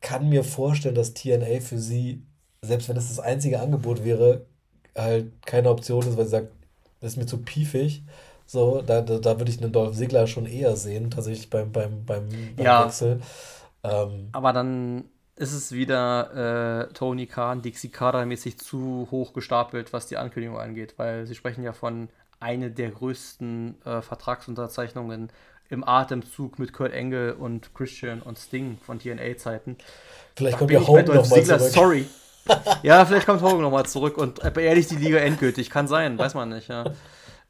Kann 0.00 0.28
mir 0.30 0.44
vorstellen, 0.44 0.94
dass 0.94 1.14
TNA 1.14 1.60
für 1.60 1.78
sie, 1.78 2.26
selbst 2.62 2.88
wenn 2.88 2.96
es 2.96 3.08
das 3.08 3.20
einzige 3.20 3.60
Angebot 3.60 4.02
wäre, 4.02 4.46
halt 4.96 5.44
keine 5.46 5.70
Option 5.70 6.06
ist, 6.06 6.16
weil 6.16 6.24
sie 6.24 6.30
sagt, 6.30 6.52
das 7.00 7.12
ist 7.12 7.16
mir 7.18 7.26
zu 7.26 7.38
piefig. 7.38 8.02
So, 8.46 8.82
da, 8.82 9.02
da, 9.02 9.18
da 9.18 9.38
würde 9.38 9.50
ich 9.50 9.62
einen 9.62 9.72
Dolph 9.72 9.96
Ziggler 9.96 10.26
schon 10.26 10.46
eher 10.46 10.76
sehen, 10.76 11.10
tatsächlich 11.10 11.50
beim, 11.50 11.70
beim, 11.72 12.04
beim, 12.04 12.28
beim 12.56 12.64
ja. 12.64 12.86
Wechsel. 12.86 13.20
Ähm, 13.82 14.28
aber 14.32 14.52
dann 14.54 15.04
ist 15.36 15.52
es 15.52 15.72
wieder 15.72 16.86
äh, 16.88 16.92
Tony 16.92 17.26
Khan, 17.26 17.62
Dixie 17.62 17.88
Carter-mäßig 17.88 18.58
zu 18.58 19.08
hoch 19.10 19.32
gestapelt, 19.32 19.92
was 19.92 20.06
die 20.06 20.16
Ankündigung 20.16 20.58
angeht, 20.58 20.94
weil 20.96 21.26
sie 21.26 21.34
sprechen 21.34 21.64
ja 21.64 21.72
von 21.72 22.08
einer 22.40 22.68
der 22.68 22.90
größten 22.90 23.82
äh, 23.84 24.02
Vertragsunterzeichnungen 24.02 25.30
im 25.70 25.82
Atemzug 25.82 26.58
mit 26.58 26.72
Kurt 26.72 26.92
Engel 26.92 27.32
und 27.32 27.74
Christian 27.74 28.22
und 28.22 28.38
Sting 28.38 28.78
von 28.84 28.98
TNA-Zeiten. 28.98 29.76
Vielleicht 30.36 30.54
da 30.54 30.58
kommt 30.58 30.70
ja 30.70 30.86
Hogan 30.86 31.06
nochmal 31.06 31.42
zurück. 31.42 31.60
Sorry. 31.60 32.06
ja, 32.82 33.04
vielleicht 33.04 33.26
kommt 33.26 33.42
Hogan 33.42 33.62
nochmal 33.62 33.86
zurück 33.86 34.18
und 34.18 34.40
beerdigt 34.52 34.90
die 34.90 34.96
Liga 34.96 35.18
endgültig. 35.18 35.70
Kann 35.70 35.88
sein, 35.88 36.18
weiß 36.18 36.34
man 36.34 36.50
nicht. 36.50 36.68
Ja, 36.68 36.84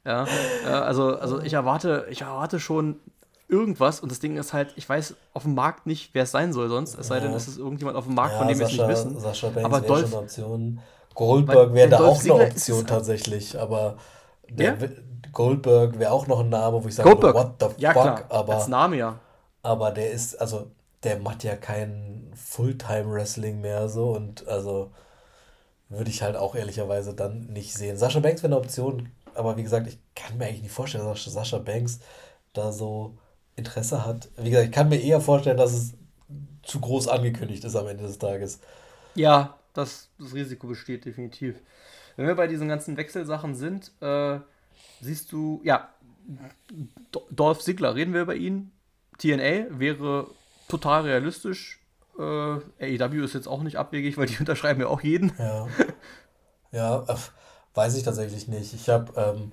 ja 0.05 0.25
also, 0.63 1.17
also 1.17 1.41
ich 1.41 1.53
erwarte, 1.53 2.07
ich 2.09 2.21
erwarte 2.21 2.59
schon 2.59 2.99
irgendwas 3.47 3.99
und 3.99 4.11
das 4.11 4.19
Ding 4.19 4.37
ist 4.37 4.53
halt, 4.53 4.73
ich 4.75 4.87
weiß 4.87 5.15
auf 5.33 5.43
dem 5.43 5.55
Markt 5.55 5.85
nicht, 5.85 6.09
wer 6.13 6.23
es 6.23 6.31
sein 6.31 6.53
soll 6.53 6.69
sonst, 6.69 6.97
es 6.97 7.07
sei 7.07 7.19
denn, 7.19 7.33
es 7.33 7.47
ist 7.47 7.57
irgendjemand 7.57 7.97
auf 7.97 8.05
dem 8.05 8.15
Markt, 8.15 8.33
ja, 8.33 8.39
von 8.39 8.47
dem 8.47 8.59
wir 8.59 8.65
es 8.65 8.71
nicht 8.71 8.87
wissen. 8.87 9.19
Sascha 9.19 9.49
Banks 9.49 9.65
aber 9.65 9.81
Dolph, 9.81 10.01
schon 10.01 10.09
eine 10.09 10.23
Option. 10.23 10.79
Goldberg 11.13 11.73
wäre 11.73 11.89
da 11.89 11.99
auch 11.99 12.21
eine 12.21 12.33
Option 12.33 12.85
tatsächlich, 12.85 13.57
aber 13.59 13.97
der 14.49 14.77
ja? 14.77 14.87
Goldberg 15.31 15.99
wäre 15.99 16.11
auch 16.11 16.27
noch 16.27 16.39
ein 16.39 16.49
Name, 16.49 16.83
wo 16.83 16.87
ich 16.87 16.95
sage, 16.95 17.09
Goldberg. 17.09 17.35
what 17.35 17.53
the 17.59 17.81
ja, 17.81 17.93
fuck, 17.93 18.03
klar. 18.03 18.25
aber 18.29 18.55
als 18.55 18.67
Name 18.67 18.97
ja. 18.97 19.19
Aber 19.63 19.91
der 19.91 20.11
ist 20.11 20.39
also 20.41 20.71
der 21.03 21.19
macht 21.19 21.43
ja 21.43 21.55
kein 21.55 22.31
Fulltime 22.35 23.11
Wrestling 23.11 23.61
mehr 23.61 23.87
so 23.89 24.09
und 24.09 24.47
also 24.47 24.91
würde 25.89 26.09
ich 26.09 26.23
halt 26.23 26.35
auch 26.35 26.55
ehrlicherweise 26.55 27.13
dann 27.13 27.45
nicht 27.47 27.73
sehen. 27.73 27.95
Sascha 27.97 28.19
Banks 28.19 28.41
wäre 28.41 28.53
eine 28.53 28.61
Option, 28.61 29.11
aber 29.35 29.55
wie 29.55 29.63
gesagt, 29.63 29.87
ich 29.87 29.99
kann 30.15 30.37
mir 30.37 30.45
eigentlich 30.45 30.63
nicht 30.63 30.71
vorstellen, 30.71 31.05
dass 31.05 31.23
Sascha 31.23 31.59
Banks 31.59 31.99
da 32.53 32.71
so 32.71 33.17
Interesse 33.55 34.05
hat. 34.05 34.29
Wie 34.37 34.49
gesagt, 34.49 34.67
ich 34.67 34.73
kann 34.73 34.89
mir 34.89 35.01
eher 35.01 35.21
vorstellen, 35.21 35.57
dass 35.57 35.73
es 35.73 35.93
zu 36.63 36.79
groß 36.79 37.07
angekündigt 37.07 37.63
ist 37.63 37.75
am 37.75 37.87
Ende 37.87 38.03
des 38.03 38.17
Tages. 38.17 38.59
Ja, 39.15 39.57
das, 39.73 40.09
das 40.19 40.33
Risiko 40.33 40.67
besteht 40.67 41.05
definitiv. 41.05 41.55
Wenn 42.15 42.27
wir 42.27 42.35
bei 42.35 42.47
diesen 42.47 42.67
ganzen 42.67 42.97
Wechselsachen 42.97 43.55
sind, 43.55 43.91
äh, 44.01 44.39
siehst 45.01 45.31
du, 45.31 45.61
ja, 45.63 45.89
Dolph 47.29 47.61
Ziggler, 47.61 47.95
reden 47.95 48.13
wir 48.13 48.21
über 48.21 48.35
ihn. 48.35 48.71
TNA 49.19 49.79
wäre 49.79 50.27
total 50.67 51.03
realistisch. 51.03 51.81
Äh, 52.17 52.21
AEW 52.21 53.23
ist 53.23 53.33
jetzt 53.33 53.47
auch 53.47 53.61
nicht 53.61 53.77
abwegig, 53.77 54.17
weil 54.17 54.27
die 54.27 54.37
unterschreiben 54.39 54.81
ja 54.81 54.87
auch 54.87 55.01
jeden. 55.01 55.31
Ja, 55.37 55.67
ja 56.71 57.05
weiß 57.73 57.95
ich 57.95 58.03
tatsächlich 58.03 58.47
nicht. 58.47 58.73
Ich 58.73 58.89
habe 58.89 59.13
ähm, 59.15 59.51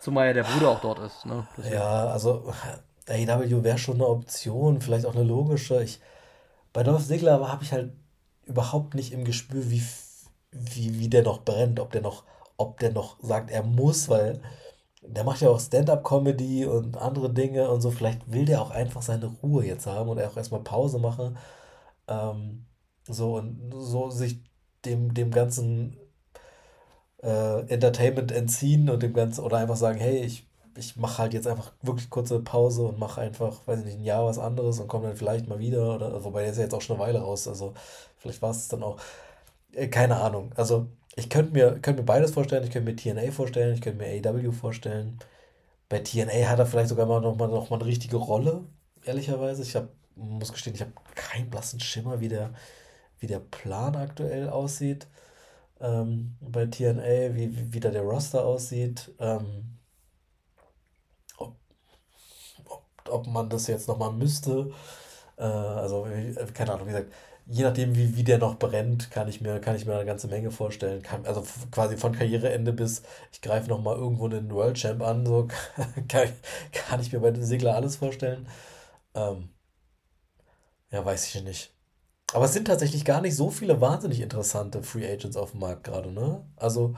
Zumal 0.00 0.28
ja 0.28 0.32
der 0.32 0.44
Bruder 0.44 0.70
auch 0.70 0.80
dort 0.80 1.00
ist. 1.00 1.26
Ne? 1.26 1.46
Ja, 1.70 2.08
also 2.08 2.52
AEW 3.08 3.64
wäre 3.64 3.78
schon 3.78 3.96
eine 3.96 4.06
Option, 4.06 4.80
vielleicht 4.80 5.06
auch 5.06 5.14
eine 5.14 5.24
logische. 5.24 5.82
Ich, 5.82 6.00
bei 6.72 6.82
Dolph 6.82 7.06
Ziggler 7.06 7.48
habe 7.50 7.64
ich 7.64 7.72
halt 7.72 7.92
überhaupt 8.44 8.94
nicht 8.94 9.12
im 9.12 9.24
Gespür, 9.24 9.70
wie, 9.70 9.82
wie, 10.52 10.98
wie 10.98 11.08
der 11.08 11.22
noch 11.22 11.42
brennt, 11.44 11.80
ob 11.80 11.92
der 11.92 12.02
noch, 12.02 12.24
ob 12.56 12.78
der 12.78 12.92
noch 12.92 13.18
sagt, 13.22 13.50
er 13.50 13.62
muss, 13.62 14.08
weil 14.08 14.40
der 15.02 15.24
macht 15.24 15.40
ja 15.40 15.48
auch 15.48 15.60
Stand-up-Comedy 15.60 16.66
und 16.66 16.96
andere 16.96 17.32
Dinge 17.32 17.70
und 17.70 17.80
so. 17.80 17.90
Vielleicht 17.90 18.30
will 18.30 18.44
der 18.44 18.60
auch 18.62 18.70
einfach 18.70 19.02
seine 19.02 19.26
Ruhe 19.26 19.64
jetzt 19.64 19.86
haben 19.86 20.08
und 20.08 20.18
er 20.18 20.30
auch 20.30 20.36
erstmal 20.36 20.62
Pause 20.62 20.98
machen. 20.98 21.38
Ähm, 22.08 22.66
so 23.06 23.36
und 23.36 23.72
so 23.72 24.10
sich 24.10 24.42
dem, 24.84 25.14
dem 25.14 25.30
ganzen 25.30 25.96
äh, 27.22 27.60
Entertainment 27.68 28.32
entziehen 28.32 28.88
und 28.90 29.02
dem 29.02 29.12
Ganzen 29.14 29.44
oder 29.44 29.58
einfach 29.58 29.76
sagen, 29.76 29.98
hey, 29.98 30.18
ich, 30.24 30.46
ich 30.76 30.96
mache 30.96 31.18
halt 31.18 31.34
jetzt 31.34 31.46
einfach 31.46 31.72
wirklich 31.82 32.10
kurze 32.10 32.40
Pause 32.40 32.82
und 32.82 32.98
mache 32.98 33.20
einfach, 33.20 33.66
weiß 33.66 33.80
ich 33.80 33.86
nicht, 33.86 33.98
ein 33.98 34.04
Jahr 34.04 34.26
was 34.26 34.38
anderes 34.38 34.80
und 34.80 34.88
komme 34.88 35.08
dann 35.08 35.16
vielleicht 35.16 35.48
mal 35.48 35.58
wieder 35.58 35.94
oder 35.96 36.24
wobei 36.24 36.42
der 36.42 36.50
ist 36.52 36.58
ja 36.58 36.64
jetzt 36.64 36.74
auch 36.74 36.80
schon 36.82 36.96
eine 36.96 37.04
Weile 37.06 37.20
raus, 37.20 37.48
also 37.48 37.74
vielleicht 38.18 38.42
war 38.42 38.50
es 38.50 38.68
dann 38.68 38.82
auch. 38.82 38.98
Äh, 39.72 39.88
keine 39.88 40.16
Ahnung. 40.16 40.52
Also 40.56 40.88
ich 41.16 41.30
könnte 41.30 41.52
mir, 41.52 41.80
könnt 41.80 41.98
mir 41.98 42.04
beides 42.04 42.32
vorstellen, 42.32 42.64
ich 42.64 42.70
könnte 42.70 42.90
mir 42.90 42.96
TNA 42.96 43.32
vorstellen, 43.32 43.74
ich 43.74 43.80
könnte 43.82 43.98
mir 44.04 44.08
AEW 44.28 44.52
vorstellen. 44.52 45.18
Bei 45.88 46.00
TNA 46.00 46.48
hat 46.48 46.58
er 46.58 46.66
vielleicht 46.66 46.90
sogar 46.90 47.06
mal 47.06 47.20
noch 47.20 47.36
mal, 47.36 47.48
noch 47.48 47.70
mal 47.70 47.76
eine 47.76 47.86
richtige 47.86 48.16
Rolle, 48.16 48.64
ehrlicherweise. 49.04 49.62
Ich 49.62 49.76
hab, 49.76 49.88
muss 50.16 50.52
gestehen, 50.52 50.74
ich 50.74 50.82
habe 50.82 50.92
keinen 51.14 51.50
blassen 51.50 51.80
Schimmer, 51.80 52.20
wie 52.20 52.28
der, 52.28 52.52
wie 53.20 53.26
der 53.26 53.40
Plan 53.40 53.96
aktuell 53.96 54.48
aussieht 54.50 55.08
ähm, 55.80 56.36
bei 56.40 56.66
TNA, 56.66 57.34
wie, 57.34 57.72
wie, 57.72 57.80
da 57.80 57.90
der 57.90 58.02
Roster 58.02 58.44
aussieht. 58.44 59.12
Ähm, 59.18 59.78
ob, 61.38 61.56
ob, 62.66 62.84
ob 63.08 63.26
man 63.26 63.48
das 63.50 63.66
jetzt 63.66 63.88
nochmal 63.88 64.12
müsste. 64.12 64.70
Äh, 65.38 65.42
also, 65.44 66.06
keine 66.54 66.72
Ahnung, 66.74 66.86
wie 66.88 66.92
gesagt, 66.92 67.12
je 67.46 67.64
nachdem, 67.64 67.96
wie, 67.96 68.16
wie 68.16 68.24
der 68.24 68.38
noch 68.38 68.56
brennt, 68.58 69.10
kann 69.10 69.28
ich 69.28 69.40
mir, 69.40 69.60
kann 69.60 69.76
ich 69.76 69.86
mir 69.86 69.94
eine 69.94 70.06
ganze 70.06 70.28
Menge 70.28 70.50
vorstellen. 70.50 71.02
Kann, 71.02 71.26
also 71.26 71.44
quasi 71.72 71.96
von 71.96 72.12
Karriereende 72.14 72.72
bis 72.72 73.02
ich 73.32 73.40
greife 73.42 73.68
nochmal 73.70 73.96
irgendwo 73.96 74.28
den 74.28 74.50
World 74.52 74.76
Champ 74.78 75.02
an, 75.02 75.26
so 75.26 75.48
kann, 76.08 76.28
kann 76.72 77.00
ich 77.00 77.12
mir 77.12 77.20
bei 77.20 77.30
den 77.30 77.44
Segler 77.44 77.74
alles 77.76 77.96
vorstellen. 77.96 78.48
Ähm, 79.14 79.50
ja, 80.90 81.04
weiß 81.04 81.34
ich 81.34 81.42
nicht. 81.42 81.77
Aber 82.34 82.44
es 82.44 82.52
sind 82.52 82.66
tatsächlich 82.66 83.04
gar 83.04 83.20
nicht 83.20 83.36
so 83.36 83.50
viele 83.50 83.80
wahnsinnig 83.80 84.20
interessante 84.20 84.82
Free 84.82 85.10
Agents 85.10 85.36
auf 85.36 85.52
dem 85.52 85.60
Markt 85.60 85.84
gerade, 85.84 86.12
ne? 86.12 86.42
Also. 86.56 86.94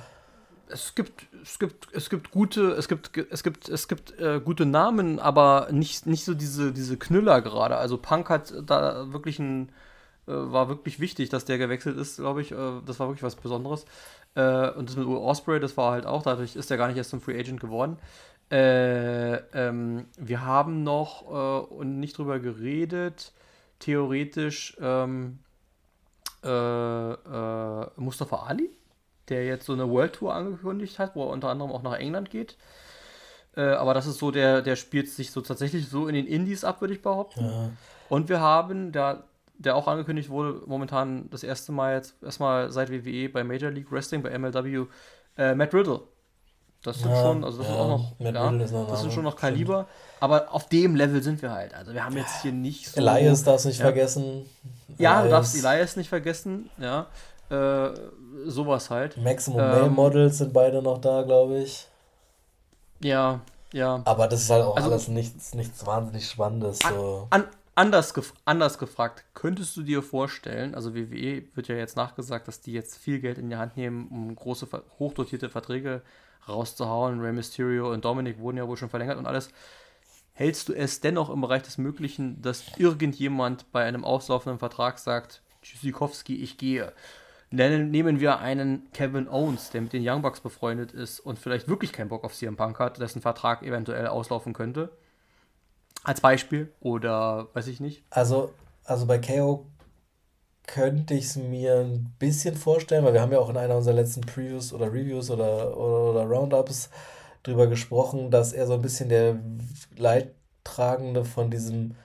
Es 0.72 0.94
gibt, 0.94 1.26
es 1.42 1.58
gibt, 1.58 1.88
es 1.92 2.10
gibt 2.10 2.30
gute, 2.30 2.72
es 2.72 2.86
gibt, 2.86 3.16
es 3.16 3.42
gibt, 3.42 3.68
es 3.68 3.88
gibt 3.88 4.18
äh, 4.20 4.40
gute 4.40 4.66
Namen, 4.66 5.18
aber 5.18 5.66
nicht, 5.72 6.06
nicht 6.06 6.24
so 6.24 6.32
diese, 6.32 6.72
diese 6.72 6.96
Knüller 6.96 7.42
gerade. 7.42 7.76
Also 7.76 7.98
Punk 7.98 8.30
hat 8.30 8.54
da 8.66 9.12
wirklich 9.12 9.40
ein, 9.40 9.70
äh, 10.28 10.32
war 10.32 10.68
wirklich 10.68 11.00
wichtig, 11.00 11.28
dass 11.28 11.44
der 11.44 11.58
gewechselt 11.58 11.96
ist, 11.96 12.16
glaube 12.18 12.42
ich. 12.42 12.52
Äh, 12.52 12.82
das 12.86 13.00
war 13.00 13.08
wirklich 13.08 13.24
was 13.24 13.34
Besonderes. 13.34 13.84
Äh, 14.36 14.70
und 14.70 14.88
das 14.88 14.96
mit 14.96 15.08
Will 15.08 15.16
Osprey, 15.16 15.58
das 15.58 15.76
war 15.76 15.90
halt 15.92 16.06
auch, 16.06 16.22
dadurch 16.22 16.54
ist 16.54 16.70
er 16.70 16.76
gar 16.76 16.86
nicht 16.86 16.96
erst 16.96 17.10
zum 17.10 17.20
Free 17.20 17.38
Agent 17.38 17.60
geworden. 17.60 17.98
Äh, 18.50 19.36
ähm, 19.54 20.06
wir 20.18 20.44
haben 20.44 20.84
noch 20.84 21.22
äh, 21.30 21.74
und 21.74 21.98
nicht 21.98 22.16
drüber 22.16 22.38
geredet 22.38 23.32
theoretisch 23.80 24.76
ähm, 24.80 25.40
äh, 26.44 26.48
äh, 26.48 27.86
Mustafa 27.96 28.46
Ali, 28.46 28.70
der 29.28 29.44
jetzt 29.44 29.66
so 29.66 29.72
eine 29.72 29.90
World 29.90 30.14
Tour 30.14 30.34
angekündigt 30.34 30.98
hat, 30.98 31.16
wo 31.16 31.24
er 31.24 31.30
unter 31.30 31.48
anderem 31.48 31.72
auch 31.72 31.82
nach 31.82 31.98
England 31.98 32.30
geht. 32.30 32.56
Äh, 33.56 33.62
aber 33.62 33.94
das 33.94 34.06
ist 34.06 34.18
so, 34.18 34.30
der, 34.30 34.62
der 34.62 34.76
spielt 34.76 35.08
sich 35.08 35.32
so 35.32 35.40
tatsächlich 35.40 35.88
so 35.88 36.06
in 36.06 36.14
den 36.14 36.26
Indies 36.26 36.64
ab, 36.64 36.80
würde 36.80 36.94
ich 36.94 37.02
behaupten. 37.02 37.44
Ja. 37.44 37.70
Und 38.08 38.28
wir 38.28 38.40
haben, 38.40 38.92
der, 38.92 39.24
der 39.54 39.76
auch 39.76 39.88
angekündigt 39.88 40.30
wurde, 40.30 40.62
momentan 40.66 41.28
das 41.30 41.42
erste 41.42 41.72
Mal 41.72 41.96
jetzt, 41.96 42.22
erstmal 42.22 42.70
seit 42.70 42.90
WWE 42.90 43.28
bei 43.28 43.42
Major 43.42 43.70
League 43.70 43.90
Wrestling, 43.90 44.22
bei 44.22 44.36
MLW, 44.38 44.86
äh, 45.36 45.54
Matt 45.54 45.74
Riddle. 45.74 46.02
Das 46.82 46.98
sind 46.98 47.10
ja, 47.10 47.22
schon, 47.22 47.44
also 47.44 47.58
das 47.58 47.66
ja, 47.66 47.74
ist 47.74 47.80
auch 47.80 47.88
noch, 47.88 48.12
ja, 48.18 48.52
das 48.86 49.00
sind 49.02 49.12
schon 49.12 49.24
noch 49.24 49.36
Kaliber. 49.36 49.86
Aber 50.18 50.52
auf 50.52 50.68
dem 50.68 50.96
Level 50.96 51.22
sind 51.22 51.42
wir 51.42 51.50
halt. 51.50 51.74
Also 51.74 51.92
wir 51.92 52.04
haben 52.04 52.16
jetzt 52.16 52.40
hier 52.40 52.52
nicht 52.52 52.88
so. 52.88 53.00
Elias 53.00 53.44
darfst 53.44 53.66
nicht 53.66 53.80
vergessen. 53.80 54.48
Ja, 54.96 55.20
Elias. 55.20 55.24
du 55.24 55.30
darfst 55.30 55.56
Elias 55.56 55.96
nicht 55.96 56.08
vergessen, 56.08 56.70
ja. 56.78 57.06
Äh, 57.50 57.90
sowas 58.46 58.88
halt. 58.88 59.18
Maximum 59.18 59.60
ähm, 59.60 59.68
Male 59.68 59.90
Models 59.90 60.38
sind 60.38 60.52
beide 60.54 60.80
noch 60.80 60.98
da, 60.98 61.22
glaube 61.22 61.58
ich. 61.58 61.86
Ja, 63.02 63.40
ja. 63.72 64.00
Aber 64.04 64.26
das 64.28 64.42
ist 64.42 64.50
halt 64.50 64.64
auch 64.64 64.76
also, 64.76 64.90
alles 64.90 65.08
nichts, 65.08 65.54
nichts 65.54 65.84
wahnsinnig 65.84 66.28
Spannendes. 66.28 66.78
So. 66.78 67.26
An, 67.30 67.44
anders, 67.74 68.14
gef 68.14 68.32
anders 68.44 68.78
gefragt, 68.78 69.24
könntest 69.34 69.76
du 69.76 69.82
dir 69.82 70.02
vorstellen, 70.02 70.74
also 70.74 70.94
WWE 70.94 71.42
wird 71.54 71.68
ja 71.68 71.74
jetzt 71.74 71.96
nachgesagt, 71.96 72.48
dass 72.48 72.60
die 72.60 72.72
jetzt 72.72 72.96
viel 72.96 73.20
Geld 73.20 73.36
in 73.36 73.50
die 73.50 73.56
Hand 73.56 73.76
nehmen, 73.76 74.08
um 74.08 74.34
große, 74.34 74.66
hochdotierte 74.98 75.50
Verträge 75.50 76.02
rauszuhauen. 76.48 77.20
Rey 77.20 77.32
Mysterio 77.32 77.92
und 77.92 78.04
Dominic 78.04 78.38
wurden 78.38 78.56
ja 78.56 78.66
wohl 78.66 78.76
schon 78.76 78.90
verlängert 78.90 79.18
und 79.18 79.26
alles. 79.26 79.50
Hältst 80.32 80.68
du 80.68 80.72
es 80.72 81.00
dennoch 81.00 81.28
im 81.28 81.40
Bereich 81.40 81.62
des 81.62 81.76
Möglichen, 81.76 82.40
dass 82.40 82.64
irgendjemand 82.78 83.70
bei 83.72 83.84
einem 83.84 84.04
auslaufenden 84.04 84.58
Vertrag 84.58 84.98
sagt, 84.98 85.42
Tschüssikowski, 85.62 86.36
ich 86.36 86.56
gehe? 86.56 86.92
Nehmen 87.50 88.20
wir 88.20 88.38
einen 88.38 88.90
Kevin 88.92 89.28
Owens, 89.28 89.70
der 89.70 89.82
mit 89.82 89.92
den 89.92 90.08
Young 90.08 90.22
Bucks 90.22 90.40
befreundet 90.40 90.92
ist 90.92 91.18
und 91.18 91.38
vielleicht 91.38 91.68
wirklich 91.68 91.92
keinen 91.92 92.08
Bock 92.08 92.24
auf 92.24 92.32
CM 92.32 92.56
Punk 92.56 92.78
hat, 92.78 93.00
dessen 93.00 93.20
Vertrag 93.20 93.62
eventuell 93.62 94.06
auslaufen 94.06 94.52
könnte. 94.52 94.90
Als 96.04 96.20
Beispiel 96.20 96.72
oder 96.80 97.48
weiß 97.52 97.66
ich 97.66 97.80
nicht. 97.80 98.04
Also, 98.08 98.54
also 98.84 99.04
bei 99.06 99.18
KO 99.18 99.66
könnte 100.74 101.14
ich 101.14 101.24
es 101.24 101.36
mir 101.36 101.80
ein 101.80 102.14
bisschen 102.18 102.54
vorstellen, 102.54 103.04
weil 103.04 103.12
wir 103.12 103.20
haben 103.20 103.32
ja 103.32 103.40
auch 103.40 103.50
in 103.50 103.56
einer 103.56 103.76
unserer 103.76 103.94
letzten 103.94 104.20
Previews 104.20 104.72
oder 104.72 104.86
Reviews 104.92 105.30
oder, 105.30 105.76
oder, 105.76 106.10
oder 106.10 106.24
Roundups 106.24 106.90
drüber 107.42 107.66
gesprochen, 107.66 108.30
dass 108.30 108.52
er 108.52 108.66
so 108.66 108.74
ein 108.74 108.82
bisschen 108.82 109.08
der 109.08 109.40
Leidtragende 109.96 111.24
von 111.24 111.50
diesem 111.50 111.96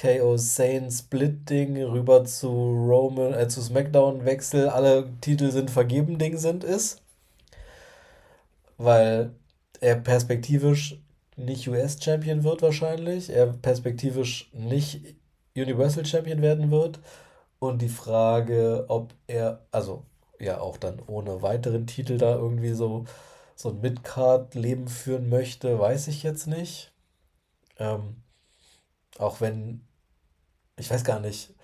KO 0.00 0.36
Sane 0.36 0.90
Split 0.90 1.50
Ding 1.50 1.76
rüber 1.82 2.24
zu 2.24 2.48
Roman, 2.48 3.34
äh, 3.34 3.48
zu 3.48 3.60
SmackDown 3.60 4.24
Wechsel, 4.24 4.68
alle 4.68 5.08
Titel 5.20 5.50
sind 5.50 5.70
vergeben 5.70 6.18
Ding 6.18 6.36
sind, 6.36 6.64
ist. 6.64 7.02
Weil 8.78 9.32
er 9.80 9.96
perspektivisch 9.96 10.98
nicht 11.36 11.68
US 11.68 12.02
Champion 12.02 12.44
wird 12.44 12.62
wahrscheinlich, 12.62 13.30
er 13.30 13.46
perspektivisch 13.46 14.50
nicht 14.52 15.16
Universal 15.56 16.06
Champion 16.06 16.42
werden 16.42 16.70
wird 16.70 17.00
und 17.62 17.80
die 17.80 17.88
Frage, 17.88 18.86
ob 18.88 19.14
er, 19.28 19.64
also 19.70 20.04
ja 20.40 20.60
auch 20.60 20.76
dann 20.78 21.00
ohne 21.06 21.42
weiteren 21.42 21.86
Titel 21.86 22.18
da 22.18 22.34
irgendwie 22.34 22.72
so, 22.72 23.04
so 23.54 23.68
ein 23.68 23.80
Midcard-Leben 23.80 24.88
führen 24.88 25.28
möchte, 25.28 25.78
weiß 25.78 26.08
ich 26.08 26.24
jetzt 26.24 26.48
nicht. 26.48 26.92
Ähm, 27.78 28.16
auch 29.16 29.40
wenn, 29.40 29.86
ich 30.76 30.90
weiß 30.90 31.04
gar 31.04 31.20
nicht, 31.20 31.54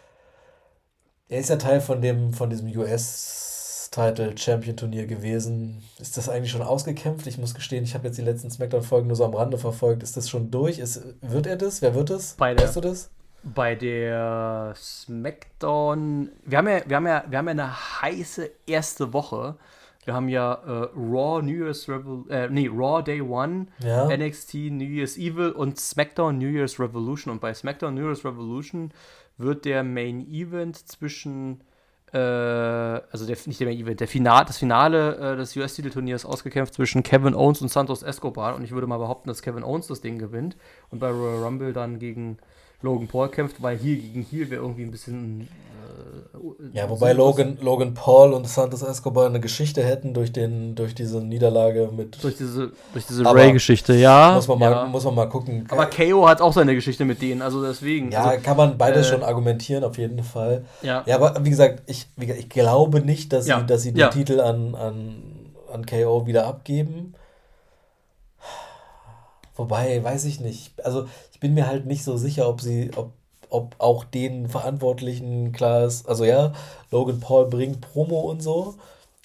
er 1.26 1.40
ist 1.40 1.50
ja 1.50 1.56
Teil 1.56 1.80
von 1.80 2.00
dem, 2.00 2.32
von 2.32 2.48
diesem 2.48 2.68
US-Title 2.68 4.38
Champion 4.38 4.76
Turnier 4.76 5.08
gewesen. 5.08 5.82
Ist 5.98 6.16
das 6.16 6.28
eigentlich 6.28 6.52
schon 6.52 6.62
ausgekämpft? 6.62 7.26
Ich 7.26 7.38
muss 7.38 7.54
gestehen, 7.54 7.82
ich 7.82 7.94
habe 7.94 8.06
jetzt 8.06 8.18
die 8.18 8.22
letzten 8.22 8.52
Smackdown-Folgen 8.52 9.08
nur 9.08 9.16
so 9.16 9.24
am 9.24 9.34
Rande 9.34 9.58
verfolgt. 9.58 10.04
Ist 10.04 10.16
das 10.16 10.30
schon 10.30 10.52
durch? 10.52 10.78
Ist, 10.78 11.02
wird 11.22 11.48
er 11.48 11.56
das? 11.56 11.82
Wer 11.82 11.96
wird 11.96 12.10
es? 12.10 12.38
Weißt 12.62 12.76
du 12.76 12.80
das? 12.82 13.10
Bei 13.42 13.74
der 13.74 14.74
SmackDown, 14.76 16.30
wir 16.44 16.58
haben 16.58 16.68
ja, 16.68 16.80
wir 16.86 16.96
haben 16.96 17.06
ja, 17.06 17.24
wir 17.28 17.38
haben 17.38 17.46
ja 17.46 17.52
eine 17.52 18.02
heiße 18.02 18.50
erste 18.66 19.12
Woche. 19.12 19.56
Wir 20.04 20.14
haben 20.14 20.28
ja 20.28 20.54
äh, 20.54 20.88
Raw 20.96 21.42
New 21.42 21.64
Year's 21.64 21.88
Revol 21.88 22.24
äh, 22.30 22.48
nee, 22.48 22.68
Raw 22.72 23.02
Day 23.02 23.20
One, 23.20 23.66
ja. 23.80 24.06
NXT 24.08 24.54
New 24.70 24.84
Year's 24.84 25.18
Evil 25.18 25.50
und 25.50 25.78
SmackDown 25.78 26.38
New 26.38 26.48
Year's 26.48 26.80
Revolution. 26.80 27.32
Und 27.32 27.40
bei 27.40 27.52
SmackDown 27.52 27.94
New 27.94 28.06
Year's 28.06 28.24
Revolution 28.24 28.90
wird 29.36 29.64
der 29.64 29.84
Main 29.84 30.26
Event 30.32 30.76
zwischen 30.88 31.60
äh, 32.12 32.18
also 32.18 33.26
der, 33.26 33.36
nicht 33.46 33.60
der 33.60 33.66
Main 33.66 33.78
Event, 33.78 34.00
der 34.00 34.08
Final, 34.08 34.44
das 34.46 34.58
Finale 34.58 35.16
äh, 35.16 35.36
des 35.36 35.54
US-Titelturniers 35.56 36.24
ausgekämpft 36.24 36.74
zwischen 36.74 37.02
Kevin 37.02 37.34
Owens 37.34 37.60
und 37.60 37.68
Santos 37.68 38.02
Escobar. 38.02 38.54
Und 38.54 38.64
ich 38.64 38.72
würde 38.72 38.86
mal 38.86 38.98
behaupten, 38.98 39.28
dass 39.28 39.42
Kevin 39.42 39.62
Owens 39.62 39.88
das 39.88 40.00
Ding 40.00 40.18
gewinnt. 40.18 40.56
Und 40.90 41.00
bei 41.00 41.10
Royal 41.10 41.42
Rumble 41.42 41.72
dann 41.72 41.98
gegen 41.98 42.38
Logan 42.80 43.08
Paul 43.08 43.28
kämpft, 43.28 43.60
weil 43.60 43.76
hier 43.76 43.96
gegen 43.96 44.22
hier 44.22 44.50
wäre 44.50 44.62
irgendwie 44.62 44.82
ein 44.82 44.90
bisschen. 44.90 45.42
Äh, 45.42 46.76
ja, 46.78 46.88
wobei 46.88 47.12
Logan, 47.12 47.58
Logan 47.60 47.94
Paul 47.94 48.32
und 48.32 48.46
Santos 48.46 48.82
Escobar 48.82 49.26
eine 49.26 49.40
Geschichte 49.40 49.82
hätten 49.82 50.14
durch, 50.14 50.32
den, 50.32 50.76
durch 50.76 50.94
diese 50.94 51.20
Niederlage 51.20 51.90
mit. 51.92 52.22
Durch 52.22 52.36
diese, 52.36 52.70
durch 52.92 53.06
diese 53.06 53.24
Ray-Geschichte, 53.24 53.94
ja. 53.94 54.34
Muss 54.34 54.46
man, 54.46 54.58
mal, 54.60 54.70
ja. 54.70 54.86
muss 54.86 55.04
man 55.04 55.14
mal 55.16 55.28
gucken. 55.28 55.66
Aber 55.70 55.86
KO 55.86 56.28
hat 56.28 56.40
auch 56.40 56.52
seine 56.52 56.74
Geschichte 56.76 57.04
mit 57.04 57.20
denen, 57.20 57.42
also 57.42 57.64
deswegen. 57.64 58.12
Ja, 58.12 58.24
also, 58.24 58.42
kann 58.42 58.56
man 58.56 58.78
beides 58.78 59.08
äh, 59.08 59.10
schon 59.10 59.22
argumentieren, 59.24 59.82
auf 59.82 59.98
jeden 59.98 60.22
Fall. 60.22 60.64
Ja. 60.82 61.02
Ja, 61.06 61.16
aber 61.16 61.44
wie 61.44 61.50
gesagt, 61.50 61.82
ich, 61.86 62.06
wie 62.16 62.26
gesagt, 62.26 62.44
ich 62.44 62.48
glaube 62.48 63.00
nicht, 63.00 63.32
dass 63.32 63.48
ja. 63.48 63.58
sie, 63.58 63.66
dass 63.66 63.82
sie 63.82 63.92
den 63.92 64.10
Titel 64.10 64.40
an, 64.40 64.76
an, 64.76 65.22
an 65.72 65.84
KO 65.84 66.26
wieder 66.26 66.46
abgeben. 66.46 67.14
Wobei, 69.58 70.02
weiß 70.04 70.24
ich 70.26 70.38
nicht. 70.38 70.84
Also 70.84 71.08
ich 71.38 71.40
bin 71.40 71.54
mir 71.54 71.68
halt 71.68 71.86
nicht 71.86 72.02
so 72.02 72.16
sicher, 72.16 72.48
ob 72.48 72.60
sie, 72.60 72.90
ob, 72.96 73.12
ob 73.48 73.76
auch 73.78 74.02
den 74.02 74.48
Verantwortlichen 74.48 75.52
klar 75.52 75.84
ist. 75.84 76.08
Also 76.08 76.24
ja, 76.24 76.52
Logan 76.90 77.20
Paul 77.20 77.46
bringt 77.46 77.80
Promo 77.80 78.20
und 78.22 78.42
so, 78.42 78.74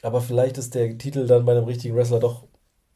aber 0.04 0.22
vielleicht 0.22 0.60
ist 0.60 0.76
der 0.76 0.96
Titel 1.00 1.26
dann 1.26 1.44
bei 1.46 1.54
einem 1.54 1.64
richtigen 1.66 1.96
Wrestler 1.96 2.20
doch 2.20 2.44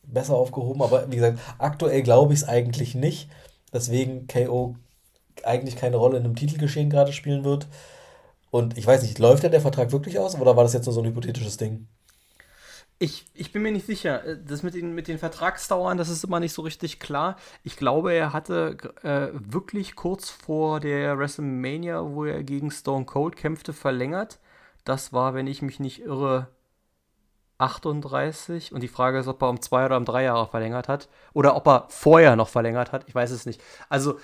besser 0.03 0.35
aufgehoben. 0.35 0.83
Aber 0.83 1.11
wie 1.11 1.15
gesagt, 1.15 1.39
aktuell 1.57 2.03
glaube 2.03 2.33
ich 2.33 2.41
es 2.41 2.47
eigentlich 2.47 2.93
nicht. 2.93 3.27
Deswegen 3.73 4.27
KO 4.27 4.75
eigentlich 5.43 5.75
keine 5.77 5.97
Rolle 5.97 6.19
in 6.19 6.25
einem 6.25 6.35
Titelgeschehen 6.35 6.91
gerade 6.91 7.13
spielen 7.13 7.43
wird. 7.43 7.67
Und 8.51 8.77
ich 8.77 8.87
weiß 8.87 9.01
nicht, 9.03 9.19
läuft 9.19 9.43
denn 9.43 9.51
der 9.51 9.61
Vertrag 9.61 9.91
wirklich 9.91 10.19
aus 10.19 10.35
oder 10.39 10.55
war 10.55 10.63
das 10.63 10.73
jetzt 10.73 10.85
nur 10.85 10.93
so 10.93 11.01
ein 11.01 11.07
hypothetisches 11.07 11.57
Ding? 11.57 11.87
Ich, 12.99 13.27
ich 13.35 13.51
bin 13.51 13.61
mir 13.61 13.71
nicht 13.71 13.85
sicher. 13.85 14.23
Äh, 14.25 14.37
das 14.43 14.63
mit 14.63 14.73
den, 14.73 14.93
mit 14.95 15.07
den 15.07 15.19
Vertragsdauern, 15.19 15.97
das 15.97 16.09
ist 16.09 16.23
immer 16.23 16.39
nicht 16.39 16.53
so 16.53 16.61
richtig 16.63 16.99
klar. 16.99 17.37
Ich 17.63 17.77
glaube, 17.77 18.13
er 18.13 18.33
hatte 18.33 18.77
äh, 19.03 19.29
wirklich 19.33 19.95
kurz 19.95 20.29
vor 20.29 20.79
der 20.79 21.17
WrestleMania, 21.17 22.03
wo 22.03 22.25
er 22.25 22.43
gegen 22.43 22.71
Stone 22.71 23.05
Cold 23.05 23.35
kämpfte, 23.35 23.73
verlängert. 23.73 24.39
Das 24.83 25.13
war, 25.13 25.33
wenn 25.33 25.47
ich 25.47 25.61
mich 25.61 25.79
nicht 25.79 26.01
irre, 26.01 26.47
38. 27.59 28.73
Und 28.73 28.81
die 28.81 28.87
Frage 28.87 29.19
ist, 29.19 29.27
ob 29.27 29.41
er 29.41 29.49
um 29.49 29.61
zwei 29.61 29.85
oder 29.85 29.97
um 29.97 30.05
drei 30.05 30.23
Jahre 30.23 30.47
verlängert 30.47 30.87
hat. 30.87 31.09
Oder 31.33 31.55
ob 31.55 31.67
er 31.67 31.85
vorher 31.89 32.35
noch 32.35 32.49
verlängert 32.49 32.91
hat. 32.91 33.05
Ich 33.07 33.15
weiß 33.15 33.31
es 33.31 33.45
nicht. 33.45 33.61
Also, 33.89 34.19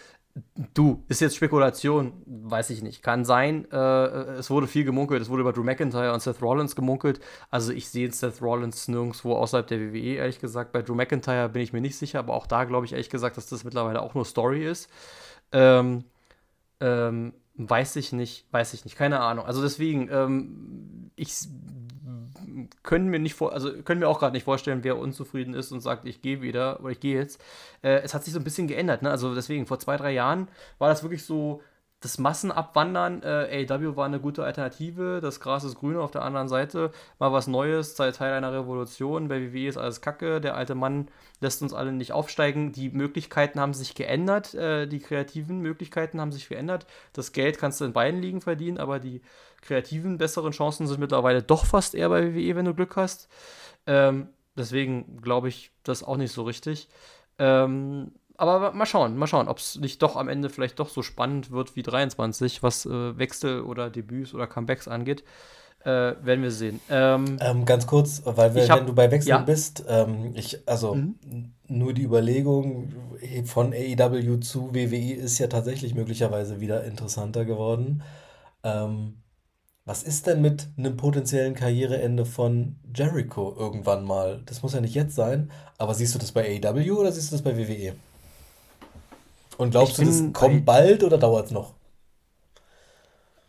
Du, 0.74 1.04
ist 1.10 1.22
jetzt 1.22 1.36
Spekulation, 1.36 2.24
weiß 2.26 2.72
ich 2.72 2.82
nicht. 2.82 3.04
Kann 3.04 3.24
sein. 3.24 3.70
Äh, 3.72 3.78
es 3.78 4.50
wurde 4.50 4.66
viel 4.66 4.84
gemunkelt. 4.84 5.22
Es 5.22 5.30
wurde 5.30 5.42
über 5.42 5.54
Drew 5.54 5.64
McIntyre 5.64 6.12
und 6.12 6.22
Seth 6.22 6.42
Rollins 6.42 6.76
gemunkelt. 6.76 7.20
Also 7.52 7.72
ich 7.72 7.88
sehe 7.90 8.12
Seth 8.12 8.42
Rollins 8.42 8.88
nirgendwo 8.88 9.36
außerhalb 9.36 9.68
der 9.68 9.80
WWE, 9.80 10.16
ehrlich 10.16 10.40
gesagt. 10.40 10.72
Bei 10.72 10.82
Drew 10.82 10.96
McIntyre 10.96 11.50
bin 11.50 11.62
ich 11.62 11.72
mir 11.72 11.82
nicht 11.82 11.98
sicher, 11.98 12.18
aber 12.20 12.34
auch 12.34 12.48
da 12.48 12.64
glaube 12.64 12.86
ich 12.88 12.94
ehrlich 12.94 13.12
gesagt, 13.12 13.38
dass 13.38 13.48
das 13.48 13.64
mittlerweile 13.64 14.02
auch 14.02 14.16
nur 14.16 14.26
Story 14.26 14.66
ist. 14.68 14.90
Ähm, 15.52 16.06
ähm, 16.80 17.34
weiß 17.56 17.96
ich 17.98 18.12
nicht, 18.12 18.46
weiß 18.52 18.74
ich 18.74 18.86
nicht, 18.86 18.98
keine 18.98 19.20
Ahnung. 19.20 19.46
Also 19.46 19.62
deswegen, 19.62 20.10
ähm, 20.12 21.12
ich 21.16 21.48
können 22.84 23.10
mir 23.10 23.20
nicht 23.20 23.36
vor, 23.36 23.54
also 23.54 23.72
können 23.84 24.02
wir 24.02 24.10
auch 24.10 24.20
gerade 24.20 24.34
nicht 24.34 24.44
vorstellen, 24.44 24.84
wer 24.84 24.98
unzufrieden 24.98 25.54
ist 25.54 25.72
und 25.72 25.82
sagt, 25.82 26.06
ich 26.06 26.22
gehe 26.22 26.42
wieder 26.42 26.80
oder 26.82 26.90
ich 26.90 27.00
gehe 27.00 27.18
jetzt. 27.18 27.42
Äh, 27.82 28.02
es 28.02 28.14
hat 28.14 28.24
sich 28.24 28.34
so 28.34 28.40
ein 28.40 28.44
bisschen 28.44 28.68
geändert, 28.68 29.02
ne? 29.02 29.10
Also 29.10 29.34
deswegen, 29.36 29.66
vor 29.66 29.80
zwei, 29.80 29.98
drei 29.98 30.12
Jahren 30.12 30.48
war 30.80 30.90
das 30.90 31.04
wirklich 31.04 31.24
so, 31.24 31.62
das 32.04 32.18
Massenabwandern, 32.18 33.24
äh, 33.24 33.66
AW 33.70 33.96
war 33.96 34.06
eine 34.06 34.20
gute 34.20 34.44
Alternative, 34.44 35.22
das 35.22 35.40
Gras 35.40 35.64
ist 35.64 35.76
grün 35.76 35.96
auf 35.96 36.12
der 36.12 36.24
anderen 36.24 36.50
Seite, 36.50 36.92
mal 37.18 37.32
was 37.32 37.48
Neues, 37.48 37.96
sei 37.96 38.12
Teil 38.12 38.34
einer 38.34 38.52
Revolution, 38.52 39.30
bei 39.30 39.42
WWE 39.42 39.70
ist 39.70 39.78
alles 39.78 40.02
Kacke, 40.02 40.42
der 40.42 40.58
alte 40.58 40.76
Mann 40.76 41.08
lässt 41.40 41.62
uns 41.62 41.74
alle 41.74 41.94
nicht 41.94 42.12
aufsteigen, 42.12 42.74
die 42.74 42.90
Möglichkeiten 42.90 43.58
haben 43.62 43.74
sich 43.74 43.96
geändert, 43.96 44.54
äh, 44.54 44.86
die 44.86 45.00
kreativen 45.00 45.62
Möglichkeiten 45.62 46.20
haben 46.20 46.34
sich 46.34 46.50
geändert, 46.50 46.86
das 47.14 47.32
Geld 47.32 47.58
kannst 47.58 47.80
du 47.80 47.86
in 47.86 47.94
beiden 47.94 48.22
Ligen 48.22 48.42
verdienen, 48.42 48.80
aber 48.80 49.00
die 49.00 49.22
kreativen, 49.62 50.18
besseren 50.18 50.52
Chancen 50.52 50.88
sind 50.88 51.00
mittlerweile 51.00 51.42
doch 51.42 51.66
fast 51.66 51.96
eher 51.96 52.10
bei 52.10 52.36
WWE, 52.36 52.58
wenn 52.58 52.66
du 52.66 52.74
Glück 52.74 52.98
hast. 52.98 53.30
Ähm, 53.88 54.28
deswegen 54.58 55.22
glaube 55.22 55.48
ich 55.48 55.72
das 55.84 56.04
auch 56.04 56.18
nicht 56.18 56.34
so 56.34 56.44
richtig. 56.44 56.90
Ähm, 57.40 58.12
aber 58.52 58.74
mal 58.74 58.86
schauen, 58.86 59.18
mal 59.18 59.28
schauen, 59.28 59.48
ob 59.48 59.58
es 59.58 59.80
nicht 59.80 60.02
doch 60.02 60.16
am 60.16 60.28
Ende 60.28 60.50
vielleicht 60.50 60.80
doch 60.80 60.90
so 60.90 61.02
spannend 61.02 61.52
wird 61.52 61.76
wie 61.76 61.84
23, 61.84 62.64
was 62.64 62.86
äh, 62.86 63.18
Wechsel 63.18 63.62
oder 63.62 63.90
Debüts 63.90 64.34
oder 64.34 64.48
Comebacks 64.48 64.88
angeht. 64.88 65.24
Äh, 65.86 66.16
werden 66.24 66.42
wir 66.42 66.52
sehen. 66.52 66.80
Ähm, 66.90 67.38
ähm, 67.42 67.66
ganz 67.66 67.86
kurz, 67.86 68.22
weil 68.24 68.56
wir, 68.56 68.70
hab, 68.70 68.80
wenn 68.80 68.88
du 68.88 68.94
bei 68.94 69.12
Wechsel 69.12 69.32
ja. 69.32 69.40
bist, 69.40 69.84
ähm, 69.90 70.32
ich, 70.34 70.66
also 70.66 70.96
mhm. 70.96 71.52
nur 71.68 71.92
die 71.92 72.04
Überlegung 72.04 72.94
von 73.44 73.74
AEW 73.74 74.40
zu 74.40 74.74
WWE 74.74 75.14
ist 75.16 75.40
ja 75.40 75.48
tatsächlich 75.48 75.94
möglicherweise 75.94 76.62
wieder 76.62 76.86
interessanter 76.86 77.44
geworden. 77.44 78.02
Ähm, 78.64 79.16
was 79.86 80.04
ist 80.04 80.28
denn 80.28 80.42
mit 80.42 80.70
einem 80.78 80.96
potenziellen 80.96 81.54
Karriereende 81.54 82.26
von 82.26 82.78
Jericho 82.96 83.54
irgendwann 83.58 84.06
mal? 84.06 84.42
Das 84.46 84.64
muss 84.64 84.74
ja 84.74 84.80
nicht 84.80 84.96
jetzt 84.96 85.16
sein, 85.16 85.52
aber 85.78 85.94
siehst 85.94 86.16
du 86.16 86.20
das 86.20 86.32
bei 86.32 86.62
AEW 86.64 86.94
oder 86.94 87.12
siehst 87.12 87.32
du 87.32 87.36
das 87.36 87.42
bei 87.42 87.58
WWE? 87.58 87.94
Und 89.58 89.72
glaubst 89.72 90.00
ich 90.00 90.08
du, 90.08 90.12
das 90.12 90.34
kommt 90.34 90.66
bald 90.66 91.04
oder 91.04 91.18
dauert 91.18 91.48
es 91.48 91.52
noch? 91.52 91.74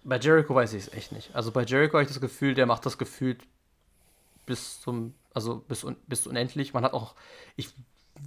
Bei 0.05 0.19
Jericho 0.19 0.55
weiß 0.55 0.75
ich 0.75 0.87
es 0.87 0.93
echt 0.93 1.13
nicht. 1.13 1.35
Also 1.35 1.51
bei 1.51 1.65
Jericho 1.65 1.95
habe 1.95 2.03
ich 2.03 2.09
das 2.09 2.21
Gefühl, 2.21 2.55
der 2.55 2.67
macht 2.67 2.85
das 2.85 2.99
Gefühl 2.99 3.39
bis 4.45 4.81
zum, 4.81 5.15
also 5.33 5.57
bis, 5.67 5.87
bis 6.07 6.27
unendlich. 6.27 6.75
Man 6.75 6.85
hat 6.85 6.93
auch, 6.93 7.15
ich 7.57 7.71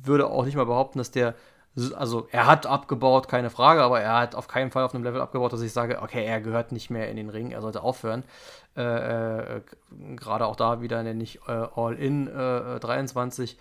würde 0.04 0.28
auch 0.28 0.46
nicht 0.46 0.56
mal 0.56 0.66
behaupten, 0.66 0.98
dass 0.98 1.12
der, 1.12 1.36
also 1.96 2.28
er 2.32 2.48
hat 2.48 2.66
abgebaut, 2.66 3.28
keine 3.28 3.52
Frage, 3.52 3.84
aber 3.84 4.02
er 4.02 4.18
hat 4.18 4.34
auf 4.34 4.48
keinen 4.48 4.72
Fall 4.72 4.84
auf 4.84 4.96
einem 4.96 5.04
Level 5.04 5.22
abgebaut, 5.22 5.54
dass 5.54 5.62
ich 5.62 5.72
sage, 5.72 6.02
okay, 6.02 6.26
er 6.26 6.42
gehört 6.42 6.72
nicht 6.72 6.90
mehr 6.90 7.10
in 7.12 7.16
den 7.16 7.30
Ring, 7.30 7.52
er 7.52 7.62
sollte 7.62 7.84
aufhören. 7.84 8.24
Äh, 8.76 9.58
äh, 9.58 9.62
Gerade 10.16 10.48
auch 10.48 10.56
da 10.56 10.82
wieder 10.82 11.04
nenne 11.04 11.24
ich 11.24 11.40
äh, 11.48 11.68
All-In 11.76 12.26
23 12.26 13.54
äh, 13.54 13.58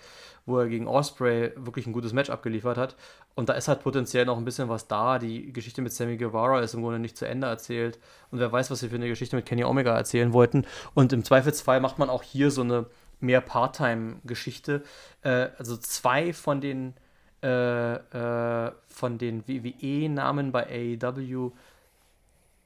wo 0.46 0.58
er 0.58 0.68
gegen 0.68 0.88
Osprey 0.88 1.52
wirklich 1.56 1.86
ein 1.86 1.92
gutes 1.92 2.12
Match 2.12 2.30
abgeliefert 2.30 2.78
hat. 2.78 2.96
Und 3.34 3.48
da 3.48 3.54
ist 3.54 3.68
halt 3.68 3.82
potenziell 3.82 4.24
noch 4.24 4.38
ein 4.38 4.44
bisschen 4.44 4.68
was 4.68 4.88
da. 4.88 5.18
Die 5.18 5.52
Geschichte 5.52 5.82
mit 5.82 5.92
Sammy 5.92 6.16
Guevara 6.16 6.60
ist 6.60 6.74
im 6.74 6.82
Grunde 6.82 6.98
nicht 6.98 7.16
zu 7.16 7.26
Ende 7.26 7.48
erzählt. 7.48 7.98
Und 8.30 8.38
wer 8.38 8.50
weiß, 8.50 8.70
was 8.70 8.80
sie 8.80 8.88
für 8.88 8.94
eine 8.94 9.08
Geschichte 9.08 9.36
mit 9.36 9.44
Kenny 9.44 9.64
Omega 9.64 9.94
erzählen 9.94 10.32
wollten. 10.32 10.64
Und 10.94 11.12
im 11.12 11.24
Zweifelsfall 11.24 11.80
macht 11.80 11.98
man 11.98 12.08
auch 12.08 12.22
hier 12.22 12.50
so 12.50 12.62
eine 12.62 12.86
mehr 13.20 13.40
Part-Time-Geschichte. 13.40 14.82
Äh, 15.22 15.48
also 15.58 15.76
zwei 15.76 16.32
von 16.32 16.60
den, 16.60 16.94
äh, 17.42 17.94
äh, 17.94 18.72
von 18.86 19.18
den 19.18 19.46
WWE-Namen 19.46 20.52
bei 20.52 20.96
AEW 21.02 21.52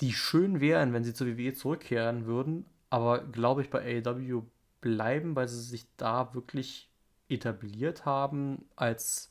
die 0.01 0.13
schön 0.13 0.61
wären, 0.61 0.93
wenn 0.93 1.05
sie 1.05 1.15
zur 1.15 1.27
WWE 1.27 1.55
zurückkehren 1.55 2.27
würden, 2.27 2.65
aber 2.89 3.21
glaube 3.21 3.63
ich 3.63 3.71
bei 3.71 4.03
AEW 4.05 4.43
bleiben, 4.81 5.37
weil 5.37 5.49
sie 5.49 5.61
sich 5.61 5.87
da 5.97 6.35
wirklich 6.35 6.90
etabliert 7.31 8.05
haben 8.05 8.67
als 8.77 9.31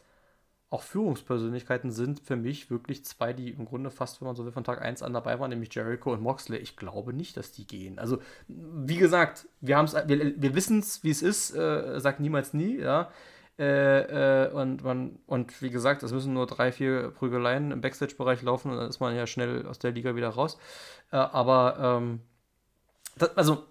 auch 0.72 0.84
Führungspersönlichkeiten 0.84 1.91
sind 1.91 2.20
für 2.20 2.36
mich 2.36 2.70
wirklich 2.70 3.04
zwei, 3.04 3.34
die 3.34 3.50
im 3.50 3.66
Grunde 3.66 3.89
fast, 3.89 4.22
wenn 4.22 4.28
man 4.28 4.36
so 4.36 4.45
will, 4.45 4.52
von 4.52 4.64
Tag 4.64 4.82
1 4.82 5.02
an 5.02 5.14
dabei 5.14 5.39
waren, 5.39 5.50
nämlich 5.50 5.74
Jericho 5.74 6.14
und 6.14 6.22
Moxley. 6.22 6.58
Ich 6.58 6.76
glaube 6.76 7.12
nicht, 7.12 7.38
dass 7.38 7.52
die 7.52 7.66
gehen. 7.66 7.97
Also, 7.97 8.20
wie 8.47 8.97
gesagt, 8.97 9.47
wir, 9.62 9.78
wir, 10.06 10.41
wir 10.41 10.56
wissen 10.56 10.80
es, 10.80 11.04
wie 11.04 11.10
es 11.10 11.24
ist, 11.24 11.56
äh, 11.56 12.00
sagt 12.00 12.20
niemals 12.20 12.54
nie, 12.54 12.78
ja. 12.78 13.10
Äh, 13.58 14.45
äh, 14.45 14.52
und, 14.52 14.84
man, 14.84 15.20
und 15.26 15.62
wie 15.62 15.72
gesagt, 15.72 16.04
es 16.04 16.14
müssen 16.14 16.34
nur 16.34 16.45
drei, 16.45 16.72
vier 16.72 17.10
Prügeleien 17.12 17.72
im 17.72 17.82
Backstage-Bereich 17.82 18.43
laufen 18.43 18.72
und 18.72 18.78
dann 18.78 18.89
ist 18.89 19.00
man 19.00 19.16
ja 19.16 19.26
schnell 19.26 19.66
aus 19.66 19.80
der 19.80 19.91
Liga 19.91 20.16
wieder 20.16 20.30
raus. 20.30 20.58
Äh, 21.12 21.18
aber, 21.18 21.78
ähm, 21.80 22.22
das, 23.18 23.36
also, 23.36 23.66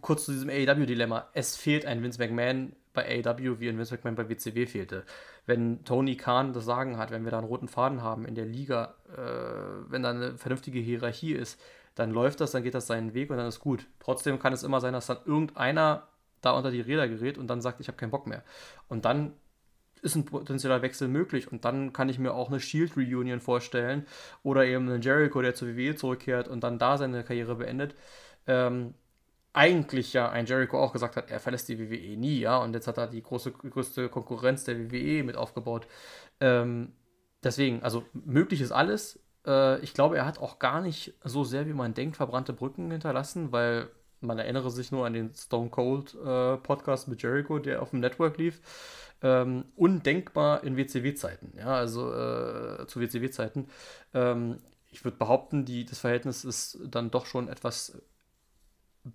kurz 0.00 0.24
zu 0.24 0.32
diesem 0.32 0.48
AEW-Dilemma. 0.48 1.28
Es 1.32 1.56
fehlt 1.56 1.86
ein 1.86 2.02
Vince 2.02 2.18
McMahon 2.18 2.72
bei 2.92 3.24
AEW, 3.24 3.60
wie 3.60 3.68
ein 3.68 3.78
Vince 3.78 3.94
McMahon 3.94 4.16
bei 4.16 4.28
WCW 4.28 4.66
fehlte. 4.66 5.04
Wenn 5.46 5.84
Tony 5.84 6.16
Khan 6.16 6.52
das 6.52 6.64
Sagen 6.64 6.98
hat, 6.98 7.10
wenn 7.10 7.24
wir 7.24 7.30
da 7.30 7.38
einen 7.38 7.46
roten 7.46 7.68
Faden 7.68 8.02
haben 8.02 8.24
in 8.24 8.34
der 8.34 8.46
Liga, 8.46 8.94
äh, 9.12 9.90
wenn 9.90 10.02
da 10.02 10.10
eine 10.10 10.36
vernünftige 10.36 10.80
Hierarchie 10.80 11.32
ist, 11.32 11.60
dann 11.94 12.10
läuft 12.10 12.40
das, 12.40 12.52
dann 12.52 12.62
geht 12.62 12.74
das 12.74 12.86
seinen 12.86 13.14
Weg 13.14 13.30
und 13.30 13.36
dann 13.36 13.46
ist 13.46 13.60
gut. 13.60 13.86
Trotzdem 13.98 14.38
kann 14.38 14.52
es 14.52 14.62
immer 14.62 14.80
sein, 14.80 14.92
dass 14.92 15.06
dann 15.06 15.18
irgendeiner 15.24 16.08
da 16.40 16.52
unter 16.52 16.70
die 16.70 16.80
Räder 16.80 17.08
gerät 17.08 17.38
und 17.38 17.48
dann 17.48 17.60
sagt, 17.60 17.80
ich 17.80 17.88
habe 17.88 17.98
keinen 17.98 18.10
Bock 18.10 18.26
mehr. 18.26 18.42
Und 18.88 19.04
dann 19.04 19.34
ist 20.02 20.14
ein 20.14 20.24
potenzieller 20.24 20.82
Wechsel 20.82 21.08
möglich 21.08 21.52
und 21.52 21.64
dann 21.64 21.92
kann 21.92 22.08
ich 22.08 22.18
mir 22.18 22.32
auch 22.32 22.48
eine 22.48 22.60
Shield 22.60 22.96
Reunion 22.96 23.40
vorstellen 23.40 24.06
oder 24.42 24.64
eben 24.64 24.88
einen 24.88 25.02
Jericho, 25.02 25.42
der 25.42 25.54
zur 25.54 25.76
WWE 25.76 25.94
zurückkehrt 25.94 26.48
und 26.48 26.64
dann 26.64 26.78
da 26.78 26.96
seine 26.96 27.22
Karriere 27.22 27.56
beendet. 27.56 27.94
Ähm, 28.46 28.94
eigentlich 29.52 30.12
ja 30.12 30.28
ein 30.30 30.46
Jericho 30.46 30.78
auch 30.78 30.92
gesagt 30.92 31.16
hat, 31.16 31.30
er 31.30 31.40
verlässt 31.40 31.68
die 31.68 31.78
WWE 31.78 32.16
nie, 32.16 32.40
ja, 32.40 32.58
und 32.58 32.74
jetzt 32.74 32.86
hat 32.86 32.98
er 32.98 33.08
die 33.08 33.22
große, 33.22 33.52
größte 33.52 34.08
Konkurrenz 34.08 34.64
der 34.64 34.78
WWE 34.78 35.24
mit 35.24 35.36
aufgebaut. 35.36 35.86
Ähm, 36.40 36.92
deswegen, 37.42 37.82
also 37.82 38.04
möglich 38.12 38.60
ist 38.60 38.72
alles. 38.72 39.20
Äh, 39.46 39.80
ich 39.80 39.94
glaube, 39.94 40.16
er 40.16 40.26
hat 40.26 40.38
auch 40.38 40.58
gar 40.58 40.80
nicht 40.80 41.14
so 41.24 41.44
sehr, 41.44 41.66
wie 41.66 41.72
man 41.72 41.94
denkt, 41.94 42.16
verbrannte 42.16 42.52
Brücken 42.52 42.90
hinterlassen, 42.90 43.50
weil 43.52 43.88
man 44.20 44.38
erinnere 44.38 44.70
sich 44.70 44.92
nur 44.92 45.06
an 45.06 45.14
den 45.14 45.34
Stone 45.34 45.70
Cold 45.70 46.14
äh, 46.14 46.56
Podcast 46.58 47.08
mit 47.08 47.22
Jericho, 47.22 47.58
der 47.58 47.82
auf 47.82 47.90
dem 47.90 48.00
Network 48.00 48.38
lief. 48.38 48.60
Ähm, 49.22 49.64
undenkbar 49.76 50.64
in 50.64 50.76
WCW-Zeiten, 50.76 51.52
ja, 51.58 51.74
also 51.74 52.10
äh, 52.10 52.86
zu 52.86 53.00
WCW-Zeiten. 53.00 53.68
Ähm, 54.14 54.58
ich 54.90 55.04
würde 55.04 55.18
behaupten, 55.18 55.64
die, 55.64 55.84
das 55.84 55.98
Verhältnis 55.98 56.44
ist 56.44 56.78
dann 56.86 57.10
doch 57.10 57.26
schon 57.26 57.48
etwas 57.48 58.00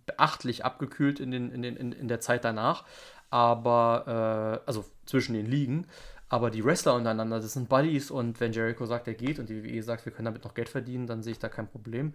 beachtlich 0.05 0.65
abgekühlt 0.65 1.19
in, 1.19 1.31
den, 1.31 1.51
in, 1.51 1.61
den, 1.61 1.75
in, 1.75 1.91
in 1.91 2.07
der 2.07 2.19
Zeit 2.19 2.43
danach, 2.43 2.85
aber 3.29 4.61
äh, 4.63 4.67
also 4.67 4.85
zwischen 5.05 5.33
den 5.33 5.45
Ligen. 5.45 5.87
Aber 6.27 6.49
die 6.49 6.65
Wrestler 6.65 6.95
untereinander, 6.95 7.39
das 7.39 7.53
sind 7.53 7.69
Buddies 7.69 8.09
und 8.09 8.39
wenn 8.39 8.51
Jericho 8.51 8.85
sagt, 8.85 9.07
er 9.07 9.13
geht 9.13 9.37
und 9.37 9.47
die 9.47 9.63
WWE 9.63 9.83
sagt, 9.83 10.05
wir 10.05 10.11
können 10.11 10.25
damit 10.25 10.43
noch 10.43 10.55
Geld 10.55 10.69
verdienen, 10.69 11.05
dann 11.05 11.21
sehe 11.21 11.33
ich 11.33 11.39
da 11.39 11.49
kein 11.49 11.67
Problem. 11.67 12.13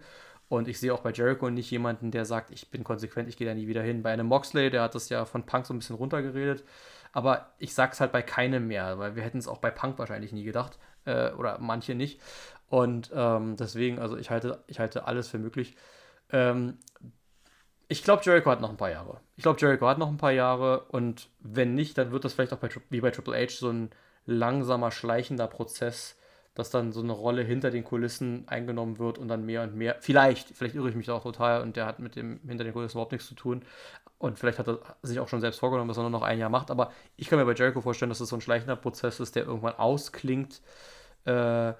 Und 0.49 0.67
ich 0.67 0.81
sehe 0.81 0.93
auch 0.93 0.99
bei 0.99 1.13
Jericho 1.13 1.49
nicht 1.49 1.71
jemanden, 1.71 2.11
der 2.11 2.25
sagt, 2.25 2.51
ich 2.51 2.69
bin 2.69 2.83
konsequent, 2.83 3.29
ich 3.29 3.37
gehe 3.37 3.47
da 3.47 3.53
nie 3.53 3.67
wieder 3.67 3.81
hin. 3.81 4.03
Bei 4.03 4.11
einem 4.11 4.27
Moxley, 4.27 4.69
der 4.69 4.81
hat 4.81 4.95
das 4.95 5.07
ja 5.07 5.23
von 5.23 5.45
Punk 5.45 5.65
so 5.65 5.73
ein 5.73 5.79
bisschen 5.79 5.95
runtergeredet. 5.95 6.65
Aber 7.13 7.53
ich 7.57 7.73
sag's 7.73 8.01
halt 8.01 8.11
bei 8.11 8.21
keinem 8.21 8.67
mehr, 8.67 8.99
weil 8.99 9.15
wir 9.15 9.23
hätten 9.23 9.37
es 9.37 9.47
auch 9.47 9.59
bei 9.59 9.71
Punk 9.71 9.97
wahrscheinlich 9.97 10.33
nie 10.33 10.43
gedacht. 10.43 10.77
Äh, 11.05 11.31
oder 11.31 11.57
manche 11.59 11.95
nicht. 11.95 12.19
Und 12.67 13.11
ähm, 13.13 13.55
deswegen, 13.55 13.99
also 13.99 14.17
ich 14.17 14.29
halte, 14.29 14.61
ich 14.67 14.79
halte 14.79 15.05
alles 15.07 15.29
für 15.29 15.39
möglich. 15.39 15.77
Ähm, 16.31 16.77
ich 17.91 18.03
glaube, 18.03 18.23
Jericho 18.23 18.49
hat 18.49 18.61
noch 18.61 18.69
ein 18.69 18.77
paar 18.77 18.89
Jahre. 18.89 19.19
Ich 19.35 19.43
glaube, 19.43 19.59
Jericho 19.59 19.85
hat 19.85 19.97
noch 19.97 20.07
ein 20.07 20.15
paar 20.15 20.31
Jahre 20.31 20.85
und 20.91 21.27
wenn 21.41 21.75
nicht, 21.75 21.97
dann 21.97 22.11
wird 22.13 22.23
das 22.23 22.31
vielleicht 22.31 22.53
auch 22.53 22.57
bei, 22.57 22.69
wie 22.89 23.01
bei 23.01 23.11
Triple 23.11 23.35
H 23.35 23.49
so 23.49 23.69
ein 23.69 23.89
langsamer, 24.25 24.91
schleichender 24.91 25.47
Prozess, 25.47 26.17
dass 26.55 26.69
dann 26.69 26.93
so 26.93 27.01
eine 27.01 27.11
Rolle 27.11 27.43
hinter 27.43 27.69
den 27.69 27.83
Kulissen 27.83 28.47
eingenommen 28.47 28.97
wird 28.97 29.17
und 29.17 29.27
dann 29.27 29.45
mehr 29.45 29.63
und 29.63 29.75
mehr. 29.75 29.97
Vielleicht, 29.99 30.55
vielleicht 30.55 30.75
irre 30.75 30.87
ich 30.87 30.95
mich 30.95 31.07
da 31.07 31.15
auch 31.15 31.23
total 31.23 31.63
und 31.63 31.75
der 31.75 31.85
hat 31.85 31.99
mit 31.99 32.15
dem 32.15 32.39
hinter 32.47 32.63
den 32.63 32.71
Kulissen 32.71 32.95
überhaupt 32.95 33.11
nichts 33.11 33.27
zu 33.27 33.35
tun. 33.35 33.65
Und 34.17 34.39
vielleicht 34.39 34.59
hat 34.59 34.69
er 34.69 34.79
sich 35.01 35.19
auch 35.19 35.27
schon 35.27 35.41
selbst 35.41 35.59
vorgenommen, 35.59 35.89
dass 35.89 35.97
er 35.97 36.03
nur 36.03 36.11
noch 36.11 36.21
ein 36.21 36.39
Jahr 36.39 36.49
macht. 36.49 36.71
Aber 36.71 36.93
ich 37.17 37.27
kann 37.27 37.39
mir 37.39 37.45
bei 37.45 37.55
Jericho 37.55 37.81
vorstellen, 37.81 38.09
dass 38.09 38.19
das 38.19 38.29
so 38.29 38.37
ein 38.37 38.41
schleichender 38.41 38.77
Prozess 38.77 39.19
ist, 39.19 39.35
der 39.35 39.43
irgendwann 39.43 39.75
ausklingt. 39.75 40.61
Äh, 41.25 41.73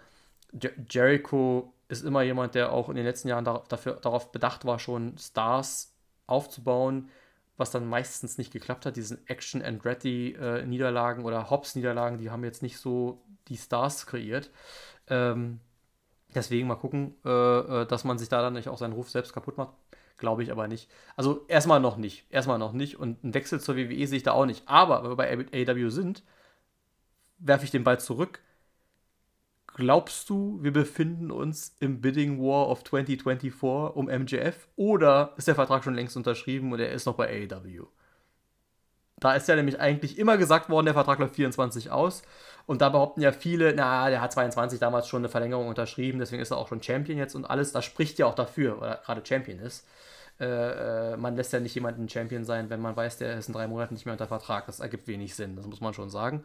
Jericho 0.89 1.73
ist 1.87 2.03
immer 2.03 2.21
jemand, 2.21 2.55
der 2.55 2.73
auch 2.73 2.89
in 2.89 2.95
den 2.95 3.05
letzten 3.05 3.29
Jahren 3.29 3.45
dafür, 3.45 3.93
darauf 3.93 4.33
bedacht 4.33 4.65
war, 4.65 4.77
schon 4.77 5.17
Stars 5.17 5.90
aufzubauen, 6.31 7.09
was 7.57 7.71
dann 7.71 7.87
meistens 7.87 8.37
nicht 8.37 8.51
geklappt 8.51 8.85
hat. 8.85 8.95
Diesen 8.95 9.25
Action 9.27 9.61
and 9.61 9.85
Ready 9.85 10.33
äh, 10.33 10.65
Niederlagen 10.65 11.25
oder 11.25 11.49
Hobbs 11.49 11.75
Niederlagen, 11.75 12.17
die 12.17 12.31
haben 12.31 12.43
jetzt 12.43 12.63
nicht 12.63 12.77
so 12.77 13.21
die 13.47 13.57
Stars 13.57 14.07
kreiert. 14.07 14.49
Ähm, 15.07 15.59
deswegen 16.33 16.67
mal 16.67 16.75
gucken, 16.75 17.15
äh, 17.25 17.29
äh, 17.81 17.85
dass 17.85 18.03
man 18.03 18.17
sich 18.17 18.29
da 18.29 18.41
dann 18.41 18.53
nicht 18.53 18.69
auch 18.69 18.77
seinen 18.77 18.93
Ruf 18.93 19.09
selbst 19.09 19.33
kaputt 19.33 19.57
macht. 19.57 19.73
Glaube 20.17 20.43
ich 20.43 20.51
aber 20.51 20.67
nicht. 20.67 20.89
Also 21.15 21.45
erstmal 21.47 21.79
noch 21.79 21.97
nicht. 21.97 22.25
Erstmal 22.29 22.59
noch 22.59 22.73
nicht. 22.73 22.99
Und 22.99 23.23
einen 23.23 23.33
Wechsel 23.33 23.59
zur 23.59 23.75
WWE 23.75 24.07
sehe 24.07 24.17
ich 24.17 24.23
da 24.23 24.31
auch 24.31 24.45
nicht. 24.45 24.63
Aber 24.67 25.03
wenn 25.03 25.39
wir 25.39 25.45
bei 25.51 25.67
AW 25.67 25.89
sind, 25.89 26.23
werfe 27.39 27.65
ich 27.65 27.71
den 27.71 27.83
Ball 27.83 27.99
zurück 27.99 28.39
Glaubst 29.75 30.29
du, 30.29 30.59
wir 30.61 30.73
befinden 30.73 31.31
uns 31.31 31.75
im 31.79 32.01
Bidding 32.01 32.39
War 32.39 32.69
of 32.69 32.83
2024 32.83 33.63
um 33.95 34.05
MJF 34.07 34.67
oder 34.75 35.33
ist 35.37 35.47
der 35.47 35.55
Vertrag 35.55 35.83
schon 35.83 35.95
längst 35.95 36.17
unterschrieben 36.17 36.71
und 36.73 36.79
er 36.79 36.91
ist 36.91 37.05
noch 37.05 37.15
bei 37.15 37.27
AEW? 37.27 37.85
Da 39.21 39.35
ist 39.35 39.47
ja 39.47 39.55
nämlich 39.55 39.79
eigentlich 39.79 40.17
immer 40.17 40.37
gesagt 40.37 40.69
worden, 40.69 40.85
der 40.85 40.95
Vertrag 40.95 41.19
läuft 41.19 41.35
24 41.35 41.91
aus. 41.91 42.23
Und 42.65 42.81
da 42.81 42.89
behaupten 42.89 43.21
ja 43.21 43.31
viele, 43.31 43.73
na, 43.75 44.09
der 44.09 44.21
hat 44.21 44.31
22 44.33 44.79
damals 44.79 45.07
schon 45.07 45.21
eine 45.21 45.29
Verlängerung 45.29 45.67
unterschrieben, 45.67 46.19
deswegen 46.19 46.41
ist 46.41 46.51
er 46.51 46.57
auch 46.57 46.67
schon 46.67 46.81
Champion 46.81 47.17
jetzt 47.17 47.35
und 47.35 47.45
alles. 47.45 47.71
Das 47.71 47.85
spricht 47.85 48.17
ja 48.19 48.25
auch 48.25 48.35
dafür, 48.35 48.81
weil 48.81 48.89
er 48.91 48.97
gerade 48.97 49.25
Champion 49.25 49.59
ist. 49.59 49.87
Äh, 50.39 51.13
äh, 51.13 51.17
man 51.17 51.35
lässt 51.35 51.53
ja 51.53 51.59
nicht 51.59 51.75
jemanden 51.75 52.09
Champion 52.09 52.45
sein, 52.45 52.69
wenn 52.69 52.81
man 52.81 52.95
weiß, 52.95 53.19
der 53.19 53.37
ist 53.37 53.47
in 53.47 53.53
drei 53.53 53.67
Monaten 53.67 53.93
nicht 53.93 54.05
mehr 54.05 54.13
unter 54.13 54.27
Vertrag. 54.27 54.65
Das 54.65 54.79
ergibt 54.79 55.07
wenig 55.07 55.35
Sinn, 55.35 55.55
das 55.55 55.67
muss 55.67 55.81
man 55.81 55.93
schon 55.93 56.09
sagen. 56.09 56.43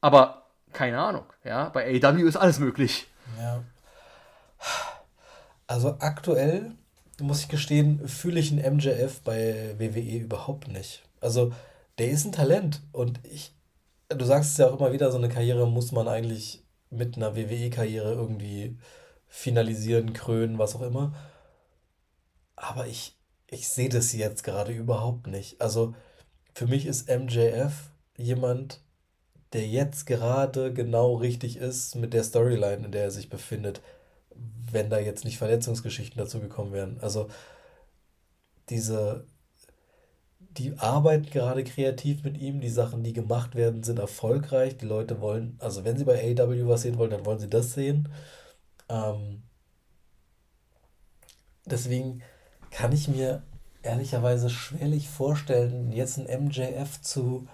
Aber 0.00 0.47
keine 0.72 0.98
Ahnung. 1.00 1.24
Ja, 1.44 1.68
bei 1.70 2.00
AEW 2.02 2.26
ist 2.26 2.36
alles 2.36 2.58
möglich. 2.58 3.06
Ja. 3.38 3.62
Also 5.66 5.96
aktuell, 5.98 6.72
muss 7.20 7.42
ich 7.42 7.48
gestehen, 7.48 8.06
fühle 8.08 8.40
ich 8.40 8.52
einen 8.52 8.76
MJF 8.76 9.20
bei 9.20 9.74
WWE 9.78 10.18
überhaupt 10.18 10.68
nicht. 10.68 11.02
Also, 11.20 11.52
der 11.98 12.10
ist 12.10 12.24
ein 12.24 12.32
Talent 12.32 12.80
und 12.92 13.20
ich, 13.24 13.54
du 14.08 14.24
sagst 14.24 14.52
es 14.52 14.56
ja 14.58 14.68
auch 14.68 14.78
immer 14.78 14.92
wieder, 14.92 15.10
so 15.10 15.18
eine 15.18 15.28
Karriere 15.28 15.66
muss 15.68 15.92
man 15.92 16.08
eigentlich 16.08 16.64
mit 16.90 17.16
einer 17.16 17.36
WWE-Karriere 17.36 18.12
irgendwie 18.12 18.78
finalisieren, 19.26 20.12
krönen, 20.12 20.58
was 20.58 20.74
auch 20.74 20.82
immer. 20.82 21.12
Aber 22.56 22.86
ich, 22.86 23.16
ich 23.46 23.68
sehe 23.68 23.88
das 23.88 24.12
jetzt 24.12 24.42
gerade 24.44 24.72
überhaupt 24.72 25.26
nicht. 25.26 25.60
Also, 25.60 25.94
für 26.54 26.66
mich 26.66 26.86
ist 26.86 27.08
MJF 27.08 27.90
jemand, 28.16 28.80
der 29.52 29.66
jetzt 29.66 30.06
gerade 30.06 30.72
genau 30.72 31.14
richtig 31.14 31.56
ist 31.56 31.94
mit 31.96 32.12
der 32.12 32.24
Storyline, 32.24 32.84
in 32.86 32.92
der 32.92 33.04
er 33.04 33.10
sich 33.10 33.30
befindet, 33.30 33.80
wenn 34.70 34.90
da 34.90 34.98
jetzt 34.98 35.24
nicht 35.24 35.38
Verletzungsgeschichten 35.38 36.18
dazu 36.18 36.40
gekommen 36.40 36.72
wären. 36.72 36.98
Also 37.00 37.28
diese, 38.68 39.26
die 40.38 40.78
arbeiten 40.78 41.30
gerade 41.30 41.64
kreativ 41.64 42.24
mit 42.24 42.38
ihm, 42.38 42.60
die 42.60 42.68
Sachen, 42.68 43.02
die 43.02 43.14
gemacht 43.14 43.54
werden, 43.54 43.82
sind 43.82 43.98
erfolgreich. 43.98 44.76
Die 44.76 44.86
Leute 44.86 45.20
wollen, 45.20 45.56
also 45.60 45.84
wenn 45.84 45.96
sie 45.96 46.04
bei 46.04 46.20
AW 46.20 46.66
was 46.68 46.82
sehen 46.82 46.98
wollen, 46.98 47.10
dann 47.10 47.26
wollen 47.26 47.38
sie 47.38 47.48
das 47.48 47.72
sehen. 47.72 48.08
Ähm, 48.90 49.42
deswegen 51.64 52.22
kann 52.70 52.92
ich 52.92 53.08
mir 53.08 53.42
ehrlicherweise 53.82 54.50
schwerlich 54.50 55.08
vorstellen, 55.08 55.92
jetzt 55.92 56.18
ein 56.18 56.44
MJF 56.46 57.00
zu 57.00 57.48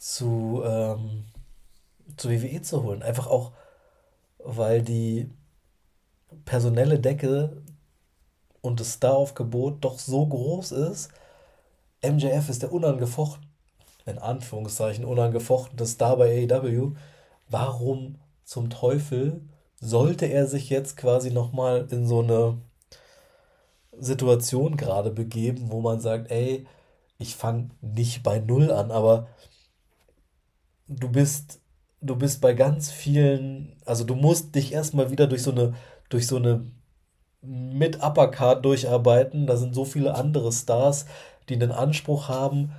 zu, 0.00 0.62
ähm, 0.64 1.26
zu 2.16 2.30
WWE 2.30 2.62
zu 2.62 2.82
holen. 2.82 3.02
Einfach 3.02 3.26
auch, 3.26 3.52
weil 4.38 4.82
die 4.82 5.30
personelle 6.44 6.98
Decke 6.98 7.62
und 8.62 8.80
das 8.80 8.94
Star-Aufgebot 8.94 9.84
doch 9.84 9.98
so 9.98 10.26
groß 10.26 10.72
ist. 10.72 11.10
MJF 12.02 12.48
ist 12.48 12.62
der 12.62 12.72
unangefochten, 12.72 13.46
in 14.06 14.18
Anführungszeichen 14.18 15.04
unangefochtene 15.04 15.86
Star 15.86 16.16
bei 16.16 16.48
AEW. 16.50 16.92
Warum 17.48 18.18
zum 18.44 18.70
Teufel 18.70 19.42
sollte 19.80 20.26
er 20.26 20.46
sich 20.46 20.70
jetzt 20.70 20.96
quasi 20.96 21.30
nochmal 21.30 21.88
in 21.90 22.06
so 22.06 22.20
eine 22.20 22.58
Situation 23.98 24.76
gerade 24.76 25.10
begeben, 25.10 25.70
wo 25.70 25.80
man 25.80 26.00
sagt, 26.00 26.30
ey, 26.30 26.66
ich 27.18 27.36
fange 27.36 27.70
nicht 27.82 28.22
bei 28.22 28.38
Null 28.38 28.72
an, 28.72 28.90
aber 28.90 29.28
du 30.90 31.08
bist, 31.08 31.60
du 32.00 32.16
bist 32.16 32.40
bei 32.40 32.52
ganz 32.52 32.90
vielen, 32.90 33.76
also 33.86 34.04
du 34.04 34.14
musst 34.14 34.54
dich 34.54 34.72
erstmal 34.72 35.10
wieder 35.10 35.26
durch 35.26 35.42
so 35.42 35.52
eine, 35.52 35.74
durch 36.08 36.26
so 36.26 36.36
eine 36.36 36.66
mit 37.42 38.02
Uppercard 38.02 38.64
durcharbeiten. 38.64 39.46
Da 39.46 39.56
sind 39.56 39.74
so 39.74 39.84
viele 39.84 40.14
andere 40.14 40.52
Stars, 40.52 41.06
die 41.48 41.54
einen 41.54 41.72
Anspruch 41.72 42.28
haben. 42.28 42.72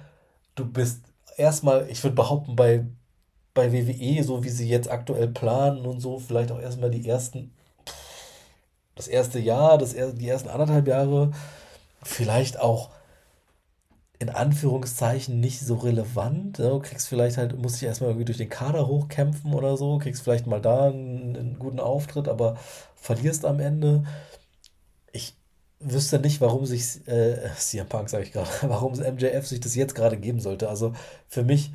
Du 0.56 0.66
bist 0.66 1.02
erstmal, 1.38 1.88
ich 1.90 2.04
würde 2.04 2.16
behaupten, 2.16 2.56
bei, 2.56 2.86
bei 3.54 3.72
WWE, 3.72 4.24
so 4.24 4.44
wie 4.44 4.50
sie 4.50 4.68
jetzt 4.68 4.92
aktuell 4.92 5.30
planen 5.30 5.86
und 5.86 6.00
so, 6.02 6.20
vielleicht 6.20 6.52
auch 6.52 6.60
erstmal 6.60 6.92
die 6.92 7.08
ersten, 7.08 7.54
das 8.96 9.08
erste 9.08 9.40
Jahr, 9.40 9.78
das, 9.78 9.94
die 9.94 10.28
ersten 10.28 10.50
anderthalb 10.50 10.88
Jahre, 10.88 11.32
vielleicht 12.04 12.60
auch 12.60 12.90
in 14.22 14.30
Anführungszeichen 14.30 15.40
nicht 15.40 15.62
so 15.62 15.74
relevant. 15.74 16.60
Du 16.60 16.80
kriegst 16.80 17.08
vielleicht 17.08 17.38
halt, 17.38 17.58
musst 17.58 17.82
dich 17.82 17.88
erstmal 17.88 18.12
irgendwie 18.12 18.26
durch 18.26 18.38
den 18.38 18.50
Kader 18.50 18.86
hochkämpfen 18.86 19.52
oder 19.52 19.78
so, 19.78 19.98
kriegst 19.98 20.22
vielleicht 20.22 20.46
mal 20.46 20.62
da 20.62 20.90
einen, 20.90 21.36
einen 21.36 21.58
guten 21.58 21.80
Auftritt, 21.80 22.28
aber 22.28 22.56
verlierst 22.96 23.46
am 23.46 23.60
Ende. 23.60 24.04
Ich 25.12 25.36
wüsste 25.80 26.20
nicht, 26.20 26.40
warum 26.40 26.68
sich 26.68 27.08
äh, 27.08 27.50
CM 27.58 27.88
Punk, 27.88 28.12
sage 28.12 28.26
ich 28.26 28.32
gerade, 28.32 28.48
warum 28.62 28.92
MJF 28.92 29.48
sich 29.48 29.60
das 29.60 29.74
jetzt 29.74 29.96
gerade 29.96 30.18
geben 30.18 30.40
sollte. 30.40 30.70
Also 30.70 30.94
für 31.28 31.44
mich 31.44 31.72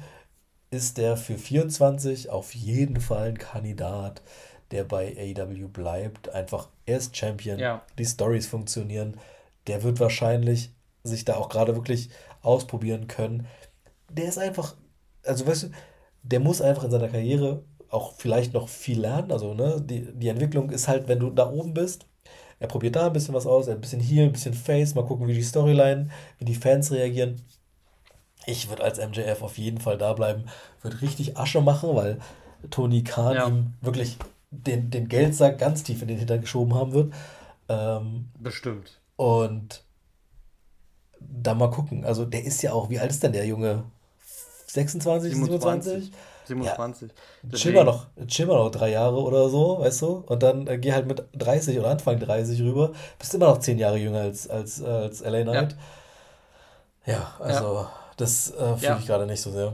ist 0.70 0.98
der 0.98 1.16
für 1.16 1.38
24 1.38 2.30
auf 2.30 2.54
jeden 2.54 3.00
Fall 3.00 3.30
ein 3.30 3.38
Kandidat, 3.38 4.22
der 4.70 4.84
bei 4.84 5.16
AEW 5.18 5.66
bleibt. 5.66 6.28
Einfach, 6.28 6.68
er 6.86 6.98
ist 6.98 7.16
Champion, 7.16 7.58
ja. 7.58 7.82
die 7.98 8.04
Stories 8.04 8.46
funktionieren. 8.46 9.18
Der 9.66 9.82
wird 9.82 9.98
wahrscheinlich 9.98 10.70
sich 11.02 11.24
da 11.24 11.36
auch 11.36 11.48
gerade 11.48 11.74
wirklich 11.74 12.10
ausprobieren 12.46 13.08
können. 13.08 13.46
Der 14.10 14.26
ist 14.26 14.38
einfach, 14.38 14.76
also 15.24 15.46
weißt 15.46 15.64
du, 15.64 15.68
der 16.22 16.40
muss 16.40 16.62
einfach 16.62 16.84
in 16.84 16.90
seiner 16.90 17.08
Karriere 17.08 17.62
auch 17.90 18.14
vielleicht 18.16 18.52
noch 18.52 18.68
viel 18.68 19.00
lernen. 19.00 19.30
Also, 19.32 19.54
ne, 19.54 19.80
die, 19.80 20.12
die 20.12 20.28
Entwicklung 20.28 20.70
ist 20.70 20.88
halt, 20.88 21.08
wenn 21.08 21.20
du 21.20 21.30
da 21.30 21.50
oben 21.50 21.74
bist, 21.74 22.06
er 22.58 22.68
probiert 22.68 22.96
da 22.96 23.06
ein 23.06 23.12
bisschen 23.12 23.34
was 23.34 23.46
aus, 23.46 23.68
ein 23.68 23.80
bisschen 23.80 24.00
hier, 24.00 24.24
ein 24.24 24.32
bisschen 24.32 24.54
Face, 24.54 24.94
mal 24.94 25.04
gucken, 25.04 25.28
wie 25.28 25.34
die 25.34 25.42
Storyline, 25.42 26.08
wie 26.38 26.44
die 26.44 26.54
Fans 26.54 26.90
reagieren. 26.90 27.40
Ich 28.46 28.68
würde 28.68 28.84
als 28.84 28.98
MJF 28.98 29.42
auf 29.42 29.58
jeden 29.58 29.78
Fall 29.78 29.98
da 29.98 30.12
bleiben, 30.12 30.44
würde 30.80 31.02
richtig 31.02 31.36
Asche 31.36 31.60
machen, 31.60 31.94
weil 31.94 32.18
Tony 32.70 33.02
Khan 33.04 33.34
ja. 33.34 33.48
ihm 33.48 33.74
wirklich 33.80 34.16
den, 34.50 34.90
den 34.90 35.08
Geldsack 35.08 35.58
ganz 35.58 35.82
tief 35.82 36.02
in 36.02 36.08
den 36.08 36.18
Hintern 36.18 36.40
geschoben 36.40 36.74
haben 36.74 36.92
wird. 36.92 37.12
Ähm, 37.68 38.26
Bestimmt. 38.38 39.00
Und 39.16 39.82
da 41.20 41.54
mal 41.54 41.70
gucken. 41.70 42.04
Also 42.04 42.24
der 42.24 42.44
ist 42.44 42.62
ja 42.62 42.72
auch, 42.72 42.90
wie 42.90 42.98
alt 42.98 43.10
ist 43.10 43.22
denn 43.22 43.32
der 43.32 43.46
Junge? 43.46 43.84
26, 44.66 45.34
27? 45.34 46.12
27. 46.46 47.10
Ja, 47.42 47.56
chill, 47.56 47.72
mal 47.72 47.84
noch, 47.84 48.06
chill 48.26 48.46
mal 48.46 48.56
noch 48.56 48.70
drei 48.70 48.90
Jahre 48.90 49.20
oder 49.20 49.48
so, 49.48 49.80
weißt 49.80 50.02
du? 50.02 50.24
Und 50.26 50.42
dann 50.42 50.66
äh, 50.66 50.78
geh 50.78 50.92
halt 50.92 51.06
mit 51.06 51.24
30 51.34 51.78
oder 51.78 51.90
Anfang 51.90 52.18
30 52.18 52.60
rüber. 52.62 52.92
Bist 53.18 53.34
immer 53.34 53.46
noch 53.46 53.58
zehn 53.58 53.78
Jahre 53.78 53.96
jünger 53.96 54.20
als, 54.20 54.48
als, 54.48 54.80
äh, 54.80 54.86
als 54.86 55.20
LA 55.20 55.42
Knight. 55.42 55.76
Ja, 57.04 57.12
ja 57.12 57.32
also 57.40 57.74
ja. 57.74 57.92
das 58.16 58.50
äh, 58.52 58.76
fühle 58.76 58.98
ich 59.00 59.06
gerade 59.06 59.26
nicht 59.26 59.40
so 59.40 59.50
sehr. 59.50 59.72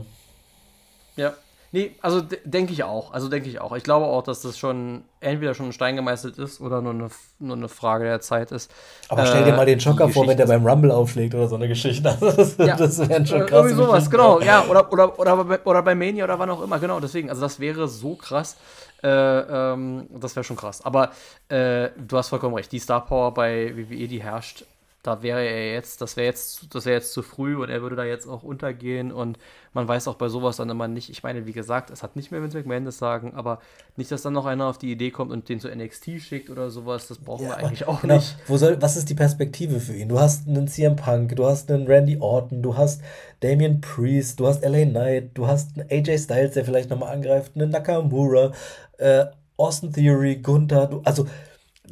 Ja, 1.15 1.33
Nee, 1.73 1.95
also 2.03 2.21
denke 2.45 2.71
ich 2.71 2.83
auch. 2.83 3.13
Also 3.13 3.29
denke 3.29 3.49
ich 3.49 3.59
auch. 3.59 3.75
Ich 3.75 3.83
glaube 3.83 4.05
auch, 4.05 4.21
dass 4.21 4.43
das 4.43 4.59
schon 4.59 5.05
entweder 5.21 5.55
schon 5.55 5.65
ein 5.65 5.73
Stein 5.73 5.95
gemeißelt 5.95 6.37
ist 6.37 6.61
oder 6.61 6.83
nur 6.83 6.93
eine, 6.93 7.09
nur 7.39 7.55
eine 7.55 7.67
Frage 7.67 8.03
der 8.03 8.21
Zeit 8.21 8.51
ist. 8.51 8.69
Aber 9.09 9.25
stell 9.25 9.43
dir 9.43 9.53
mal 9.53 9.65
den 9.65 9.79
Schocker 9.79 10.07
vor, 10.09 10.27
wenn 10.27 10.37
der 10.37 10.45
beim 10.45 10.63
Rumble 10.67 10.91
aufschlägt 10.91 11.33
oder 11.33 11.47
so 11.47 11.55
eine 11.55 11.67
Geschichte. 11.67 12.15
das, 12.21 12.57
ja, 12.57 12.75
das 12.75 13.09
wären 13.09 13.25
schon 13.25 13.47
krass. 13.47 13.65
Irgendwie 13.65 13.73
sowas, 13.73 14.07
genau. 14.07 14.39
Ja, 14.39 14.65
oder, 14.69 14.93
oder, 14.93 15.17
oder, 15.17 15.65
oder 15.65 15.81
bei 15.81 15.95
Mania 15.95 16.25
oder 16.25 16.37
wann 16.37 16.51
auch 16.51 16.61
immer. 16.61 16.77
Genau, 16.77 16.99
deswegen. 16.99 17.31
Also 17.31 17.41
das 17.41 17.59
wäre 17.59 17.87
so 17.87 18.13
krass. 18.17 18.55
Äh, 19.01 19.07
ähm, 19.09 20.05
das 20.11 20.35
wäre 20.35 20.43
schon 20.43 20.57
krass. 20.57 20.85
Aber 20.85 21.09
äh, 21.49 21.89
du 21.97 22.17
hast 22.17 22.29
vollkommen 22.29 22.53
recht. 22.53 22.71
Die 22.71 22.77
Star 22.77 23.03
Power 23.03 23.33
bei 23.33 23.75
WWE, 23.75 24.07
die 24.07 24.21
herrscht 24.21 24.63
da 25.03 25.21
wäre 25.21 25.41
er 25.41 25.73
jetzt, 25.73 25.99
das 26.01 26.15
wäre 26.15 26.27
jetzt, 26.27 26.73
das 26.73 26.85
wäre 26.85 26.95
jetzt 26.95 27.11
zu 27.11 27.23
früh 27.23 27.57
und 27.57 27.69
er 27.69 27.81
würde 27.81 27.97
da 27.97 28.05
jetzt 28.05 28.25
auch 28.25 28.41
untergehen 28.41 29.11
und 29.11 29.37
man 29.73 29.85
weiß 29.85 30.07
auch 30.07 30.15
bei 30.15 30.29
sowas 30.29 30.55
dann 30.55 30.69
immer 30.69 30.87
nicht, 30.87 31.09
ich 31.09 31.23
meine, 31.23 31.45
wie 31.45 31.51
gesagt, 31.51 31.89
es 31.89 32.03
hat 32.03 32.15
nicht 32.15 32.31
mehr 32.31 32.41
Vince 32.41 32.57
McMahon 32.57 32.85
das 32.85 32.99
sagen, 32.99 33.33
aber 33.35 33.59
nicht, 33.97 34.09
dass 34.11 34.21
dann 34.21 34.31
noch 34.31 34.45
einer 34.45 34.65
auf 34.65 34.77
die 34.77 34.93
Idee 34.93 35.11
kommt 35.11 35.31
und 35.31 35.49
den 35.49 35.59
zu 35.59 35.67
NXT 35.67 36.21
schickt 36.21 36.49
oder 36.49 36.69
sowas, 36.69 37.09
das 37.09 37.17
brauchen 37.17 37.43
ja, 37.43 37.49
wir 37.49 37.57
eigentlich 37.57 37.85
auch 37.85 37.99
genau. 37.99 38.15
nicht. 38.15 38.37
Wo 38.47 38.55
soll, 38.55 38.81
was 38.81 38.95
ist 38.95 39.09
die 39.09 39.13
Perspektive 39.13 39.81
für 39.81 39.93
ihn? 39.93 40.07
Du 40.07 40.21
hast 40.21 40.47
einen 40.47 40.69
CM 40.69 40.95
Punk, 40.95 41.35
du 41.35 41.45
hast 41.45 41.69
einen 41.69 41.85
Randy 41.85 42.17
Orton, 42.21 42.61
du 42.61 42.77
hast 42.77 43.01
Damian 43.41 43.81
Priest, 43.81 44.39
du 44.39 44.47
hast 44.47 44.63
LA 44.63 44.85
Knight, 44.85 45.31
du 45.33 45.47
hast 45.47 45.77
einen 45.77 45.89
AJ 45.91 46.19
Styles, 46.19 46.53
der 46.53 46.63
vielleicht 46.63 46.89
nochmal 46.89 47.13
angreift, 47.13 47.51
einen 47.55 47.71
Nakamura, 47.71 48.53
äh, 48.99 49.25
Austin 49.57 49.91
Theory, 49.91 50.37
Gunther, 50.37 50.87
du, 50.87 51.01
also 51.03 51.27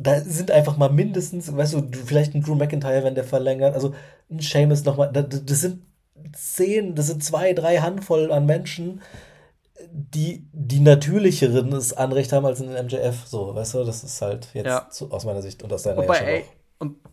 da 0.03 0.19
sind 0.21 0.51
einfach 0.51 0.77
mal 0.77 0.89
mindestens, 0.89 1.55
weißt 1.55 1.73
du, 1.73 1.89
vielleicht 2.05 2.33
ein 2.33 2.41
Drew 2.41 2.55
McIntyre, 2.55 3.03
wenn 3.03 3.15
der 3.15 3.23
verlängert, 3.23 3.73
also 3.73 3.93
ein 4.29 4.39
Seamus 4.39 4.83
nochmal, 4.83 5.11
das, 5.11 5.45
das 5.45 5.61
sind 5.61 5.83
zehn, 6.33 6.95
das 6.95 7.07
sind 7.07 7.23
zwei, 7.23 7.53
drei 7.53 7.77
Handvoll 7.77 8.31
an 8.31 8.45
Menschen, 8.45 9.01
die 9.91 10.47
die 10.53 10.79
natürlicheren 10.79 11.71
das 11.71 11.93
Anrecht 11.93 12.31
haben 12.31 12.45
als 12.45 12.61
ein 12.61 12.73
MJF, 12.73 13.25
so, 13.25 13.55
weißt 13.55 13.75
du, 13.75 13.83
das 13.83 14.03
ist 14.03 14.21
halt 14.21 14.47
jetzt 14.53 14.67
ja. 14.67 14.87
zu, 14.89 15.11
aus 15.11 15.25
meiner 15.25 15.41
Sicht 15.41 15.63
und 15.63 15.73
aus 15.73 15.83
deiner 15.83 15.99
und 15.99 16.07
bei, 16.07 16.39
ja 16.39 16.41
und, 16.79 16.95
und 16.95 17.10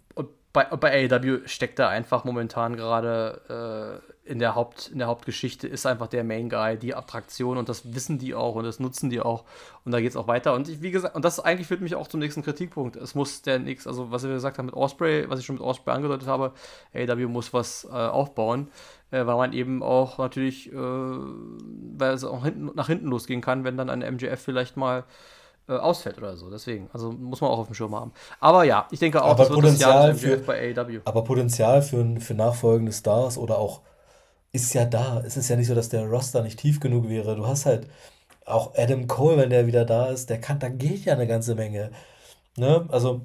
bei, 0.59 0.65
bei 0.77 1.09
AEW 1.09 1.47
steckt 1.47 1.79
da 1.79 1.89
einfach 1.89 2.25
momentan 2.25 2.75
gerade 2.77 4.03
äh, 4.27 4.31
in 4.31 4.41
der, 4.41 4.57
Haupt, 4.57 4.89
in 4.89 4.99
der 4.99 5.07
Hauptgeschichte 5.07 5.69
ist 5.69 5.87
einfach 5.87 6.09
der 6.09 6.25
Main 6.25 6.51
Guy, 6.51 6.77
die 6.77 6.97
Attraktion 6.97 7.57
und 7.59 7.69
das 7.69 7.95
wissen 7.95 8.19
die 8.19 8.35
auch 8.35 8.57
und 8.57 8.65
das 8.65 8.81
nutzen 8.81 9.09
die 9.09 9.21
auch 9.21 9.45
und 9.85 9.93
da 9.93 10.01
geht 10.01 10.11
es 10.11 10.17
auch 10.17 10.27
weiter. 10.27 10.55
Und 10.55 10.69
ich, 10.69 10.83
wie 10.83 10.91
gesagt, 10.91 11.15
und 11.15 11.25
das 11.25 11.39
eigentlich 11.39 11.69
führt 11.69 11.81
mich 11.81 11.95
auch 11.95 12.09
zum 12.09 12.19
nächsten 12.19 12.43
Kritikpunkt. 12.43 12.97
Es 12.97 13.15
muss 13.15 13.43
der 13.43 13.61
nächste, 13.61 13.89
also 13.89 14.11
was 14.11 14.25
wir 14.25 14.31
gesagt 14.31 14.59
haben 14.59 14.67
mit 14.67 14.75
Osprey, 14.75 15.31
was 15.31 15.39
ich 15.39 15.47
schon 15.47 15.57
mit 15.57 15.65
Osprey 15.65 15.95
angedeutet 15.95 16.27
habe, 16.27 16.53
AW 16.93 17.27
muss 17.27 17.53
was 17.53 17.85
äh, 17.85 17.91
aufbauen, 17.91 18.69
äh, 19.13 19.25
weil 19.27 19.37
man 19.37 19.53
eben 19.53 19.83
auch 19.85 20.19
natürlich, 20.19 20.73
äh, 20.73 20.77
weil 20.77 22.15
es 22.15 22.25
auch 22.25 22.43
hinten, 22.43 22.73
nach 22.75 22.89
hinten 22.89 23.07
losgehen 23.07 23.41
kann, 23.41 23.63
wenn 23.63 23.77
dann 23.77 23.91
ein 23.91 24.01
MJF 24.01 24.41
vielleicht 24.41 24.77
mal 24.77 25.05
äh, 25.69 25.73
ausfällt 25.73 26.19
oder 26.19 26.37
so. 26.37 26.51
Deswegen, 26.51 26.89
also 26.93 27.13
muss 27.13 27.41
man 27.41 27.51
auch 27.51 27.59
auf 27.59 27.67
dem 27.67 27.75
Schirm 27.75 27.95
haben. 27.95 28.13
Aber 28.41 28.65
ja, 28.65 28.89
ich 28.91 28.99
denke 28.99 29.23
auch, 29.23 29.31
aber 29.31 29.45
das 29.45 29.53
Potenzial 29.53 30.13
das 30.13 30.21
für, 30.21 30.37
bei 30.39 30.75
AW. 30.77 31.01
Aber 31.05 31.25
Potenzial 31.25 31.83
für, 31.83 32.21
für 32.21 32.35
nachfolgende 32.35 32.93
Stars 32.93 33.37
oder 33.39 33.59
auch 33.59 33.83
ist 34.53 34.73
ja 34.75 34.85
da. 34.85 35.23
Es 35.27 35.37
ist 35.37 35.49
ja 35.49 35.57
nicht 35.57 35.67
so, 35.67 35.75
dass 35.75 35.89
der 35.89 36.07
Roster 36.07 36.43
nicht 36.43 36.59
tief 36.59 36.81
genug 36.81 37.09
wäre. 37.09 37.37
Du 37.37 37.47
hast 37.47 37.67
halt 37.67 37.89
auch 38.47 38.75
Adam 38.77 39.07
Cole, 39.07 39.37
wenn 39.37 39.51
der 39.51 39.67
wieder 39.67 39.85
da 39.85 40.07
ist, 40.07 40.31
der 40.31 40.41
kann, 40.41 40.59
da 40.59 40.69
geht 40.69 41.05
ja 41.05 41.13
eine 41.13 41.27
ganze 41.27 41.55
Menge. 41.55 41.91
Ne? 42.57 42.87
Also 42.91 43.23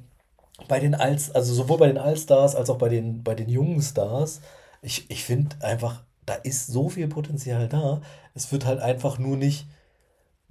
bei 0.68 0.80
den 0.80 0.96
Alts, 0.96 1.32
also 1.32 1.54
sowohl 1.54 1.78
bei 1.78 1.88
den 1.88 1.98
Allstars 1.98 2.56
als 2.56 2.70
auch 2.70 2.78
bei 2.78 2.90
den, 2.90 3.24
bei 3.24 3.36
den 3.36 3.50
jungen 3.50 3.82
Stars, 3.82 4.42
ich, 4.82 5.10
ich 5.10 5.24
finde 5.24 5.56
einfach, 5.62 6.04
da 6.26 6.36
ist 6.36 6.68
so 6.68 6.90
viel 6.90 7.08
Potenzial 7.08 7.68
da. 7.68 8.02
Es 8.34 8.52
wird 8.52 8.66
halt 8.66 8.82
einfach 8.82 9.18
nur 9.18 9.38
nicht, 9.38 9.68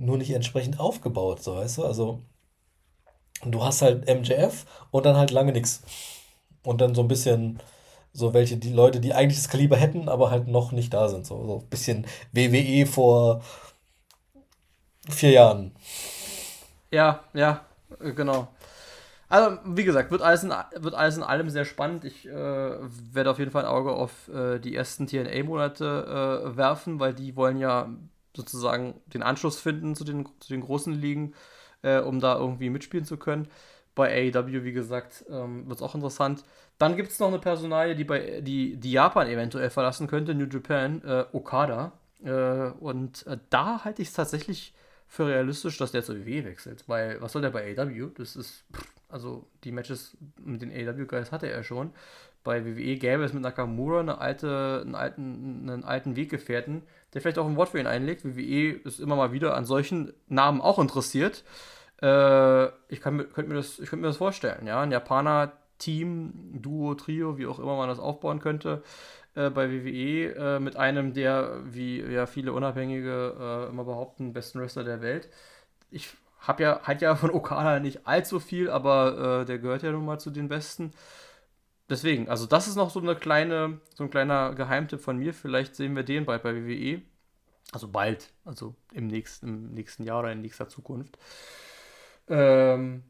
nur 0.03 0.19
nicht 0.19 0.31
entsprechend 0.33 0.81
aufgebaut, 0.81 1.43
so 1.43 1.57
weißt 1.57 1.79
du? 1.79 1.85
Also, 1.85 2.23
du 3.45 3.65
hast 3.65 3.83
halt 3.83 4.09
MJF 4.09 4.67
und 4.91 5.07
dann 5.07 5.17
halt 5.17 5.31
lange 5.31 5.53
nichts. 5.53 5.83
Und 6.65 6.81
dann 6.81 6.95
so 6.95 7.03
ein 7.03 7.09
bisschen 7.09 7.61
so 8.13 8.35
welche, 8.35 8.57
die 8.57 8.73
Leute, 8.73 9.01
die 9.01 9.15
eigentlich 9.15 9.39
das 9.39 9.49
Kaliber 9.49 9.77
hätten, 9.77 10.09
aber 10.09 10.31
halt 10.31 10.49
noch 10.49 10.73
nicht 10.73 10.93
da 10.93 11.09
sind. 11.09 11.27
So, 11.27 11.47
so 11.47 11.59
ein 11.61 11.69
bisschen 11.69 12.07
WWE 12.33 12.87
vor 12.87 13.43
vier 15.09 15.31
Jahren. 15.31 15.75
Ja, 16.91 17.25
ja, 17.33 17.65
genau. 17.99 18.49
Also, 19.29 19.59
wie 19.65 19.85
gesagt, 19.85 20.11
wird 20.11 20.21
alles 20.21 20.45
in, 20.45 20.51
wird 20.51 20.95
alles 20.95 21.17
in 21.17 21.23
allem 21.23 21.49
sehr 21.49 21.65
spannend. 21.65 22.05
Ich 22.05 22.27
äh, 22.29 22.31
werde 22.33 23.31
auf 23.31 23.39
jeden 23.39 23.51
Fall 23.51 23.65
ein 23.65 23.71
Auge 23.71 23.93
auf 23.93 24.29
äh, 24.29 24.59
die 24.59 24.77
ersten 24.77 25.07
TNA-Monate 25.07 26.45
äh, 26.53 26.57
werfen, 26.57 27.01
weil 27.01 27.15
die 27.15 27.35
wollen 27.35 27.59
ja 27.59 27.89
sozusagen 28.37 29.01
den 29.07 29.23
Anschluss 29.23 29.61
finden 29.61 29.95
zu 29.95 30.05
den, 30.05 30.29
zu 30.41 30.49
den 30.53 30.63
großen 30.63 30.93
Ligen, 30.93 31.35
äh, 31.83 32.01
um 32.01 32.21
da 32.21 32.37
irgendwie 32.37 32.71
mitspielen 32.71 33.05
zu 33.05 33.17
können. 33.17 33.49
Bei 33.95 34.33
AEW, 34.33 34.65
wie 34.65 34.73
gesagt, 34.73 35.25
ähm, 35.29 35.67
wird 35.69 35.77
es 35.79 35.83
auch 35.83 35.95
interessant. 35.95 36.45
Dann 36.79 36.97
gibt 36.97 37.11
es 37.11 37.19
noch 37.19 37.29
eine 37.29 37.39
Personalie, 37.39 37.95
die, 37.95 38.05
bei, 38.05 38.41
die, 38.41 38.77
die 38.77 38.93
Japan 38.93 39.29
eventuell 39.29 39.71
verlassen 39.71 40.07
könnte, 40.07 40.35
New 40.35 40.47
Japan, 40.47 41.03
äh, 41.05 41.25
Okada. 41.33 41.93
Äh, 42.25 42.71
und 42.81 43.27
äh, 43.27 43.39
da 43.51 43.85
halte 43.85 44.01
ich 44.01 44.09
es 44.09 44.15
tatsächlich 44.15 44.75
für 45.07 45.27
realistisch, 45.27 45.77
dass 45.77 45.93
der 45.93 46.03
zur 46.03 46.25
WWE 46.25 46.45
wechselt. 46.45 46.85
Weil, 46.87 47.21
was 47.21 47.33
soll 47.33 47.43
der 47.43 47.51
bei 47.51 47.77
AEW? 47.77 48.13
Das 48.17 48.35
ist, 48.35 48.65
also 49.11 49.47
die 49.63 49.73
Matches 49.73 50.17
mit 50.43 50.63
den 50.63 50.71
AEW-Guys 50.73 51.33
hatte 51.33 51.51
er 51.51 51.63
schon. 51.63 51.93
Bei 52.45 52.65
WWE 52.65 52.97
gäbe 52.97 53.25
es 53.25 53.33
mit 53.33 53.43
Nakamura 53.43 54.01
eine 54.01 54.19
alte, 54.19 54.83
einen, 54.85 54.95
alten, 54.95 55.69
einen 55.71 55.85
alten 55.85 56.17
Weggefährten, 56.17 56.83
der 57.15 57.21
vielleicht 57.21 57.39
auch 57.39 57.47
ein 57.47 57.57
Wort 57.57 57.71
für 57.71 57.79
ihn 57.79 57.87
einlegt. 57.87 58.25
WWE 58.25 58.81
ist 58.85 59.01
immer 59.01 59.17
mal 59.17 59.33
wieder 59.33 59.57
an 59.57 59.65
solchen 59.65 60.13
Namen 60.29 60.61
auch 60.61 60.79
interessiert. 60.79 61.45
Äh, 62.03 62.67
ich 62.89 63.01
kann, 63.01 63.19
könnte 63.33 63.51
mir, 63.51 63.55
das, 63.55 63.77
könnte 63.77 63.97
mir 63.97 64.09
das 64.09 64.17
vorstellen, 64.17 64.67
ja. 64.67 64.81
Ein 64.81 64.91
Japaner 64.91 65.53
Team, 65.79 66.33
Duo, 66.53 66.95
Trio, 66.95 67.39
wie 67.39 67.47
auch 67.47 67.59
immer 67.59 67.77
man 67.77 67.89
das 67.89 67.99
aufbauen 67.99 68.39
könnte, 68.39 68.83
äh, 69.35 69.51
bei 69.51 69.71
WWE 69.71 70.35
äh, 70.35 70.61
mit 70.61 70.77
einem 70.77 71.13
der, 71.13 71.61
wie 71.65 72.01
ja 72.01 72.27
viele 72.27 72.53
Unabhängige 72.53 73.35
äh, 73.39 73.71
immer 73.71 73.85
behaupten, 73.85 74.33
besten 74.33 74.61
Wrestler 74.61 74.85
der 74.85 75.01
Welt. 75.01 75.29
Ich 75.91 76.09
hab 76.41 76.61
ja, 76.61 76.81
hat 76.83 77.03
ja 77.03 77.15
von 77.17 77.31
Okada 77.31 77.81
nicht 77.81 78.07
allzu 78.07 78.41
viel, 78.41 78.71
aber 78.71 79.43
äh, 79.43 79.45
der 79.45 79.59
gehört 79.59 79.83
ja 79.83 79.93
nun 79.93 80.05
mal 80.05 80.19
zu 80.19 80.31
den 80.31 80.49
Besten. 80.49 80.93
Deswegen, 81.93 82.31
also 82.31 82.47
das 82.47 82.69
ist 82.69 82.77
noch 82.77 82.89
so 82.89 83.01
eine 83.01 83.15
kleine, 83.15 83.79
so 83.95 84.05
ein 84.05 84.09
kleiner 84.09 84.55
Geheimtipp 84.55 85.03
von 85.03 85.19
mir. 85.19 85.35
Vielleicht 85.35 85.77
sehen 85.77 85.95
wir 85.95 86.05
den 86.05 86.25
bald 86.25 86.43
bei 86.43 86.55
WWE. 86.55 87.03
Also 87.71 87.87
bald, 87.87 88.33
also 88.47 88.75
im 88.95 89.09
nächsten, 89.09 89.47
im 89.47 89.75
nächsten 89.75 90.03
Jahr 90.03 90.21
oder 90.21 90.33
in 90.33 90.41
nächster 90.41 90.71
Zukunft. 90.71 91.19
Ähm, 92.29 93.03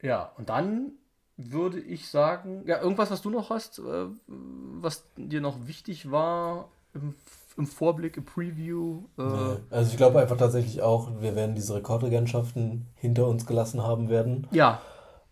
ja, 0.00 0.32
und 0.38 0.48
dann 0.48 0.92
würde 1.36 1.80
ich 1.80 2.08
sagen, 2.08 2.62
ja, 2.66 2.80
irgendwas, 2.80 3.10
was 3.10 3.20
du 3.20 3.28
noch 3.28 3.50
hast, 3.50 3.78
äh, 3.78 4.06
was 4.26 5.04
dir 5.18 5.42
noch 5.42 5.66
wichtig 5.66 6.10
war 6.10 6.70
im, 6.94 7.14
im 7.58 7.66
Vorblick, 7.66 8.16
im 8.16 8.24
Preview? 8.24 9.02
Äh, 9.18 9.22
nee. 9.22 9.56
Also 9.68 9.90
ich 9.90 9.98
glaube 9.98 10.18
einfach 10.18 10.38
tatsächlich 10.38 10.80
auch, 10.80 11.20
wir 11.20 11.36
werden 11.36 11.54
diese 11.54 11.74
Rekordregentschaften 11.74 12.86
hinter 12.94 13.26
uns 13.28 13.44
gelassen 13.44 13.82
haben 13.82 14.08
werden. 14.08 14.48
Ja. 14.50 14.80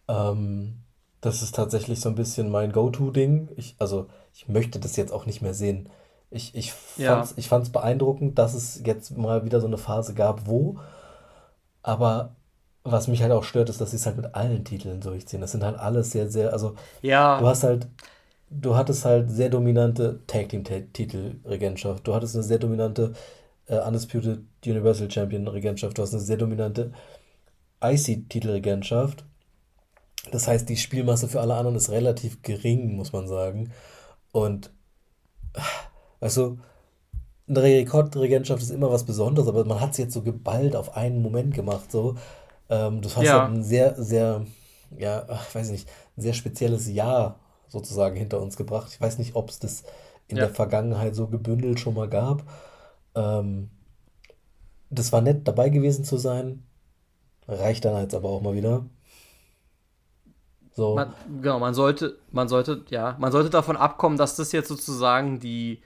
Ähm, 0.08 0.84
das 1.25 1.43
ist 1.43 1.55
tatsächlich 1.55 2.01
so 2.01 2.11
ein 2.11 2.14
bisschen 2.14 2.51
mein 2.51 2.70
Go-To-Ding. 2.70 3.49
Ich, 3.57 3.77
also 3.79 4.09
ich 4.35 4.47
möchte 4.49 4.79
das 4.79 4.97
jetzt 4.97 5.12
auch 5.12 5.25
nicht 5.25 5.41
mehr 5.41 5.55
sehen. 5.55 5.89
Ich, 6.31 6.55
ich 6.55 6.72
fand 6.72 7.37
es 7.39 7.49
ja. 7.49 7.59
beeindruckend, 7.72 8.39
dass 8.39 8.53
es 8.53 8.83
jetzt 8.85 9.16
mal 9.16 9.45
wieder 9.45 9.61
so 9.61 9.66
eine 9.66 9.79
Phase 9.79 10.12
gab, 10.12 10.47
wo. 10.47 10.79
Aber 11.83 12.35
was 12.83 13.09
mich 13.09 13.22
halt 13.22 13.33
auch 13.33 13.45
stört, 13.45 13.70
ist, 13.70 13.81
dass 13.81 13.93
sie 13.93 13.97
es 13.97 14.05
halt 14.05 14.16
mit 14.16 14.35
allen 14.35 14.64
Titeln 14.64 15.01
durchziehen. 15.01 15.41
Das 15.41 15.53
sind 15.53 15.64
halt 15.64 15.79
alles 15.79 16.11
sehr, 16.11 16.29
sehr, 16.29 16.53
also 16.53 16.75
ja. 17.01 17.39
du 17.39 17.47
hast 17.47 17.62
halt, 17.62 17.87
du 18.51 18.77
hattest 18.77 19.07
halt 19.07 19.31
sehr 19.31 19.49
dominante 19.49 20.20
Tag 20.27 20.51
Team 20.51 20.64
Titel 20.64 21.37
Regentschaft. 21.47 22.07
Du 22.07 22.14
hattest 22.14 22.35
eine 22.35 22.45
sehr 22.45 22.59
dominante 22.59 23.14
äh, 23.66 23.79
Undisputed 23.79 24.41
Universal 24.66 25.11
Champion 25.11 25.49
Regentschaft. 25.49 25.97
Du 25.97 26.03
hast 26.03 26.12
eine 26.12 26.20
sehr 26.20 26.37
dominante 26.37 26.93
IC 27.83 28.29
Titel 28.29 28.51
Regentschaft. 28.51 29.25
Das 30.31 30.49
heißt, 30.49 30.68
die 30.68 30.77
Spielmasse 30.77 31.29
für 31.29 31.41
alle 31.41 31.55
anderen 31.55 31.77
ist 31.77 31.91
relativ 31.91 32.43
gering, 32.43 32.97
muss 32.97 33.12
man 33.12 33.29
sagen. 33.29 33.72
Und 34.33 34.72
also 36.20 36.59
eine 37.49 37.62
Rekordregentschaft 37.62 38.62
ist 38.62 38.70
immer 38.70 38.91
was 38.91 39.05
Besonderes, 39.05 39.49
aber 39.49 39.64
man 39.64 39.81
hat 39.81 39.93
es 39.93 39.99
jetzt 39.99 40.14
so 40.14 40.22
geballt 40.22 40.75
auf 40.77 40.97
einen 40.97 41.22
Moment 41.22 41.55
gemacht. 41.55 41.93
So. 41.93 42.16
Ähm, 42.70 43.03
du 43.03 43.09
hast 43.09 43.22
ja. 43.22 43.43
halt 43.43 43.53
ein 43.53 43.62
sehr, 43.62 43.95
sehr, 44.03 44.47
ja, 44.97 45.27
ich 45.49 45.55
weiß 45.55 45.70
nicht, 45.70 45.89
ein 46.16 46.22
sehr 46.22 46.33
spezielles 46.33 46.89
Jahr 46.89 47.39
sozusagen 47.68 48.16
hinter 48.16 48.41
uns 48.41 48.57
gebracht. 48.57 48.91
Ich 48.93 49.01
weiß 49.01 49.18
nicht, 49.18 49.35
ob 49.35 49.51
es 49.51 49.59
das 49.59 49.85
in 50.29 50.39
ja. 50.39 50.47
der 50.47 50.55
Vergangenheit 50.55 51.14
so 51.14 51.27
gebündelt 51.27 51.81
schon 51.81 51.95
mal 51.95 52.09
gab. 52.09 52.43
Ähm, 53.14 53.70
das 54.91 55.12
war 55.12 55.20
nett, 55.20 55.47
dabei 55.47 55.68
gewesen 55.68 56.05
zu 56.05 56.16
sein. 56.16 56.64
Reicht 57.47 57.85
dann 57.85 58.01
jetzt 58.01 58.14
aber 58.14 58.31
auch 58.31 58.41
mal 58.41 58.55
wieder. 58.55 58.87
So. 60.75 60.97
Man, 60.97 61.12
genau, 61.41 61.59
man 61.61 61.72
sollte, 61.72 62.18
man 62.33 62.49
sollte, 62.49 62.83
ja, 62.91 63.16
man 63.18 63.31
sollte 63.31 63.49
davon 63.49 63.77
abkommen, 63.77 64.18
dass 64.18 64.37
das 64.37 64.53
jetzt 64.53 64.68
sozusagen 64.68 65.39
die 65.39 65.81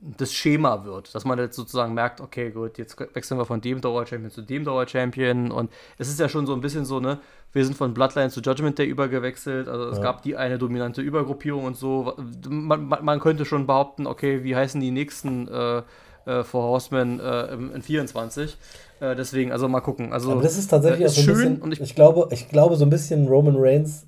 das 0.00 0.32
Schema 0.32 0.84
wird, 0.84 1.14
dass 1.14 1.24
man 1.24 1.38
jetzt 1.38 1.54
sozusagen 1.54 1.94
merkt, 1.94 2.20
okay, 2.20 2.50
gut, 2.50 2.78
jetzt 2.78 2.98
wechseln 3.14 3.38
wir 3.38 3.44
von 3.44 3.60
dem 3.60 3.80
Dauer-Champion 3.80 4.30
zu 4.30 4.42
dem 4.42 4.64
Dauer-Champion 4.64 5.52
und 5.52 5.70
es 5.98 6.08
ist 6.08 6.18
ja 6.18 6.28
schon 6.28 6.46
so 6.46 6.54
ein 6.54 6.60
bisschen 6.60 6.84
so, 6.84 6.98
ne, 6.98 7.18
wir 7.52 7.64
sind 7.64 7.76
von 7.76 7.94
Bloodline 7.94 8.30
zu 8.30 8.40
Judgment 8.40 8.78
Day 8.78 8.86
übergewechselt, 8.86 9.68
also 9.68 9.88
es 9.88 9.98
ja. 9.98 10.02
gab 10.02 10.22
die 10.22 10.36
eine 10.36 10.58
dominante 10.58 11.02
Übergruppierung 11.02 11.64
und 11.64 11.76
so, 11.76 12.14
man, 12.48 12.88
man, 12.88 13.04
man, 13.04 13.20
könnte 13.20 13.44
schon 13.44 13.66
behaupten, 13.66 14.06
okay, 14.06 14.42
wie 14.42 14.56
heißen 14.56 14.80
die 14.80 14.90
nächsten 14.90 15.46
äh, 15.48 15.82
äh, 16.28 16.44
For 16.44 16.62
Horsemen 16.62 17.20
äh, 17.20 17.54
in 17.54 17.82
24, 17.82 18.56
äh, 19.00 19.16
deswegen, 19.16 19.52
also 19.52 19.68
mal 19.68 19.80
gucken. 19.80 20.12
Also, 20.12 20.32
Aber 20.32 20.42
das 20.42 20.58
ist 20.58 20.68
tatsächlich 20.68 21.06
ist 21.06 21.16
schön 21.16 21.34
bisschen, 21.34 21.62
und 21.62 21.72
ich, 21.72 21.80
ich, 21.80 21.94
glaube, 21.94 22.28
ich 22.30 22.48
glaube 22.48 22.76
so 22.76 22.84
ein 22.84 22.90
bisschen 22.90 23.26
Roman 23.28 23.56
Reigns 23.56 24.06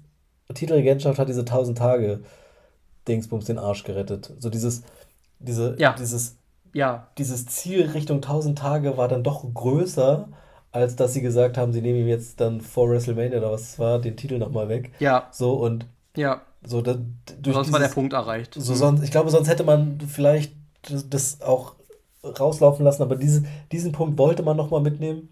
Titelregentschaft 0.52 1.18
hat 1.18 1.28
diese 1.28 1.40
1000 1.40 1.78
Tage 1.78 2.20
Dingsbums 3.06 3.44
den 3.44 3.58
Arsch 3.58 3.84
gerettet. 3.84 4.32
So 4.38 4.50
dieses 4.50 4.82
diese, 5.40 5.74
ja. 5.78 5.94
Dieses, 5.98 6.36
ja. 6.72 7.08
dieses 7.18 7.46
Ziel 7.46 7.90
Richtung 7.90 8.18
1000 8.18 8.58
Tage 8.58 8.96
war 8.96 9.08
dann 9.08 9.24
doch 9.24 9.44
größer, 9.52 10.28
als 10.70 10.96
dass 10.96 11.14
sie 11.14 11.22
gesagt 11.22 11.56
haben, 11.56 11.72
sie 11.72 11.80
nehmen 11.80 12.00
ihm 12.00 12.08
jetzt 12.08 12.40
dann 12.40 12.60
vor 12.60 12.88
WrestleMania 12.88 13.38
oder 13.38 13.50
was 13.50 13.62
es 13.62 13.78
war, 13.78 13.98
den 13.98 14.16
Titel 14.16 14.38
nochmal 14.38 14.68
weg. 14.68 14.92
Ja. 15.00 15.28
So 15.32 15.54
und. 15.54 15.86
Ja. 16.16 16.42
So, 16.62 16.82
da, 16.82 16.94
durch 17.40 17.54
sonst 17.54 17.68
dieses, 17.68 17.72
war 17.72 17.80
der 17.80 17.94
Punkt 17.94 18.12
erreicht. 18.12 18.54
So, 18.54 18.74
sonst, 18.74 19.02
ich 19.02 19.10
glaube, 19.10 19.30
sonst 19.30 19.48
hätte 19.48 19.64
man 19.64 19.98
vielleicht 20.00 20.52
das 21.08 21.40
auch 21.40 21.74
rauslaufen 22.24 22.84
lassen, 22.84 23.02
aber 23.02 23.16
diese, 23.16 23.44
diesen 23.72 23.92
Punkt 23.92 24.18
wollte 24.18 24.42
man 24.42 24.56
nochmal 24.56 24.80
mitnehmen. 24.80 25.28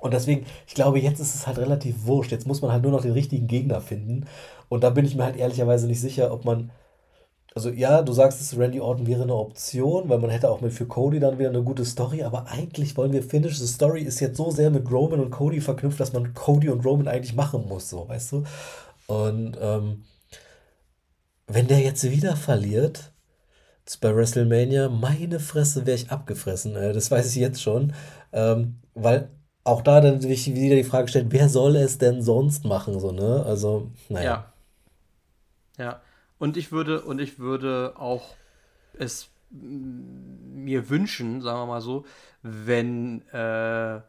Und 0.00 0.12
deswegen, 0.12 0.46
ich 0.66 0.74
glaube, 0.74 1.00
jetzt 1.00 1.20
ist 1.20 1.34
es 1.34 1.46
halt 1.46 1.58
relativ 1.58 2.06
wurscht. 2.06 2.30
Jetzt 2.30 2.46
muss 2.46 2.60
man 2.60 2.72
halt 2.72 2.82
nur 2.82 2.92
noch 2.92 3.02
den 3.02 3.12
richtigen 3.12 3.46
Gegner 3.46 3.80
finden. 3.80 4.26
Und 4.68 4.84
da 4.84 4.90
bin 4.90 5.06
ich 5.06 5.16
mir 5.16 5.24
halt 5.24 5.36
ehrlicherweise 5.36 5.86
nicht 5.86 6.00
sicher, 6.00 6.32
ob 6.32 6.44
man 6.44 6.70
also 7.54 7.70
ja, 7.70 8.02
du 8.02 8.12
sagst 8.12 8.40
es, 8.40 8.58
Randy 8.58 8.80
Orton 8.80 9.06
wäre 9.06 9.22
eine 9.22 9.34
Option, 9.34 10.08
weil 10.08 10.18
man 10.18 10.30
hätte 10.30 10.50
auch 10.50 10.60
mit 10.60 10.72
für 10.72 10.86
Cody 10.86 11.20
dann 11.20 11.38
wieder 11.38 11.50
eine 11.50 11.62
gute 11.62 11.84
Story, 11.84 12.24
aber 12.24 12.48
eigentlich 12.48 12.96
wollen 12.96 13.12
wir 13.12 13.22
Finish. 13.22 13.58
The 13.58 13.66
Story 13.66 14.02
ist 14.02 14.18
jetzt 14.20 14.36
so 14.36 14.50
sehr 14.50 14.70
mit 14.70 14.90
Roman 14.90 15.20
und 15.20 15.30
Cody 15.30 15.60
verknüpft, 15.60 16.00
dass 16.00 16.12
man 16.12 16.34
Cody 16.34 16.68
und 16.68 16.84
Roman 16.84 17.06
eigentlich 17.06 17.36
machen 17.36 17.66
muss, 17.68 17.88
so, 17.88 18.08
weißt 18.08 18.32
du? 18.32 18.44
Und 19.06 19.56
ähm, 19.60 20.04
wenn 21.46 21.68
der 21.68 21.78
jetzt 21.78 22.02
wieder 22.02 22.34
verliert, 22.34 23.12
bei 24.00 24.14
WrestleMania, 24.14 24.88
meine 24.88 25.40
Fresse 25.40 25.86
wäre 25.86 25.96
ich 25.96 26.10
abgefressen, 26.10 26.74
äh, 26.76 26.92
das 26.92 27.10
weiß 27.10 27.28
ich 27.30 27.36
jetzt 27.36 27.62
schon, 27.62 27.92
ähm, 28.32 28.76
weil 28.94 29.28
auch 29.64 29.82
da 29.82 30.00
dann 30.00 30.20
sich 30.20 30.54
wieder 30.54 30.76
die 30.76 30.84
Frage 30.84 31.08
stellt, 31.08 31.28
wer 31.30 31.48
soll 31.48 31.76
es 31.76 31.98
denn 31.98 32.22
sonst 32.22 32.64
machen, 32.64 33.00
so, 33.00 33.12
ne? 33.12 33.44
Also, 33.46 33.90
naja. 34.08 34.52
Ja. 35.78 35.84
Ja. 35.84 36.00
Und 36.38 36.56
ich 36.56 36.72
würde, 36.72 37.02
und 37.02 37.20
ich 37.20 37.38
würde 37.38 37.94
auch 37.96 38.34
es 38.98 39.30
mir 39.50 40.90
wünschen, 40.90 41.40
sagen 41.40 41.60
wir 41.60 41.66
mal 41.66 41.80
so, 41.80 42.04
wenn 42.42 43.22
äh, 43.28 44.00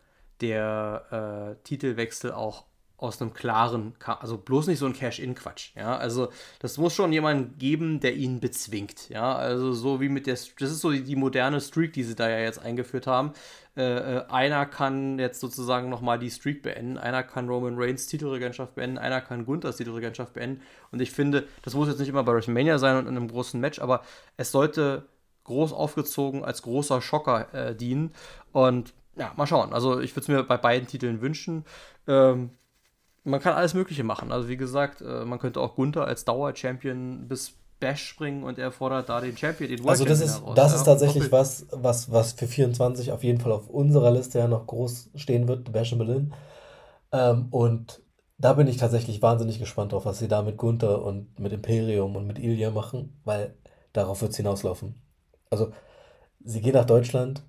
der 0.42 1.56
äh, 1.58 1.64
Titelwechsel 1.64 2.32
auch 2.32 2.66
aus 2.98 3.22
einem 3.22 3.34
klaren, 3.34 3.94
also 4.06 4.38
bloß 4.38 4.68
nicht 4.68 4.80
so 4.80 4.86
ein 4.86 4.94
Cash-In-Quatsch, 4.94 5.76
ja, 5.76 5.98
also 5.98 6.30
das 6.60 6.78
muss 6.78 6.94
schon 6.94 7.12
jemand 7.12 7.60
geben, 7.60 8.00
der 8.00 8.16
ihn 8.16 8.40
bezwingt, 8.40 9.10
ja, 9.10 9.36
also 9.36 9.74
so 9.74 10.00
wie 10.02 10.10
mit 10.10 10.28
der, 10.28 10.36
das 10.36 10.72
ist 10.72 10.80
so 10.80 10.92
die, 10.92 11.04
die 11.04 11.16
moderne 11.16 11.60
Streak, 11.60 11.94
die 11.94 12.04
sie 12.04 12.16
da 12.16 12.30
ja 12.30 12.40
jetzt 12.40 12.60
eingeführt 12.60 13.08
haben, 13.08 13.34
äh, 13.78 13.84
äh, 14.18 14.26
einer 14.30 14.66
kann 14.66 15.20
jetzt 15.20 15.42
sozusagen 15.42 15.90
nochmal 15.90 16.18
die 16.18 16.32
Streak 16.32 16.64
beenden, 16.64 16.98
einer 16.98 17.24
kann 17.24 17.50
Roman 17.50 17.76
Reigns 17.78 18.08
Titelregentschaft 18.08 18.76
beenden, 18.76 18.98
einer 18.98 19.20
kann 19.20 19.46
Gunthers 19.46 19.76
Titelregentschaft 19.76 20.34
beenden. 20.34 20.62
Und 20.92 21.02
ich 21.02 21.12
finde, 21.12 21.46
das 21.62 21.74
muss 21.74 21.90
jetzt 21.90 22.00
nicht 22.00 22.08
immer 22.08 22.24
bei 22.24 22.32
WrestleMania 22.32 22.78
sein 22.78 22.96
und 22.96 23.08
in 23.08 23.18
einem 23.18 23.28
großen 23.28 23.60
Match, 23.60 23.80
aber 23.80 24.04
es 24.38 24.54
sollte 24.54 25.10
groß 25.44 25.74
aufgezogen 25.74 26.46
als 26.46 26.62
großer 26.62 27.02
Schocker 27.02 27.54
äh, 27.54 27.76
dienen. 27.76 28.14
Und 28.54 28.94
ja, 29.18 29.34
mal 29.36 29.46
schauen. 29.46 29.74
Also 29.74 30.00
ich 30.00 30.12
würde 30.16 30.22
es 30.22 30.28
mir 30.30 30.44
bei 30.44 30.58
beiden 30.58 30.88
Titeln 30.88 31.22
wünschen. 31.22 31.66
Ähm, 32.08 32.52
man 33.26 33.42
kann 33.42 33.54
alles 33.54 33.74
Mögliche 33.74 34.04
machen. 34.04 34.32
Also 34.32 34.48
wie 34.48 34.58
gesagt, 34.58 35.02
äh, 35.02 35.26
man 35.26 35.40
könnte 35.40 35.60
auch 35.60 35.76
Gunther 35.76 36.06
als 36.06 36.26
Dauer-Champion 36.26 37.28
bis 37.28 37.54
Bash 37.80 38.06
springen 38.08 38.44
und 38.44 38.58
er 38.58 38.72
fordert 38.72 39.10
da 39.10 39.20
den 39.20 39.36
Champion, 39.36 39.70
den 39.70 39.80
World 39.80 39.90
Also 39.90 40.06
das 40.06 40.22
ist, 40.22 40.40
heraus, 40.40 40.56
das 40.56 40.72
ja, 40.72 40.78
ist 40.78 40.84
tatsächlich 40.86 41.32
was, 41.32 41.66
was, 41.72 42.12
was 42.12 42.32
für 42.34 42.48
24 42.48 43.12
auf 43.12 43.24
jeden 43.24 43.42
Fall 43.42 43.52
auf 43.52 43.68
unserer 43.68 44.12
Liste 44.12 44.40
ja 44.40 44.48
noch 44.48 44.66
groß 44.66 45.10
stehen 45.16 45.48
wird, 45.48 45.74
Bash 45.74 45.92
in 45.92 45.98
Berlin. 45.98 46.34
Ähm, 47.12 47.48
und 47.50 48.02
da 48.38 48.54
bin 48.54 48.68
ich 48.68 48.78
tatsächlich 48.78 49.22
wahnsinnig 49.22 49.60
gespannt 49.60 49.92
drauf, 49.92 50.06
was 50.06 50.20
sie 50.20 50.28
da 50.28 50.42
mit 50.42 50.58
Gunther 50.58 51.04
und 51.04 51.38
mit 51.40 51.52
Imperium 51.52 52.16
und 52.16 52.28
mit 52.28 52.40
Ilya 52.40 52.70
machen, 52.72 53.20
weil 53.26 53.56
darauf 53.92 54.22
wird 54.22 54.32
es 54.32 54.38
hinauslaufen. 54.38 54.96
Also, 55.50 55.72
sie 56.44 56.62
gehen 56.62 56.74
nach 56.74 56.86
Deutschland, 56.86 57.44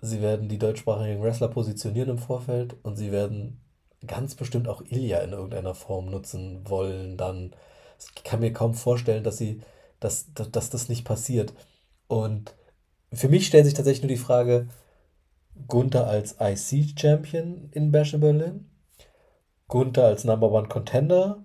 sie 0.00 0.20
werden 0.20 0.48
die 0.48 0.58
deutschsprachigen 0.58 1.22
Wrestler 1.22 1.48
positionieren 1.48 2.10
im 2.10 2.18
Vorfeld 2.18 2.76
und 2.82 2.96
sie 2.96 3.12
werden 3.12 3.63
ganz 4.06 4.34
bestimmt 4.34 4.68
auch 4.68 4.82
Ilya 4.82 5.18
in 5.20 5.32
irgendeiner 5.32 5.74
Form 5.74 6.06
nutzen 6.06 6.68
wollen, 6.68 7.16
dann. 7.16 7.54
Ich 8.16 8.24
kann 8.24 8.40
mir 8.40 8.52
kaum 8.52 8.74
vorstellen, 8.74 9.24
dass 9.24 9.38
sie, 9.38 9.62
dass, 10.00 10.32
dass, 10.34 10.50
dass 10.50 10.70
das 10.70 10.88
nicht 10.88 11.04
passiert. 11.04 11.54
Und 12.08 12.54
für 13.12 13.28
mich 13.28 13.46
stellt 13.46 13.64
sich 13.64 13.74
tatsächlich 13.74 14.02
nur 14.02 14.08
die 14.08 14.16
Frage, 14.16 14.68
Gunther 15.68 16.06
als 16.08 16.36
IC-Champion 16.40 17.70
in 17.72 17.92
Bash 17.92 18.14
in 18.14 18.20
Berlin, 18.20 18.70
Gunther 19.68 20.06
als 20.06 20.24
Number 20.24 20.50
One 20.50 20.68
Contender 20.68 21.44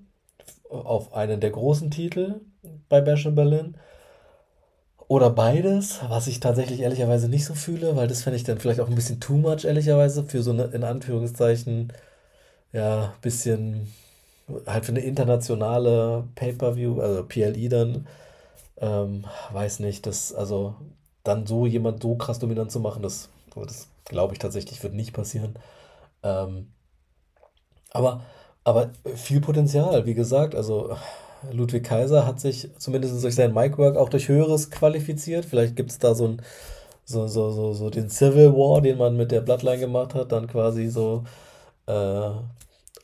auf 0.69 1.13
einen 1.13 1.39
der 1.39 1.51
großen 1.51 1.91
Titel 1.91 2.41
bei 2.89 3.01
Bash 3.01 3.25
in 3.25 3.35
Berlin 3.35 3.77
oder 5.09 5.31
beides, 5.31 6.01
was 6.07 6.27
ich 6.27 6.39
tatsächlich 6.39 6.81
ehrlicherweise 6.81 7.29
nicht 7.29 7.43
so 7.43 7.55
fühle, 7.55 7.95
weil 7.95 8.07
das 8.07 8.21
fände 8.21 8.37
ich 8.37 8.43
dann 8.43 8.59
vielleicht 8.59 8.79
auch 8.79 8.87
ein 8.87 8.95
bisschen 8.95 9.19
too 9.19 9.37
much, 9.37 9.65
ehrlicherweise, 9.65 10.23
für 10.23 10.43
so 10.43 10.51
eine, 10.51 10.65
in 10.65 10.83
Anführungszeichen, 10.83 11.91
ja, 12.73 13.13
bisschen 13.21 13.91
halt 14.67 14.85
für 14.85 14.91
eine 14.91 15.01
internationale 15.01 16.25
Pay-Per-View, 16.35 17.01
also 17.01 17.23
PLI 17.25 17.69
dann, 17.69 18.07
ähm, 18.79 19.25
weiß 19.53 19.79
nicht, 19.79 20.05
das, 20.07 20.33
also 20.33 20.75
dann 21.23 21.47
so 21.47 21.65
jemand 21.67 22.03
so 22.03 22.15
krass 22.15 22.39
dominant 22.39 22.71
zu 22.71 22.79
machen, 22.79 23.03
das 23.03 23.29
das 23.55 23.87
glaube 24.05 24.33
ich 24.33 24.39
tatsächlich 24.39 24.83
wird 24.83 24.93
nicht 24.93 25.13
passieren. 25.13 25.55
Ähm, 26.23 26.67
aber, 27.91 28.21
aber 28.63 28.91
viel 29.15 29.41
Potenzial, 29.41 30.05
wie 30.05 30.13
gesagt. 30.13 30.55
Also 30.55 30.95
Ludwig 31.51 31.83
Kaiser 31.85 32.25
hat 32.25 32.39
sich 32.39 32.69
zumindest 32.77 33.23
durch 33.23 33.35
sein 33.35 33.53
Micwork 33.53 33.97
auch 33.97 34.09
durch 34.09 34.27
Höheres 34.27 34.69
qualifiziert. 34.71 35.45
Vielleicht 35.45 35.75
gibt 35.75 35.91
es 35.91 35.99
da 35.99 36.13
so 36.15 36.27
ein 36.27 36.41
so, 37.05 37.27
so, 37.27 37.51
so, 37.51 37.73
so 37.73 37.89
den 37.89 38.09
Civil 38.09 38.53
War, 38.53 38.81
den 38.81 38.97
man 38.99 39.17
mit 39.17 39.31
der 39.31 39.41
Bloodline 39.41 39.79
gemacht 39.79 40.13
hat, 40.15 40.31
dann 40.31 40.47
quasi 40.47 40.87
so 40.89 41.23
äh, 41.89 42.31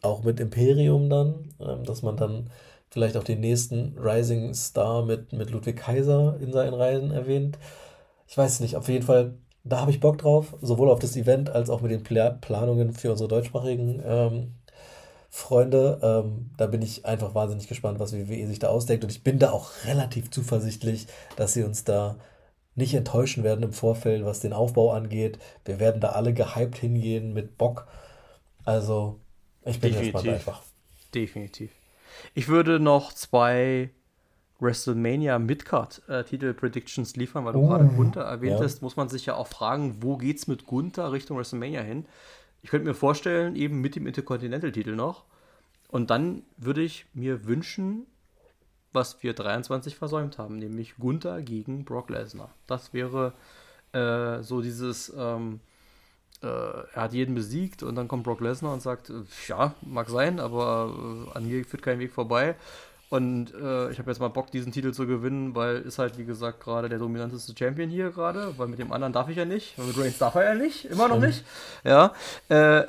auch 0.05 0.23
mit 0.23 0.39
Imperium 0.39 1.09
dann, 1.09 1.49
ähm, 1.59 1.83
dass 1.83 2.01
man 2.01 2.17
dann 2.17 2.49
vielleicht 2.89 3.17
auch 3.17 3.23
den 3.23 3.41
nächsten 3.41 3.97
Rising 3.97 4.53
Star 4.53 5.03
mit, 5.03 5.33
mit 5.33 5.51
Ludwig 5.51 5.77
Kaiser 5.77 6.37
in 6.39 6.53
seinen 6.53 6.73
Reihen 6.73 7.11
erwähnt. 7.11 7.57
Ich 8.27 8.37
weiß 8.37 8.61
nicht, 8.61 8.75
auf 8.77 8.87
jeden 8.87 9.05
Fall, 9.05 9.33
da 9.63 9.81
habe 9.81 9.91
ich 9.91 9.99
Bock 9.99 10.17
drauf, 10.17 10.55
sowohl 10.61 10.89
auf 10.89 10.99
das 10.99 11.15
Event 11.17 11.49
als 11.49 11.69
auch 11.69 11.81
mit 11.81 11.91
den 11.91 12.03
Pla 12.03 12.29
Planungen 12.29 12.93
für 12.93 13.11
unsere 13.11 13.27
deutschsprachigen 13.27 14.01
ähm, 14.05 14.53
Freunde. 15.29 15.99
Ähm, 16.01 16.51
da 16.57 16.67
bin 16.67 16.81
ich 16.81 17.05
einfach 17.05 17.35
wahnsinnig 17.35 17.67
gespannt, 17.67 17.99
was 17.99 18.13
WWE 18.13 18.47
sich 18.47 18.59
da 18.59 18.69
ausdenkt. 18.69 19.03
Und 19.03 19.11
ich 19.11 19.23
bin 19.23 19.39
da 19.39 19.51
auch 19.51 19.71
relativ 19.85 20.31
zuversichtlich, 20.31 21.07
dass 21.35 21.53
sie 21.53 21.63
uns 21.63 21.83
da 21.83 22.17
nicht 22.75 22.93
enttäuschen 22.93 23.43
werden 23.43 23.63
im 23.63 23.73
Vorfeld, 23.73 24.25
was 24.25 24.39
den 24.39 24.53
Aufbau 24.53 24.91
angeht. 24.91 25.39
Wir 25.65 25.79
werden 25.79 26.01
da 26.01 26.09
alle 26.09 26.33
gehypt 26.33 26.77
hingehen 26.77 27.33
mit 27.33 27.57
Bock. 27.57 27.87
Also, 28.65 29.19
ich 29.63 29.79
bin 29.79 29.91
Definitiv. 29.91 30.13
gespannt 30.13 30.33
einfach. 30.35 30.61
Definitiv. 31.13 31.71
Ich 32.33 32.47
würde 32.47 32.79
noch 32.79 33.13
zwei 33.13 33.89
WrestleMania 34.59 35.37
Midcard-Titel 35.37 36.53
Predictions 36.53 37.15
liefern, 37.15 37.45
weil 37.45 37.53
du 37.53 37.59
Oh, 37.59 37.67
gerade 37.67 37.85
Gunther 37.87 38.21
erwähnt 38.21 38.59
ja. 38.59 38.63
hast, 38.63 38.81
muss 38.81 38.95
man 38.95 39.09
sich 39.09 39.25
ja 39.25 39.35
auch 39.35 39.47
fragen, 39.47 39.97
wo 40.01 40.17
geht's 40.17 40.47
mit 40.47 40.65
Gunther 40.65 41.11
Richtung 41.11 41.37
WrestleMania 41.37 41.81
hin? 41.81 42.05
Ich 42.61 42.69
könnte 42.69 42.87
mir 42.87 42.93
vorstellen, 42.95 43.55
eben 43.55 43.81
mit 43.81 43.95
dem 43.95 44.07
Intercontinental-Titel 44.07 44.95
noch. 44.95 45.25
Und 45.89 46.09
dann 46.09 46.43
würde 46.57 46.81
ich 46.81 47.05
mir 47.13 47.45
wünschen, 47.45 48.05
was 48.91 49.21
wir 49.23 49.33
23 49.33 49.95
versäumt 49.95 50.37
haben, 50.37 50.57
nämlich 50.57 50.95
Gunther 50.97 51.41
gegen 51.41 51.85
Brock 51.85 52.09
Lesnar. 52.09 52.49
Das 52.65 52.93
wäre 52.93 53.33
äh, 53.91 54.41
so 54.41 54.61
dieses, 54.61 55.13
ähm, 55.15 55.59
äh, 56.45 56.83
er 56.93 57.01
hat 57.03 57.13
jeden 57.13 57.35
besiegt 57.35 57.83
und 57.83 57.95
dann 57.95 58.07
kommt 58.07 58.23
Brock 58.23 58.41
Lesnar 58.41 58.73
und 58.73 58.81
sagt, 58.81 59.09
äh, 59.09 59.13
ja, 59.47 59.73
mag 59.81 60.09
sein, 60.09 60.39
aber 60.39 60.93
äh, 61.33 61.37
an 61.37 61.47
mir 61.47 61.65
führt 61.65 61.81
kein 61.83 61.99
Weg 61.99 62.11
vorbei. 62.13 62.55
Und 63.09 63.53
äh, 63.53 63.91
ich 63.91 63.99
habe 63.99 64.09
jetzt 64.09 64.19
mal 64.19 64.29
Bock, 64.29 64.49
diesen 64.49 64.71
Titel 64.71 64.91
zu 64.91 65.05
gewinnen, 65.05 65.53
weil 65.55 65.77
ist 65.77 65.99
halt, 65.99 66.17
wie 66.17 66.25
gesagt, 66.25 66.59
gerade 66.59 66.89
der 66.89 66.97
dominanteste 66.97 67.53
Champion 67.57 67.87
hier 67.87 68.09
gerade, 68.09 68.53
weil 68.57 68.67
mit 68.67 68.79
dem 68.79 68.91
anderen 68.91 69.13
darf 69.13 69.29
ich 69.29 69.37
ja 69.37 69.45
nicht, 69.45 69.77
weil 69.77 69.85
mit 69.85 69.97
Reigns 69.97 70.17
darf 70.17 70.33
er 70.35 70.43
ja 70.43 70.55
nicht, 70.55 70.85
immer 70.85 71.07
noch 71.07 71.19
nicht. 71.19 71.45
Ja, 71.83 72.13
äh, 72.49 72.55
äh, 72.55 72.81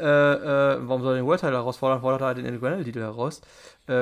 äh, 0.75 0.79
warum 0.89 1.03
soll 1.03 1.15
er 1.15 1.17
den 1.21 1.27
World 1.27 1.41
Title 1.41 1.57
herausfordern? 1.57 2.01
Fordert 2.01 2.23
er 2.23 2.27
halt 2.29 2.39
den 2.39 2.47
Intercontinental-Titel 2.47 3.01
heraus. 3.01 3.41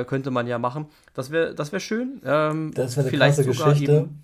Könnte 0.06 0.30
man 0.30 0.46
ja 0.46 0.58
machen. 0.58 0.86
Das 1.12 1.30
wäre 1.30 1.54
das 1.54 1.70
wär 1.72 1.78
schön. 1.80 2.22
Ähm, 2.24 2.72
Das 2.74 2.96
wäre 2.96 3.02
eine 3.02 3.10
vielleicht 3.10 3.36
sogar 3.36 3.72
Geschichte. 3.72 3.92
eben- 3.92 4.22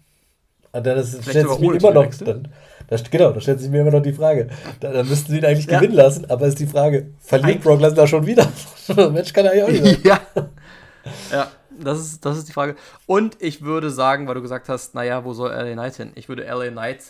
Und 0.73 0.87
dann 0.87 0.99
ist, 0.99 1.23
stellt 1.29 1.49
sich 1.49 1.59
mir 1.59 1.75
immer 1.75 1.91
noch, 1.93 2.15
dann, 2.15 2.49
das, 2.89 3.03
genau, 3.11 3.33
da 3.33 3.41
stellt 3.41 3.61
sich 3.61 3.71
mir 3.71 3.81
immer 3.81 3.91
noch 3.91 4.03
die 4.03 4.13
Frage. 4.13 4.49
Da, 4.81 4.93
dann 4.93 5.09
müssten 5.09 5.33
sie 5.33 5.39
ihn 5.39 5.45
eigentlich 5.45 5.67
Ja. 5.67 5.79
gewinnen 5.79 5.95
lassen, 5.97 6.31
aber 6.31 6.47
ist 6.47 6.59
die 6.61 6.67
Frage, 6.67 7.09
verliert 7.21 7.49
Eigentlich- 7.51 7.63
Brock 7.65 7.81
Lesnar 7.81 8.07
schon 8.07 8.27
wieder? 8.27 8.47
Mensch, 9.11 9.33
kann 9.33 9.47
er 9.47 9.57
ja 9.57 9.65
auch 9.65 9.69
nicht 9.69 9.85
sein. 9.85 9.99
ja. 10.05 10.21
ja, 11.33 11.51
das 11.81 11.99
ist, 12.01 12.25
das 12.25 12.39
ist 12.39 12.49
die 12.49 12.53
Frage. 12.53 12.77
Und 13.07 13.37
ich 13.41 13.63
würde 13.63 13.91
sagen, 13.91 14.29
weil 14.29 14.35
du 14.35 14.43
gesagt 14.43 14.69
hast, 14.69 14.95
naja, 14.95 15.25
wo 15.25 15.33
soll 15.33 15.51
LA 15.51 15.73
Knight 15.73 15.97
hin? 15.97 16.13
Ich 16.15 16.29
würde 16.29 16.45
LA 16.45 16.69
Knight 16.71 17.01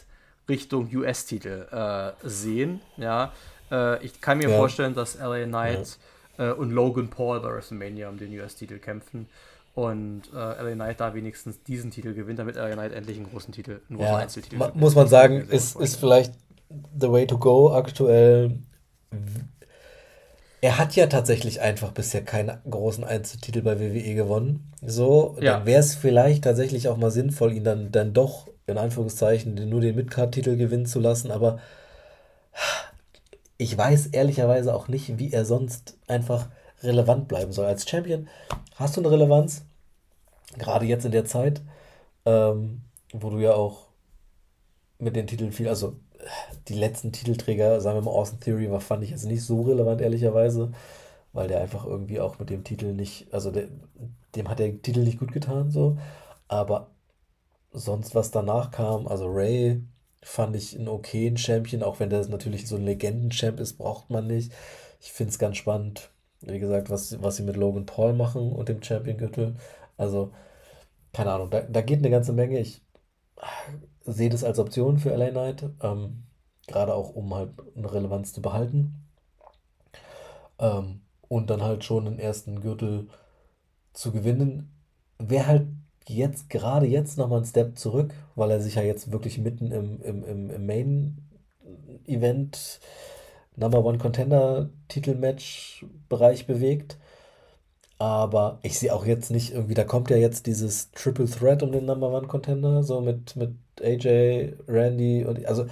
Richtung 0.49 0.89
US-Titel 0.95 1.67
äh, 1.71 2.13
sehen. 2.27 2.81
Ja, 2.97 3.33
äh, 3.71 4.03
ich 4.05 4.21
kann 4.21 4.39
mir 4.39 4.49
Ja. 4.49 4.57
vorstellen, 4.57 4.95
dass 4.95 5.19
LA 5.19 5.45
Knight 5.45 5.99
äh, 6.39 6.51
und 6.51 6.71
Logan 6.71 7.09
Paul 7.09 7.41
bei 7.41 7.53
WrestleMania 7.53 8.09
um 8.09 8.17
den 8.19 8.33
US-Titel 8.39 8.79
kämpfen. 8.79 9.29
Und 9.75 10.23
äh, 10.35 10.37
LA 10.37 10.73
Knight 10.75 11.01
da 11.01 11.15
wenigstens 11.15 11.63
diesen 11.63 11.91
Titel 11.91 12.13
gewinnt, 12.13 12.39
damit 12.39 12.57
LA 12.57 12.73
Knight 12.73 12.93
endlich 12.93 13.17
einen 13.17 13.31
großen 13.31 13.53
Titel, 13.53 13.81
einen 13.89 13.99
großen 13.99 14.13
Ja, 14.13 14.19
Einzeltitel 14.19 14.57
gewinnt. 14.59 14.77
muss 14.77 14.95
man 14.95 15.07
sagen, 15.09 15.49
ist, 15.49 15.77
ist 15.81 15.97
vielleicht 15.97 16.33
the 16.99 17.11
way 17.11 17.27
to 17.27 17.39
go 17.39 17.73
aktuell. 17.73 18.59
Er 20.63 20.77
hat 20.79 20.95
ja 20.95 21.07
tatsächlich 21.07 21.61
einfach 21.63 21.93
bisher 21.93 22.23
keine 22.23 22.61
großen 22.69 23.03
Einzeltitel 23.05 23.63
bei 23.63 23.81
WWE 23.81 24.15
gewonnen. 24.15 24.73
So, 24.85 25.37
Ja. 25.41 25.55
dann 25.55 25.67
wäre 25.67 25.81
es 25.81 25.95
vielleicht 25.95 26.45
tatsächlich 26.45 26.89
auch 26.89 26.99
mal 26.99 27.11
sinnvoll, 27.11 27.53
ihn 27.53 27.65
dann, 27.65 27.93
dann 27.93 28.13
doch, 28.13 28.49
in 28.67 28.77
Anführungszeichen, 28.77 29.55
nur 29.69 29.81
den 29.81 29.97
Midcard-Titel 29.97 30.57
gewinnen 30.57 30.87
zu 30.87 31.01
lassen. 31.01 31.31
Aber 31.31 31.61
ich 33.59 33.77
weiß 33.77 34.07
ehrlicherweise 34.09 34.75
auch 34.75 34.89
nicht, 34.89 35.19
wie 35.19 35.33
er 35.33 35.45
sonst 35.45 35.97
einfach 36.09 36.49
relevant 36.83 37.29
bleiben 37.29 37.53
soll. 37.53 37.67
Als 37.67 37.89
Champion 37.89 38.29
hast 38.77 38.97
du 38.97 39.01
eine 39.01 39.11
Relevanz, 39.11 39.65
gerade 40.59 40.87
jetzt 40.87 41.05
in 41.05 41.13
der 41.13 41.25
Zeit, 41.25 41.63
ähm, 42.25 42.83
wo 43.13 43.31
du 43.31 43.39
ja 43.39 43.55
auch 43.55 43.89
mit 44.99 45.17
den 45.17 45.27
Titeln 45.27 45.53
viel, 45.53 45.69
also 45.69 45.97
die 46.69 46.75
letzten 46.75 47.13
Titelträger, 47.13 47.81
sagen 47.81 47.99
wir 47.99 48.03
mal 48.03 48.11
Austin 48.11 48.41
Theory, 48.41 48.71
war, 48.71 48.81
fand 48.81 49.03
ich 49.03 49.11
jetzt 49.11 49.25
nicht 49.25 49.43
so 49.43 49.63
relevant, 49.63 50.01
ehrlicherweise, 50.01 50.73
weil 51.33 51.49
der 51.49 51.61
einfach 51.61 51.87
irgendwie 51.87 52.21
auch 52.21 52.39
mit 52.39 52.51
dem 52.51 52.65
Titel 52.65 52.93
nicht, 52.93 53.33
also 53.33 53.51
der, 53.51 53.69
dem 54.35 54.49
hat 54.49 54.59
der 54.59 54.83
Titel 54.83 55.01
nicht 55.01 55.19
gut 55.19 55.33
getan, 55.33 55.71
so, 55.71 55.97
aber 56.49 56.91
sonst, 57.73 58.15
was 58.15 58.31
danach 58.31 58.71
kam, 58.71 59.07
also 59.07 59.27
Ray 59.29 59.83
fand 60.23 60.57
ich 60.57 60.77
einen 60.77 60.89
okayen 60.89 61.37
Champion, 61.37 61.83
auch 61.83 62.01
wenn 62.01 62.11
der 62.11 62.27
natürlich 62.29 62.69
so 62.69 62.77
ein 62.77 62.85
Legenden-Champ 62.85 63.59
ist, 63.61 63.79
braucht 63.79 64.11
man 64.11 64.27
nicht. 64.27 64.53
Ich 65.01 65.13
finde 65.13 65.31
es 65.31 65.39
ganz 65.39 65.57
spannend, 65.57 66.11
wie 66.43 66.59
gesagt, 66.59 66.91
was, 66.91 67.21
was 67.23 67.37
sie 67.37 67.43
mit 67.43 67.57
Logan 67.57 67.87
Paul 67.87 68.13
machen 68.15 68.53
und 68.53 68.69
dem 68.69 68.83
Champion-Gürtel. 68.83 69.57
Also, 69.97 70.33
keine 71.13 71.33
Ahnung, 71.33 71.51
da, 71.51 71.63
da 71.63 71.83
geht 71.83 71.99
eine 72.01 72.11
ganze 72.11 72.33
Menge. 72.33 72.59
Ich 72.61 72.83
sehe 74.05 74.31
das 74.31 74.45
als 74.45 74.59
Option 74.59 74.99
für 74.99 75.11
LA 75.11 75.31
Knight, 75.31 75.65
ähm, 75.83 76.25
gerade 76.67 76.95
auch 76.95 77.11
um 77.11 77.35
halt 77.35 77.51
eine 77.77 77.93
Relevanz 77.93 78.33
zu 78.33 78.43
behalten. 78.43 79.07
Ähm, 80.59 81.03
und 81.29 81.51
dann 81.51 81.63
halt 81.63 81.85
schon 81.85 82.07
den 82.07 82.19
ersten 82.19 82.61
Gürtel 82.61 83.09
zu 83.93 84.13
gewinnen. 84.13 84.73
Wäre 85.19 85.47
halt 85.47 85.69
jetzt, 86.09 86.51
gerade 86.51 86.87
jetzt 86.87 87.19
nochmal 87.19 87.41
ein 87.41 87.47
Step 87.47 87.79
zurück, 87.79 88.15
weil 88.35 88.51
er 88.51 88.61
sich 88.61 88.75
ja 88.77 88.83
jetzt 88.83 89.13
wirklich 89.13 89.39
mitten 89.39 89.71
im, 89.73 90.01
im, 90.03 90.25
im, 90.25 90.51
im 90.51 90.67
Main-Event 90.67 92.81
Number 93.61 93.85
One 93.85 93.99
Contender 93.99 94.71
Titelmatch 94.89 95.87
Bereich 96.09 96.47
bewegt. 96.47 96.99
Aber 97.99 98.59
ich 98.63 98.79
sehe 98.79 98.95
auch 98.95 99.05
jetzt 99.05 99.31
nicht 99.31 99.53
irgendwie, 99.53 99.75
da 99.75 99.85
kommt 99.85 100.11
ja 100.11 100.17
jetzt 100.17 100.47
dieses 100.47 100.91
Triple 100.93 101.27
Threat 101.29 101.63
um 101.63 101.71
den 101.73 101.85
Number 101.85 102.09
One 102.11 102.29
Contender, 102.29 102.83
so 102.83 103.01
mit, 103.03 103.37
mit 103.37 103.55
AJ, 103.83 104.55
Randy 104.69 105.25
und 105.25 105.45
also 105.47 105.67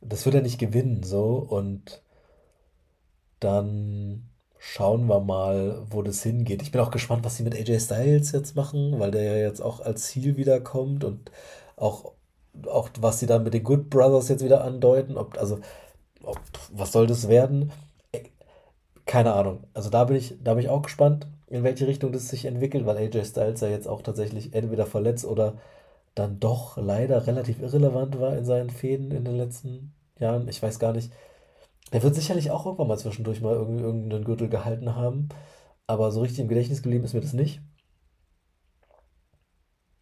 das 0.00 0.24
wird 0.26 0.34
er 0.36 0.42
nicht 0.42 0.58
gewinnen, 0.58 1.02
so 1.02 1.36
und 1.36 2.02
dann 3.40 4.28
schauen 4.58 5.06
wir 5.08 5.20
mal, 5.20 5.82
wo 5.90 6.02
das 6.02 6.22
hingeht. 6.22 6.62
Ich 6.62 6.70
bin 6.72 6.80
auch 6.80 6.90
gespannt, 6.90 7.24
was 7.24 7.36
sie 7.36 7.42
mit 7.42 7.54
AJ 7.54 7.80
Styles 7.80 8.32
jetzt 8.32 8.54
machen, 8.56 8.98
weil 9.00 9.10
der 9.10 9.22
ja 9.24 9.36
jetzt 9.36 9.60
auch 9.60 9.80
als 9.80 10.06
Ziel 10.08 10.36
wiederkommt 10.36 11.04
und 11.04 11.30
auch, 11.76 12.12
auch 12.66 12.90
was 13.00 13.18
sie 13.20 13.26
dann 13.26 13.44
mit 13.44 13.54
den 13.54 13.64
Good 13.64 13.90
Brothers 13.90 14.28
jetzt 14.28 14.44
wieder 14.44 14.62
andeuten, 14.64 15.16
ob, 15.16 15.38
also, 15.38 15.58
was 16.72 16.92
soll 16.92 17.06
das 17.06 17.28
werden? 17.28 17.72
Keine 19.06 19.32
Ahnung. 19.34 19.64
Also 19.74 19.90
da 19.90 20.04
bin 20.04 20.16
ich, 20.16 20.36
da 20.42 20.54
bin 20.54 20.64
ich 20.64 20.70
auch 20.70 20.82
gespannt, 20.82 21.26
in 21.48 21.64
welche 21.64 21.86
Richtung 21.86 22.12
das 22.12 22.28
sich 22.28 22.44
entwickelt, 22.44 22.86
weil 22.86 22.96
AJ 22.96 23.24
Styles 23.26 23.60
ja 23.60 23.68
jetzt 23.68 23.88
auch 23.88 24.02
tatsächlich 24.02 24.54
entweder 24.54 24.86
verletzt 24.86 25.24
oder 25.24 25.58
dann 26.14 26.40
doch 26.40 26.76
leider 26.76 27.26
relativ 27.26 27.60
irrelevant 27.60 28.20
war 28.20 28.36
in 28.36 28.44
seinen 28.44 28.70
Fäden 28.70 29.10
in 29.12 29.24
den 29.24 29.36
letzten 29.36 29.94
Jahren. 30.18 30.48
Ich 30.48 30.62
weiß 30.62 30.78
gar 30.78 30.92
nicht. 30.92 31.12
Der 31.92 32.02
wird 32.02 32.14
sicherlich 32.14 32.50
auch 32.50 32.66
irgendwann 32.66 32.88
mal 32.88 32.98
zwischendurch 32.98 33.40
mal 33.42 33.54
irgendeinen 33.54 34.24
Gürtel 34.24 34.48
gehalten 34.48 34.96
haben, 34.96 35.28
aber 35.86 36.10
so 36.12 36.20
richtig 36.22 36.40
im 36.40 36.48
Gedächtnis 36.48 36.82
geblieben 36.82 37.04
ist 37.04 37.14
mir 37.14 37.20
das 37.20 37.32
nicht. 37.34 37.60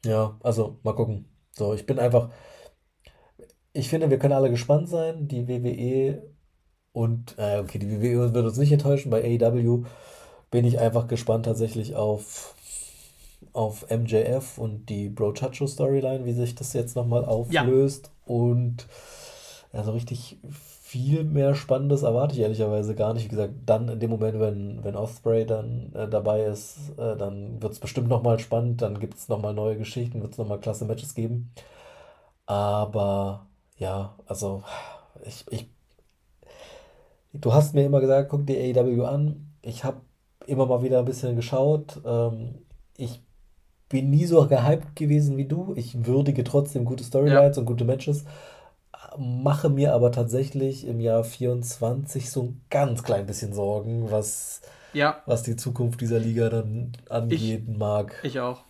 Ja, 0.05 0.39
also 0.43 0.79
mal 0.83 0.95
gucken. 0.95 1.27
So, 1.53 1.75
ich 1.75 1.87
bin 1.87 1.99
einfach. 1.99 2.31
Ich 3.73 3.89
finde, 3.89 4.11
wir 4.11 4.19
können 4.19 4.35
alle 4.35 4.51
gespannt 4.51 4.89
sein. 4.89 5.29
Die 5.29 5.47
WWE 5.49 6.23
und, 6.93 7.37
äh, 7.39 7.59
okay, 7.59 7.79
die 7.79 7.91
WWE 7.91 8.35
wird 8.35 8.47
uns 8.47 8.59
nicht 8.59 8.73
enttäuschen. 8.73 9.11
Bei 9.11 9.23
AEW 9.23 9.85
bin 10.51 10.65
ich 10.65 10.79
einfach 10.79 11.07
gespannt 11.07 11.47
tatsächlich 11.47 11.95
auf, 11.95 12.55
auf 13.53 13.87
MJF 13.91 14.59
und 14.59 14.89
die 14.89 15.09
Bro 15.09 15.35
Chacho 15.35 15.67
Storyline, 15.67 16.25
wie 16.25 16.33
sich 16.33 16.55
das 16.55 16.73
jetzt 16.73 16.97
nochmal 16.97 17.25
auflöst. 17.25 18.11
Und 18.25 18.87
ja, 19.73 19.85
so 19.85 19.93
richtig 19.93 20.39
viel 20.49 21.23
mehr 21.23 21.55
Spannendes 21.55 22.03
erwarte 22.03 22.35
ich 22.35 22.41
ehrlicherweise 22.41 22.97
gar 22.97 23.15
nicht. 23.15 23.27
Wie 23.27 23.29
gesagt, 23.29 23.55
dann 23.67 23.89
in 23.89 24.01
dem 24.01 24.11
Moment, 24.11 24.41
wenn, 24.41 24.83
wenn 24.83 24.97
Osprey 24.97 25.47
dann 25.47 25.93
äh, 25.95 26.09
dabei 26.09 26.43
ist, 26.43 26.91
äh, 26.99 27.17
dann 27.17 27.63
wird 27.63 27.73
es 27.73 27.79
bestimmt 27.79 28.09
nochmal 28.09 28.41
spannend. 28.41 28.83
Dann 28.83 28.99
gibt 28.99 29.17
es 29.17 29.29
nochmal 29.29 29.55
neue 29.55 29.79
Geschichten, 29.79 30.21
wird 30.21 30.33
es 30.33 30.39
nochmal 30.39 30.59
klasse 30.59 30.85
Matches 30.87 31.15
geben. 31.15 31.53
Aber 32.47 33.47
ja, 33.81 34.15
also 34.27 34.63
ich, 35.25 35.45
ich 35.51 35.69
du 37.33 37.53
hast 37.53 37.75
mir 37.75 37.85
immer 37.85 38.01
gesagt, 38.01 38.29
guck 38.29 38.47
dir 38.47 38.59
AEW 38.59 39.05
an. 39.05 39.53
Ich 39.63 39.85
habe 39.85 40.03
immer 40.47 40.67
mal 40.67 40.83
wieder 40.83 41.01
ein 41.01 41.05
bisschen 41.07 41.35
geschaut. 41.35 42.01
Ähm, 42.05 42.67
ich 42.97 43.23
bin 43.89 44.11
nie 44.11 44.27
so 44.27 44.47
gehypt 44.47 44.97
gewesen 44.97 45.37
wie 45.39 45.47
du. 45.47 45.73
Ich 45.77 46.07
würdige 46.07 46.45
trotzdem 46.45 46.85
gute 46.85 47.05
Storylines 47.05 47.57
ja. 47.57 47.61
und 47.61 47.67
gute 47.67 47.85
Matches. 47.85 48.25
Mache 49.17 49.71
mir 49.71 49.95
aber 49.95 50.13
tatsächlich 50.13 50.87
im 50.87 51.01
Jahr 51.01 51.25
24 51.25 52.31
so 52.31 52.43
ein 52.43 52.61
ganz 52.69 53.03
klein 53.03 53.27
bisschen 53.27 53.55
Sorgen, 53.55 54.11
was, 54.11 54.61
ja. 54.93 55.23
was 55.25 55.43
die 55.43 55.57
Zukunft 55.57 56.03
dieser 56.03 56.19
Liga 56.19 56.51
dann 56.51 56.93
angehen 57.09 57.67
ich, 57.71 57.79
mag. 57.79 58.15
Ich 58.23 58.41
auch. 58.41 58.61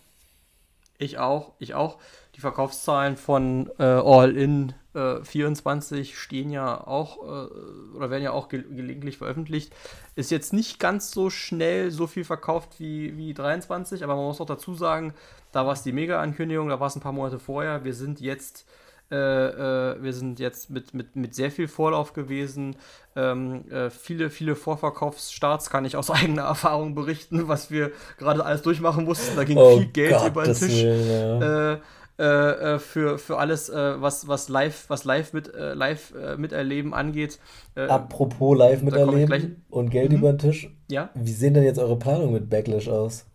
Ich 0.97 1.17
auch. 1.17 1.51
Ich 1.59 1.73
auch. 1.73 1.97
Die 2.35 2.39
Verkaufszahlen 2.39 3.17
von 3.17 3.69
äh, 3.77 3.83
All 3.83 4.37
In 4.37 4.73
äh, 4.93 5.23
24 5.23 6.17
stehen 6.17 6.49
ja 6.49 6.85
auch 6.85 7.17
äh, 7.23 7.95
oder 7.95 8.09
werden 8.09 8.23
ja 8.23 8.31
auch 8.31 8.49
ge 8.49 8.63
gelegentlich 8.63 9.17
veröffentlicht. 9.17 9.73
Ist 10.15 10.31
jetzt 10.31 10.53
nicht 10.53 10.79
ganz 10.79 11.11
so 11.11 11.29
schnell 11.29 11.91
so 11.91 12.07
viel 12.07 12.23
verkauft 12.23 12.79
wie, 12.79 13.17
wie 13.17 13.33
23, 13.33 14.03
aber 14.03 14.15
man 14.15 14.25
muss 14.25 14.41
auch 14.41 14.45
dazu 14.45 14.73
sagen, 14.73 15.13
da 15.51 15.65
war 15.65 15.73
es 15.73 15.83
die 15.83 15.91
Mega-Ankündigung, 15.91 16.69
da 16.69 16.79
war 16.79 16.87
es 16.87 16.95
ein 16.95 17.01
paar 17.01 17.11
Monate 17.11 17.39
vorher. 17.39 17.83
Wir 17.83 17.93
sind 17.93 18.21
jetzt 18.21 18.65
äh, 19.11 19.15
äh, 19.15 20.01
wir 20.01 20.13
sind 20.13 20.39
jetzt 20.39 20.69
mit, 20.69 20.93
mit, 20.93 21.17
mit 21.17 21.35
sehr 21.35 21.51
viel 21.51 21.67
Vorlauf 21.67 22.13
gewesen. 22.13 22.77
Ähm, 23.17 23.69
äh, 23.69 23.89
viele, 23.89 24.29
viele 24.29 24.55
Vorverkaufsstarts 24.55 25.69
kann 25.69 25.83
ich 25.83 25.97
aus 25.97 26.09
eigener 26.11 26.43
Erfahrung 26.43 26.95
berichten, 26.95 27.49
was 27.49 27.69
wir 27.69 27.91
gerade 28.17 28.45
alles 28.45 28.61
durchmachen 28.61 29.03
mussten. 29.03 29.35
Da 29.35 29.43
ging 29.43 29.57
oh 29.57 29.77
viel 29.77 29.87
Geld 29.87 30.13
Gott, 30.13 30.27
über 30.27 30.43
den 30.45 30.55
Tisch. 30.55 30.83
Will, 30.83 31.41
ja. 31.41 31.81
Äh, 32.21 32.75
äh, 32.75 32.77
für, 32.77 33.17
für 33.17 33.39
alles, 33.39 33.67
äh, 33.69 33.99
was, 33.99 34.27
was 34.27 34.47
live, 34.47 34.85
was 34.89 35.05
live 35.05 35.33
mit 35.33 35.51
äh, 35.55 35.73
live 35.73 36.13
äh, 36.13 36.37
miterleben 36.37 36.93
angeht. 36.93 37.39
Apropos 37.73 38.55
live 38.55 38.83
miterleben 38.83 39.63
und 39.71 39.89
Geld 39.89 40.11
mhm. 40.11 40.17
über 40.19 40.33
den 40.33 40.37
Tisch. 40.37 40.69
Ja. 40.87 41.09
Wie 41.15 41.31
sehen 41.31 41.55
denn 41.55 41.63
jetzt 41.63 41.79
eure 41.79 41.97
Planungen 41.97 42.33
mit 42.33 42.47
Backlash 42.47 42.89
aus? 42.89 43.25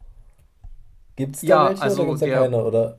Gibt 1.16 1.34
es 1.34 1.40
da 1.40 1.48
ja, 1.48 1.68
welche 1.70 1.82
also 1.82 2.02
oder 2.02 2.10
gibt's 2.10 2.20
da 2.20 2.26
der, 2.26 2.38
keine? 2.38 2.64
Oder? 2.64 2.98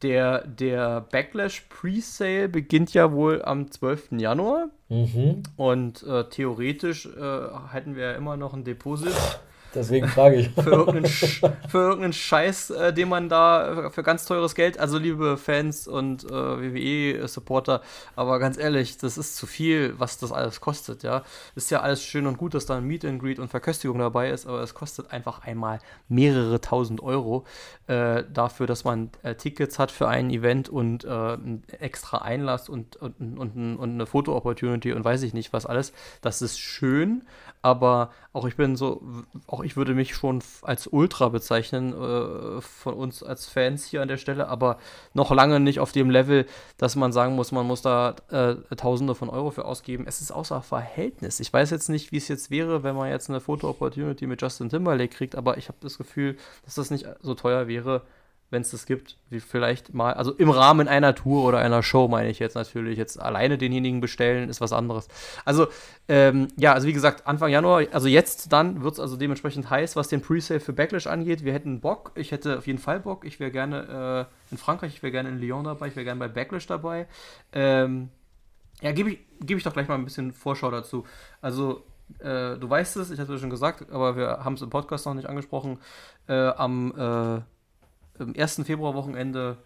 Der, 0.00 0.46
der 0.46 1.02
Backlash 1.02 1.66
Presale 1.68 2.48
beginnt 2.48 2.94
ja 2.94 3.12
wohl 3.12 3.42
am 3.42 3.70
12. 3.70 4.12
Januar. 4.12 4.68
Mhm. 4.88 5.42
Und 5.56 6.06
theoretisch 6.30 7.06
hätten 7.06 7.96
wir 7.96 8.02
ja 8.02 8.12
immer 8.12 8.38
noch 8.38 8.54
ein 8.54 8.64
Deposit. 8.64 9.12
Deswegen 9.76 10.08
frage 10.08 10.36
ich. 10.36 10.50
für, 10.50 10.70
irgendeinen, 10.70 11.06
für 11.06 11.78
irgendeinen 11.78 12.12
Scheiß, 12.12 12.70
äh, 12.70 12.92
den 12.92 13.08
man 13.08 13.28
da 13.28 13.90
für 13.90 14.02
ganz 14.02 14.24
teures 14.24 14.54
Geld, 14.54 14.78
also 14.78 14.98
liebe 14.98 15.36
Fans 15.36 15.86
und 15.86 16.24
äh, 16.24 16.28
WWE-Supporter, 16.30 17.82
aber 18.16 18.38
ganz 18.38 18.58
ehrlich, 18.58 18.96
das 18.98 19.18
ist 19.18 19.36
zu 19.36 19.46
viel, 19.46 19.94
was 19.98 20.18
das 20.18 20.32
alles 20.32 20.60
kostet, 20.60 21.02
ja. 21.02 21.22
Ist 21.54 21.70
ja 21.70 21.80
alles 21.80 22.02
schön 22.02 22.26
und 22.26 22.38
gut, 22.38 22.54
dass 22.54 22.66
da 22.66 22.76
ein 22.76 22.84
Meet 22.84 23.04
and 23.04 23.20
Greet 23.20 23.38
und 23.38 23.48
Verköstigung 23.48 23.98
dabei 23.98 24.30
ist, 24.30 24.46
aber 24.46 24.62
es 24.62 24.74
kostet 24.74 25.12
einfach 25.12 25.42
einmal 25.44 25.78
mehrere 26.08 26.60
tausend 26.60 27.02
Euro 27.02 27.44
äh, 27.86 28.24
dafür, 28.32 28.66
dass 28.66 28.84
man 28.84 29.10
äh, 29.22 29.34
Tickets 29.34 29.78
hat 29.78 29.90
für 29.90 30.08
ein 30.08 30.30
Event 30.30 30.68
und 30.68 31.04
äh, 31.04 31.36
extra 31.78 32.18
Einlass 32.18 32.68
und, 32.68 32.96
und, 32.96 33.38
und, 33.38 33.76
und 33.76 33.90
eine 33.90 34.06
Foto-Opportunity 34.06 34.92
und 34.92 35.04
weiß 35.04 35.22
ich 35.22 35.34
nicht 35.34 35.52
was 35.52 35.66
alles. 35.66 35.92
Das 36.22 36.42
ist 36.42 36.58
schön, 36.58 37.22
aber 37.62 38.10
auch 38.32 38.46
ich 38.46 38.56
bin 38.56 38.76
so, 38.76 39.02
auch 39.46 39.62
ich 39.66 39.76
würde 39.76 39.94
mich 39.94 40.14
schon 40.14 40.42
als 40.62 40.86
Ultra 40.86 41.28
bezeichnen, 41.28 41.92
äh, 41.92 42.60
von 42.60 42.94
uns 42.94 43.22
als 43.22 43.46
Fans 43.46 43.84
hier 43.84 44.00
an 44.00 44.08
der 44.08 44.16
Stelle, 44.16 44.46
aber 44.46 44.78
noch 45.12 45.32
lange 45.32 45.58
nicht 45.58 45.80
auf 45.80 45.90
dem 45.90 46.08
Level, 46.08 46.46
dass 46.78 46.94
man 46.94 47.12
sagen 47.12 47.34
muss, 47.34 47.50
man 47.50 47.66
muss 47.66 47.82
da 47.82 48.14
äh, 48.30 48.54
Tausende 48.76 49.16
von 49.16 49.28
Euro 49.28 49.50
für 49.50 49.64
ausgeben. 49.64 50.04
Es 50.06 50.20
ist 50.20 50.30
außer 50.30 50.62
Verhältnis. 50.62 51.40
Ich 51.40 51.52
weiß 51.52 51.70
jetzt 51.70 51.88
nicht, 51.88 52.12
wie 52.12 52.18
es 52.18 52.28
jetzt 52.28 52.50
wäre, 52.50 52.84
wenn 52.84 52.94
man 52.94 53.10
jetzt 53.10 53.28
eine 53.28 53.40
Foto-Opportunity 53.40 54.26
mit 54.26 54.40
Justin 54.40 54.68
Timberlake 54.68 55.14
kriegt, 55.14 55.34
aber 55.34 55.58
ich 55.58 55.68
habe 55.68 55.78
das 55.80 55.98
Gefühl, 55.98 56.36
dass 56.64 56.76
das 56.76 56.90
nicht 56.90 57.06
so 57.20 57.34
teuer 57.34 57.66
wäre, 57.66 58.02
wenn 58.50 58.62
es 58.62 58.70
das 58.70 58.86
gibt, 58.86 59.16
wie 59.28 59.40
vielleicht 59.40 59.92
mal, 59.92 60.12
also 60.14 60.32
im 60.32 60.50
Rahmen 60.50 60.86
einer 60.86 61.14
Tour 61.14 61.44
oder 61.44 61.58
einer 61.58 61.82
Show 61.82 62.06
meine 62.06 62.30
ich 62.30 62.38
jetzt 62.38 62.54
natürlich, 62.54 62.96
jetzt 62.96 63.20
alleine 63.20 63.58
denjenigen 63.58 64.00
bestellen, 64.00 64.48
ist 64.48 64.60
was 64.60 64.72
anderes. 64.72 65.08
Also, 65.44 65.66
ähm, 66.08 66.48
ja, 66.56 66.72
also 66.72 66.86
wie 66.86 66.92
gesagt, 66.92 67.26
Anfang 67.26 67.50
Januar, 67.50 67.82
also 67.90 68.06
jetzt 68.06 68.52
dann 68.52 68.82
wird 68.82 68.94
es 68.94 69.00
also 69.00 69.16
dementsprechend 69.16 69.68
heiß, 69.68 69.96
was 69.96 70.08
den 70.08 70.22
Presale 70.22 70.60
für 70.60 70.72
Backlash 70.72 71.08
angeht. 71.08 71.44
Wir 71.44 71.52
hätten 71.52 71.80
Bock, 71.80 72.12
ich 72.14 72.30
hätte 72.30 72.58
auf 72.58 72.66
jeden 72.68 72.78
Fall 72.78 73.00
Bock, 73.00 73.24
ich 73.24 73.40
wäre 73.40 73.50
gerne 73.50 74.28
äh, 74.50 74.52
in 74.52 74.58
Frankreich, 74.58 74.94
ich 74.94 75.02
wäre 75.02 75.12
gerne 75.12 75.30
in 75.30 75.40
Lyon 75.40 75.64
dabei, 75.64 75.88
ich 75.88 75.96
wäre 75.96 76.04
gerne 76.04 76.20
bei 76.20 76.28
Backlash 76.28 76.66
dabei. 76.68 77.08
Ähm, 77.52 78.10
ja, 78.80 78.92
gebe 78.92 79.10
ich, 79.10 79.18
geb 79.40 79.58
ich 79.58 79.64
doch 79.64 79.72
gleich 79.72 79.88
mal 79.88 79.94
ein 79.94 80.04
bisschen 80.04 80.32
Vorschau 80.32 80.70
dazu. 80.70 81.04
Also, 81.40 81.82
äh, 82.20 82.56
du 82.56 82.70
weißt 82.70 82.96
es, 82.98 83.10
ich 83.10 83.18
hatte 83.18 83.34
es 83.34 83.40
schon 83.40 83.50
gesagt, 83.50 83.90
aber 83.90 84.16
wir 84.16 84.44
haben 84.44 84.54
es 84.54 84.62
im 84.62 84.70
Podcast 84.70 85.06
noch 85.06 85.14
nicht 85.14 85.28
angesprochen. 85.28 85.78
Äh, 86.28 86.34
am 86.34 87.44
im 88.18 88.34
ersten 88.34 88.64
Februarwochenende 88.64 89.56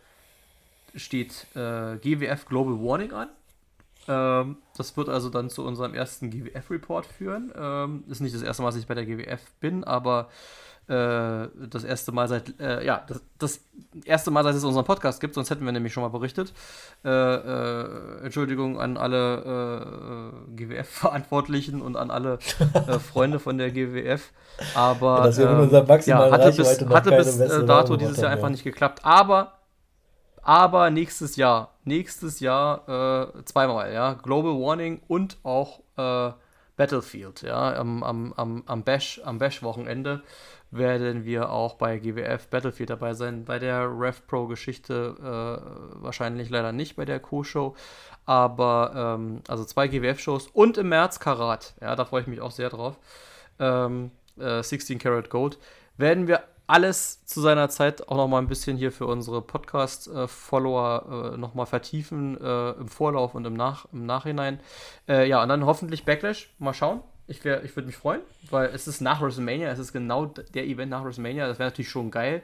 steht 0.95 1.47
äh, 1.55 1.97
GWF 1.97 2.47
Global 2.47 2.75
Warning 2.75 3.13
an. 3.13 3.29
Ähm, 4.09 4.57
das 4.77 4.97
wird 4.97 5.09
also 5.09 5.31
dann 5.31 5.51
zu 5.51 5.65
unserem 5.65 5.95
ersten 5.95 6.31
GWF-Report 6.31 7.07
führen. 7.07 7.53
Ähm, 7.57 8.05
ist 8.09 8.21
nicht 8.21 8.35
das 8.35 8.43
erste 8.43 8.63
Mal, 8.63 8.71
dass 8.71 8.81
ich 8.81 8.87
bei 8.87 8.95
der 8.95 9.07
GWF 9.07 9.41
bin, 9.61 9.85
aber 9.85 10.31
äh, 10.91 11.49
das 11.69 11.85
erste 11.85 12.13
Mal 12.13 12.29
seit, 12.29 12.59
äh, 12.61 12.85
ja, 12.85 13.05
das, 13.07 13.23
das, 13.39 13.61
erste 14.05 14.31
Mal, 14.31 14.43
seit 14.45 14.55
es 14.55 14.65
unseren 14.65 14.85
Podcast 14.85 15.21
gibt, 15.21 15.35
sonst 15.35 15.51
hätten 15.51 15.65
wir 15.65 15.73
nämlich 15.73 15.93
schon 15.93 16.03
mal 16.03 16.09
berichtet. 16.09 16.53
Äh, 17.05 17.09
äh 17.09 18.25
Entschuldigung 18.25 18.81
an 18.81 18.97
alle 18.97 20.33
äh, 20.33 20.57
GWF-Verantwortlichen 20.57 21.81
und 21.81 21.97
an 21.97 22.11
alle 22.11 22.39
Freunde 23.13 23.39
von 23.39 23.57
der 23.57 23.71
GWF. 23.71 24.33
Aber 24.75 25.31
ja, 25.31 25.37
wir 25.37 25.49
ähm, 25.49 26.01
ja, 26.07 26.31
hatte 26.31 26.53
bis, 26.53 26.81
hatte 26.89 27.11
bis 27.17 27.39
dato 27.67 27.97
dieses 27.97 28.21
Jahr 28.21 28.31
einfach 28.31 28.49
nicht 28.51 28.65
geklappt. 28.65 29.01
Aber 29.05 29.55
aber 30.43 30.91
nächstes 30.91 31.37
Jahr, 31.37 31.75
nächstes 31.85 32.41
Jahr 32.41 32.89
äh, 33.37 33.45
zweimal, 33.45 33.93
ja, 33.93 34.15
Global 34.15 34.53
Warning 34.53 35.01
und 35.07 35.37
auch 35.43 35.81
äh, 35.97 36.33
Battlefield, 36.77 37.43
ja, 37.43 37.75
am, 37.75 38.03
am, 38.03 38.33
am, 38.33 38.63
am 38.67 38.83
Bash, 38.85 39.21
am 39.25 39.39
Bash-Wochenende 39.39 40.23
werden 40.71 41.25
wir 41.25 41.51
auch 41.51 41.75
bei 41.75 41.99
GWF 41.99 42.49
Battlefield 42.49 42.91
dabei 42.91 43.15
sein. 43.15 43.45
Bei 43.45 43.59
der 43.59 43.89
Rev 43.89 44.21
Pro 44.27 44.47
Geschichte 44.47 45.17
äh, 45.19 46.03
wahrscheinlich 46.03 46.51
leider 46.51 46.73
nicht 46.73 46.97
bei 46.97 47.05
der 47.05 47.21
Co-Show, 47.21 47.75
aber 48.27 49.17
ähm, 49.19 49.43
also 49.49 49.65
zwei 49.65 49.89
GWF-Shows 49.89 50.49
und 50.49 50.79
im 50.79 50.91
März 50.91 51.19
Karat. 51.19 51.75
Ja, 51.81 51.97
da 51.97 52.05
freue 52.05 52.23
ich 52.23 52.27
mich 52.27 52.41
auch 52.41 52.53
sehr 52.53 52.71
drauf. 52.71 52.97
Ähm, 53.59 54.11
äh, 54.39 54.63
16 54.63 54.99
Karat 54.99 55.31
Gold. 55.31 55.59
Werden 55.97 56.29
wir 56.29 56.45
alles 56.67 57.25
zu 57.27 57.41
seiner 57.41 57.69
Zeit 57.69 58.09
auch 58.09 58.17
noch 58.17 58.29
mal 58.29 58.39
ein 58.39 58.47
bisschen 58.47 58.77
hier 58.77 58.93
für 58.93 59.07
unsere 59.07 59.43
Podcast-Follower 59.43 61.33
äh, 61.35 61.37
noch 61.37 61.55
mal 61.55 61.67
vertiefen 61.67 62.41
äh, 62.41 62.71
im 62.73 62.87
Vorlauf 62.87 63.35
und 63.35 63.45
im, 63.45 63.55
Nach 63.55 63.87
im 63.93 64.07
Nachhinein. 64.07 64.61
Äh, 65.09 65.29
ja, 65.29 65.43
und 65.43 65.49
dann 65.49 65.67
hoffentlich 65.67 66.05
Backlash. 66.05 66.55
Mal 66.59 66.73
schauen. 66.75 67.01
Ich, 67.31 67.45
ich 67.45 67.77
würde 67.77 67.87
mich 67.87 67.97
freuen, 67.97 68.23
weil 68.51 68.71
es 68.71 68.89
ist 68.89 69.01
nach 69.01 69.23
WrestleMania, 69.23 69.71
es 69.71 69.79
ist 69.79 69.93
genau 69.93 70.27
der 70.27 70.67
Event 70.67 70.91
nach 70.91 71.05
WrestleMania. 71.05 71.47
Das 71.47 71.61
wäre 71.61 71.71
natürlich 71.71 71.89
schon 71.89 72.11
geil. 72.11 72.43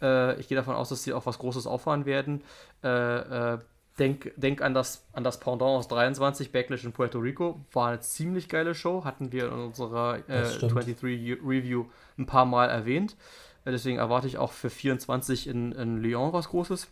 Äh, 0.00 0.38
ich 0.38 0.46
gehe 0.46 0.56
davon 0.56 0.76
aus, 0.76 0.90
dass 0.90 1.02
sie 1.02 1.12
auch 1.12 1.26
was 1.26 1.38
Großes 1.40 1.66
auffahren 1.66 2.06
werden. 2.06 2.42
Äh, 2.84 3.54
äh, 3.54 3.58
denk, 3.98 4.32
denk 4.36 4.62
an, 4.62 4.72
das, 4.72 5.04
an 5.12 5.24
das 5.24 5.40
Pendant 5.40 5.62
aus 5.78 5.88
23, 5.88 6.52
Backlash 6.52 6.84
in 6.84 6.92
Puerto 6.92 7.18
Rico. 7.18 7.60
War 7.72 7.88
eine 7.88 8.00
ziemlich 8.00 8.48
geile 8.48 8.76
Show, 8.76 9.04
hatten 9.04 9.32
wir 9.32 9.46
in 9.46 9.52
unserer 9.52 10.18
äh, 10.28 10.42
23 10.58 11.02
Review 11.02 11.86
ein 12.16 12.26
paar 12.26 12.44
Mal 12.44 12.68
erwähnt. 12.68 13.16
Äh, 13.64 13.72
deswegen 13.72 13.98
erwarte 13.98 14.28
ich 14.28 14.38
auch 14.38 14.52
für 14.52 14.70
24 14.70 15.48
in, 15.48 15.72
in 15.72 16.00
Lyon 16.00 16.32
was 16.32 16.50
Großes. 16.50 16.86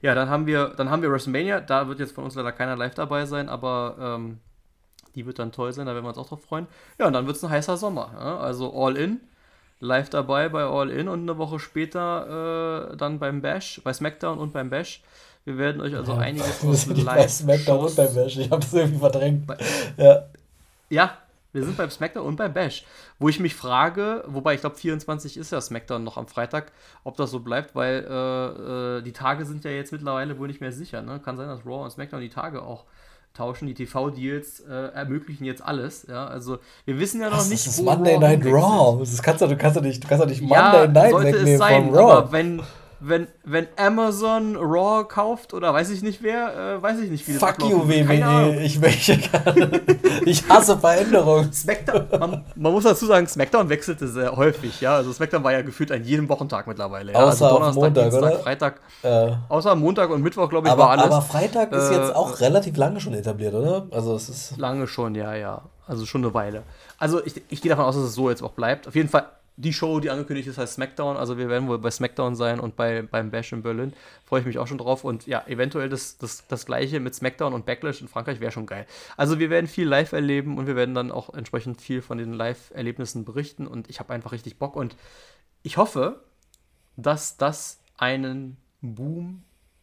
Ja, 0.00 0.14
dann 0.14 0.30
haben 0.30 0.46
wir, 0.46 0.68
dann 0.76 0.88
haben 0.88 1.02
wir 1.02 1.12
WrestleMania. 1.12 1.60
Da 1.60 1.88
wird 1.88 1.98
jetzt 1.98 2.14
von 2.14 2.24
uns 2.24 2.34
leider 2.36 2.52
keiner 2.52 2.74
live 2.74 2.94
dabei 2.94 3.26
sein, 3.26 3.50
aber 3.50 3.96
ähm, 4.00 4.38
die 5.14 5.26
wird 5.26 5.38
dann 5.38 5.52
toll 5.52 5.72
sein, 5.72 5.86
da 5.86 5.94
werden 5.94 6.04
wir 6.04 6.10
uns 6.10 6.18
auch 6.18 6.28
drauf 6.28 6.42
freuen. 6.42 6.66
Ja, 6.98 7.06
und 7.06 7.12
dann 7.12 7.26
wird 7.26 7.36
es 7.36 7.44
ein 7.44 7.50
heißer 7.50 7.76
Sommer. 7.76 8.10
Ja? 8.18 8.38
Also 8.38 8.72
All 8.74 8.96
In, 8.96 9.20
live 9.80 10.10
dabei 10.10 10.48
bei 10.48 10.64
All 10.64 10.90
In 10.90 11.08
und 11.08 11.22
eine 11.22 11.38
Woche 11.38 11.58
später 11.58 12.92
äh, 12.92 12.96
dann 12.96 13.18
beim 13.18 13.40
Bash, 13.40 13.80
bei 13.84 13.92
SmackDown 13.92 14.38
und 14.38 14.52
beim 14.52 14.70
Bash. 14.70 15.02
Wir 15.44 15.56
werden 15.56 15.80
euch 15.80 15.94
also 15.94 16.12
ja, 16.12 16.18
einiges 16.18 16.64
aus 16.64 16.86
live 16.86 17.04
bei 17.04 17.28
SmackDown 17.28 17.86
und 17.86 17.96
beim 17.96 18.14
Bash. 18.14 18.36
Ich 18.36 18.50
habe 18.50 18.60
das 18.60 18.72
irgendwie 18.74 18.98
verdrängt. 18.98 19.46
Bei, 19.46 19.56
ja. 19.96 20.24
Ja, 20.90 21.18
wir 21.52 21.64
sind 21.64 21.76
beim 21.76 21.90
SmackDown 21.90 22.26
und 22.26 22.36
beim 22.36 22.52
Bash. 22.52 22.84
Wo 23.18 23.28
ich 23.28 23.40
mich 23.40 23.54
frage, 23.54 24.22
wobei 24.26 24.54
ich 24.54 24.60
glaube 24.60 24.76
24 24.76 25.36
ist 25.38 25.50
ja 25.50 25.60
SmackDown 25.60 26.04
noch 26.04 26.18
am 26.18 26.26
Freitag, 26.26 26.72
ob 27.04 27.16
das 27.16 27.30
so 27.30 27.40
bleibt, 27.40 27.74
weil 27.74 28.06
äh, 28.08 28.98
äh, 28.98 29.02
die 29.02 29.12
Tage 29.12 29.46
sind 29.46 29.64
ja 29.64 29.70
jetzt 29.70 29.92
mittlerweile 29.92 30.38
wohl 30.38 30.48
nicht 30.48 30.60
mehr 30.60 30.72
sicher. 30.72 31.00
Ne? 31.00 31.20
Kann 31.20 31.36
sein, 31.36 31.48
dass 31.48 31.64
Raw 31.64 31.84
und 31.84 31.90
SmackDown 31.90 32.20
die 32.20 32.28
Tage 32.28 32.62
auch 32.62 32.84
tauschen. 33.38 33.66
Die 33.66 33.74
TV-Deals 33.74 34.60
äh, 34.60 34.92
ermöglichen 34.94 35.44
jetzt 35.44 35.62
alles. 35.62 36.06
Ja, 36.08 36.26
also 36.26 36.58
wir 36.84 36.98
wissen 36.98 37.20
ja 37.20 37.30
noch 37.30 37.38
Was, 37.38 37.48
nicht, 37.48 37.66
das 37.66 37.74
ist 37.74 37.80
wo 37.80 37.90
Monday 37.90 38.14
Raw 38.14 38.36
Night 38.36 38.44
Raw. 38.44 38.98
Das 39.00 39.22
kannst 39.22 39.42
du, 39.42 39.46
du 39.46 39.56
kannst 39.56 39.76
ja 39.76 39.82
nicht, 39.82 40.04
du 40.04 40.08
kannst 40.08 40.24
ja 40.24 40.28
nicht 40.28 40.42
Monday 40.42 40.56
ja, 40.56 40.86
Night 40.86 41.10
sollte 41.10 41.36
es 41.36 41.58
sein, 41.58 41.86
von 41.86 41.94
Raw. 41.94 42.12
Aber 42.12 42.32
wenn 42.32 42.62
wenn, 43.00 43.28
wenn 43.44 43.68
Amazon 43.76 44.56
Raw 44.56 45.04
kauft 45.04 45.54
oder 45.54 45.72
weiß 45.72 45.90
ich 45.90 46.02
nicht 46.02 46.22
wer, 46.22 46.76
äh, 46.76 46.82
weiß 46.82 46.98
ich 46.98 47.10
nicht, 47.10 47.26
wie 47.28 47.34
das 47.34 47.42
Fuck 47.42 47.62
you, 47.62 47.88
WWE, 47.88 48.60
ich 48.60 48.80
möchte 48.80 49.16
gerne. 49.16 49.80
ich 50.24 50.48
hasse 50.48 50.76
Veränderungen. 50.76 51.52
Smackdown, 51.52 52.08
man, 52.18 52.44
man, 52.56 52.72
muss 52.72 52.84
dazu 52.84 53.06
sagen, 53.06 53.26
Smackdown 53.26 53.68
wechselte 53.68 54.08
sehr 54.08 54.36
häufig, 54.36 54.80
ja. 54.80 54.96
Also 54.96 55.12
Smackdown 55.12 55.44
war 55.44 55.52
ja 55.52 55.62
gefühlt 55.62 55.92
an 55.92 56.02
jedem 56.02 56.28
Wochentag 56.28 56.66
mittlerweile. 56.66 57.12
Ja? 57.12 57.18
Außer 57.18 57.46
also 57.46 57.58
Donnerstag, 57.58 57.82
Montag, 57.82 58.02
Dienstag, 58.02 58.22
oder? 58.22 58.38
Freitag. 58.40 58.80
Äh. 59.02 59.32
Außer 59.48 59.74
Montag 59.76 60.10
und 60.10 60.22
Mittwoch, 60.22 60.48
glaube 60.48 60.66
ich, 60.66 60.72
aber, 60.72 60.84
war 60.84 60.90
alles. 60.90 61.04
Aber 61.04 61.22
Freitag 61.22 61.72
ist 61.72 61.90
äh, 61.90 61.94
jetzt 61.94 62.14
auch 62.14 62.40
relativ 62.40 62.76
lange 62.76 63.00
schon 63.00 63.14
etabliert, 63.14 63.54
oder? 63.54 63.86
Also 63.90 64.16
es 64.16 64.28
ist. 64.28 64.56
Lange 64.56 64.88
schon, 64.88 65.14
ja, 65.14 65.34
ja. 65.34 65.62
Also 65.86 66.04
schon 66.04 66.22
eine 66.22 66.34
Weile. 66.34 66.64
Also 66.98 67.24
ich, 67.24 67.40
ich 67.48 67.62
gehe 67.62 67.70
davon 67.70 67.84
aus, 67.84 67.94
dass 67.94 68.04
es 68.04 68.14
so 68.14 68.28
jetzt 68.28 68.42
auch 68.42 68.52
bleibt. 68.52 68.88
Auf 68.88 68.94
jeden 68.94 69.08
Fall 69.08 69.26
die 69.58 69.72
Show, 69.72 69.98
die 69.98 70.08
angekündigt 70.08 70.46
ist, 70.46 70.56
heißt 70.56 70.74
SmackDown. 70.74 71.16
Also 71.16 71.36
wir 71.36 71.48
werden 71.48 71.66
wohl 71.66 71.78
bei 71.78 71.90
SmackDown 71.90 72.36
sein 72.36 72.60
und 72.60 72.76
bei, 72.76 73.02
beim 73.02 73.32
Bash 73.32 73.52
in 73.52 73.62
Berlin. 73.62 73.92
Freue 74.24 74.40
ich 74.40 74.46
mich 74.46 74.56
auch 74.58 74.68
schon 74.68 74.78
drauf. 74.78 75.02
Und 75.02 75.26
ja, 75.26 75.44
eventuell 75.48 75.88
das, 75.88 76.16
das, 76.16 76.46
das 76.46 76.64
gleiche 76.64 77.00
mit 77.00 77.16
SmackDown 77.16 77.52
und 77.52 77.66
Backlash 77.66 78.00
in 78.00 78.06
Frankreich 78.06 78.38
wäre 78.38 78.52
schon 78.52 78.66
geil. 78.66 78.86
Also 79.16 79.40
wir 79.40 79.50
werden 79.50 79.66
viel 79.66 79.88
live 79.88 80.12
erleben 80.12 80.58
und 80.58 80.68
wir 80.68 80.76
werden 80.76 80.94
dann 80.94 81.10
auch 81.10 81.34
entsprechend 81.34 81.80
viel 81.80 82.02
von 82.02 82.18
den 82.18 82.32
Live-Erlebnissen 82.32 83.24
berichten. 83.24 83.66
Und 83.66 83.90
ich 83.90 83.98
habe 83.98 84.12
einfach 84.12 84.30
richtig 84.30 84.58
Bock. 84.58 84.76
Und 84.76 84.94
ich 85.64 85.76
hoffe, 85.76 86.22
dass 86.96 87.36
das 87.36 87.80
einen 87.96 88.58
Boom 88.80 89.42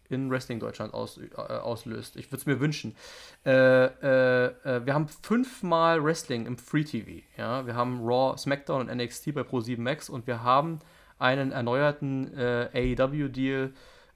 in 0.10 0.30
Wrestling 0.30 0.60
Deutschland 0.60 0.94
aus, 0.94 1.18
äh, 1.19 1.36
auslöst. 1.36 2.15
Ich 2.15 2.27
würde 2.32 2.38
es 2.38 2.45
mir 2.45 2.60
wünschen. 2.60 2.95
Äh, 3.45 3.86
äh, 3.86 4.45
äh, 4.45 4.86
wir 4.86 4.94
haben 4.94 5.07
fünfmal 5.07 6.03
Wrestling 6.03 6.45
im 6.45 6.57
Free 6.57 6.84
TV. 6.84 7.23
Ja? 7.38 7.65
Wir 7.65 7.76
haben 7.76 8.02
Raw, 8.03 8.38
SmackDown 8.38 8.82
und 8.90 8.95
NXT 8.95 9.34
bei 9.34 9.41
Pro7 9.41 9.80
Max 9.80 10.10
und 10.10 10.27
wir 10.27 10.44
haben 10.44 10.80
einen 11.19 11.52
erneuerten 11.52 12.38
äh, 12.38 12.95
AEW-Deal 12.99 13.72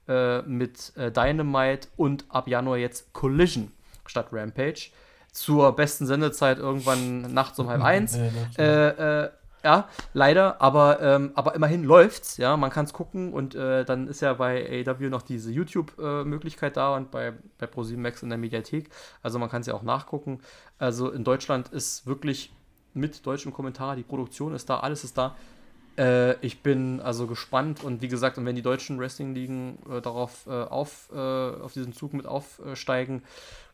äh, 0.08 0.42
mit 0.42 0.92
Dynamite 0.96 1.88
und 1.96 2.24
ab 2.28 2.46
Januar 2.46 2.76
jetzt 2.76 3.12
Collision 3.12 3.72
statt 4.06 4.28
Rampage. 4.32 4.90
Zur 5.32 5.76
besten 5.76 6.06
Sendezeit 6.06 6.58
irgendwann 6.58 7.32
nachts 7.32 7.58
um 7.60 7.68
halb 7.68 7.82
eins. 7.82 8.18
Ja, 8.58 9.30
ja, 9.62 9.88
leider, 10.12 10.60
aber, 10.60 11.00
ähm, 11.00 11.32
aber 11.34 11.54
immerhin 11.54 11.84
läuft's, 11.84 12.36
ja, 12.36 12.56
man 12.56 12.70
kann 12.70 12.84
es 12.86 12.92
gucken 12.92 13.32
und 13.32 13.54
äh, 13.54 13.84
dann 13.84 14.08
ist 14.08 14.20
ja 14.20 14.34
bei 14.34 14.84
AW 14.86 15.08
noch 15.08 15.22
diese 15.22 15.50
YouTube-Möglichkeit 15.50 16.72
äh, 16.72 16.74
da 16.74 16.96
und 16.96 17.10
bei, 17.10 17.34
bei 17.58 17.66
Pro7 17.66 17.98
Max 17.98 18.22
in 18.22 18.30
der 18.30 18.38
Mediathek, 18.38 18.90
also 19.22 19.38
man 19.38 19.50
kann 19.50 19.60
es 19.60 19.66
ja 19.66 19.74
auch 19.74 19.82
nachgucken. 19.82 20.40
Also 20.78 21.10
in 21.10 21.24
Deutschland 21.24 21.68
ist 21.68 22.06
wirklich 22.06 22.52
mit 22.94 23.24
deutschem 23.26 23.52
Kommentar, 23.52 23.96
die 23.96 24.02
Produktion 24.02 24.54
ist 24.54 24.70
da, 24.70 24.80
alles 24.80 25.04
ist 25.04 25.18
da. 25.18 25.36
Äh, 25.98 26.34
ich 26.44 26.62
bin 26.62 27.00
also 27.00 27.26
gespannt 27.26 27.84
und 27.84 28.02
wie 28.02 28.08
gesagt, 28.08 28.38
und 28.38 28.46
wenn 28.46 28.56
die 28.56 28.62
deutschen 28.62 28.98
Wrestling-Ligen 28.98 29.78
äh, 29.90 30.00
darauf 30.00 30.46
äh, 30.46 30.50
auf, 30.50 31.10
äh, 31.12 31.16
auf 31.16 31.72
diesen 31.72 31.92
Zug 31.92 32.14
mit 32.14 32.26
aufsteigen, 32.26 33.22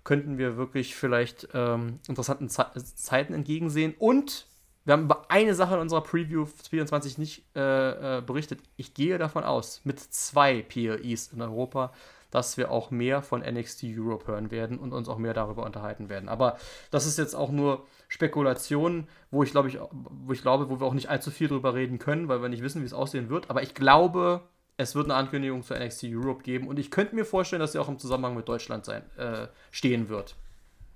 könnten 0.02 0.38
wir 0.38 0.56
wirklich 0.56 0.94
vielleicht 0.94 1.48
ähm, 1.52 1.98
interessanten 2.08 2.48
Ze 2.48 2.66
Zeiten 2.74 3.34
entgegensehen 3.34 3.94
und 3.98 4.46
wir 4.86 4.92
haben 4.92 5.04
über 5.04 5.30
eine 5.30 5.54
Sache 5.54 5.74
in 5.74 5.80
unserer 5.80 6.00
Preview 6.00 6.46
24 6.46 7.18
nicht 7.18 7.44
äh, 7.56 8.18
äh, 8.18 8.20
berichtet. 8.22 8.60
Ich 8.76 8.94
gehe 8.94 9.18
davon 9.18 9.42
aus, 9.42 9.80
mit 9.82 9.98
zwei 9.98 10.62
PLEs 10.62 11.32
in 11.32 11.42
Europa, 11.42 11.92
dass 12.30 12.56
wir 12.56 12.70
auch 12.70 12.92
mehr 12.92 13.20
von 13.20 13.40
NXT 13.40 13.86
Europe 13.98 14.28
hören 14.28 14.52
werden 14.52 14.78
und 14.78 14.92
uns 14.92 15.08
auch 15.08 15.18
mehr 15.18 15.34
darüber 15.34 15.64
unterhalten 15.64 16.08
werden. 16.08 16.28
Aber 16.28 16.56
das 16.92 17.04
ist 17.04 17.18
jetzt 17.18 17.34
auch 17.34 17.50
nur 17.50 17.84
Spekulation, 18.06 19.08
wo 19.32 19.42
ich 19.42 19.50
glaube 19.50 19.68
ich, 19.68 19.78
wo 19.90 20.32
ich 20.32 20.42
glaube, 20.42 20.70
wo 20.70 20.78
wir 20.78 20.86
auch 20.86 20.94
nicht 20.94 21.10
allzu 21.10 21.32
viel 21.32 21.48
drüber 21.48 21.74
reden 21.74 21.98
können, 21.98 22.28
weil 22.28 22.40
wir 22.40 22.48
nicht 22.48 22.62
wissen, 22.62 22.82
wie 22.82 22.86
es 22.86 22.94
aussehen 22.94 23.28
wird. 23.28 23.50
Aber 23.50 23.64
ich 23.64 23.74
glaube, 23.74 24.42
es 24.76 24.94
wird 24.94 25.06
eine 25.06 25.14
Ankündigung 25.14 25.64
zu 25.64 25.74
NXT 25.74 26.04
Europe 26.12 26.44
geben 26.44 26.68
und 26.68 26.78
ich 26.78 26.92
könnte 26.92 27.16
mir 27.16 27.24
vorstellen, 27.24 27.60
dass 27.60 27.72
sie 27.72 27.80
auch 27.80 27.88
im 27.88 27.98
Zusammenhang 27.98 28.36
mit 28.36 28.48
Deutschland 28.48 28.84
sein, 28.84 29.02
äh, 29.16 29.48
stehen 29.72 30.08
wird. 30.08 30.36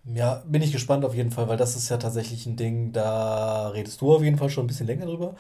Ja, 0.05 0.43
bin 0.47 0.63
ich 0.63 0.73
gespannt 0.73 1.05
auf 1.05 1.15
jeden 1.15 1.31
Fall, 1.31 1.47
weil 1.49 1.57
das 1.59 1.77
ist 1.77 1.89
ja 1.91 1.99
tatsächlich 1.99 2.47
ein 2.47 2.57
Ding, 2.57 2.93
da 2.93 3.69
redest 3.69 4.01
du 4.01 4.15
auf 4.15 4.23
jeden 4.23 4.39
Fall 4.39 4.49
schon 4.51 4.65
ein 4.65 4.67
bisschen 4.67 4.87
länger 4.87 5.07
drüber. 5.07 5.37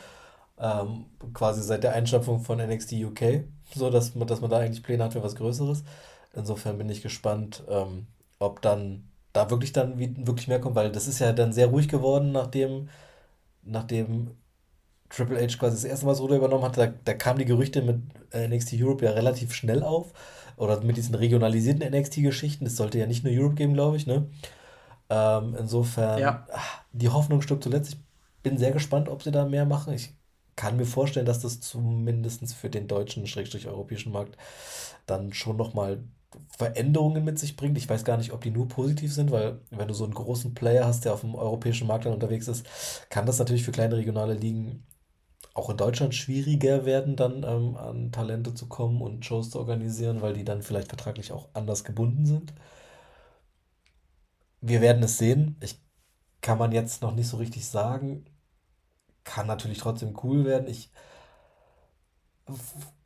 Ähm, 0.58 1.06
quasi 1.34 1.62
seit 1.62 1.84
der 1.84 1.94
Einstampfung 1.94 2.40
von 2.40 2.60
NXT 2.60 2.92
UK, 3.04 3.44
so 3.74 3.90
dass 3.90 4.14
man, 4.14 4.28
dass 4.28 4.40
man 4.40 4.50
da 4.50 4.58
eigentlich 4.58 4.82
Pläne 4.82 5.04
hat 5.04 5.12
für 5.14 5.22
was 5.22 5.36
Größeres. 5.36 5.84
Insofern 6.34 6.78
bin 6.78 6.90
ich 6.90 7.02
gespannt, 7.02 7.64
ähm, 7.68 8.06
ob 8.38 8.62
dann 8.62 9.08
da 9.32 9.50
wirklich 9.50 9.72
dann 9.72 9.98
wirklich 9.98 10.48
mehr 10.48 10.60
kommt, 10.60 10.76
weil 10.76 10.92
das 10.92 11.08
ist 11.08 11.20
ja 11.20 11.32
dann 11.32 11.52
sehr 11.52 11.68
ruhig 11.68 11.88
geworden, 11.88 12.32
nachdem, 12.32 12.88
nachdem 13.62 14.36
Triple 15.10 15.38
H 15.40 15.58
quasi 15.58 15.76
das 15.76 15.84
erste 15.84 16.06
Mal 16.06 16.12
das 16.12 16.20
Ruder 16.20 16.36
übernommen 16.36 16.64
hat. 16.64 16.78
Da, 16.78 16.86
da 16.86 17.14
kamen 17.14 17.38
die 17.40 17.44
Gerüchte 17.44 17.82
mit 17.82 18.00
NXT 18.32 18.74
Europe 18.80 19.04
ja 19.04 19.10
relativ 19.10 19.52
schnell 19.52 19.82
auf 19.82 20.12
oder 20.56 20.80
mit 20.82 20.96
diesen 20.96 21.14
regionalisierten 21.14 21.88
NXT-Geschichten. 21.92 22.64
Das 22.64 22.76
sollte 22.76 22.98
ja 22.98 23.06
nicht 23.06 23.24
nur 23.24 23.32
Europe 23.32 23.56
geben, 23.56 23.74
glaube 23.74 23.96
ich, 23.96 24.06
ne? 24.06 24.28
Ähm, 25.08 25.56
insofern, 25.58 26.18
ja. 26.18 26.46
ach, 26.52 26.82
die 26.92 27.08
Hoffnung 27.08 27.42
stirbt 27.42 27.64
zuletzt. 27.64 27.92
Ich 27.92 27.98
bin 28.42 28.56
sehr 28.56 28.70
gespannt, 28.70 29.08
ob 29.08 29.22
sie 29.22 29.32
da 29.32 29.44
mehr 29.44 29.66
machen. 29.66 29.92
Ich 29.92 30.14
kann 30.54 30.76
mir 30.76 30.86
vorstellen, 30.86 31.26
dass 31.26 31.40
das 31.40 31.60
zumindest 31.60 32.54
für 32.54 32.70
den 32.70 32.86
deutschen, 32.86 33.26
schrägstrich 33.26 33.66
europäischen 33.66 34.12
Markt 34.12 34.36
dann 35.06 35.32
schon 35.32 35.56
nochmal 35.56 36.04
Veränderungen 36.56 37.24
mit 37.24 37.38
sich 37.38 37.56
bringt. 37.56 37.76
Ich 37.76 37.88
weiß 37.88 38.04
gar 38.04 38.16
nicht, 38.16 38.32
ob 38.32 38.42
die 38.42 38.50
nur 38.50 38.68
positiv 38.68 39.12
sind, 39.12 39.32
weil 39.32 39.58
wenn 39.70 39.88
du 39.88 39.94
so 39.94 40.04
einen 40.04 40.14
großen 40.14 40.54
Player 40.54 40.86
hast, 40.86 41.04
der 41.04 41.14
auf 41.14 41.22
dem 41.22 41.34
europäischen 41.34 41.88
Markt 41.88 42.06
dann 42.06 42.12
unterwegs 42.12 42.46
ist, 42.46 42.64
kann 43.08 43.26
das 43.26 43.38
natürlich 43.38 43.64
für 43.64 43.72
kleine 43.72 43.96
regionale 43.96 44.34
Ligen 44.34 44.84
auch 45.54 45.70
in 45.70 45.76
Deutschland 45.76 46.14
schwieriger 46.14 46.84
werden, 46.84 47.16
dann 47.16 47.42
ähm, 47.42 47.76
an 47.76 48.12
Talente 48.12 48.54
zu 48.54 48.66
kommen 48.68 49.00
und 49.02 49.24
Shows 49.24 49.50
zu 49.50 49.58
organisieren, 49.58 50.22
weil 50.22 50.34
die 50.34 50.44
dann 50.44 50.62
vielleicht 50.62 50.88
vertraglich 50.88 51.32
auch 51.32 51.48
anders 51.54 51.84
gebunden 51.84 52.24
sind. 52.26 52.54
Wir 54.60 54.80
werden 54.80 55.02
es 55.02 55.18
sehen. 55.18 55.56
Ich 55.60 55.80
kann 56.40 56.58
man 56.58 56.72
jetzt 56.72 57.02
noch 57.02 57.14
nicht 57.14 57.28
so 57.28 57.36
richtig 57.38 57.66
sagen. 57.66 58.24
Kann 59.24 59.46
natürlich 59.46 59.78
trotzdem 59.78 60.16
cool 60.22 60.44
werden. 60.44 60.68
Ich 60.68 60.90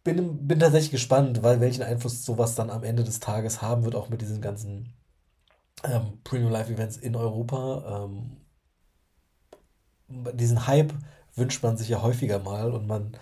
bin, 0.04 0.46
bin 0.46 0.58
tatsächlich 0.60 0.90
gespannt, 0.90 1.42
weil 1.42 1.60
welchen 1.60 1.82
Einfluss 1.82 2.24
sowas 2.24 2.54
dann 2.54 2.70
am 2.70 2.84
Ende 2.84 3.04
des 3.04 3.20
Tages 3.20 3.62
haben 3.62 3.84
wird, 3.84 3.94
auch 3.94 4.08
mit 4.08 4.20
diesen 4.20 4.40
ganzen 4.40 4.92
ähm, 5.82 6.20
Premium 6.24 6.52
Live 6.52 6.70
Events 6.70 6.96
in 6.96 7.16
Europa. 7.16 8.04
Ähm, 8.04 8.36
diesen 10.08 10.66
Hype 10.66 10.92
wünscht 11.36 11.62
man 11.62 11.76
sich 11.76 11.88
ja 11.88 12.02
häufiger 12.02 12.38
mal 12.38 12.72
und 12.72 12.86
man 12.86 13.16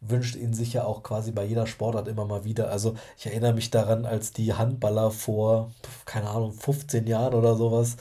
wünscht 0.00 0.36
ihn 0.36 0.54
sich 0.54 0.72
ja 0.74 0.84
auch 0.84 1.02
quasi 1.02 1.32
bei 1.32 1.44
jeder 1.44 1.66
Sportart 1.66 2.08
immer 2.08 2.24
mal 2.26 2.44
wieder. 2.44 2.70
Also 2.70 2.94
ich 3.18 3.26
erinnere 3.26 3.54
mich 3.54 3.70
daran, 3.70 4.04
als 4.06 4.32
die 4.32 4.54
Handballer 4.54 5.10
vor, 5.10 5.72
keine 6.04 6.28
Ahnung, 6.28 6.52
15 6.52 7.06
Jahren 7.06 7.34
oder 7.34 7.56
sowas 7.56 7.96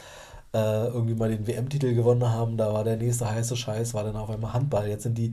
äh, 0.53 0.87
irgendwie 0.87 1.15
mal 1.15 1.29
den 1.29 1.47
WM-Titel 1.47 1.93
gewonnen 1.93 2.29
haben. 2.29 2.57
Da 2.57 2.73
war 2.73 2.83
der 2.83 2.97
nächste 2.97 3.29
heiße 3.29 3.55
Scheiß, 3.55 3.93
war 3.93 4.03
dann 4.03 4.15
auf 4.15 4.29
einmal 4.29 4.53
Handball. 4.53 4.87
Jetzt 4.87 5.03
sind 5.03 5.17
die, 5.17 5.31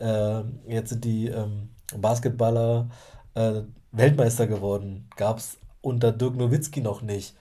äh, 0.00 0.42
jetzt 0.66 0.90
sind 0.90 1.04
die 1.04 1.28
ähm, 1.28 1.70
Basketballer 1.96 2.88
äh, 3.34 3.62
Weltmeister 3.92 4.46
geworden. 4.46 5.08
Gab 5.16 5.38
es 5.38 5.58
unter 5.80 6.12
Dirk 6.12 6.36
Nowitzki 6.36 6.80
noch 6.80 7.02
nicht. 7.02 7.36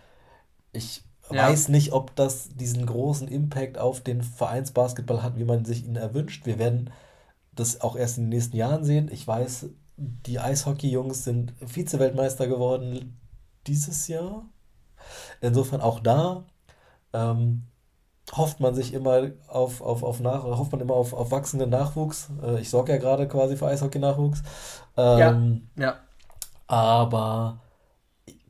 Ich 0.73 1.03
ja. 1.31 1.49
weiß 1.49 1.69
nicht, 1.69 1.93
ob 1.93 2.15
das 2.15 2.49
diesen 2.49 2.85
großen 2.85 3.27
Impact 3.27 3.77
auf 3.77 4.01
den 4.01 4.21
Vereinsbasketball 4.21 5.23
hat, 5.23 5.37
wie 5.37 5.45
man 5.45 5.65
sich 5.65 5.85
ihn 5.85 5.95
erwünscht. 5.95 6.45
Wir 6.45 6.59
werden 6.59 6.89
das 7.53 7.81
auch 7.81 7.95
erst 7.95 8.17
in 8.17 8.25
den 8.25 8.29
nächsten 8.29 8.57
Jahren 8.57 8.83
sehen. 8.83 9.09
Ich 9.11 9.27
weiß, 9.27 9.67
die 9.97 10.39
Eishockey-Jungs 10.39 11.23
sind 11.23 11.53
Vize-Weltmeister 11.65 12.47
geworden 12.47 13.19
dieses 13.67 14.07
Jahr. 14.07 14.45
Insofern 15.41 15.81
auch 15.81 15.99
da 15.99 16.45
ähm, 17.13 17.63
hofft 18.31 18.59
man 18.59 18.73
sich 18.73 18.93
immer 18.93 19.31
auf, 19.47 19.81
auf, 19.81 20.03
auf 20.03 20.19
nach, 20.19 20.43
hofft 20.43 20.71
man 20.71 20.81
immer 20.81 20.95
auf, 20.95 21.13
auf 21.13 21.31
wachsenden 21.31 21.69
Nachwuchs. 21.69 22.29
Äh, 22.41 22.59
ich 22.59 22.69
sorge 22.69 22.93
ja 22.93 22.97
gerade 22.97 23.27
quasi 23.27 23.55
für 23.55 23.67
Eishockey-Nachwuchs. 23.67 24.41
Ähm, 24.97 25.69
ja, 25.75 25.83
ja. 25.83 25.95
Aber 26.67 27.59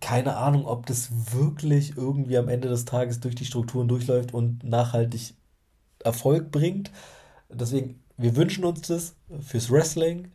keine 0.03 0.35
Ahnung, 0.35 0.65
ob 0.65 0.85
das 0.85 1.33
wirklich 1.33 1.95
irgendwie 1.95 2.37
am 2.37 2.49
Ende 2.49 2.67
des 2.67 2.83
Tages 2.83 3.21
durch 3.21 3.35
die 3.35 3.45
Strukturen 3.45 3.87
durchläuft 3.87 4.33
und 4.33 4.61
nachhaltig 4.61 5.33
Erfolg 6.03 6.51
bringt. 6.51 6.91
Deswegen, 7.47 8.03
wir 8.17 8.35
wünschen 8.35 8.65
uns 8.65 8.81
das 8.81 9.15
fürs 9.39 9.71
Wrestling. 9.71 10.33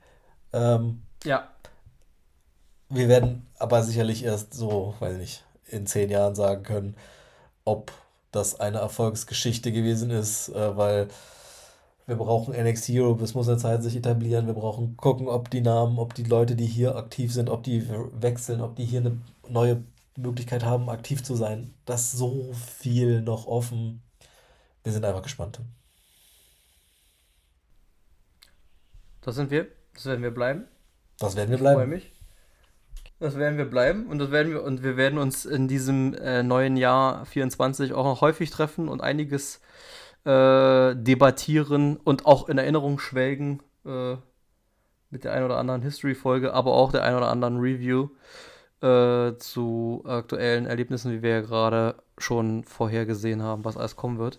Ähm, 0.54 1.02
ja. 1.22 1.50
Wir 2.88 3.08
werden 3.08 3.46
aber 3.58 3.82
sicherlich 3.82 4.24
erst 4.24 4.54
so, 4.54 4.94
weiß 5.00 5.18
nicht, 5.18 5.44
in 5.66 5.86
zehn 5.86 6.08
Jahren 6.08 6.34
sagen 6.34 6.62
können, 6.62 6.96
ob 7.66 7.92
das 8.32 8.58
eine 8.58 8.78
Erfolgsgeschichte 8.78 9.70
gewesen 9.70 10.10
ist, 10.10 10.48
äh, 10.48 10.76
weil 10.78 11.08
wir 12.06 12.16
brauchen 12.16 12.54
NXT 12.54 12.88
Europe, 12.94 13.22
es 13.22 13.34
muss 13.34 13.50
eine 13.50 13.58
Zeit 13.58 13.82
sich 13.82 13.94
etablieren. 13.96 14.46
Wir 14.46 14.54
brauchen 14.54 14.96
gucken, 14.96 15.28
ob 15.28 15.50
die 15.50 15.60
Namen, 15.60 15.98
ob 15.98 16.14
die 16.14 16.22
Leute, 16.22 16.56
die 16.56 16.64
hier 16.64 16.96
aktiv 16.96 17.34
sind, 17.34 17.50
ob 17.50 17.64
die 17.64 17.86
wechseln, 18.18 18.62
ob 18.62 18.76
die 18.76 18.86
hier 18.86 19.00
eine 19.00 19.18
neue 19.50 19.84
Möglichkeit 20.16 20.64
haben, 20.64 20.88
aktiv 20.90 21.22
zu 21.22 21.34
sein. 21.36 21.74
Das 21.84 22.12
ist 22.12 22.18
so 22.18 22.52
viel 22.52 23.22
noch 23.22 23.46
offen. 23.46 24.02
Wir 24.82 24.92
sind 24.92 25.04
einfach 25.04 25.22
gespannt. 25.22 25.60
Das 29.20 29.34
sind 29.34 29.50
wir. 29.50 29.68
Das 29.94 30.06
werden 30.06 30.22
wir 30.22 30.30
bleiben. 30.30 30.64
Das 31.18 31.36
werden 31.36 31.50
wir 31.50 31.56
Ich 31.56 31.62
freue 31.62 31.74
bleiben. 31.74 31.90
mich. 31.90 32.12
Das 33.20 33.36
werden 33.36 33.58
wir 33.58 33.64
bleiben 33.68 34.06
und 34.06 34.18
das 34.20 34.30
werden 34.30 34.52
wir 34.52 34.62
und 34.62 34.84
wir 34.84 34.96
werden 34.96 35.18
uns 35.18 35.44
in 35.44 35.66
diesem 35.66 36.14
äh, 36.14 36.44
neuen 36.44 36.76
Jahr 36.76 37.26
24 37.26 37.92
auch 37.92 38.04
noch 38.04 38.20
häufig 38.20 38.50
treffen 38.50 38.88
und 38.88 39.00
einiges 39.00 39.60
äh, 40.24 40.94
debattieren 40.94 41.96
und 41.96 42.26
auch 42.26 42.48
in 42.48 42.58
Erinnerung 42.58 43.00
schwelgen 43.00 43.60
äh, 43.84 44.16
mit 45.10 45.24
der 45.24 45.32
ein 45.32 45.42
oder 45.42 45.56
anderen 45.56 45.82
History-Folge, 45.82 46.52
aber 46.52 46.74
auch 46.74 46.92
der 46.92 47.02
ein 47.02 47.16
oder 47.16 47.28
anderen 47.28 47.58
Review 47.58 48.10
äh, 48.82 49.36
zu 49.38 50.02
aktuellen 50.06 50.66
Erlebnissen, 50.66 51.12
wie 51.12 51.22
wir 51.22 51.30
ja 51.30 51.40
gerade 51.40 51.96
schon 52.18 52.64
vorhergesehen 52.64 53.42
haben, 53.42 53.64
was 53.64 53.76
alles 53.76 53.96
kommen 53.96 54.18
wird. 54.18 54.38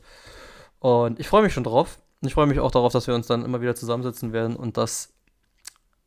Und 0.79 1.19
ich 1.19 1.27
freue 1.27 1.43
mich 1.43 1.53
schon 1.53 1.63
drauf. 1.63 1.99
Ich 2.21 2.33
freue 2.33 2.47
mich 2.47 2.59
auch 2.59 2.71
darauf, 2.71 2.91
dass 2.91 3.07
wir 3.07 3.15
uns 3.15 3.27
dann 3.27 3.45
immer 3.45 3.61
wieder 3.61 3.75
zusammensetzen 3.75 4.33
werden 4.33 4.55
und 4.55 4.77
das 4.77 5.13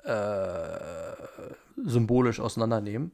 äh, 0.04 0.78
symbolisch 1.84 2.40
auseinandernehmen. 2.40 3.12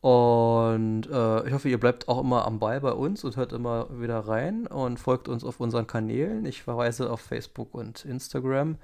Und 0.00 1.08
äh, 1.10 1.48
ich 1.48 1.52
hoffe, 1.52 1.68
ihr 1.68 1.80
bleibt 1.80 2.08
auch 2.08 2.20
immer 2.20 2.46
am 2.46 2.58
Ball 2.58 2.80
bei 2.80 2.92
uns 2.92 3.24
und 3.24 3.36
hört 3.36 3.52
immer 3.52 3.88
wieder 4.00 4.20
rein 4.20 4.66
und 4.66 4.98
folgt 5.00 5.28
uns 5.28 5.42
auf 5.44 5.58
unseren 5.58 5.86
Kanälen. 5.86 6.46
Ich 6.46 6.62
verweise 6.62 7.10
auf 7.10 7.20
Facebook 7.20 7.74
und 7.74 8.04
Instagram. 8.04 8.76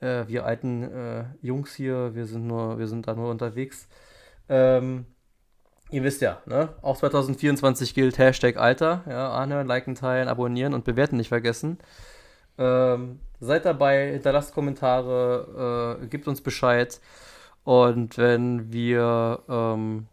Äh, 0.00 0.28
wir 0.28 0.44
alten 0.44 0.82
äh, 0.84 1.24
Jungs 1.42 1.74
hier, 1.74 2.14
wir 2.14 2.26
sind 2.26 2.46
nur, 2.46 2.78
wir 2.78 2.86
sind 2.86 3.08
da 3.08 3.14
nur 3.14 3.30
unterwegs. 3.30 3.88
Ähm, 4.48 5.06
ihr 5.90 6.02
wisst 6.02 6.20
ja, 6.20 6.42
ne? 6.46 6.70
Auch 6.82 6.96
2024 6.96 7.94
gilt 7.94 8.18
Hashtag 8.18 8.56
Alter. 8.56 9.04
Ja, 9.08 9.32
anhören, 9.32 9.66
liken, 9.66 9.94
teilen, 9.94 10.28
abonnieren 10.28 10.74
und 10.74 10.84
bewerten 10.84 11.16
nicht 11.16 11.28
vergessen. 11.28 11.78
Ähm, 12.58 13.20
seid 13.40 13.64
dabei, 13.64 14.12
hinterlasst 14.12 14.54
Kommentare, 14.54 15.98
äh, 16.02 16.06
gebt 16.06 16.28
uns 16.28 16.40
Bescheid. 16.40 17.00
Und 17.64 18.18
wenn 18.18 18.72
wir, 18.72 19.42
ähm, 19.48 20.06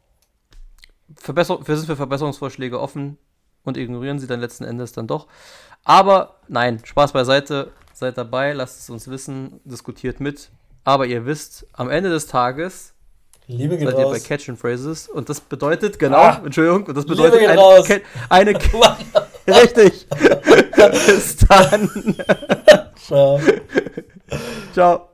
wir 1.08 1.76
sind 1.76 1.86
für 1.86 1.96
Verbesserungsvorschläge 1.98 2.80
offen 2.80 3.18
und 3.64 3.78
ignorieren 3.78 4.20
sie 4.20 4.28
dann 4.28 4.40
letzten 4.40 4.64
Endes 4.64 4.94
dann 4.94 5.08
doch. 5.08 5.28
Aber 5.84 6.38
nein, 6.48 6.80
Spaß 6.84 7.12
beiseite, 7.12 7.72
seid 7.94 8.18
dabei, 8.18 8.54
lasst 8.54 8.80
es 8.80 8.90
uns 8.90 9.10
wissen, 9.10 9.60
diskutiert 9.66 10.20
mit. 10.20 10.50
Aber 10.84 11.06
ihr 11.06 11.26
wisst, 11.26 11.68
am 11.74 11.90
Ende 11.90 12.10
des 12.10 12.28
Tages 12.28 12.94
Liebe 13.58 13.78
geht 13.78 13.88
seid 13.88 13.98
ihr 13.98 14.06
bei 14.06 14.12
raus. 14.14 14.24
Catch 14.24 14.50
and 14.50 14.60
Phrases 14.60 15.08
und 15.10 15.30
das 15.30 15.40
bedeutet, 15.42 16.00
genau, 16.00 16.18
Ah, 16.18 16.42
Entschuldigung, 16.46 16.86
und 16.86 16.96
das 16.96 17.06
bedeutet 17.06 17.40
geht 17.40 17.50
ein, 17.50 17.58
raus. 17.58 17.88
Eine, 18.30 18.54
richtig. 19.48 20.08
Bis 21.06 21.38
dann. 21.38 21.90
Ciao. 22.96 23.40
Ciao. 24.74 25.10